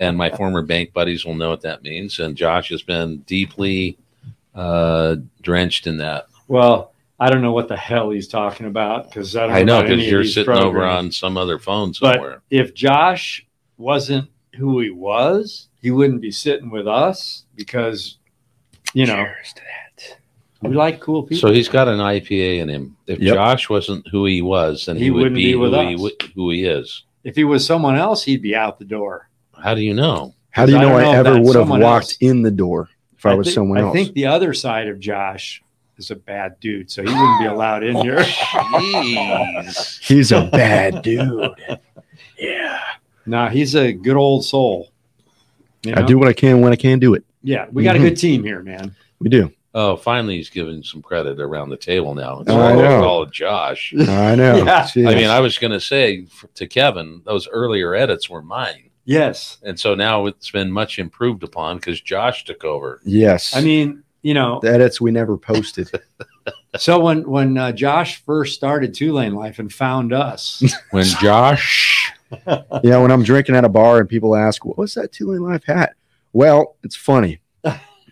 and 0.00 0.16
my 0.16 0.30
former 0.30 0.62
bank 0.62 0.92
buddies 0.92 1.24
will 1.24 1.34
know 1.34 1.50
what 1.50 1.60
that 1.62 1.82
means. 1.82 2.18
And 2.18 2.36
Josh 2.36 2.70
has 2.70 2.82
been 2.82 3.18
deeply 3.26 3.98
uh, 4.54 5.16
drenched 5.42 5.86
in 5.86 5.98
that. 5.98 6.26
Well, 6.48 6.92
I 7.20 7.30
don't 7.30 7.42
know 7.42 7.52
what 7.52 7.68
the 7.68 7.76
hell 7.76 8.10
he's 8.10 8.26
talking 8.28 8.66
about 8.66 9.08
because 9.08 9.36
I 9.36 9.46
don't. 9.46 9.56
I 9.56 9.62
know 9.62 9.76
about 9.80 9.86
any 9.86 9.96
because 9.96 10.06
of 10.06 10.12
you're 10.12 10.22
these 10.24 10.34
sitting 10.34 10.52
over 10.54 10.62
programs. 10.80 10.98
on 11.06 11.12
some 11.12 11.36
other 11.36 11.58
phone 11.58 11.92
But- 12.00 12.14
somewhere. 12.14 12.42
If 12.50 12.74
Josh 12.74 13.46
wasn't 13.78 14.28
who 14.56 14.80
he 14.80 14.90
was, 14.90 15.68
he 15.80 15.90
wouldn't 15.90 16.20
be 16.20 16.30
sitting 16.30 16.70
with 16.70 16.86
us 16.86 17.44
because, 17.54 18.18
you 18.92 19.06
know, 19.06 19.26
we 20.62 20.74
like 20.76 21.00
cool 21.00 21.22
people. 21.24 21.48
So 21.48 21.52
he's 21.54 21.68
got 21.68 21.88
an 21.88 21.98
IPA 21.98 22.58
in 22.60 22.68
him. 22.68 22.96
If 23.06 23.18
Yep. 23.20 23.34
Josh 23.34 23.68
wasn't 23.68 24.06
who 24.08 24.26
he 24.26 24.42
was, 24.42 24.86
then 24.86 24.96
he, 24.96 25.04
He 25.04 25.10
would 25.10 25.18
wouldn't 25.22 25.36
be, 25.36 25.52
be 25.52 25.54
with 25.56 25.72
who, 25.72 25.80
he, 25.88 25.94
us. 25.94 26.30
who 26.34 26.50
he 26.50 26.64
is. 26.64 27.04
if 27.24 27.34
he 27.36 27.44
was 27.44 27.64
someone 27.66 27.96
else, 27.96 28.24
he'd 28.24 28.42
be 28.42 28.54
out 28.54 28.78
the 28.78 28.84
door. 28.84 29.28
How 29.56 29.74
do 29.74 29.80
you 29.82 29.94
know? 29.94 30.34
How 30.50 30.66
do 30.66 30.72
you 30.72 30.78
I 30.78 30.82
know 30.82 30.88
don't 30.90 30.98
I, 31.00 31.02
know 31.04 31.12
ever 31.32 31.40
would 31.40 31.56
have 31.56 31.68
walked 31.68 31.82
else. 31.82 32.16
in 32.20 32.42
the 32.42 32.50
door 32.50 32.88
if 33.16 33.24
I, 33.26 33.34
was 33.34 33.46
thi- 33.48 33.52
someone 33.54 33.78
else? 33.78 33.90
I 33.90 33.98
think 34.02 34.14
the 34.14 34.26
other 34.26 34.52
side 34.54 34.88
of 34.88 34.98
Josh 35.00 35.62
is 35.98 36.10
a 36.10 36.16
bad 36.16 36.58
dude, 36.60 36.90
so 36.90 37.02
he 37.02 37.08
wouldn't 37.08 37.40
be 37.40 37.46
allowed 37.46 37.82
in 37.84 37.96
here. 37.96 38.18
Jeez. 38.18 39.98
He's 40.02 40.32
a 40.32 40.44
bad 40.46 41.02
dude. 41.02 41.50
yeah. 42.38 42.80
no, 43.26 43.46
he's 43.48 43.74
a 43.74 43.92
good 43.92 44.16
old 44.16 44.44
soul. 44.44 44.90
You 45.84 45.94
I 45.96 46.02
do 46.02 46.18
what 46.18 46.28
I 46.28 46.32
can 46.32 46.60
when 46.60 46.72
I 46.72 46.76
can 46.76 46.98
do 46.98 47.14
it. 47.14 47.24
Yeah, 47.42 47.66
we 47.72 47.82
got 47.82 47.96
Mhm. 47.96 48.00
a 48.00 48.10
good 48.10 48.16
team 48.16 48.44
here, 48.44 48.62
man. 48.62 48.94
We 49.18 49.28
do. 49.28 49.52
Oh, 49.74 49.96
finally, 49.96 50.36
he's 50.36 50.50
giving 50.50 50.82
some 50.82 51.00
credit 51.00 51.40
around 51.40 51.70
the 51.70 51.76
table 51.78 52.14
now. 52.14 52.40
It's 52.40 52.50
Oh, 52.50 52.60
I 52.60 52.74
know. 52.74 53.04
all 53.04 53.24
Josh. 53.26 53.94
I 53.98 54.34
know. 54.34 54.56
Yeah. 54.58 54.82
Jeez. 54.82 55.08
I 55.08 55.14
mean, 55.14 55.28
I 55.30 55.40
was 55.40 55.56
going 55.58 55.72
to 55.72 55.80
say 55.80 56.26
to 56.56 56.66
Kevin, 56.66 57.22
those 57.24 57.48
earlier 57.48 57.94
edits 57.94 58.28
were 58.28 58.42
mine. 58.42 58.90
Yes. 59.04 59.58
And 59.62 59.80
so 59.80 59.94
now 59.94 60.26
it's 60.26 60.50
been 60.50 60.70
much 60.70 60.98
improved 60.98 61.42
upon 61.42 61.76
because 61.78 62.00
Josh 62.00 62.44
took 62.44 62.64
over. 62.64 63.00
yes. 63.04 63.56
I 63.56 63.62
mean, 63.62 64.02
you 64.20 64.34
know, 64.34 64.60
the 64.62 64.72
edits 64.72 65.00
we 65.00 65.10
never 65.10 65.36
posted. 65.38 65.90
so 66.76 67.00
when 67.00 67.28
when 67.28 67.58
uh, 67.58 67.72
Josh 67.72 68.22
first 68.24 68.54
started 68.54 68.94
Two 68.94 69.12
Lane 69.12 69.34
Life 69.34 69.58
and 69.58 69.72
found 69.72 70.12
us, 70.12 70.62
When 70.90 71.04
Josh, 71.04 72.12
yeah, 72.46 72.98
when 72.98 73.10
I'm 73.10 73.24
drinking 73.24 73.56
at 73.56 73.64
a 73.64 73.68
bar 73.68 73.98
and 73.98 74.08
people 74.08 74.36
ask, 74.36 74.64
"What's 74.64 74.94
that 74.94 75.10
Two 75.10 75.32
Lane 75.32 75.40
Life 75.42 75.64
hat?" 75.64 75.94
Well, 76.32 76.76
it's 76.84 76.94
funny. 76.94 77.40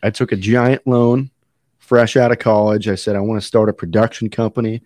I 0.03 0.11
took 0.11 0.33
a 0.33 0.37
giant 0.37 0.85
loan 0.87 1.31
fresh 1.91 2.17
out 2.17 2.31
of 2.31 2.39
college. 2.39 2.87
I 2.87 2.95
said 2.95 3.17
I 3.17 3.21
want 3.21 3.43
to 3.43 3.47
start 3.47 3.69
a 3.69 3.73
production 3.73 4.31
company 4.31 4.81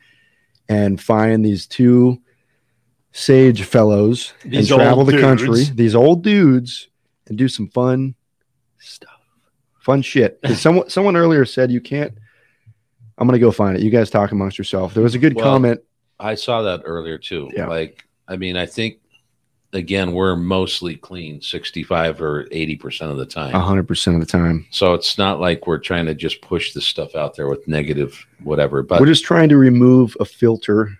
and 0.70 0.98
find 0.98 1.44
these 1.44 1.66
two 1.66 2.18
sage 3.12 3.62
fellows 3.62 4.32
These 4.42 4.70
and 4.70 4.80
travel 4.80 5.05
the 5.05 5.20
country, 5.20 5.64
these 5.64 5.94
old 5.94 6.22
dudes, 6.22 6.88
and 7.26 7.36
do 7.36 7.46
some 7.46 7.68
fun 7.68 8.14
stuff, 8.78 9.20
fun 9.80 10.00
shit. 10.00 10.38
someone 10.55 10.88
someone 10.88 11.14
earlier 11.14 11.44
said 11.44 11.70
you 11.70 11.82
can't. 11.82 12.14
I'm 13.18 13.28
gonna 13.28 13.38
go 13.38 13.50
find 13.50 13.76
it. 13.76 13.82
You 13.82 13.90
guys 13.90 14.09
talk 14.09 14.32
amongst 14.32 14.57
yourself. 14.57 14.94
There 14.94 15.02
was 15.02 15.14
a 15.14 15.18
good 15.18 15.34
Well, 15.34 15.44
comment. 15.44 15.82
I 16.18 16.36
saw 16.36 16.62
that 16.62 16.80
earlier 16.86 17.18
too. 17.18 17.50
Yeah. 17.55 17.66
Like, 17.66 18.07
I 18.26 18.38
mean, 18.38 18.57
I 18.57 18.64
think 18.64 19.00
again 19.75 20.12
we're 20.12 20.37
mostly 20.37 20.97
clean, 20.97 21.41
sixty-five 21.43 22.22
or 22.22 22.47
eighty 22.51 22.77
percent 22.77 23.11
of 23.11 23.18
the 23.18 23.27
time. 23.27 23.53
hundred 23.53 23.87
percent 23.87 24.14
of 24.16 24.20
the 24.20 24.27
time. 24.27 24.66
So 24.70 24.95
it's 24.95 25.18
not 25.18 25.41
like 25.41 25.66
we're 25.66 25.79
trying 25.79 26.07
to 26.07 26.14
just 26.14 26.41
push 26.41 26.72
this 26.72 26.87
stuff 26.87 27.14
out 27.14 27.37
there 27.37 27.49
with 27.49 27.68
negative 27.68 28.25
whatever. 28.43 28.83
But 28.83 29.01
We're 29.01 29.07
just 29.07 29.25
trying 29.25 29.49
to 29.51 29.57
remove 29.59 30.16
a 30.20 30.25
filter. 30.25 30.97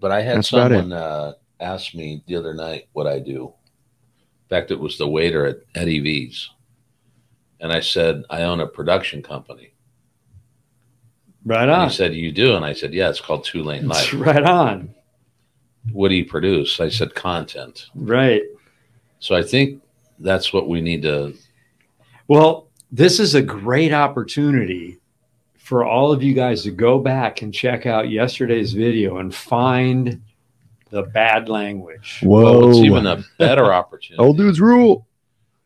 but 0.00 0.10
I 0.12 0.20
had 0.20 0.38
That's 0.38 0.48
someone 0.50 0.92
uh, 0.92 1.32
ask 1.60 1.94
me 1.94 2.22
the 2.26 2.36
other 2.36 2.52
night 2.52 2.88
what 2.92 3.06
I 3.06 3.18
do. 3.20 3.54
In 4.44 4.48
fact, 4.58 4.70
it 4.70 4.78
was 4.80 4.98
the 4.98 5.08
waiter 5.08 5.46
at 5.46 5.58
Eddie 5.74 6.00
V's, 6.00 6.50
and 7.60 7.72
I 7.72 7.80
said 7.80 8.24
I 8.28 8.42
own 8.42 8.60
a 8.60 8.66
production 8.66 9.22
company. 9.22 9.72
right 11.44 11.62
And 11.62 11.70
on, 11.70 11.88
he 11.88 11.94
said, 11.94 12.14
"You 12.14 12.32
do?" 12.32 12.54
And 12.56 12.64
I 12.64 12.74
said, 12.74 12.92
"Yeah, 12.92 13.08
it's 13.08 13.20
called 13.20 13.44
Two 13.44 13.62
Lane 13.62 13.88
It's 13.90 14.12
Life." 14.12 14.14
right 14.14 14.42
on, 14.42 14.94
What 15.90 16.08
do 16.10 16.14
you 16.14 16.24
produce? 16.24 16.78
I 16.80 16.88
said, 16.88 17.14
"Content." 17.14 17.86
right. 17.94 18.42
So 19.18 19.34
I 19.36 19.42
think 19.42 19.80
that's 20.18 20.52
what 20.52 20.68
we 20.68 20.80
need 20.80 21.02
to. 21.02 21.34
Well, 22.28 22.68
this 22.90 23.18
is 23.20 23.34
a 23.34 23.42
great 23.42 23.92
opportunity 23.92 24.98
for 25.58 25.84
all 25.84 26.12
of 26.12 26.22
you 26.22 26.34
guys 26.34 26.62
to 26.64 26.70
go 26.70 26.98
back 26.98 27.42
and 27.42 27.52
check 27.54 27.86
out 27.86 28.10
yesterday's 28.10 28.72
video 28.72 29.18
and 29.18 29.34
find 29.34 30.20
the 30.90 31.02
bad 31.02 31.48
language. 31.48 32.20
Whoa! 32.22 32.42
Well, 32.60 32.70
it's 32.70 32.78
even 32.80 33.06
a 33.06 33.24
better 33.38 33.72
opportunity 33.80 34.22
Old 34.22 34.36
dudes 34.36 34.60
rule. 34.60 35.06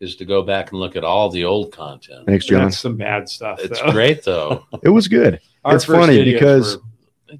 is 0.00 0.16
to 0.16 0.24
go 0.24 0.42
back 0.42 0.70
and 0.70 0.80
look 0.80 0.94
at 0.96 1.04
all 1.04 1.30
the 1.30 1.44
old 1.44 1.72
content. 1.72 2.26
Thanks, 2.26 2.44
John. 2.46 2.64
That's 2.64 2.78
some 2.78 2.96
bad 2.96 3.28
stuff. 3.28 3.58
It's 3.60 3.80
though. 3.80 3.90
great 3.92 4.22
though; 4.22 4.64
It 4.82 4.90
was 4.90 5.08
good. 5.08 5.40
Our 5.64 5.76
It's 5.76 5.84
funny 5.84 6.22
because- 6.24 6.76
were- 6.76 6.82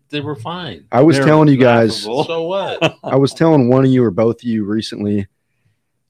they 0.08 0.20
were 0.20 0.36
fine. 0.36 0.86
I 0.90 1.02
was 1.02 1.16
They're 1.16 1.26
telling 1.26 1.48
you 1.48 1.56
guys. 1.56 2.02
So 2.02 2.42
what? 2.42 2.96
I 3.04 3.16
was 3.16 3.32
telling 3.32 3.68
one 3.68 3.84
of 3.84 3.90
you 3.90 4.02
or 4.04 4.10
both 4.10 4.36
of 4.36 4.44
you 4.44 4.64
recently 4.64 5.26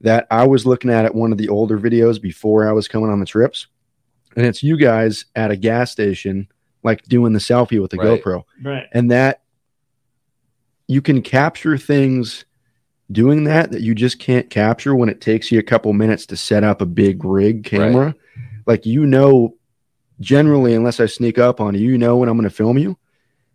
that 0.00 0.26
I 0.30 0.46
was 0.46 0.66
looking 0.66 0.90
at 0.90 1.04
it 1.04 1.14
one 1.14 1.32
of 1.32 1.38
the 1.38 1.48
older 1.48 1.78
videos 1.78 2.20
before 2.20 2.68
I 2.68 2.72
was 2.72 2.88
coming 2.88 3.10
on 3.10 3.20
the 3.20 3.26
trips, 3.26 3.66
and 4.36 4.44
it's 4.46 4.62
you 4.62 4.76
guys 4.76 5.24
at 5.34 5.50
a 5.50 5.56
gas 5.56 5.90
station, 5.90 6.48
like 6.82 7.02
doing 7.04 7.32
the 7.32 7.38
selfie 7.38 7.80
with 7.80 7.90
the 7.90 7.96
Right. 7.96 8.22
GoPro, 8.22 8.44
right. 8.62 8.86
and 8.92 9.10
that 9.10 9.42
you 10.86 11.02
can 11.02 11.22
capture 11.22 11.76
things 11.76 12.44
doing 13.10 13.44
that 13.44 13.70
that 13.70 13.82
you 13.82 13.94
just 13.94 14.18
can't 14.18 14.50
capture 14.50 14.94
when 14.94 15.08
it 15.08 15.20
takes 15.20 15.52
you 15.52 15.58
a 15.58 15.62
couple 15.62 15.92
minutes 15.92 16.26
to 16.26 16.36
set 16.36 16.64
up 16.64 16.80
a 16.80 16.86
big 16.86 17.24
rig 17.24 17.64
camera. 17.64 18.14
Like 18.66 18.84
you 18.84 19.06
know, 19.06 19.56
generally, 20.20 20.74
unless 20.74 21.00
I 21.00 21.06
sneak 21.06 21.38
up 21.38 21.60
on 21.60 21.74
you, 21.74 21.88
you 21.90 21.98
know 21.98 22.16
when 22.16 22.28
I'm 22.28 22.36
going 22.36 22.48
to 22.48 22.54
film 22.54 22.78
you. 22.78 22.98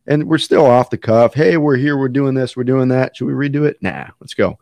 And 0.07 0.25
we're 0.27 0.37
still 0.39 0.65
off 0.65 0.89
the 0.89 0.97
cuff. 0.97 1.33
Hey, 1.33 1.57
we're 1.57 1.75
here. 1.77 1.97
We're 1.97 2.09
doing 2.09 2.33
this. 2.33 2.57
We're 2.57 2.63
doing 2.63 2.87
that. 2.89 3.15
Should 3.15 3.27
we 3.27 3.33
redo 3.33 3.65
it? 3.65 3.77
Nah, 3.81 4.07
let's 4.19 4.33
go. 4.33 4.57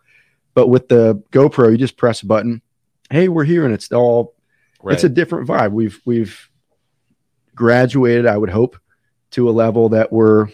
But 0.54 0.68
with 0.68 0.90
the 0.90 1.16
GoPro, 1.32 1.72
you 1.72 1.78
just 1.78 1.96
press 1.98 2.22
a 2.22 2.26
button. 2.26 2.62
Hey, 3.10 3.30
we're 3.30 3.46
here, 3.46 3.66
and 3.66 3.74
it's 3.74 3.92
all 3.92 4.36
Right. 4.82 4.94
it's 4.94 5.04
a 5.04 5.10
different 5.10 5.48
vibe. 5.48 5.72
We've 5.72 6.00
we've 6.06 6.50
graduated, 7.56 8.26
I 8.26 8.38
would 8.38 8.50
hope, 8.50 8.78
to 9.32 9.50
a 9.50 9.52
level 9.52 9.90
that 9.90 10.12
we're 10.12 10.48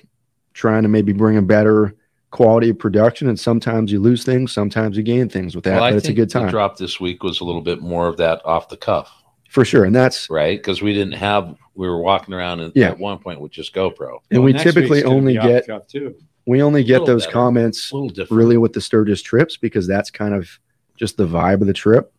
trying 0.53 0.83
to 0.83 0.89
maybe 0.89 1.13
bring 1.13 1.37
a 1.37 1.41
better 1.41 1.95
quality 2.31 2.69
of 2.69 2.79
production. 2.79 3.29
And 3.29 3.39
sometimes 3.39 3.91
you 3.91 3.99
lose 3.99 4.23
things, 4.23 4.51
sometimes 4.51 4.97
you 4.97 5.03
gain 5.03 5.29
things 5.29 5.55
with 5.55 5.63
that. 5.65 5.79
well, 5.79 5.91
but 5.91 5.97
it's 5.97 6.07
a 6.09 6.13
good 6.13 6.29
time 6.29 6.49
drop 6.49 6.77
this 6.77 6.99
week 6.99 7.23
was 7.23 7.39
a 7.41 7.43
little 7.45 7.61
bit 7.61 7.81
more 7.81 8.07
of 8.07 8.17
that 8.17 8.41
off 8.45 8.67
the 8.69 8.77
cuff, 8.77 9.11
for 9.55 9.63
sure. 9.65 9.85
And 9.85 9.95
that's 9.95 10.29
right? 10.29 10.59
Because 10.59 10.81
we 10.81 10.93
didn't 10.93 11.13
have. 11.13 11.55
We 11.75 11.87
were 11.89 11.99
walking 12.01 12.33
around 12.33 12.59
at, 12.59 12.71
Yeah. 12.75 12.89
at 12.89 12.99
one 12.99 13.17
point 13.19 13.39
with 13.41 13.51
just 13.51 13.73
GoPro. 13.73 14.19
and 14.29 14.39
Well, 14.39 14.43
we 14.43 14.53
typically 14.53 15.03
only 15.03 15.33
get 15.33 15.65
too. 15.89 16.15
we 16.45 16.61
only 16.61 16.83
get 16.83 17.05
those 17.05 17.23
better. 17.25 17.33
comments 17.33 17.91
A 17.91 17.95
little 17.95 18.09
different. 18.09 18.37
really 18.37 18.57
with 18.57 18.73
the 18.73 18.81
Sturgis 18.81 19.21
trips 19.21 19.57
because 19.57 19.87
that's 19.87 20.11
kind 20.11 20.33
of 20.33 20.49
just 20.97 21.17
the 21.17 21.25
vibe 21.27 21.61
of 21.61 21.67
the 21.67 21.73
trip. 21.73 22.13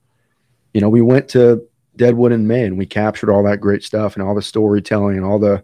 You 0.74 0.80
know, 0.80 0.88
we 0.88 1.00
went 1.02 1.28
to 1.30 1.62
Deadwood 1.96 2.32
in 2.32 2.46
May 2.46 2.64
and 2.64 2.76
we 2.76 2.84
captured 2.86 3.30
all 3.30 3.42
that 3.44 3.60
great 3.60 3.82
stuff 3.82 4.14
and 4.16 4.22
all 4.22 4.34
the 4.34 4.42
storytelling 4.42 5.16
and 5.16 5.24
all 5.24 5.38
the 5.38 5.62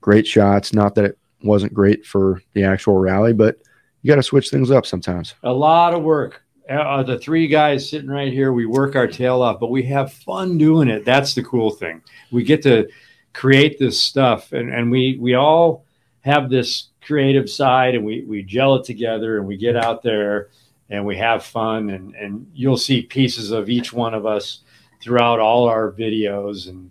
great 0.00 0.26
shots. 0.26 0.72
Not 0.72 0.94
that 0.96 1.04
it 1.04 1.18
wasn't 1.42 1.74
great 1.74 2.04
for 2.06 2.40
the 2.52 2.62
actual 2.64 2.98
rally, 2.98 3.32
but 3.32 3.58
you 4.02 4.08
got 4.08 4.16
to 4.16 4.22
switch 4.22 4.50
things 4.50 4.70
up 4.70 4.84
sometimes. 4.86 5.34
A 5.42 5.52
lot 5.52 5.94
of 5.94 6.02
work. 6.02 6.43
Uh, 6.68 7.02
the 7.02 7.18
three 7.18 7.46
guys 7.46 7.88
sitting 7.88 8.08
right 8.10 8.32
here, 8.32 8.52
we 8.52 8.64
work 8.64 8.96
our 8.96 9.06
tail 9.06 9.42
off, 9.42 9.60
but 9.60 9.70
we 9.70 9.82
have 9.82 10.12
fun 10.12 10.56
doing 10.56 10.88
it. 10.88 11.04
That's 11.04 11.34
the 11.34 11.42
cool 11.42 11.70
thing. 11.70 12.02
We 12.32 12.42
get 12.42 12.62
to 12.62 12.88
create 13.34 13.78
this 13.78 14.00
stuff, 14.00 14.52
and, 14.52 14.72
and 14.72 14.90
we 14.90 15.18
we 15.20 15.34
all 15.34 15.84
have 16.22 16.48
this 16.48 16.88
creative 17.02 17.50
side, 17.50 17.94
and 17.94 18.04
we 18.04 18.22
we 18.22 18.42
gel 18.42 18.76
it 18.76 18.84
together, 18.84 19.38
and 19.38 19.46
we 19.46 19.56
get 19.56 19.76
out 19.76 20.02
there 20.02 20.48
and 20.90 21.04
we 21.04 21.16
have 21.16 21.44
fun, 21.44 21.90
and 21.90 22.14
and 22.14 22.50
you'll 22.54 22.76
see 22.76 23.02
pieces 23.02 23.50
of 23.50 23.68
each 23.68 23.92
one 23.92 24.14
of 24.14 24.26
us 24.26 24.60
throughout 25.00 25.40
all 25.40 25.68
our 25.68 25.92
videos 25.92 26.68
and 26.68 26.90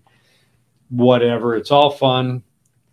whatever. 0.90 1.56
It's 1.56 1.72
all 1.72 1.92
fun. 1.92 2.44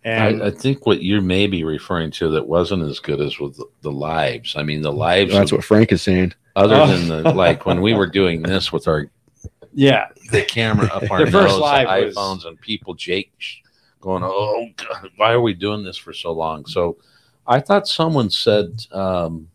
And 0.03 0.41
I, 0.41 0.47
I 0.47 0.51
think 0.51 0.85
what 0.85 1.01
you 1.01 1.21
may 1.21 1.45
be 1.45 1.63
referring 1.63 2.09
to 2.11 2.29
that 2.31 2.47
wasn't 2.47 2.83
as 2.83 2.99
good 2.99 3.21
as 3.21 3.39
with 3.39 3.57
the, 3.57 3.65
the 3.81 3.91
lives. 3.91 4.55
I 4.55 4.63
mean, 4.63 4.81
the 4.81 4.91
lives. 4.91 5.31
That's 5.31 5.51
what 5.51 5.63
Frank 5.63 5.91
is 5.91 6.01
saying. 6.01 6.33
Other 6.55 6.75
Oh. 6.75 6.87
than 6.87 7.07
the 7.07 7.33
like 7.33 7.65
when 7.65 7.81
we 7.81 7.93
were 7.93 8.07
doing 8.07 8.41
this 8.41 8.71
with 8.71 8.87
our 8.87 9.09
yeah, 9.73 10.07
the 10.31 10.41
camera 10.41 10.87
up 10.87 11.09
our 11.09 11.19
The 11.25 11.31
first 11.31 11.53
nose, 11.53 11.59
live 11.61 11.87
the 11.87 12.05
was- 12.07 12.15
iPhones, 12.15 12.45
and 12.47 12.59
people 12.59 12.93
Jake 12.93 13.31
going, 14.01 14.23
"Oh 14.23 14.67
God, 14.75 15.09
why 15.15 15.31
are 15.31 15.41
we 15.41 15.53
doing 15.53 15.83
this 15.83 15.95
for 15.97 16.11
so 16.13 16.31
long?" 16.33 16.65
So, 16.65 16.97
I 17.47 17.59
thought 17.61 17.87
someone 17.87 18.29
said, 18.29 18.85
um, 18.91 19.47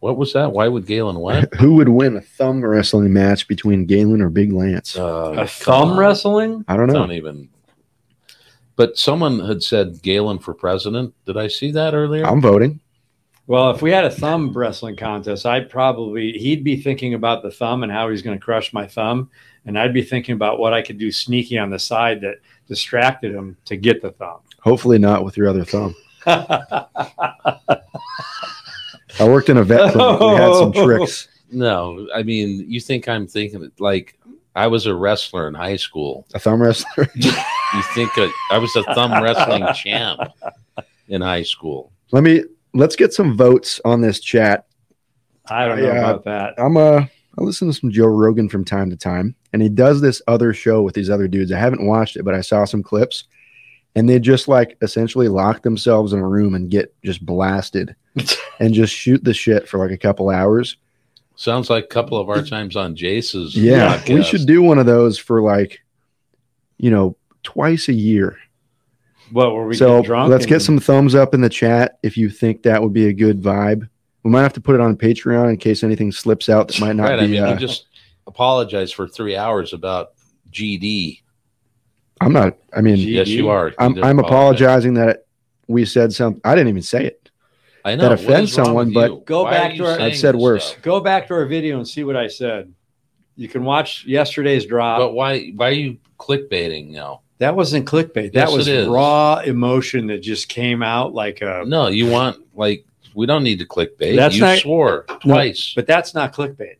"What 0.00 0.16
was 0.16 0.32
that? 0.32 0.52
Why 0.52 0.68
would 0.68 0.86
Gaylin 0.86 1.18
what?" 1.20 1.52
Who 1.60 1.74
would 1.74 1.90
win 1.90 2.16
a 2.16 2.22
thumb 2.22 2.64
wrestling 2.64 3.12
match 3.12 3.46
between 3.46 3.86
Gaylin 3.86 4.22
or 4.22 4.30
Big 4.30 4.52
Lance? 4.54 4.96
Uh, 4.96 5.34
a 5.36 5.46
thumb 5.46 5.90
on. 5.90 5.98
wrestling. 5.98 6.64
I 6.66 6.76
don't 6.78 6.86
know. 6.86 6.94
Don't 6.94 7.12
even. 7.12 7.50
But 8.76 8.96
someone 8.96 9.40
had 9.40 9.62
said 9.62 9.94
Gaylin 10.02 10.40
for 10.42 10.54
president. 10.54 11.12
Did 11.26 11.36
I 11.36 11.48
see 11.48 11.72
that 11.72 11.94
earlier? 11.94 12.24
I'm 12.24 12.40
voting. 12.40 12.80
Well, 13.48 13.70
if 13.70 13.80
we 13.80 13.90
had 13.90 14.04
a 14.04 14.10
thumb 14.10 14.52
wrestling 14.52 14.94
contest, 14.96 15.46
I'd 15.46 15.70
probably 15.70 16.32
he'd 16.32 16.62
be 16.62 16.76
thinking 16.76 17.14
about 17.14 17.42
the 17.42 17.50
thumb 17.50 17.82
and 17.82 17.90
how 17.90 18.10
he's 18.10 18.20
going 18.20 18.38
to 18.38 18.44
crush 18.44 18.74
my 18.74 18.86
thumb, 18.86 19.30
and 19.64 19.78
I'd 19.78 19.94
be 19.94 20.02
thinking 20.02 20.34
about 20.34 20.58
what 20.58 20.74
I 20.74 20.82
could 20.82 20.98
do 20.98 21.10
sneaky 21.10 21.56
on 21.56 21.70
the 21.70 21.78
side 21.78 22.20
that 22.20 22.40
distracted 22.68 23.34
him 23.34 23.56
to 23.64 23.78
get 23.78 24.02
the 24.02 24.10
thumb. 24.10 24.40
Hopefully 24.60 24.98
not 24.98 25.24
with 25.24 25.38
your 25.38 25.48
other 25.48 25.64
thumb. 25.64 25.96
I 26.26 26.84
worked 29.20 29.48
in 29.48 29.56
a 29.56 29.64
vet 29.64 29.94
clinic. 29.94 30.20
We 30.20 30.26
had 30.26 30.54
some 30.54 30.72
tricks. 30.74 31.28
no, 31.50 32.06
I 32.14 32.22
mean, 32.24 32.70
you 32.70 32.82
think 32.82 33.08
I'm 33.08 33.26
thinking 33.26 33.72
like 33.78 34.18
I 34.56 34.66
was 34.66 34.84
a 34.84 34.94
wrestler 34.94 35.48
in 35.48 35.54
high 35.54 35.76
school. 35.76 36.26
A 36.34 36.38
thumb 36.38 36.60
wrestler. 36.60 37.08
You 37.74 37.82
think 37.94 38.16
uh, 38.16 38.28
I 38.50 38.56
was 38.56 38.74
a 38.76 38.82
thumb 38.94 39.22
wrestling 39.22 39.66
champ 39.74 40.20
in 41.08 41.20
high 41.20 41.42
school? 41.42 41.92
Let 42.12 42.22
me 42.24 42.44
let's 42.74 42.96
get 42.96 43.12
some 43.12 43.36
votes 43.36 43.80
on 43.84 44.00
this 44.00 44.20
chat. 44.20 44.66
I 45.46 45.66
don't 45.66 45.78
know 45.80 45.86
Yeah. 45.86 45.98
about 46.10 46.24
that. 46.24 46.54
I'm 46.58 46.76
uh 46.76 47.06
I 47.38 47.42
listen 47.42 47.68
to 47.68 47.74
some 47.74 47.90
Joe 47.92 48.06
Rogan 48.06 48.48
from 48.48 48.64
time 48.64 48.90
to 48.90 48.96
time, 48.96 49.36
and 49.52 49.62
he 49.62 49.68
does 49.68 50.00
this 50.00 50.20
other 50.26 50.52
show 50.52 50.82
with 50.82 50.94
these 50.94 51.08
other 51.08 51.28
dudes. 51.28 51.52
I 51.52 51.58
haven't 51.58 51.86
watched 51.86 52.16
it, 52.16 52.24
but 52.24 52.34
I 52.34 52.40
saw 52.40 52.64
some 52.64 52.82
clips, 52.82 53.24
and 53.94 54.08
they 54.08 54.18
just 54.18 54.48
like 54.48 54.76
essentially 54.82 55.28
lock 55.28 55.62
themselves 55.62 56.12
in 56.12 56.18
a 56.18 56.26
room 56.28 56.54
and 56.56 56.68
get 56.68 56.92
just 57.04 57.24
blasted 57.24 57.94
and 58.60 58.74
just 58.74 58.92
shoot 58.92 59.22
the 59.22 59.32
shit 59.34 59.68
for 59.68 59.78
like 59.78 59.92
a 59.92 59.96
couple 59.98 60.30
hours. 60.30 60.76
Sounds 61.36 61.70
like 61.70 61.84
a 61.84 61.86
couple 61.88 62.18
of 62.18 62.28
our 62.28 62.42
times 62.42 62.74
on 62.74 62.96
Jace's. 62.96 63.54
Yeah, 63.54 64.02
we 64.08 64.24
should 64.24 64.44
do 64.44 64.60
one 64.60 64.80
of 64.80 64.86
those 64.86 65.16
for 65.18 65.40
like, 65.40 65.80
you 66.78 66.90
know, 66.90 67.16
twice 67.44 67.88
a 67.88 67.92
year. 67.92 68.36
What 69.30 69.54
were 69.54 69.66
we 69.66 69.76
so 69.76 69.88
getting 69.88 70.04
drunk? 70.04 70.30
let's 70.30 70.46
get 70.46 70.60
some 70.60 70.78
thumbs 70.78 71.14
up 71.14 71.34
in 71.34 71.40
the 71.40 71.48
chat 71.48 71.98
if 72.02 72.16
you 72.16 72.30
think 72.30 72.62
that 72.62 72.82
would 72.82 72.92
be 72.92 73.06
a 73.06 73.12
good 73.12 73.42
vibe. 73.42 73.88
We 74.22 74.30
might 74.30 74.42
have 74.42 74.52
to 74.54 74.60
put 74.60 74.74
it 74.74 74.80
on 74.80 74.96
Patreon 74.96 75.50
in 75.50 75.56
case 75.56 75.82
anything 75.82 76.12
slips 76.12 76.48
out 76.48 76.68
that 76.68 76.80
might 76.80 76.96
not 76.96 77.10
right. 77.10 77.20
be. 77.20 77.24
I 77.24 77.26
mean, 77.28 77.42
uh, 77.44 77.52
you 77.52 77.58
just 77.58 77.86
apologize 78.26 78.92
for 78.92 79.08
three 79.08 79.36
hours 79.36 79.72
about 79.72 80.12
GD. 80.50 81.22
I'm 82.20 82.32
not. 82.32 82.58
I 82.76 82.80
mean, 82.80 82.96
Gee. 82.96 83.12
Yes, 83.12 83.28
you 83.28 83.48
are. 83.48 83.68
You 83.68 83.74
I'm, 83.78 84.02
I'm 84.02 84.18
apologizing 84.18 84.94
that 84.94 85.26
we 85.68 85.84
said 85.84 86.12
something. 86.12 86.40
I 86.44 86.54
didn't 86.54 86.68
even 86.68 86.82
say 86.82 87.04
it. 87.04 87.30
I 87.84 87.94
know 87.94 88.08
that 88.08 88.10
what 88.10 88.20
offends 88.20 88.52
someone, 88.52 88.92
but- 88.92 89.24
Go 89.24 89.44
Why 89.44 89.50
back 89.52 89.76
to 89.76 89.86
our- 89.86 90.00
I've 90.00 90.16
said 90.16 90.34
worse. 90.34 90.70
stuff? 90.70 90.82
Go 90.82 91.00
back 91.00 91.28
to 91.28 91.34
our 91.34 91.46
video 91.46 91.76
and 91.76 91.86
see 91.86 92.04
what 92.04 92.16
I 92.16 92.26
said. 92.26 92.72
You 93.36 93.48
can 93.48 93.64
watch 93.64 94.04
yesterday's 94.04 94.66
drop. 94.66 94.98
But 94.98 95.12
why? 95.12 95.50
Why 95.50 95.68
are 95.68 95.72
you 95.72 95.98
clickbaiting 96.18 96.90
now? 96.90 97.22
That 97.38 97.54
wasn't 97.56 97.86
clickbait. 97.86 98.32
That 98.32 98.50
Yes, 98.50 98.52
was 98.56 98.86
raw 98.86 99.38
emotion 99.38 100.06
that 100.08 100.18
just 100.22 100.48
came 100.48 100.82
out 100.82 101.14
like 101.14 101.40
a. 101.40 101.64
No, 101.66 101.88
you 101.88 102.10
want 102.10 102.38
like 102.54 102.84
we 103.14 103.26
don't 103.26 103.42
need 103.42 103.58
to 103.60 103.66
clickbait. 103.66 104.16
That's 104.16 104.34
you 104.36 104.40
not- 104.42 104.58
swore 104.58 105.04
twice. 105.20 105.72
But 105.74 105.86
that's 105.86 106.14
not 106.14 106.32
clickbait. 106.34 106.76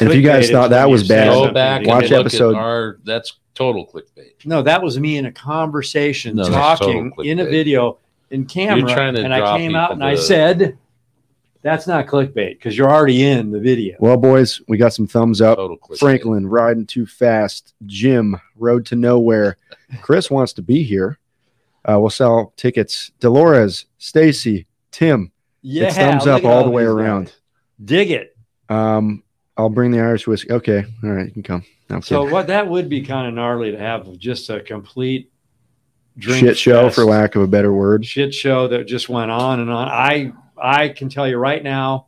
And 0.00 0.08
if 0.10 0.14
you 0.14 0.22
guys 0.22 0.48
thought 0.50 0.70
that 0.70 0.88
was 0.88 1.08
bad, 1.08 1.26
Go 1.28 1.46
back 1.52 1.54
that 1.54 1.78
and 1.78 1.86
Watch 1.88 2.12
episode- 2.12 2.54
At 2.54 2.60
our 2.62 2.98
that's 3.04 3.34
total 3.54 3.84
clickbait. 3.86 4.44
No, 4.44 4.62
that 4.62 4.80
was 4.82 4.98
me 5.00 5.16
in 5.16 5.26
a 5.26 5.32
conversation 5.32 6.36
No, 6.36 6.44
talking 6.48 7.12
in 7.24 7.40
a 7.40 7.44
video 7.44 7.98
in 8.30 8.44
camera, 8.44 8.92
trying 8.92 9.14
to 9.14 9.24
and 9.24 9.34
I 9.34 9.58
came 9.58 9.74
out 9.74 9.90
people 9.90 10.02
and 10.02 10.04
I 10.04 10.14
said, 10.14 10.78
"That's 11.62 11.86
not 11.86 12.06
clickbait 12.06 12.54
because 12.54 12.76
you're 12.76 12.90
already 12.90 13.24
in 13.24 13.50
the 13.50 13.60
video." 13.60 13.96
well, 14.00 14.16
boys, 14.16 14.60
we 14.68 14.76
got 14.76 14.92
some 14.92 15.06
thumbs 15.06 15.40
up. 15.40 15.56
Total 15.58 15.76
clickbait. 15.78 15.98
Franklin 15.98 16.46
riding 16.46 16.86
too 16.86 17.06
fast. 17.06 17.74
Jim 17.86 18.40
road 18.56 18.86
to 18.86 18.96
nowhere. 18.96 19.56
Chris 20.00 20.30
wants 20.30 20.52
to 20.54 20.62
be 20.62 20.82
here. 20.82 21.18
Uh, 21.88 21.98
we'll 21.98 22.10
sell 22.10 22.52
tickets. 22.56 23.10
Dolores, 23.20 23.86
Stacy, 23.98 24.66
Tim. 24.90 25.32
Yeah, 25.62 25.86
it's 25.88 25.96
thumbs 25.96 26.26
up 26.26 26.44
at 26.44 26.50
all 26.50 26.64
the 26.64 26.70
way 26.70 26.84
around. 26.84 27.24
guys. 27.26 27.34
Dig 27.84 28.10
it. 28.10 28.36
Um, 28.68 29.22
I'll 29.56 29.70
bring 29.70 29.90
the 29.90 30.00
Irish 30.00 30.26
whiskey. 30.26 30.50
Okay, 30.52 30.84
all 31.02 31.10
right, 31.10 31.26
you 31.26 31.32
can 31.32 31.42
come. 31.42 31.64
No, 31.90 32.00
So 32.00 32.20
kidding. 32.20 32.32
what 32.32 32.46
that 32.48 32.68
would 32.68 32.88
be 32.88 33.00
kind 33.02 33.26
of 33.26 33.34
gnarly 33.34 33.70
to 33.72 33.78
have 33.78 34.16
just 34.18 34.50
a 34.50 34.60
complete 34.60 35.32
drink 36.18 36.40
shit 36.46 36.58
show, 36.58 36.84
fest, 36.84 36.96
for 36.96 37.04
lack 37.04 37.34
of 37.34 37.42
a 37.42 37.46
better 37.46 37.72
word. 37.72 38.04
shit 38.04 38.34
show 38.34 38.68
that 38.68 38.86
just 38.86 39.08
went 39.08 39.30
on 39.30 39.60
and 39.60 39.70
on. 39.70 39.88
I 39.88 40.32
I 40.62 40.88
can 40.88 41.08
tell 41.08 41.26
you 41.28 41.36
right 41.36 41.62
now, 41.62 42.06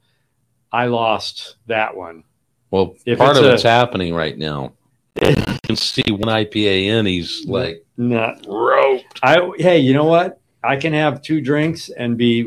I 0.72 0.86
lost 0.86 1.56
that 1.66 1.96
one. 1.96 2.24
Well, 2.70 2.96
If 3.04 3.18
part 3.18 3.30
it's 3.30 3.38
of 3.40 3.44
a- 3.46 3.54
it's 3.54 3.62
happening 3.62 4.14
right 4.14 4.36
now. 4.38 4.72
You 5.20 5.34
can 5.64 5.76
see 5.76 6.04
one 6.08 6.28
IPA 6.28 6.86
in, 6.86 7.06
he's 7.06 7.44
like 7.46 7.84
Not 7.96 8.46
roped. 8.46 9.18
I 9.22 9.50
hey, 9.58 9.78
you 9.80 9.92
know 9.92 10.04
what? 10.04 10.40
I 10.62 10.76
can 10.76 10.92
have 10.92 11.20
two 11.22 11.40
drinks 11.40 11.88
and 11.90 12.16
be, 12.16 12.46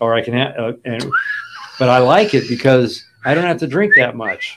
or 0.00 0.14
I 0.14 0.22
can 0.22 0.32
have, 0.34 0.54
uh, 0.58 0.72
and, 0.84 1.04
but 1.78 1.88
I 1.90 1.98
like 1.98 2.32
it 2.34 2.48
because 2.48 3.04
I 3.24 3.34
don't 3.34 3.44
have 3.44 3.58
to 3.58 3.66
drink 3.66 3.94
that 3.96 4.16
much. 4.16 4.56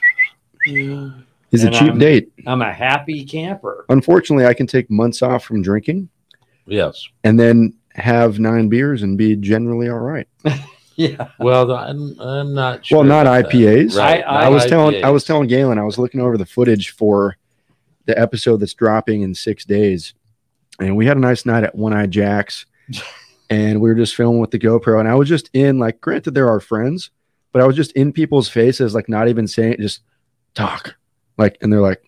He's 0.63 1.63
a 1.63 1.69
cheap 1.69 1.81
I'm- 1.89 1.99
date. 1.99 2.31
I'm 2.47 2.61
a 2.61 2.71
happy 2.71 3.25
camper. 3.25 3.85
Unfortunately, 3.89 4.45
I 4.45 4.53
can 4.53 4.65
take 4.65 4.89
months 4.89 5.21
off 5.21 5.43
from 5.43 5.61
drinking 5.61 6.09
Yes. 6.65 7.05
and 7.25 7.37
then 7.39 7.73
have 7.95 8.39
nine 8.39 8.69
beers 8.69 9.03
and 9.03 9.17
be 9.17 9.35
generally 9.35 9.89
all 9.89 9.99
right. 9.99 10.27
Yeah, 10.95 11.29
Well, 11.39 11.71
I'm, 11.71 12.19
I'm 12.19 12.53
not 12.53 12.85
sure. 12.85 12.99
well, 12.99 13.07
not 13.07 13.25
about 13.25 13.49
that. 13.51 13.51
IPAs. 13.51 13.97
Right. 13.97 14.21
I- 14.21 14.45
I, 14.45 14.49
was 14.49 14.65
telling 14.65 15.03
I 15.03 15.09
was 15.09 15.23
telling 15.23 15.49
Gaylin 15.49 15.79
I 15.79 15.83
was 15.83 15.97
looking 15.97 16.21
over 16.21 16.37
the 16.37 16.45
footage 16.45 16.91
for 16.91 17.35
the 18.05 18.17
episode 18.19 18.57
that's 18.57 18.73
dropping 18.73 19.21
in 19.21 19.33
six 19.33 19.65
days, 19.65 20.13
and 20.79 20.95
we 20.95 21.05
had 21.05 21.17
a 21.17 21.19
nice 21.21 21.45
night 21.45 21.63
at 21.63 21.73
One 21.75 21.93
Eye 21.93 22.05
Jacks, 22.05 22.65
and 23.49 23.81
we 23.81 23.89
were 23.89 23.95
just 23.95 24.15
filming 24.15 24.39
with 24.41 24.51
the 24.51 24.59
GoPro, 24.59 24.99
and 24.99 25.07
I 25.07 25.15
was 25.15 25.29
just 25.29 25.49
in 25.53 25.79
like, 25.79 25.99
granted 26.01 26.31
they're 26.35 26.49
our 26.49 26.59
friends, 26.59 27.09
but 27.51 27.61
I 27.61 27.65
was 27.65 27.75
just 27.75 27.91
in 27.93 28.11
people's 28.13 28.49
faces, 28.49 28.93
like 28.93 29.07
not 29.09 29.27
even 29.29 29.47
saying, 29.47 29.77
just 29.79 30.01
talk, 30.53 30.95
like, 31.37 31.57
and 31.61 31.71
they're 31.73 31.81
like, 31.81 32.03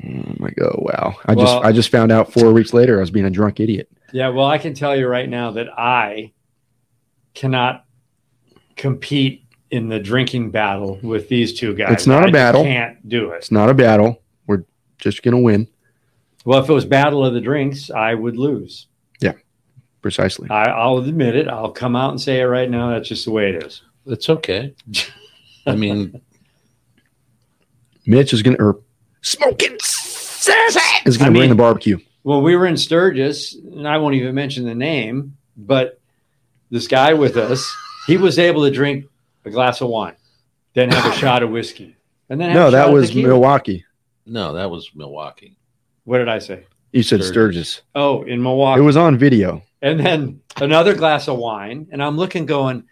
hmm, 0.00 0.20
I'm 0.28 0.36
like, 0.40 0.56
oh 0.62 0.78
wow, 0.78 1.16
I 1.26 1.34
just 1.34 1.54
I 1.64 1.72
just 1.72 1.90
found 1.90 2.12
out 2.12 2.32
four 2.32 2.52
weeks 2.52 2.72
later 2.72 2.96
I 2.96 3.00
was 3.00 3.10
being 3.10 3.26
a 3.26 3.30
drunk 3.30 3.60
idiot. 3.60 3.90
yeah. 4.12 4.28
Well, 4.28 4.46
I 4.46 4.58
can 4.58 4.72
tell 4.74 4.96
you 4.96 5.08
right 5.08 5.28
now 5.28 5.50
that 5.52 5.68
I 5.76 6.32
cannot 7.36 7.84
compete 8.76 9.44
in 9.70 9.88
the 9.88 9.98
drinking 10.00 10.50
battle 10.50 10.98
with 11.02 11.28
these 11.28 11.52
two 11.54 11.74
guys. 11.74 11.92
It's 11.92 12.06
not 12.06 12.24
a 12.24 12.28
I 12.28 12.30
battle. 12.30 12.62
Can't 12.64 13.08
do 13.08 13.30
it. 13.30 13.36
It's 13.36 13.50
not 13.52 13.70
a 13.70 13.74
battle. 13.74 14.22
We're 14.46 14.64
just 14.98 15.22
gonna 15.22 15.40
win. 15.40 15.68
Well, 16.44 16.62
if 16.62 16.68
it 16.68 16.72
was 16.72 16.84
battle 16.84 17.24
of 17.24 17.34
the 17.34 17.40
drinks, 17.40 17.90
I 17.90 18.14
would 18.14 18.36
lose. 18.36 18.86
Yeah, 19.20 19.32
precisely. 20.02 20.48
I, 20.50 20.64
I'll 20.64 20.98
admit 20.98 21.34
it. 21.36 21.48
I'll 21.48 21.72
come 21.72 21.96
out 21.96 22.10
and 22.10 22.20
say 22.20 22.40
it 22.40 22.44
right 22.44 22.70
now. 22.70 22.90
That's 22.90 23.08
just 23.08 23.24
the 23.24 23.32
way 23.32 23.50
it 23.50 23.62
is. 23.64 23.82
It's 24.06 24.28
okay. 24.30 24.74
I 25.66 25.74
mean, 25.74 26.20
Mitch 28.06 28.32
is 28.32 28.42
gonna 28.42 28.56
or 28.58 28.80
smoking 29.22 29.76
sass 29.80 30.86
is 31.04 31.16
gonna 31.16 31.30
I 31.30 31.32
bring 31.32 31.40
mean- 31.42 31.50
the 31.50 31.56
barbecue. 31.56 31.98
Well, 32.24 32.42
we 32.42 32.56
were 32.56 32.66
in 32.66 32.76
Sturgis, 32.76 33.54
and 33.54 33.86
I 33.86 33.98
won't 33.98 34.16
even 34.16 34.34
mention 34.34 34.64
the 34.64 34.74
name, 34.74 35.36
but 35.56 36.00
this 36.70 36.86
guy 36.88 37.14
with 37.14 37.36
us, 37.36 37.66
he 38.06 38.16
was 38.16 38.38
able 38.38 38.64
to 38.64 38.70
drink 38.70 39.06
a 39.44 39.50
glass 39.50 39.80
of 39.80 39.88
wine, 39.88 40.16
then 40.74 40.90
have 40.90 41.12
a 41.12 41.16
shot 41.18 41.42
of 41.42 41.50
whiskey, 41.50 41.96
and 42.28 42.40
then 42.40 42.50
have 42.50 42.56
No, 42.56 42.62
a 42.62 42.70
shot 42.70 42.70
that 42.72 42.88
of 42.88 42.94
was 42.94 43.08
tequila. 43.08 43.28
Milwaukee. 43.28 43.84
no, 44.26 44.52
that 44.54 44.70
was 44.70 44.90
Milwaukee. 44.94 45.56
What 46.04 46.18
did 46.18 46.28
I 46.28 46.38
say? 46.38 46.66
You 46.92 47.02
said 47.02 47.22
Sturgis. 47.22 47.68
Sturgis. 47.68 47.82
Oh, 47.94 48.22
in 48.22 48.42
Milwaukee. 48.42 48.80
It 48.80 48.84
was 48.84 48.96
on 48.96 49.18
video. 49.18 49.62
and 49.82 49.98
then 50.00 50.40
another 50.60 50.94
glass 50.94 51.28
of 51.28 51.36
wine, 51.38 51.88
and 51.92 52.02
I'm 52.02 52.16
looking, 52.16 52.46
going, 52.46 52.84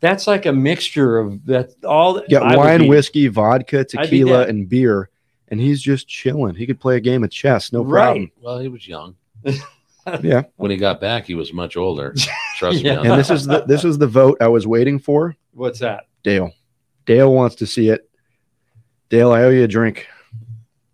that's 0.00 0.26
like 0.26 0.44
a 0.46 0.52
mixture 0.52 1.18
of 1.18 1.44
that 1.46 1.70
all. 1.84 2.16
You 2.28 2.38
got 2.38 2.48
would 2.50 2.56
wine, 2.58 2.80
be- 2.80 2.88
whiskey, 2.88 3.28
vodka, 3.28 3.84
tequila, 3.84 4.40
dead. 4.40 4.48
and 4.50 4.68
beer, 4.68 5.08
and 5.48 5.60
he's 5.60 5.80
just 5.80 6.08
chilling. 6.08 6.54
He 6.54 6.66
could 6.66 6.80
play 6.80 6.96
a 6.96 7.00
game 7.00 7.22
of 7.24 7.30
chess, 7.30 7.72
no 7.72 7.84
problem. 7.84 8.24
Right. 8.24 8.32
Well, 8.42 8.58
he 8.58 8.68
was 8.68 8.86
young. 8.88 9.16
Yeah. 10.22 10.42
When 10.56 10.70
he 10.70 10.76
got 10.76 11.00
back, 11.00 11.24
he 11.26 11.34
was 11.34 11.52
much 11.52 11.76
older. 11.76 12.14
Trust 12.56 12.82
Yeah. 12.82 13.02
me. 13.02 13.08
And 13.08 13.18
this 13.18 13.30
is 13.30 13.46
the 13.46 13.64
this 13.66 13.84
is 13.84 13.98
the 13.98 14.06
vote 14.06 14.38
I 14.40 14.48
was 14.48 14.66
waiting 14.66 14.98
for. 14.98 15.34
What's 15.52 15.78
that? 15.80 16.08
Dale. 16.22 16.52
Dale 17.06 17.32
wants 17.32 17.56
to 17.56 17.66
see 17.66 17.88
it. 17.88 18.08
Dale, 19.10 19.32
I 19.32 19.42
owe 19.42 19.50
you 19.50 19.64
a 19.64 19.68
drink. 19.68 20.06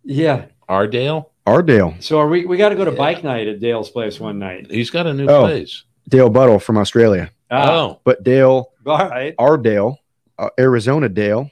Yeah. 0.03 0.45
Our 0.69 0.87
Dale. 0.87 1.31
Our 1.47 1.61
Dale. 1.63 1.95
So 1.99 2.19
are 2.19 2.27
we? 2.27 2.45
We 2.45 2.57
got 2.57 2.69
to 2.69 2.75
go 2.75 2.85
to 2.85 2.91
Yeah. 2.91 2.97
bike 2.97 3.23
night 3.23 3.47
at 3.47 3.59
Dale's 3.59 3.89
place 3.89 4.19
one 4.19 4.39
night. 4.39 4.69
He's 4.69 4.89
got 4.91 5.07
a 5.07 5.13
new 5.13 5.27
Oh. 5.27 5.41
place. 5.41 5.83
Dale 6.09 6.29
Buttle 6.29 6.59
from 6.59 6.77
Australia. 6.77 7.31
Ah, 7.49 7.71
oh, 7.71 7.99
But 8.03 8.23
Dale, 8.23 8.71
all 8.85 8.97
right. 9.09 9.33
our 9.37 9.57
Dale, 9.57 9.97
uh, 10.39 10.49
Arizona 10.59 11.09
Dale, 11.09 11.51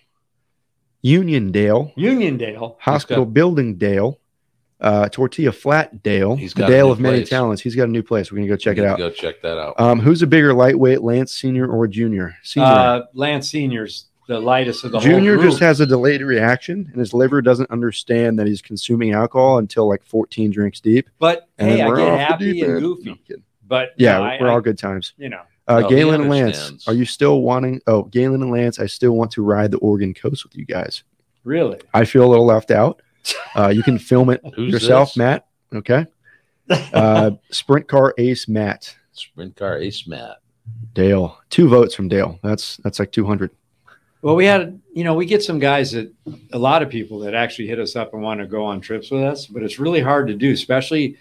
Union 1.02 1.52
Dale, 1.52 1.92
Uniondale. 1.98 2.76
Hospital 2.80 3.26
got- 3.26 3.34
Building 3.34 3.76
Dale, 3.76 4.18
uh, 4.82 5.10
Tortilla 5.10 5.52
Flat 5.52 6.02
Dale, 6.04 6.36
He's 6.36 6.54
the 6.54 6.60
got 6.62 6.70
a 6.70 6.74
Dale 6.74 6.86
new 6.88 6.92
of 6.94 7.00
many 7.00 7.18
place. 7.20 7.30
talents. 7.30 7.62
He's 7.62 7.76
got 7.76 7.84
a 7.90 7.92
new 7.92 8.04
place. 8.04 8.32
We're 8.32 8.38
gonna 8.38 8.48
go 8.48 8.56
check 8.56 8.78
you 8.78 8.84
it 8.84 8.88
out. 8.88 8.98
Go 8.98 9.10
check 9.10 9.42
that 9.42 9.58
out. 9.58 9.80
Um, 9.80 10.00
who's 10.00 10.22
a 10.22 10.28
bigger 10.28 10.54
lightweight, 10.54 11.02
Lance 11.02 11.34
Senior 11.34 11.68
or 11.68 11.88
Junior? 11.88 12.36
Senior. 12.44 12.68
Uh, 12.70 13.02
Lance 13.14 13.50
Senior's 13.50 14.06
the 14.28 14.40
lightest 14.40 14.84
of 14.84 14.92
the 14.92 15.00
Junior 15.00 15.34
whole 15.34 15.42
group. 15.42 15.52
just 15.52 15.60
has 15.62 15.80
a 15.80 15.86
delayed 15.86 16.22
reaction, 16.22 16.88
and 16.92 17.00
his 17.00 17.14
liver 17.16 17.42
doesn't 17.42 17.70
understand 17.72 18.38
that 18.40 18.46
he's 18.48 18.62
consuming 18.62 19.12
alcohol 19.14 19.58
until 19.58 19.90
like 19.90 20.04
14 20.04 20.52
drinks 20.52 20.80
deep. 20.80 21.10
But 21.20 21.48
And 21.58 21.72
hey, 21.72 21.82
I 21.82 21.96
get 21.96 22.20
happy 22.20 22.62
and 22.62 22.80
goofy. 22.80 23.20
No, 23.30 23.36
But 23.68 23.90
yeah, 23.98 24.18
no, 24.20 24.24
I- 24.24 24.38
we're 24.40 24.48
I- 24.48 24.52
all 24.54 24.62
good 24.62 24.78
times. 24.78 25.14
You 25.18 25.30
know, 25.30 25.42
Uh, 25.68 25.82
No, 25.82 25.88
Gaylin 25.90 26.16
and 26.22 26.30
Lance, 26.30 26.88
are 26.88 26.94
you 26.94 27.06
still 27.06 27.42
wanting? 27.42 27.82
Oh, 27.86 28.04
Gaylin 28.06 28.36
and 28.42 28.50
Lance, 28.52 28.80
I 28.80 28.86
still 28.88 29.12
want 29.12 29.32
to 29.32 29.42
ride 29.44 29.72
the 29.72 29.78
Oregon 29.80 30.14
coast 30.14 30.44
with 30.44 30.56
you 30.56 30.66
guys. 30.66 31.04
really. 31.44 31.80
I 31.94 32.06
feel 32.06 32.24
a 32.24 32.30
little 32.30 32.46
left 32.46 32.70
out. 32.72 33.02
Uh, 33.56 33.68
you 33.70 33.84
can 33.84 33.98
film 33.98 34.30
it 34.30 34.42
yourself, 34.58 35.10
this? 35.10 35.18
Matt. 35.18 35.48
Okay. 35.74 36.06
Uh, 36.94 37.32
Sprint 37.50 37.88
car 37.88 38.14
ace 38.20 38.48
Matt 38.48 38.96
Sprint 39.14 39.56
car 39.56 39.78
ace 39.78 40.08
Matt. 40.08 40.38
Dale. 40.94 41.38
Two 41.50 41.68
votes 41.68 41.96
from 41.96 42.08
Dale. 42.08 42.40
That's 42.44 42.78
that's 42.78 43.00
like 43.00 43.12
200. 43.12 43.52
Well, 44.22 44.36
we 44.36 44.46
had, 44.46 44.80
you 44.94 45.04
know, 45.04 45.14
we 45.14 45.26
get 45.26 45.42
some 45.42 45.60
guys 45.60 45.94
that 45.94 46.14
a 46.52 46.60
lot 46.60 46.84
of 46.84 46.90
people 46.90 47.20
that 47.20 47.34
actually 47.34 47.68
hit 47.68 47.80
us 47.80 47.96
up 47.96 48.14
and 48.14 48.22
want 48.22 48.42
to 48.42 48.48
go 48.48 48.66
on 48.66 48.82
trips 48.82 49.10
with 49.10 49.24
us, 49.24 49.46
but 49.46 49.64
it's 49.64 49.80
really 49.80 50.02
hard 50.02 50.28
to 50.28 50.34
do, 50.34 50.52
especially 50.52 51.18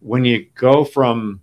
when 0.00 0.24
you 0.24 0.46
go 0.54 0.82
from 0.82 1.40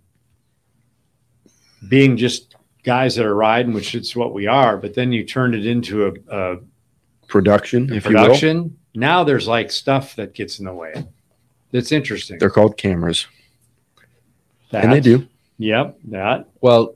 being 1.88 2.16
just 2.16 2.56
guys 2.82 3.14
that 3.14 3.24
are 3.24 3.34
riding, 3.34 3.72
which 3.72 3.94
is 3.94 4.16
what 4.16 4.34
we 4.34 4.48
are, 4.48 4.76
but 4.76 4.94
then 4.94 5.12
you 5.12 5.24
turn 5.24 5.54
it 5.54 5.64
into 5.64 6.06
a, 6.06 6.12
a 6.36 6.56
Production, 7.28 7.92
if 7.92 8.04
production. 8.04 8.78
Now 8.96 9.24
there's 9.24 9.46
like 9.46 9.70
stuff 9.70 10.16
that 10.16 10.34
gets 10.34 10.58
in 10.58 10.64
the 10.64 10.72
way. 10.72 11.06
That's 11.70 11.92
interesting. 11.92 12.38
They're 12.38 12.50
called 12.50 12.76
cameras, 12.76 13.26
That, 14.70 14.84
and 14.84 14.92
they 14.92 15.00
do. 15.00 15.26
Yep. 15.58 15.98
That. 16.04 16.48
Well, 16.60 16.94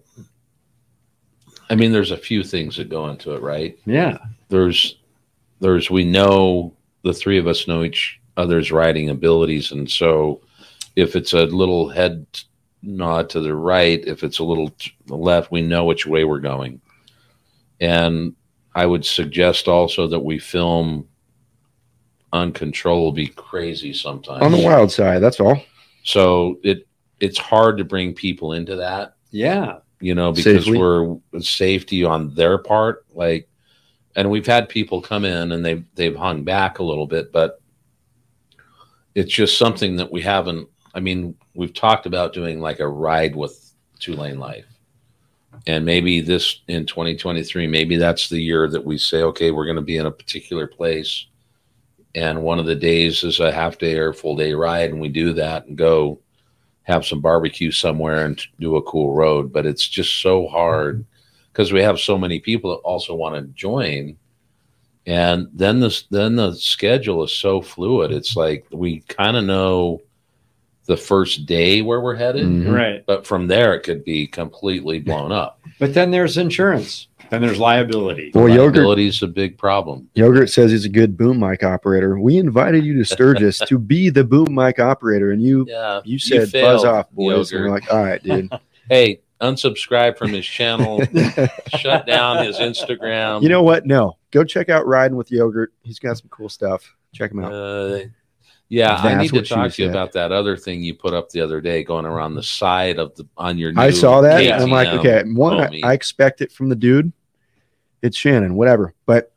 I 1.69 1.75
mean, 1.75 1.93
there's 1.93 2.11
a 2.11 2.17
few 2.17 2.43
things 2.43 2.77
that 2.77 2.89
go 2.89 3.09
into 3.09 3.35
it, 3.35 3.43
right? 3.43 3.79
Yeah. 3.87 4.19
There's, 4.49 4.99
there's 5.61 5.91
we 5.91 6.05
know 6.05 6.75
the 7.05 7.15
three 7.15 7.39
of 7.39 7.47
us 7.47 7.69
know 7.69 7.85
each 7.85 8.21
other's 8.37 8.73
riding 8.73 9.11
abilities, 9.11 9.73
and 9.73 9.89
so 9.91 10.41
if 10.97 11.15
it's 11.15 11.33
a 11.33 11.45
little 11.45 11.89
head 11.89 12.27
nod 12.83 13.31
to 13.31 13.41
the 13.41 13.55
right. 13.55 14.03
If 14.07 14.25
it's 14.25 14.39
a 14.39 14.45
little 14.45 14.71
to 14.71 14.91
the 15.07 15.17
left, 15.17 15.53
we 15.53 15.63
know 15.63 15.85
which 15.85 16.07
way 16.07 16.25
we're 16.25 16.41
going. 16.41 16.81
And 17.81 18.35
I 18.75 18.87
would 18.87 19.05
suggest 19.05 19.69
also 19.69 20.07
that 20.09 20.21
we 20.21 20.39
film 20.39 21.09
uncontrollably 22.33 23.29
crazy 23.29 23.93
sometimes. 23.93 24.43
On 24.43 24.53
the 24.53 24.63
wild 24.63 24.91
side, 24.93 25.21
that's 25.21 25.41
all. 25.41 25.61
So 26.05 26.59
it 26.63 26.87
it's 27.21 27.39
hard 27.39 27.77
to 27.79 27.85
bring 27.85 28.15
people 28.15 28.55
into 28.55 28.77
that, 28.77 29.15
Yeah. 29.31 29.79
you 30.01 30.15
know, 30.15 30.33
because 30.33 30.65
Safely. 30.65 30.79
we're 30.79 31.19
safety 31.41 32.03
on 32.05 32.35
their 32.35 32.57
part. 32.57 33.05
Like, 33.13 33.47
and 34.17 34.31
we've 34.31 34.47
had 34.47 34.69
people 34.71 35.03
come 35.03 35.25
in 35.27 35.53
and 35.53 35.65
they've 35.65 35.85
they've 35.95 36.17
hung 36.17 36.45
back 36.45 36.79
a 36.79 36.83
little 36.85 37.07
bit, 37.07 37.31
but 37.33 37.61
it's 39.15 39.33
just 39.33 39.59
something 39.59 39.97
that 39.97 40.11
we 40.11 40.23
haven't. 40.23 40.69
I 40.95 41.01
mean, 41.01 41.35
we've 41.55 41.75
talked 41.75 42.07
about 42.07 42.33
doing 42.33 42.61
like 42.61 42.81
a 42.81 42.89
ride 42.89 43.37
with 43.37 43.73
Two 43.99 44.15
Lane 44.15 44.39
Life, 44.39 44.67
and 45.67 45.85
maybe 45.85 46.21
this 46.21 46.63
in 46.69 46.87
2023, 46.87 47.67
maybe 47.67 47.97
that's 47.97 48.29
the 48.29 48.41
year 48.41 48.69
that 48.69 48.85
we 48.85 48.97
say, 48.99 49.23
okay, 49.23 49.51
we're 49.51 49.67
going 49.67 49.77
to 49.77 49.83
be 49.83 49.97
in 49.99 50.07
a 50.07 50.11
particular 50.11 50.67
place, 50.67 51.27
and 52.15 52.43
one 52.43 52.59
of 52.59 52.67
the 52.67 52.75
days 52.75 53.23
is 53.23 53.41
a 53.41 53.53
half 53.53 53.79
day 53.79 53.97
or 53.99 54.13
full 54.13 54.37
day 54.37 54.53
ride, 54.53 54.91
and 54.91 55.01
we 55.01 55.09
do 55.09 55.33
that 55.35 55.67
and 55.67 55.77
go 55.77 56.19
have 56.83 57.07
some 57.07 57.21
barbecue 57.21 57.71
somewhere 57.71 58.25
and 58.25 58.43
do 58.59 58.77
a 58.77 58.83
cool 58.83 59.15
road. 59.15 59.53
But 59.53 59.67
it's 59.67 59.87
just 59.89 60.21
so 60.21 60.49
hard 60.49 60.97
mm-hmm. 60.97 61.53
because 61.53 61.73
we 61.73 61.83
have 61.83 62.01
so 62.01 62.19
many 62.19 62.41
people 62.41 62.71
that 62.71 62.83
also 62.83 63.15
want 63.15 63.37
to 63.37 63.43
join. 63.55 64.17
And 65.07 65.49
then 65.53 65.81
the 65.81 66.03
then 66.11 66.37
the 66.37 66.55
schedule 66.55 67.25
is 67.25 67.33
so 67.33 67.63
fluid. 67.63 68.13
It's 68.13 68.37
like 68.37 68.67
we 68.71 69.01
kind 69.01 69.37
of 69.37 69.45
know 69.45 70.03
the 70.91 70.97
first 70.97 71.47
day 71.47 71.83
where 71.83 72.01
we're 72.01 72.17
headed, 72.17 72.45
Mhm. 72.45 72.75
Right. 72.75 73.05
but 73.07 73.25
from 73.25 73.47
there 73.47 73.75
it 73.75 73.85
could 73.85 74.05
be 74.05 74.27
completely 74.27 74.99
blown 74.99 75.31
up. 75.31 75.61
But 75.79 75.95
then 75.95 76.11
there's 76.11 76.37
insurance. 76.37 77.07
Then 77.31 77.43
there's 77.43 77.61
liability. 77.61 78.33
Well, 78.35 78.49
yogurt 78.49 78.75
Liability 78.79 79.07
is 79.07 79.23
a 79.23 79.29
big 79.29 79.57
problem. 79.57 80.09
yogurt 80.17 80.51
says 80.51 80.73
he's 80.73 80.85
a 80.85 80.89
good 80.89 81.17
boom 81.17 81.39
mic 81.39 81.63
operator. 81.63 82.19
We 82.19 82.39
invited 82.39 82.85
you 82.85 82.99
to 82.99 83.05
Sturgis 83.05 83.59
to 83.69 83.79
be 83.79 84.11
the 84.11 84.25
boom 84.25 84.53
mic 84.53 84.81
operator, 84.81 85.31
and 85.31 85.41
you 85.41 85.65
Yeah, 85.69 86.01
you 86.05 86.19
said 86.19 86.41
buzz 86.41 86.51
failed, 86.51 86.87
off, 86.87 87.11
boys. 87.13 87.53
And 87.53 87.61
we're 87.61 87.67
Yogurt. 87.69 87.83
like, 87.83 87.93
all 87.95 88.03
right, 88.05 88.21
dude. 88.23 88.51
Hey, 88.91 89.21
unsubscribe 89.41 90.19
from 90.19 90.33
his 90.33 90.45
channel. 90.45 91.01
shut 91.79 92.05
down 92.07 92.45
his 92.45 92.57
Instagram. 92.57 93.41
you 93.45 93.49
know 93.49 93.63
what? 93.63 93.87
No, 93.87 94.17
go 94.33 94.43
check 94.43 94.69
out 94.69 94.85
riding 94.89 95.17
with 95.17 95.31
yogurt. 95.31 95.73
He's 95.85 96.01
got 96.01 96.19
some 96.19 96.29
cool 96.31 96.49
stuff. 96.49 96.97
Check 97.15 97.31
him 97.31 97.45
out. 97.45 97.53
Uh, 97.53 97.99
yeah, 98.71 98.95
I 98.95 99.17
need 99.17 99.31
to 99.33 99.43
talk 99.43 99.73
to 99.73 99.83
you 99.83 99.91
about 99.91 100.13
that 100.13 100.33
other 100.33 100.57
thing 100.57 100.83
you 100.83 100.95
put 100.95 101.13
up 101.13 101.29
the 101.29 101.41
other 101.43 101.61
day, 101.61 101.85
going 101.85 102.07
around 102.07 102.37
the 102.37 102.43
side 102.43 102.99
of 102.99 103.15
the 103.17 103.29
on 103.37 103.59
your. 103.59 103.73
New 103.73 103.81
I 103.81 103.91
saw 103.91 104.23
that. 104.23 104.43
and 104.43 104.63
I'm 104.63 104.71
like, 104.71 104.89
okay, 104.89 105.23
one. 105.27 105.55
Oh, 105.55 105.61
I, 105.61 105.91
I 105.91 105.93
expect 105.93 106.41
it 106.41 106.51
from 106.53 106.69
the 106.71 106.77
dude. 106.77 107.13
It's 108.01 108.17
Shannon, 108.17 108.55
whatever. 108.55 108.95
But 109.05 109.33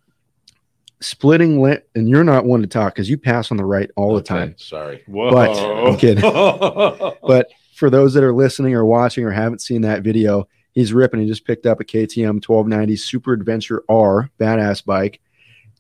splitting 1.01 1.61
lit, 1.61 1.89
and 1.95 2.07
you're 2.07 2.23
not 2.23 2.45
one 2.45 2.61
to 2.61 2.67
talk 2.67 2.93
because 2.95 3.09
you 3.09 3.17
pass 3.17 3.51
on 3.51 3.57
the 3.57 3.65
right 3.65 3.89
all 3.95 4.15
the 4.15 4.21
time. 4.21 4.55
Sorry. 4.57 5.03
Whoa. 5.07 5.31
But- 5.31 5.89
I'm 5.89 5.97
kidding. 5.97 6.23
But 7.27 7.49
for 7.75 7.89
those 7.89 8.13
that 8.13 8.23
are 8.23 8.33
listening 8.33 8.75
or 8.75 8.85
watching 8.85 9.25
or 9.25 9.31
haven't 9.31 9.61
seen 9.61 9.81
that 9.81 10.03
video, 10.03 10.47
he's 10.73 10.93
ripping. 10.93 11.19
He 11.19 11.27
just 11.27 11.45
picked 11.45 11.65
up 11.65 11.79
a 11.79 11.83
KTM 11.83 12.35
1290 12.47 12.95
Super 12.95 13.33
Adventure 13.33 13.83
R, 13.89 14.29
badass 14.39 14.85
bike, 14.85 15.19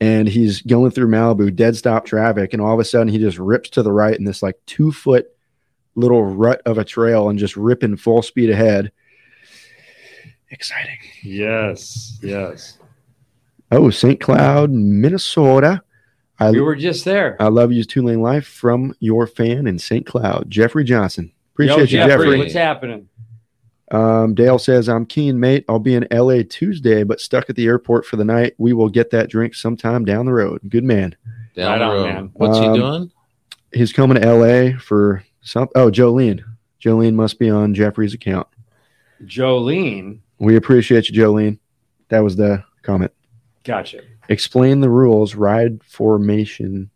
and 0.01 0.27
he's 0.27 0.61
going 0.61 0.91
through 0.91 1.07
Malibu, 1.09 1.55
dead 1.55 1.75
stop 1.75 2.05
traffic, 2.05 2.53
and 2.53 2.61
all 2.61 2.73
of 2.73 2.79
a 2.79 2.83
sudden 2.85 3.07
he 3.07 3.17
just 3.17 3.37
rips 3.37 3.69
to 3.71 3.83
the 3.83 3.91
right 3.91 4.17
in 4.17 4.25
this 4.25 4.43
like 4.43 4.57
two 4.65 4.91
foot 4.91 5.27
little 5.95 6.23
rut 6.23 6.61
of 6.65 6.77
a 6.77 6.83
trail 6.83 7.29
and 7.29 7.37
just 7.39 7.55
ripping 7.55 7.95
full 7.95 8.21
speed 8.21 8.49
ahead. 8.49 8.91
Exciting. 10.49 10.97
yes. 11.23 12.19
Yes. 12.21 12.77
Oh, 13.71 13.89
St. 13.89 14.19
Cloud, 14.19 14.69
Minnesota. 14.71 15.81
I, 16.39 16.51
We 16.51 16.61
were 16.61 16.75
just 16.75 17.05
there. 17.05 17.35
I 17.39 17.47
love 17.47 17.71
you, 17.71 17.83
Two 17.83 18.03
Lane 18.03 18.21
Life, 18.21 18.45
from 18.45 18.93
your 18.99 19.25
fan 19.25 19.65
in 19.65 19.79
St. 19.79 20.05
Cloud, 20.05 20.45
Jeffrey 20.49 20.83
Johnson. 20.83 21.25
Yo, 21.25 21.53
Appreciate 21.53 21.91
you, 21.91 21.97
Jeffrey, 21.99 22.25
Jeffrey. 22.25 22.37
what's 22.37 22.53
happening? 22.53 23.09
Um, 23.93 24.33
Dale 24.33 24.57
says, 24.57 24.89
I'm 24.89 25.05
keen, 25.05 25.39
mate. 25.39 25.65
I'll 25.69 25.79
be 25.79 25.93
in 25.93 26.07
LA 26.11 26.39
Tuesday, 26.49 27.03
but 27.03 27.21
stuck 27.21 27.49
at 27.49 27.55
the 27.55 27.67
airport 27.67 28.05
for 28.05 28.15
the 28.15 28.25
night. 28.25 28.53
We 28.57 28.73
will 28.73 28.89
get 28.89 29.11
that 29.11 29.29
drink 29.29 29.53
sometime 29.53 30.03
down 30.03 30.25
the 30.25 30.33
road. 30.33 30.61
Good 30.67 30.83
man. 30.83 31.15
Down 31.55 31.71
Right 31.71 31.77
the 31.77 31.83
on, 31.85 31.91
road. 31.93 32.03
man. 32.13 32.31
What's 32.33 32.57
Um, 32.57 32.73
he 32.73 32.79
doing? 32.79 33.11
He's 33.71 33.93
coming 33.93 34.19
to 34.19 34.33
LA 34.33 34.77
for 34.79 35.23
some. 35.41 35.69
Oh, 35.75 35.89
Jolene. 35.91 36.41
Jolene 36.83 37.13
must 37.13 37.37
be 37.39 37.49
on 37.49 37.73
Jeffrey's 37.73 38.13
account. 38.15 38.47
Jolene. 39.25 40.19
We 40.39 40.55
appreciate 40.55 41.09
you, 41.09 41.21
Jolene. 41.23 41.59
That 42.09 42.23
was 42.23 42.35
the 42.35 42.63
comment. 42.81 43.11
Gotcha. 43.63 44.01
Explain 44.29 44.81
the 44.81 44.89
rules. 44.89 45.35
Ride 45.35 45.83
formation 45.83 46.89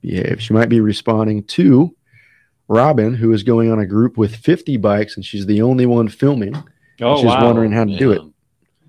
behave. 0.00 0.40
She 0.40 0.52
might 0.54 0.68
be 0.68 0.80
responding 0.80 1.42
to 1.44 1.94
Robin, 2.70 3.14
who 3.14 3.32
is 3.32 3.42
going 3.42 3.70
on 3.72 3.80
a 3.80 3.84
group 3.86 4.16
with 4.16 4.36
50 4.36 4.76
bikes, 4.76 5.16
and 5.16 5.24
she's 5.24 5.44
the 5.46 5.60
only 5.60 5.86
one 5.86 6.06
filming. 6.08 6.54
Oh, 7.00 7.16
she's 7.16 7.26
wow. 7.26 7.44
wondering 7.46 7.72
how 7.72 7.84
to 7.84 7.96
do 7.98 8.12
it. 8.12 8.22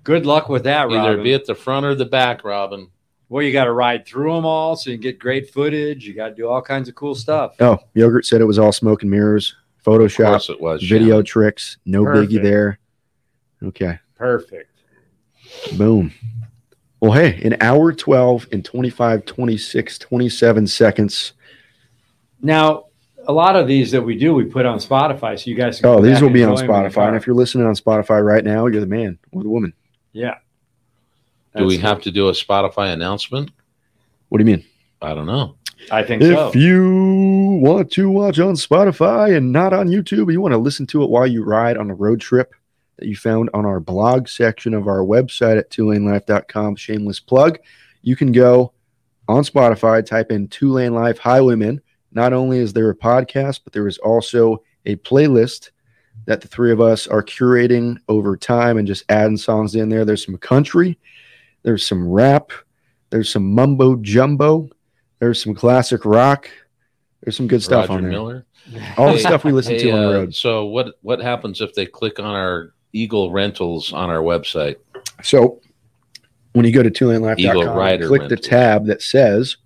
Good 0.04 0.24
luck 0.24 0.48
with 0.48 0.62
that, 0.64 0.86
Either 0.86 1.10
Robin. 1.10 1.24
be 1.24 1.34
at 1.34 1.46
the 1.46 1.54
front 1.56 1.84
or 1.84 1.94
the 1.96 2.04
back, 2.06 2.44
Robin. 2.44 2.88
well, 3.28 3.42
you 3.42 3.52
got 3.52 3.64
to 3.64 3.72
ride 3.72 4.06
through 4.06 4.32
them 4.34 4.46
all 4.46 4.76
so 4.76 4.90
you 4.90 4.96
can 4.98 5.02
get 5.02 5.18
great 5.18 5.50
footage. 5.52 6.06
You 6.06 6.14
got 6.14 6.28
to 6.28 6.34
do 6.36 6.48
all 6.48 6.62
kinds 6.62 6.88
of 6.88 6.94
cool 6.94 7.16
stuff. 7.16 7.56
Oh, 7.58 7.78
Yogurt 7.94 8.24
said 8.24 8.40
it 8.40 8.44
was 8.46 8.58
all 8.58 8.70
smoke 8.72 9.02
and 9.02 9.10
mirrors, 9.10 9.56
Of 9.78 9.84
Photoshop. 9.84 10.26
course 10.30 10.48
it 10.48 10.60
was. 10.60 10.80
video 10.82 11.14
Shannon. 11.16 11.24
tricks. 11.24 11.76
No 11.84 12.04
Perfect. 12.04 12.32
biggie 12.32 12.42
there. 12.42 12.78
Okay. 13.64 13.98
Perfect. 14.14 14.70
Boom. 15.76 16.12
Well, 17.00 17.12
hey, 17.12 17.40
an 17.42 17.56
hour 17.60 17.92
12 17.92 18.46
and 18.52 18.64
25, 18.64 19.24
26, 19.24 19.98
27 19.98 20.66
seconds. 20.68 21.32
Now, 22.40 22.84
a 23.26 23.32
lot 23.32 23.56
of 23.56 23.66
these 23.66 23.90
that 23.92 24.02
we 24.02 24.16
do, 24.18 24.34
we 24.34 24.44
put 24.44 24.66
on 24.66 24.78
Spotify, 24.78 25.38
so 25.38 25.48
you 25.50 25.56
guys. 25.56 25.80
Can 25.80 25.88
Oh, 25.90 26.00
these 26.00 26.20
will 26.20 26.30
be 26.30 26.42
on 26.44 26.50
enjoy 26.52 26.64
'em 26.64 26.70
in 26.70 26.82
the 26.82 26.88
Spotify. 26.88 27.08
And 27.08 27.16
if 27.16 27.26
you're 27.26 27.36
listening 27.36 27.66
on 27.66 27.74
Spotify 27.74 28.24
right 28.24 28.44
now, 28.44 28.66
you're 28.66 28.80
the 28.80 28.86
man 28.86 29.18
or 29.32 29.42
the 29.42 29.48
woman. 29.48 29.72
yeah. 30.12 30.34
Do 31.54 31.66
we 31.66 31.76
That's- 31.76 31.90
have 31.90 32.02
to 32.04 32.10
do 32.10 32.28
a 32.28 32.32
Spotify 32.32 32.94
announcement? 32.94 33.50
What 34.30 34.38
do 34.38 34.44
you 34.44 34.50
mean? 34.56 34.64
I 35.02 35.12
don't 35.14 35.26
know. 35.26 35.56
I 35.90 36.02
think 36.02 36.22
If 36.22 36.34
so. 36.34 36.52
you 36.54 37.60
want 37.62 37.90
to 37.92 38.08
watch 38.08 38.38
on 38.38 38.54
Spotify 38.54 39.36
and 39.36 39.52
not 39.52 39.74
on 39.74 39.88
YouTube, 39.88 40.32
you 40.32 40.40
want 40.40 40.52
to 40.52 40.58
listen 40.58 40.86
to 40.86 41.02
it 41.02 41.10
while 41.10 41.26
you 41.26 41.44
ride 41.44 41.76
on 41.76 41.90
a 41.90 41.94
road 41.94 42.20
trip 42.20 42.54
that 42.98 43.06
you 43.06 43.16
found 43.16 43.50
on 43.52 43.66
our 43.66 43.80
blog 43.80 44.28
section 44.28 44.72
of 44.72 44.86
our 44.88 45.00
website 45.00 45.58
at 45.58 45.68
twolanelife.com, 45.70 46.76
shameless 46.76 47.20
plug, 47.20 47.58
you 48.00 48.16
can 48.16 48.32
go 48.32 48.72
on 49.28 49.42
Spotify, 49.42 50.04
type 50.06 50.30
in 50.32 50.48
Two 50.48 50.70
Lane 50.72 50.94
Life 50.94 51.18
Highwaymen. 51.18 51.81
Not 52.14 52.32
only 52.32 52.58
is 52.58 52.72
there 52.72 52.90
a 52.90 52.96
podcast, 52.96 53.60
but 53.64 53.72
there 53.72 53.88
is 53.88 53.98
also 53.98 54.62
a 54.86 54.96
playlist 54.96 55.70
that 56.26 56.40
the 56.40 56.48
three 56.48 56.72
of 56.72 56.80
us 56.80 57.06
are 57.06 57.22
curating 57.22 57.98
over 58.08 58.36
time 58.36 58.78
and 58.78 58.86
just 58.86 59.04
adding 59.08 59.36
songs 59.36 59.74
in 59.74 59.88
there. 59.88 60.04
There's 60.04 60.24
some 60.24 60.36
country, 60.38 60.98
there's 61.62 61.86
some 61.86 62.08
rap, 62.08 62.52
there's 63.10 63.30
some 63.30 63.54
mumbo 63.54 63.96
jumbo, 63.96 64.68
there's 65.18 65.42
some 65.42 65.54
classic 65.54 66.04
rock. 66.04 66.50
There's 67.22 67.36
some 67.36 67.46
good 67.46 67.62
stuff 67.62 67.88
Roger 67.88 67.92
on 67.92 68.02
there. 68.02 68.10
Miller. 68.10 68.46
All 68.96 69.12
the 69.12 69.18
stuff 69.18 69.44
we 69.44 69.52
listen 69.52 69.74
Hey, 69.74 69.82
to 69.84 69.90
on 69.92 70.00
the 70.00 70.08
uh, 70.08 70.12
road. 70.12 70.34
So 70.34 70.66
what 70.66 70.94
what 71.02 71.20
happens 71.20 71.60
if 71.60 71.74
they 71.74 71.86
click 71.86 72.18
on 72.18 72.34
our 72.34 72.74
Eagle 72.92 73.30
Rentals 73.30 73.92
on 73.92 74.10
our 74.10 74.18
website? 74.18 74.76
So 75.22 75.60
when 76.52 76.64
you 76.64 76.72
go 76.72 76.82
to 76.82 76.88
Eagle 76.88 77.08
twolanelife.com, 77.08 77.76
Rider 77.76 78.08
click 78.08 78.28
the 78.28 78.36
tab 78.36 78.86
that 78.86 79.02
says, 79.02 79.56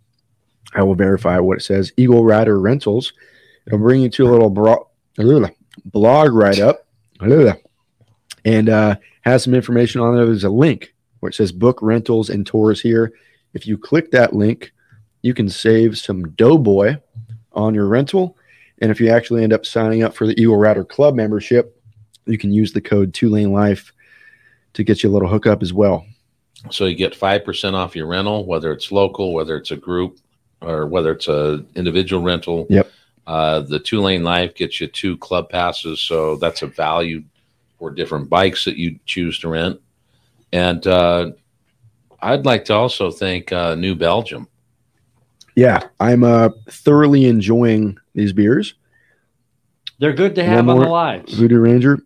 I 0.77 0.83
will 0.83 0.95
verify 0.95 1.39
what 1.39 1.59
it 1.59 1.63
says, 1.63 1.93
Eagle 1.97 2.25
Rider 2.25 2.61
Rentals. 2.61 3.15
It'll 3.67 3.79
bring 3.79 4.03
you 4.03 4.11
to 4.11 4.29
a 4.29 4.31
little 4.31 4.51
bro- 4.51 4.89
blog 5.87 6.33
write 6.33 6.61
up 6.61 6.87
and 8.45 8.69
uh, 8.69 8.97
has 9.23 9.43
some 9.43 9.55
information 9.55 10.01
on 10.03 10.15
there. 10.15 10.27
There's 10.27 10.45
a 10.45 10.51
link 10.51 10.95
where 11.21 11.31
it 11.31 11.35
says 11.35 11.51
book 11.51 11.81
rentals 11.81 12.29
and 12.31 12.47
tours 12.47 12.81
here. 12.81 13.13
If 13.55 13.67
you 13.67 13.79
click 13.79 14.11
that 14.11 14.35
link, 14.35 14.73
you 15.23 15.33
can 15.33 15.49
save 15.49 15.99
some 15.99 16.29
Doughboy 16.33 16.99
on 17.53 17.75
your 17.75 17.87
rental. 17.87 18.37
And 18.83 18.91
if 18.91 19.01
you 19.01 19.09
actually 19.09 19.43
end 19.43 19.55
up 19.55 19.65
signing 19.65 20.03
up 20.03 20.15
for 20.15 20.27
the 20.27 20.39
Eagle 20.39 20.59
Rider 20.59 20.85
Club 20.85 21.15
membership, 21.15 21.81
you 22.27 22.37
can 22.37 22.53
use 22.53 22.73
the 22.73 22.83
code 22.83 23.15
Two 23.15 23.31
Lane 23.31 23.53
Life 23.53 23.93
to 24.75 24.85
get 24.85 25.03
you 25.03 25.11
a 25.11 25.13
little 25.13 25.29
hookup 25.29 25.63
as 25.63 25.73
well. 25.73 26.05
So 26.71 26.85
you 26.85 26.95
get 26.95 27.15
five 27.15 27.45
percent 27.45 27.75
off 27.75 27.97
your 27.97 28.07
rental, 28.07 28.45
whether 28.45 28.73
it's 28.73 28.93
local, 28.93 29.33
whether 29.33 29.57
it's 29.57 29.71
a 29.71 29.77
group, 29.77 30.19
or 30.67 30.87
whether 30.87 31.13
it's 31.13 31.29
a 31.29 31.65
individual 31.75 32.23
rental. 32.23 32.67
Yep. 32.69 32.91
Uh, 33.27 33.61
the 33.61 33.79
two 33.79 34.01
lane 34.01 34.23
life 34.23 34.55
gets 34.55 34.81
you 34.81 34.87
two 34.87 35.17
club 35.19 35.49
passes, 35.49 36.01
so 36.01 36.37
that's 36.37 36.63
a 36.63 36.67
value 36.67 37.23
for 37.79 37.91
different 37.91 38.29
bikes 38.29 38.65
that 38.65 38.77
you 38.77 38.99
choose 39.05 39.39
to 39.41 39.49
rent. 39.49 39.81
And 40.53 40.87
uh, 40.87 41.33
I'd 42.21 42.47
like 42.47 42.65
to 42.67 42.75
also 42.75 43.11
thank 43.11 43.53
uh, 43.53 43.75
New 43.75 43.95
Belgium. 43.95 44.49
Yeah, 45.55 45.81
I'm 45.99 46.23
uh, 46.23 46.51
thoroughly 46.69 47.27
enjoying 47.27 47.99
these 48.15 48.33
beers. 48.33 48.75
They're 49.99 50.13
good 50.13 50.35
to 50.35 50.43
One 50.43 50.51
have 50.51 50.69
on 50.69 50.77
more. 50.77 50.85
the 50.85 50.91
lives. 50.91 51.35
Voodoo 51.35 51.59
Ranger. 51.59 51.99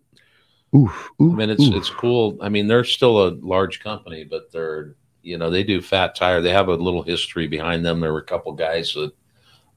Oof. 0.75 1.11
oof 1.21 1.33
I 1.33 1.35
mean, 1.35 1.49
it's 1.49 1.63
oof. 1.63 1.75
it's 1.75 1.89
cool. 1.89 2.37
I 2.41 2.49
mean, 2.49 2.67
they're 2.67 2.85
still 2.85 3.27
a 3.27 3.35
large 3.41 3.81
company, 3.81 4.23
but 4.23 4.51
they're 4.51 4.95
you 5.23 5.37
know 5.37 5.49
they 5.49 5.63
do 5.63 5.81
fat 5.81 6.15
tire. 6.15 6.41
They 6.41 6.51
have 6.51 6.67
a 6.67 6.75
little 6.75 7.03
history 7.03 7.47
behind 7.47 7.85
them. 7.85 7.99
There 7.99 8.13
were 8.13 8.19
a 8.19 8.23
couple 8.23 8.51
guys 8.53 8.93
that 8.93 9.11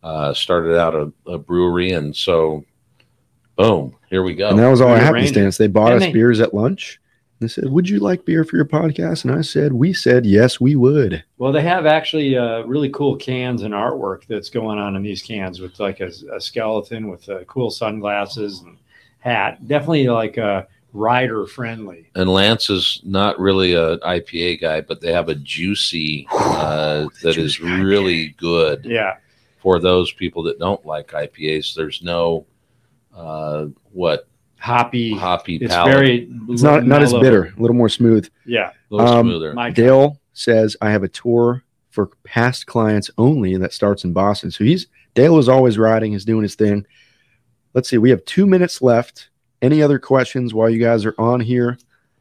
uh, 0.02 0.34
started 0.34 0.78
out 0.78 0.94
a, 0.94 1.12
a 1.30 1.38
brewery, 1.38 1.92
and 1.92 2.14
so 2.14 2.64
boom, 3.56 3.96
here 4.10 4.22
we 4.22 4.34
go. 4.34 4.48
and 4.50 4.58
that 4.58 4.68
was 4.68 4.80
all 4.80 4.88
Voodoo 4.94 5.04
happenstance. 5.04 5.56
They 5.58 5.66
bought 5.68 5.92
And 5.92 6.02
us 6.02 6.06
they- 6.08 6.12
beers 6.12 6.40
at 6.40 6.54
lunch. 6.54 7.00
They 7.40 7.48
said, 7.48 7.68
"Would 7.68 7.88
you 7.88 7.98
like 7.98 8.24
beer 8.24 8.44
for 8.44 8.56
your 8.56 8.64
podcast?" 8.64 9.24
And 9.24 9.34
I 9.34 9.40
said, 9.42 9.72
"We 9.72 9.92
said 9.92 10.24
yes, 10.24 10.60
we 10.60 10.76
would." 10.76 11.24
Well, 11.36 11.50
they 11.52 11.62
have 11.62 11.84
actually 11.84 12.38
uh, 12.38 12.62
really 12.62 12.88
cool 12.90 13.16
cans 13.16 13.62
and 13.62 13.74
artwork 13.74 14.24
that's 14.28 14.48
going 14.48 14.78
on 14.78 14.94
in 14.94 15.02
these 15.02 15.20
cans 15.20 15.60
with 15.60 15.78
like 15.80 16.00
a, 16.00 16.10
a 16.32 16.40
skeleton 16.40 17.08
with 17.08 17.28
uh, 17.28 17.42
cool 17.44 17.70
sunglasses 17.70 18.60
and 18.60 18.78
hat. 19.18 19.66
Definitely 19.66 20.08
like 20.08 20.36
a 20.36 20.68
rider 20.94 21.44
friendly. 21.46 22.08
and 22.14 22.30
Lance 22.30 22.70
is 22.70 23.00
not 23.04 23.38
really 23.38 23.74
a 23.74 23.98
IPA 23.98 24.60
guy, 24.60 24.80
but 24.80 25.00
they 25.00 25.12
have 25.12 25.28
a 25.28 25.34
juicy 25.34 26.26
uh, 26.32 27.06
that 27.22 27.36
is 27.36 27.56
Juicy 27.56 27.64
IPA. 27.64 27.84
really 27.84 28.28
good 28.38 28.84
Yeah. 28.86 29.16
for 29.58 29.78
those 29.80 30.12
people 30.12 30.42
that 30.44 30.58
don't 30.58 30.84
like 30.86 31.08
IPAs. 31.08 31.74
There's 31.74 32.00
no 32.02 32.46
uh, 33.14 33.66
what 33.92 34.26
Hoppy. 34.58 35.14
hoppy 35.14 35.56
It's 35.56 35.74
palate. 35.74 35.92
very. 35.92 36.28
It's 36.48 36.62
not 36.62 36.86
not 36.86 37.02
as 37.02 37.12
bitter, 37.12 37.52
a 37.56 37.60
little 37.60 37.76
more 37.76 37.90
smooth. 37.90 38.28
Yeah. 38.46 38.70
a 38.90 38.94
little 38.94 39.12
um, 39.12 39.26
smoother. 39.26 39.52
My 39.52 39.70
Dale 39.70 40.18
says, 40.32 40.74
"I 40.80 40.90
have 40.90 41.02
a 41.02 41.08
tour 41.08 41.62
for 41.90 42.06
past 42.24 42.66
clients 42.66 43.10
only 43.18 43.56
that 43.58 43.72
starts 43.74 44.04
in 44.04 44.12
Boston." 44.14 44.50
So 44.50 44.64
he's 44.64 44.86
Dale 45.14 45.38
is 45.38 45.48
always 45.50 45.76
riding, 45.76 46.12
he's 46.12 46.24
doing 46.24 46.42
his 46.44 46.54
thing. 46.54 46.86
Let's 47.74 47.88
see, 47.90 47.98
we 47.98 48.08
have 48.10 48.24
two 48.24 48.46
minutes 48.46 48.80
left. 48.80 49.28
Any 49.64 49.80
other 49.82 49.98
questions 49.98 50.52
while 50.52 50.68
you 50.68 50.78
guys 50.78 51.06
are 51.06 51.14
on 51.18 51.40
here? 51.40 51.78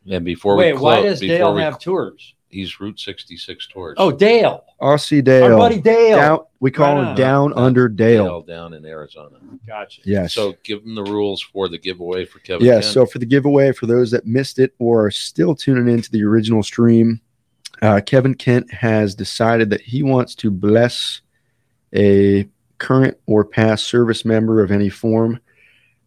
and 0.09 0.23
before 0.25 0.55
Wait, 0.57 0.73
we 0.73 0.79
why 0.79 0.95
close, 0.95 1.03
does 1.11 1.19
before 1.21 1.37
Dale 1.37 1.53
we- 1.55 1.61
have 1.61 1.79
tours? 1.79 2.33
He's 2.49 2.79
Route 2.79 2.99
66 2.99 3.67
tours. 3.67 3.95
Oh, 3.97 4.11
Dale. 4.11 4.63
Aussie 4.79 5.17
Our 5.17 5.21
Dale. 5.23 5.57
buddy 5.57 5.81
Dale. 5.81 6.17
Down, 6.17 6.39
we 6.59 6.69
call 6.71 6.93
Right 6.95 7.01
him 7.01 7.07
on. 7.07 7.15
Down 7.15 7.53
Under 7.55 7.89
Dale. 7.89 8.41
down 8.43 8.73
in 8.75 8.85
Arizona. 8.85 9.37
Gotcha. 9.65 10.01
Yes. 10.05 10.33
So 10.33 10.53
give 10.63 10.83
them 10.83 10.93
the 10.93 11.03
rules 11.03 11.41
for 11.41 11.67
the 11.67 11.79
giveaway 11.79 12.25
for 12.25 12.39
Kevin. 12.39 12.65
Yes. 12.65 12.83
Kent. 12.85 12.93
So 12.93 13.05
for 13.07 13.17
the 13.19 13.25
giveaway, 13.25 13.71
for 13.71 13.87
those 13.87 14.11
that 14.11 14.27
missed 14.27 14.59
it 14.59 14.73
or 14.77 15.05
are 15.07 15.11
still 15.11 15.55
tuning 15.55 15.91
into 15.91 16.11
the 16.11 16.23
original 16.23 16.61
stream, 16.63 17.21
uh, 17.81 18.01
Kevin 18.05 18.35
Kent 18.35 18.71
has 18.71 19.15
decided 19.15 19.69
that 19.71 19.81
he 19.81 20.03
wants 20.03 20.35
to 20.35 20.51
bless 20.51 21.21
a 21.95 22.47
current 22.77 23.17
or 23.25 23.43
past 23.43 23.85
service 23.85 24.23
member 24.25 24.61
of 24.61 24.69
any 24.71 24.89
form 24.89 25.39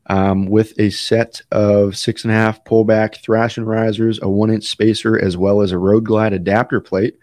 um, 0.08 0.46
with 0.46 0.78
a 0.78 0.90
set 0.90 1.40
of 1.52 1.96
six 1.96 2.24
and 2.24 2.32
a 2.32 2.34
half 2.36 2.62
pullback 2.64 3.20
Thrashin 3.22 3.66
risers, 3.66 4.20
a 4.22 4.28
one 4.28 4.50
inch 4.50 4.64
spacer, 4.64 5.18
as 5.18 5.36
well 5.36 5.62
as 5.62 5.72
a 5.72 5.78
road 5.78 6.04
glide 6.04 6.32
adapter 6.32 6.80
plate. 6.80 7.16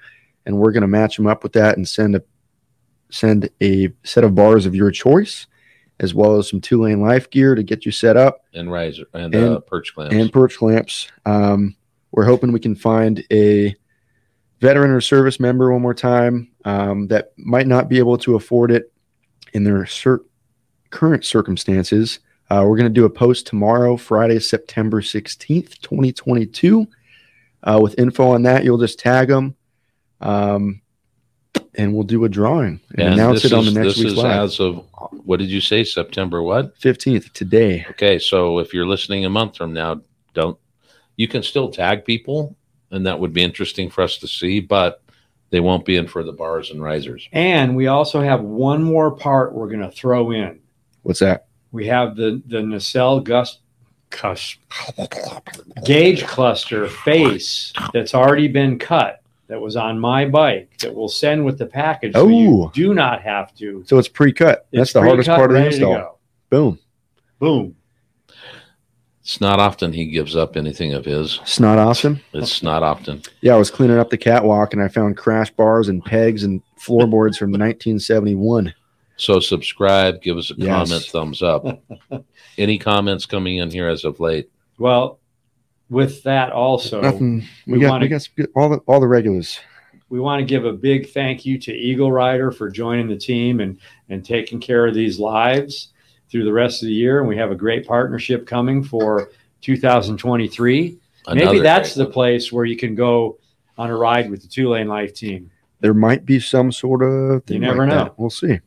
And 0.45 0.57
we're 0.57 0.71
going 0.73 0.81
to 0.81 0.87
match 0.87 1.15
them 1.15 1.27
up 1.27 1.43
with 1.43 1.53
that 1.53 1.77
and 1.77 1.87
send 1.87 2.15
a 2.15 2.23
send 3.09 3.49
a 3.61 3.89
set 4.03 4.23
of 4.23 4.35
bars 4.35 4.65
of 4.65 4.75
your 4.75 4.91
choice, 4.91 5.45
as 5.99 6.13
well 6.13 6.37
as 6.37 6.49
some 6.49 6.59
two 6.59 6.81
lane 6.81 6.99
life 6.99 7.29
gear 7.29 7.55
to 7.55 7.63
get 7.63 7.85
you 7.85 7.91
set 7.91 8.17
up 8.17 8.43
and 8.53 8.71
riser 8.71 9.05
and, 9.13 9.33
And- 9.35 9.55
uh, 9.55 9.59
perch 9.61 9.93
clamps. 9.93 10.15
and 10.15 10.33
perch 10.33 10.57
clamps. 10.57 11.07
Um, 11.25 11.75
we're 12.11 12.25
hoping 12.25 12.51
we 12.51 12.59
can 12.59 12.75
find 12.75 13.23
a 13.31 13.75
veteran 14.59 14.91
or 14.91 15.01
service 15.01 15.39
member 15.39 15.71
one 15.71 15.81
more 15.81 15.93
time 15.93 16.49
um, 16.65 17.07
that 17.07 17.33
might 17.37 17.67
not 17.67 17.89
be 17.89 17.97
able 17.99 18.17
to 18.19 18.35
afford 18.35 18.71
it 18.71 18.91
in 19.53 19.63
their 19.63 19.85
cer- 19.85 20.23
current 20.89 21.25
circumstances. 21.25 22.19
Uh, 22.53 22.63
we're 22.63 22.77
going 22.77 22.83
to 22.93 22.93
do 22.93 23.05
a 23.05 23.09
post 23.09 23.47
tomorrow, 23.47 23.97
Friday, 23.97 24.39
September 24.39 25.01
16th, 25.01 25.79
2022. 25.81 26.87
Uh, 27.63 27.79
with 27.81 27.97
info 27.97 28.29
on 28.29 28.43
that, 28.43 28.63
you'll 28.63 28.77
just 28.77 28.99
tag 28.99 29.29
them 29.29 29.55
um, 30.21 30.79
and 31.73 31.95
we'll 31.95 32.03
do 32.03 32.25
a 32.25 32.29
drawing 32.29 32.79
and, 32.91 32.99
And 32.99 33.13
announce 33.15 33.43
it 33.43 33.53
on 33.53 33.63
the 33.63 33.69
is- 33.71 33.75
next 33.75 33.87
this 33.87 33.97
week's 33.97 34.11
is 34.11 34.17
live. 34.17 34.43
as 34.43 34.59
of 34.59 34.85
what 35.25 35.39
did 35.39 35.49
you 35.49 35.61
say? 35.61 35.83
September 35.83 36.43
what? 36.43 36.79
15th, 36.79 37.31
today. 37.33 37.87
Okay, 37.89 38.19
so 38.19 38.59
if 38.59 38.71
you're 38.71 38.85
listening 38.85 39.25
a 39.25 39.31
month 39.31 39.57
from 39.57 39.73
now, 39.73 40.01
don't 40.35 40.59
you 41.15 41.27
can 41.27 41.41
still 41.41 41.71
tag 41.71 42.05
people, 42.05 42.55
and 42.91 43.07
that 43.07 43.19
would 43.19 43.33
be 43.33 43.41
interesting 43.41 43.89
for 43.89 44.03
us 44.03 44.19
to 44.19 44.27
see, 44.27 44.59
but 44.59 45.01
they 45.49 45.59
won't 45.59 45.85
be 45.85 45.95
in 45.95 46.07
for 46.07 46.23
the 46.23 46.33
bars 46.33 46.69
and 46.69 46.83
risers. 46.83 47.27
And 47.31 47.75
we 47.75 47.87
also 47.87 48.21
have 48.21 48.41
one 48.41 48.83
more 48.83 49.09
part 49.09 49.55
we're 49.55 49.69
going 49.69 49.79
to 49.79 49.91
throw 49.91 50.29
in. 50.29 50.59
What's 51.01 51.19
that? 51.21 51.47
We 51.73 51.87
have 51.87 52.15
the 52.15 52.41
the 52.47 52.61
nacelle 52.61 53.19
gust 53.19 53.59
cus, 54.09 54.55
gauge 55.83 56.23
cluster 56.25 56.87
face 56.87 57.73
that's 57.93 58.13
already 58.13 58.47
been 58.47 58.77
cut 58.79 59.21
that 59.47 59.59
was 59.59 59.75
on 59.75 59.99
my 59.99 60.25
bike 60.25 60.77
that 60.79 60.93
we'll 60.95 61.09
send 61.09 61.43
with 61.43 61.57
the 61.57 61.65
package. 61.65 62.13
So 62.13 62.27
you 62.27 62.63
Oh. 62.65 62.71
do 62.73 62.93
not 62.93 63.21
have 63.23 63.53
to. 63.55 63.83
So 63.87 63.97
it's 63.97 64.07
pre 64.07 64.31
cut. 64.31 64.67
That's 64.71 64.93
the 64.93 65.01
hardest 65.01 65.27
part 65.29 65.51
of 65.51 65.57
the 65.57 65.65
install. 65.65 66.19
Boom. 66.49 66.79
Boom. 67.39 67.75
It's 69.21 69.39
not 69.41 69.59
often 69.59 69.93
he 69.93 70.05
gives 70.11 70.35
up 70.35 70.57
anything 70.57 70.93
of 70.93 71.05
his. 71.05 71.39
It's 71.43 71.59
not 71.59 71.77
often. 71.77 72.19
It's 72.33 72.61
not 72.61 72.83
often. 72.83 73.21
Yeah, 73.41 73.55
I 73.55 73.57
was 73.57 73.71
cleaning 73.71 73.97
up 73.97 74.09
the 74.09 74.17
catwalk 74.17 74.73
and 74.73 74.81
I 74.83 74.89
found 74.89 75.15
crash 75.17 75.49
bars 75.51 75.87
and 75.89 76.03
pegs 76.03 76.43
and 76.43 76.61
floorboards 76.77 77.37
from 77.37 77.49
1971. 77.51 78.73
So 79.23 79.39
subscribe, 79.39 80.21
give 80.21 80.37
us 80.37 80.51
a 80.51 80.55
Yes. 80.57 80.67
comment, 80.89 81.03
thumbs 81.05 81.41
up. 81.41 81.81
Any 82.57 82.77
comments 82.77 83.25
coming 83.25 83.57
in 83.57 83.71
here 83.71 83.87
as 83.87 84.03
of 84.03 84.19
late? 84.19 84.49
Well, 84.77 85.19
with 85.89 86.23
that 86.23 86.51
also, 86.51 86.99
Nothing. 87.01 87.43
We, 87.65 87.73
we 87.73 87.79
got 87.79 87.91
wanna- 87.91 88.05
we 88.05 88.09
got 88.09 88.27
all 88.55 88.67
the 88.69 88.77
all 88.79 88.99
the 88.99 89.07
regulars. 89.07 89.59
we 90.09 90.19
want 90.19 90.39
to 90.41 90.45
give 90.45 90.65
a 90.65 90.73
big 90.73 91.09
thank 91.11 91.45
you 91.45 91.57
to 91.59 91.71
Eagle 91.73 92.11
Rider 92.11 92.51
for 92.51 92.69
joining 92.69 93.07
the 93.07 93.15
team 93.15 93.61
and 93.61 93.77
and 94.09 94.25
taking 94.25 94.59
care 94.59 94.85
of 94.87 94.93
these 94.93 95.19
lives 95.19 95.93
through 96.29 96.43
the 96.43 96.53
rest 96.53 96.81
of 96.83 96.87
the 96.87 96.93
year. 96.93 97.19
And 97.19 97.27
we 97.27 97.37
have 97.37 97.51
a 97.51 97.55
great 97.55 97.87
partnership 97.87 98.45
coming 98.45 98.83
for 98.83 99.29
2023. 99.61 100.97
Maybe 101.33 101.59
that's 101.59 101.95
great 101.95 102.05
the 102.05 102.11
place 102.11 102.51
where 102.51 102.65
you 102.65 102.75
can 102.75 102.95
go 102.95 103.37
on 103.77 103.89
a 103.89 103.95
ride 103.95 104.29
with 104.29 104.41
the 104.41 104.47
Two 104.47 104.69
Lane 104.69 104.87
Life 104.87 105.13
team. 105.13 105.49
There 105.79 105.93
might 105.93 106.25
be 106.25 106.39
some 106.39 106.71
sort 106.71 107.01
of 107.01 107.43
thing 107.45 107.55
You 107.55 107.61
never 107.61 107.79
like 107.85 107.89
know. 107.89 108.03
that. 108.05 108.19
We'll 108.19 108.29
see. 108.29 108.59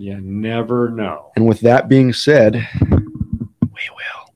You 0.00 0.18
never 0.18 0.88
know. 0.88 1.30
And 1.36 1.46
with 1.46 1.60
that 1.60 1.86
being 1.90 2.14
said, 2.14 2.66
we 2.80 2.88
will 2.90 4.34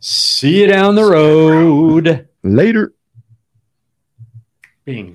See 0.00 0.60
you 0.62 0.66
down 0.66 0.96
the 0.96 1.04
road. 1.04 2.28
later. 2.42 2.92
Bing. 4.84 5.14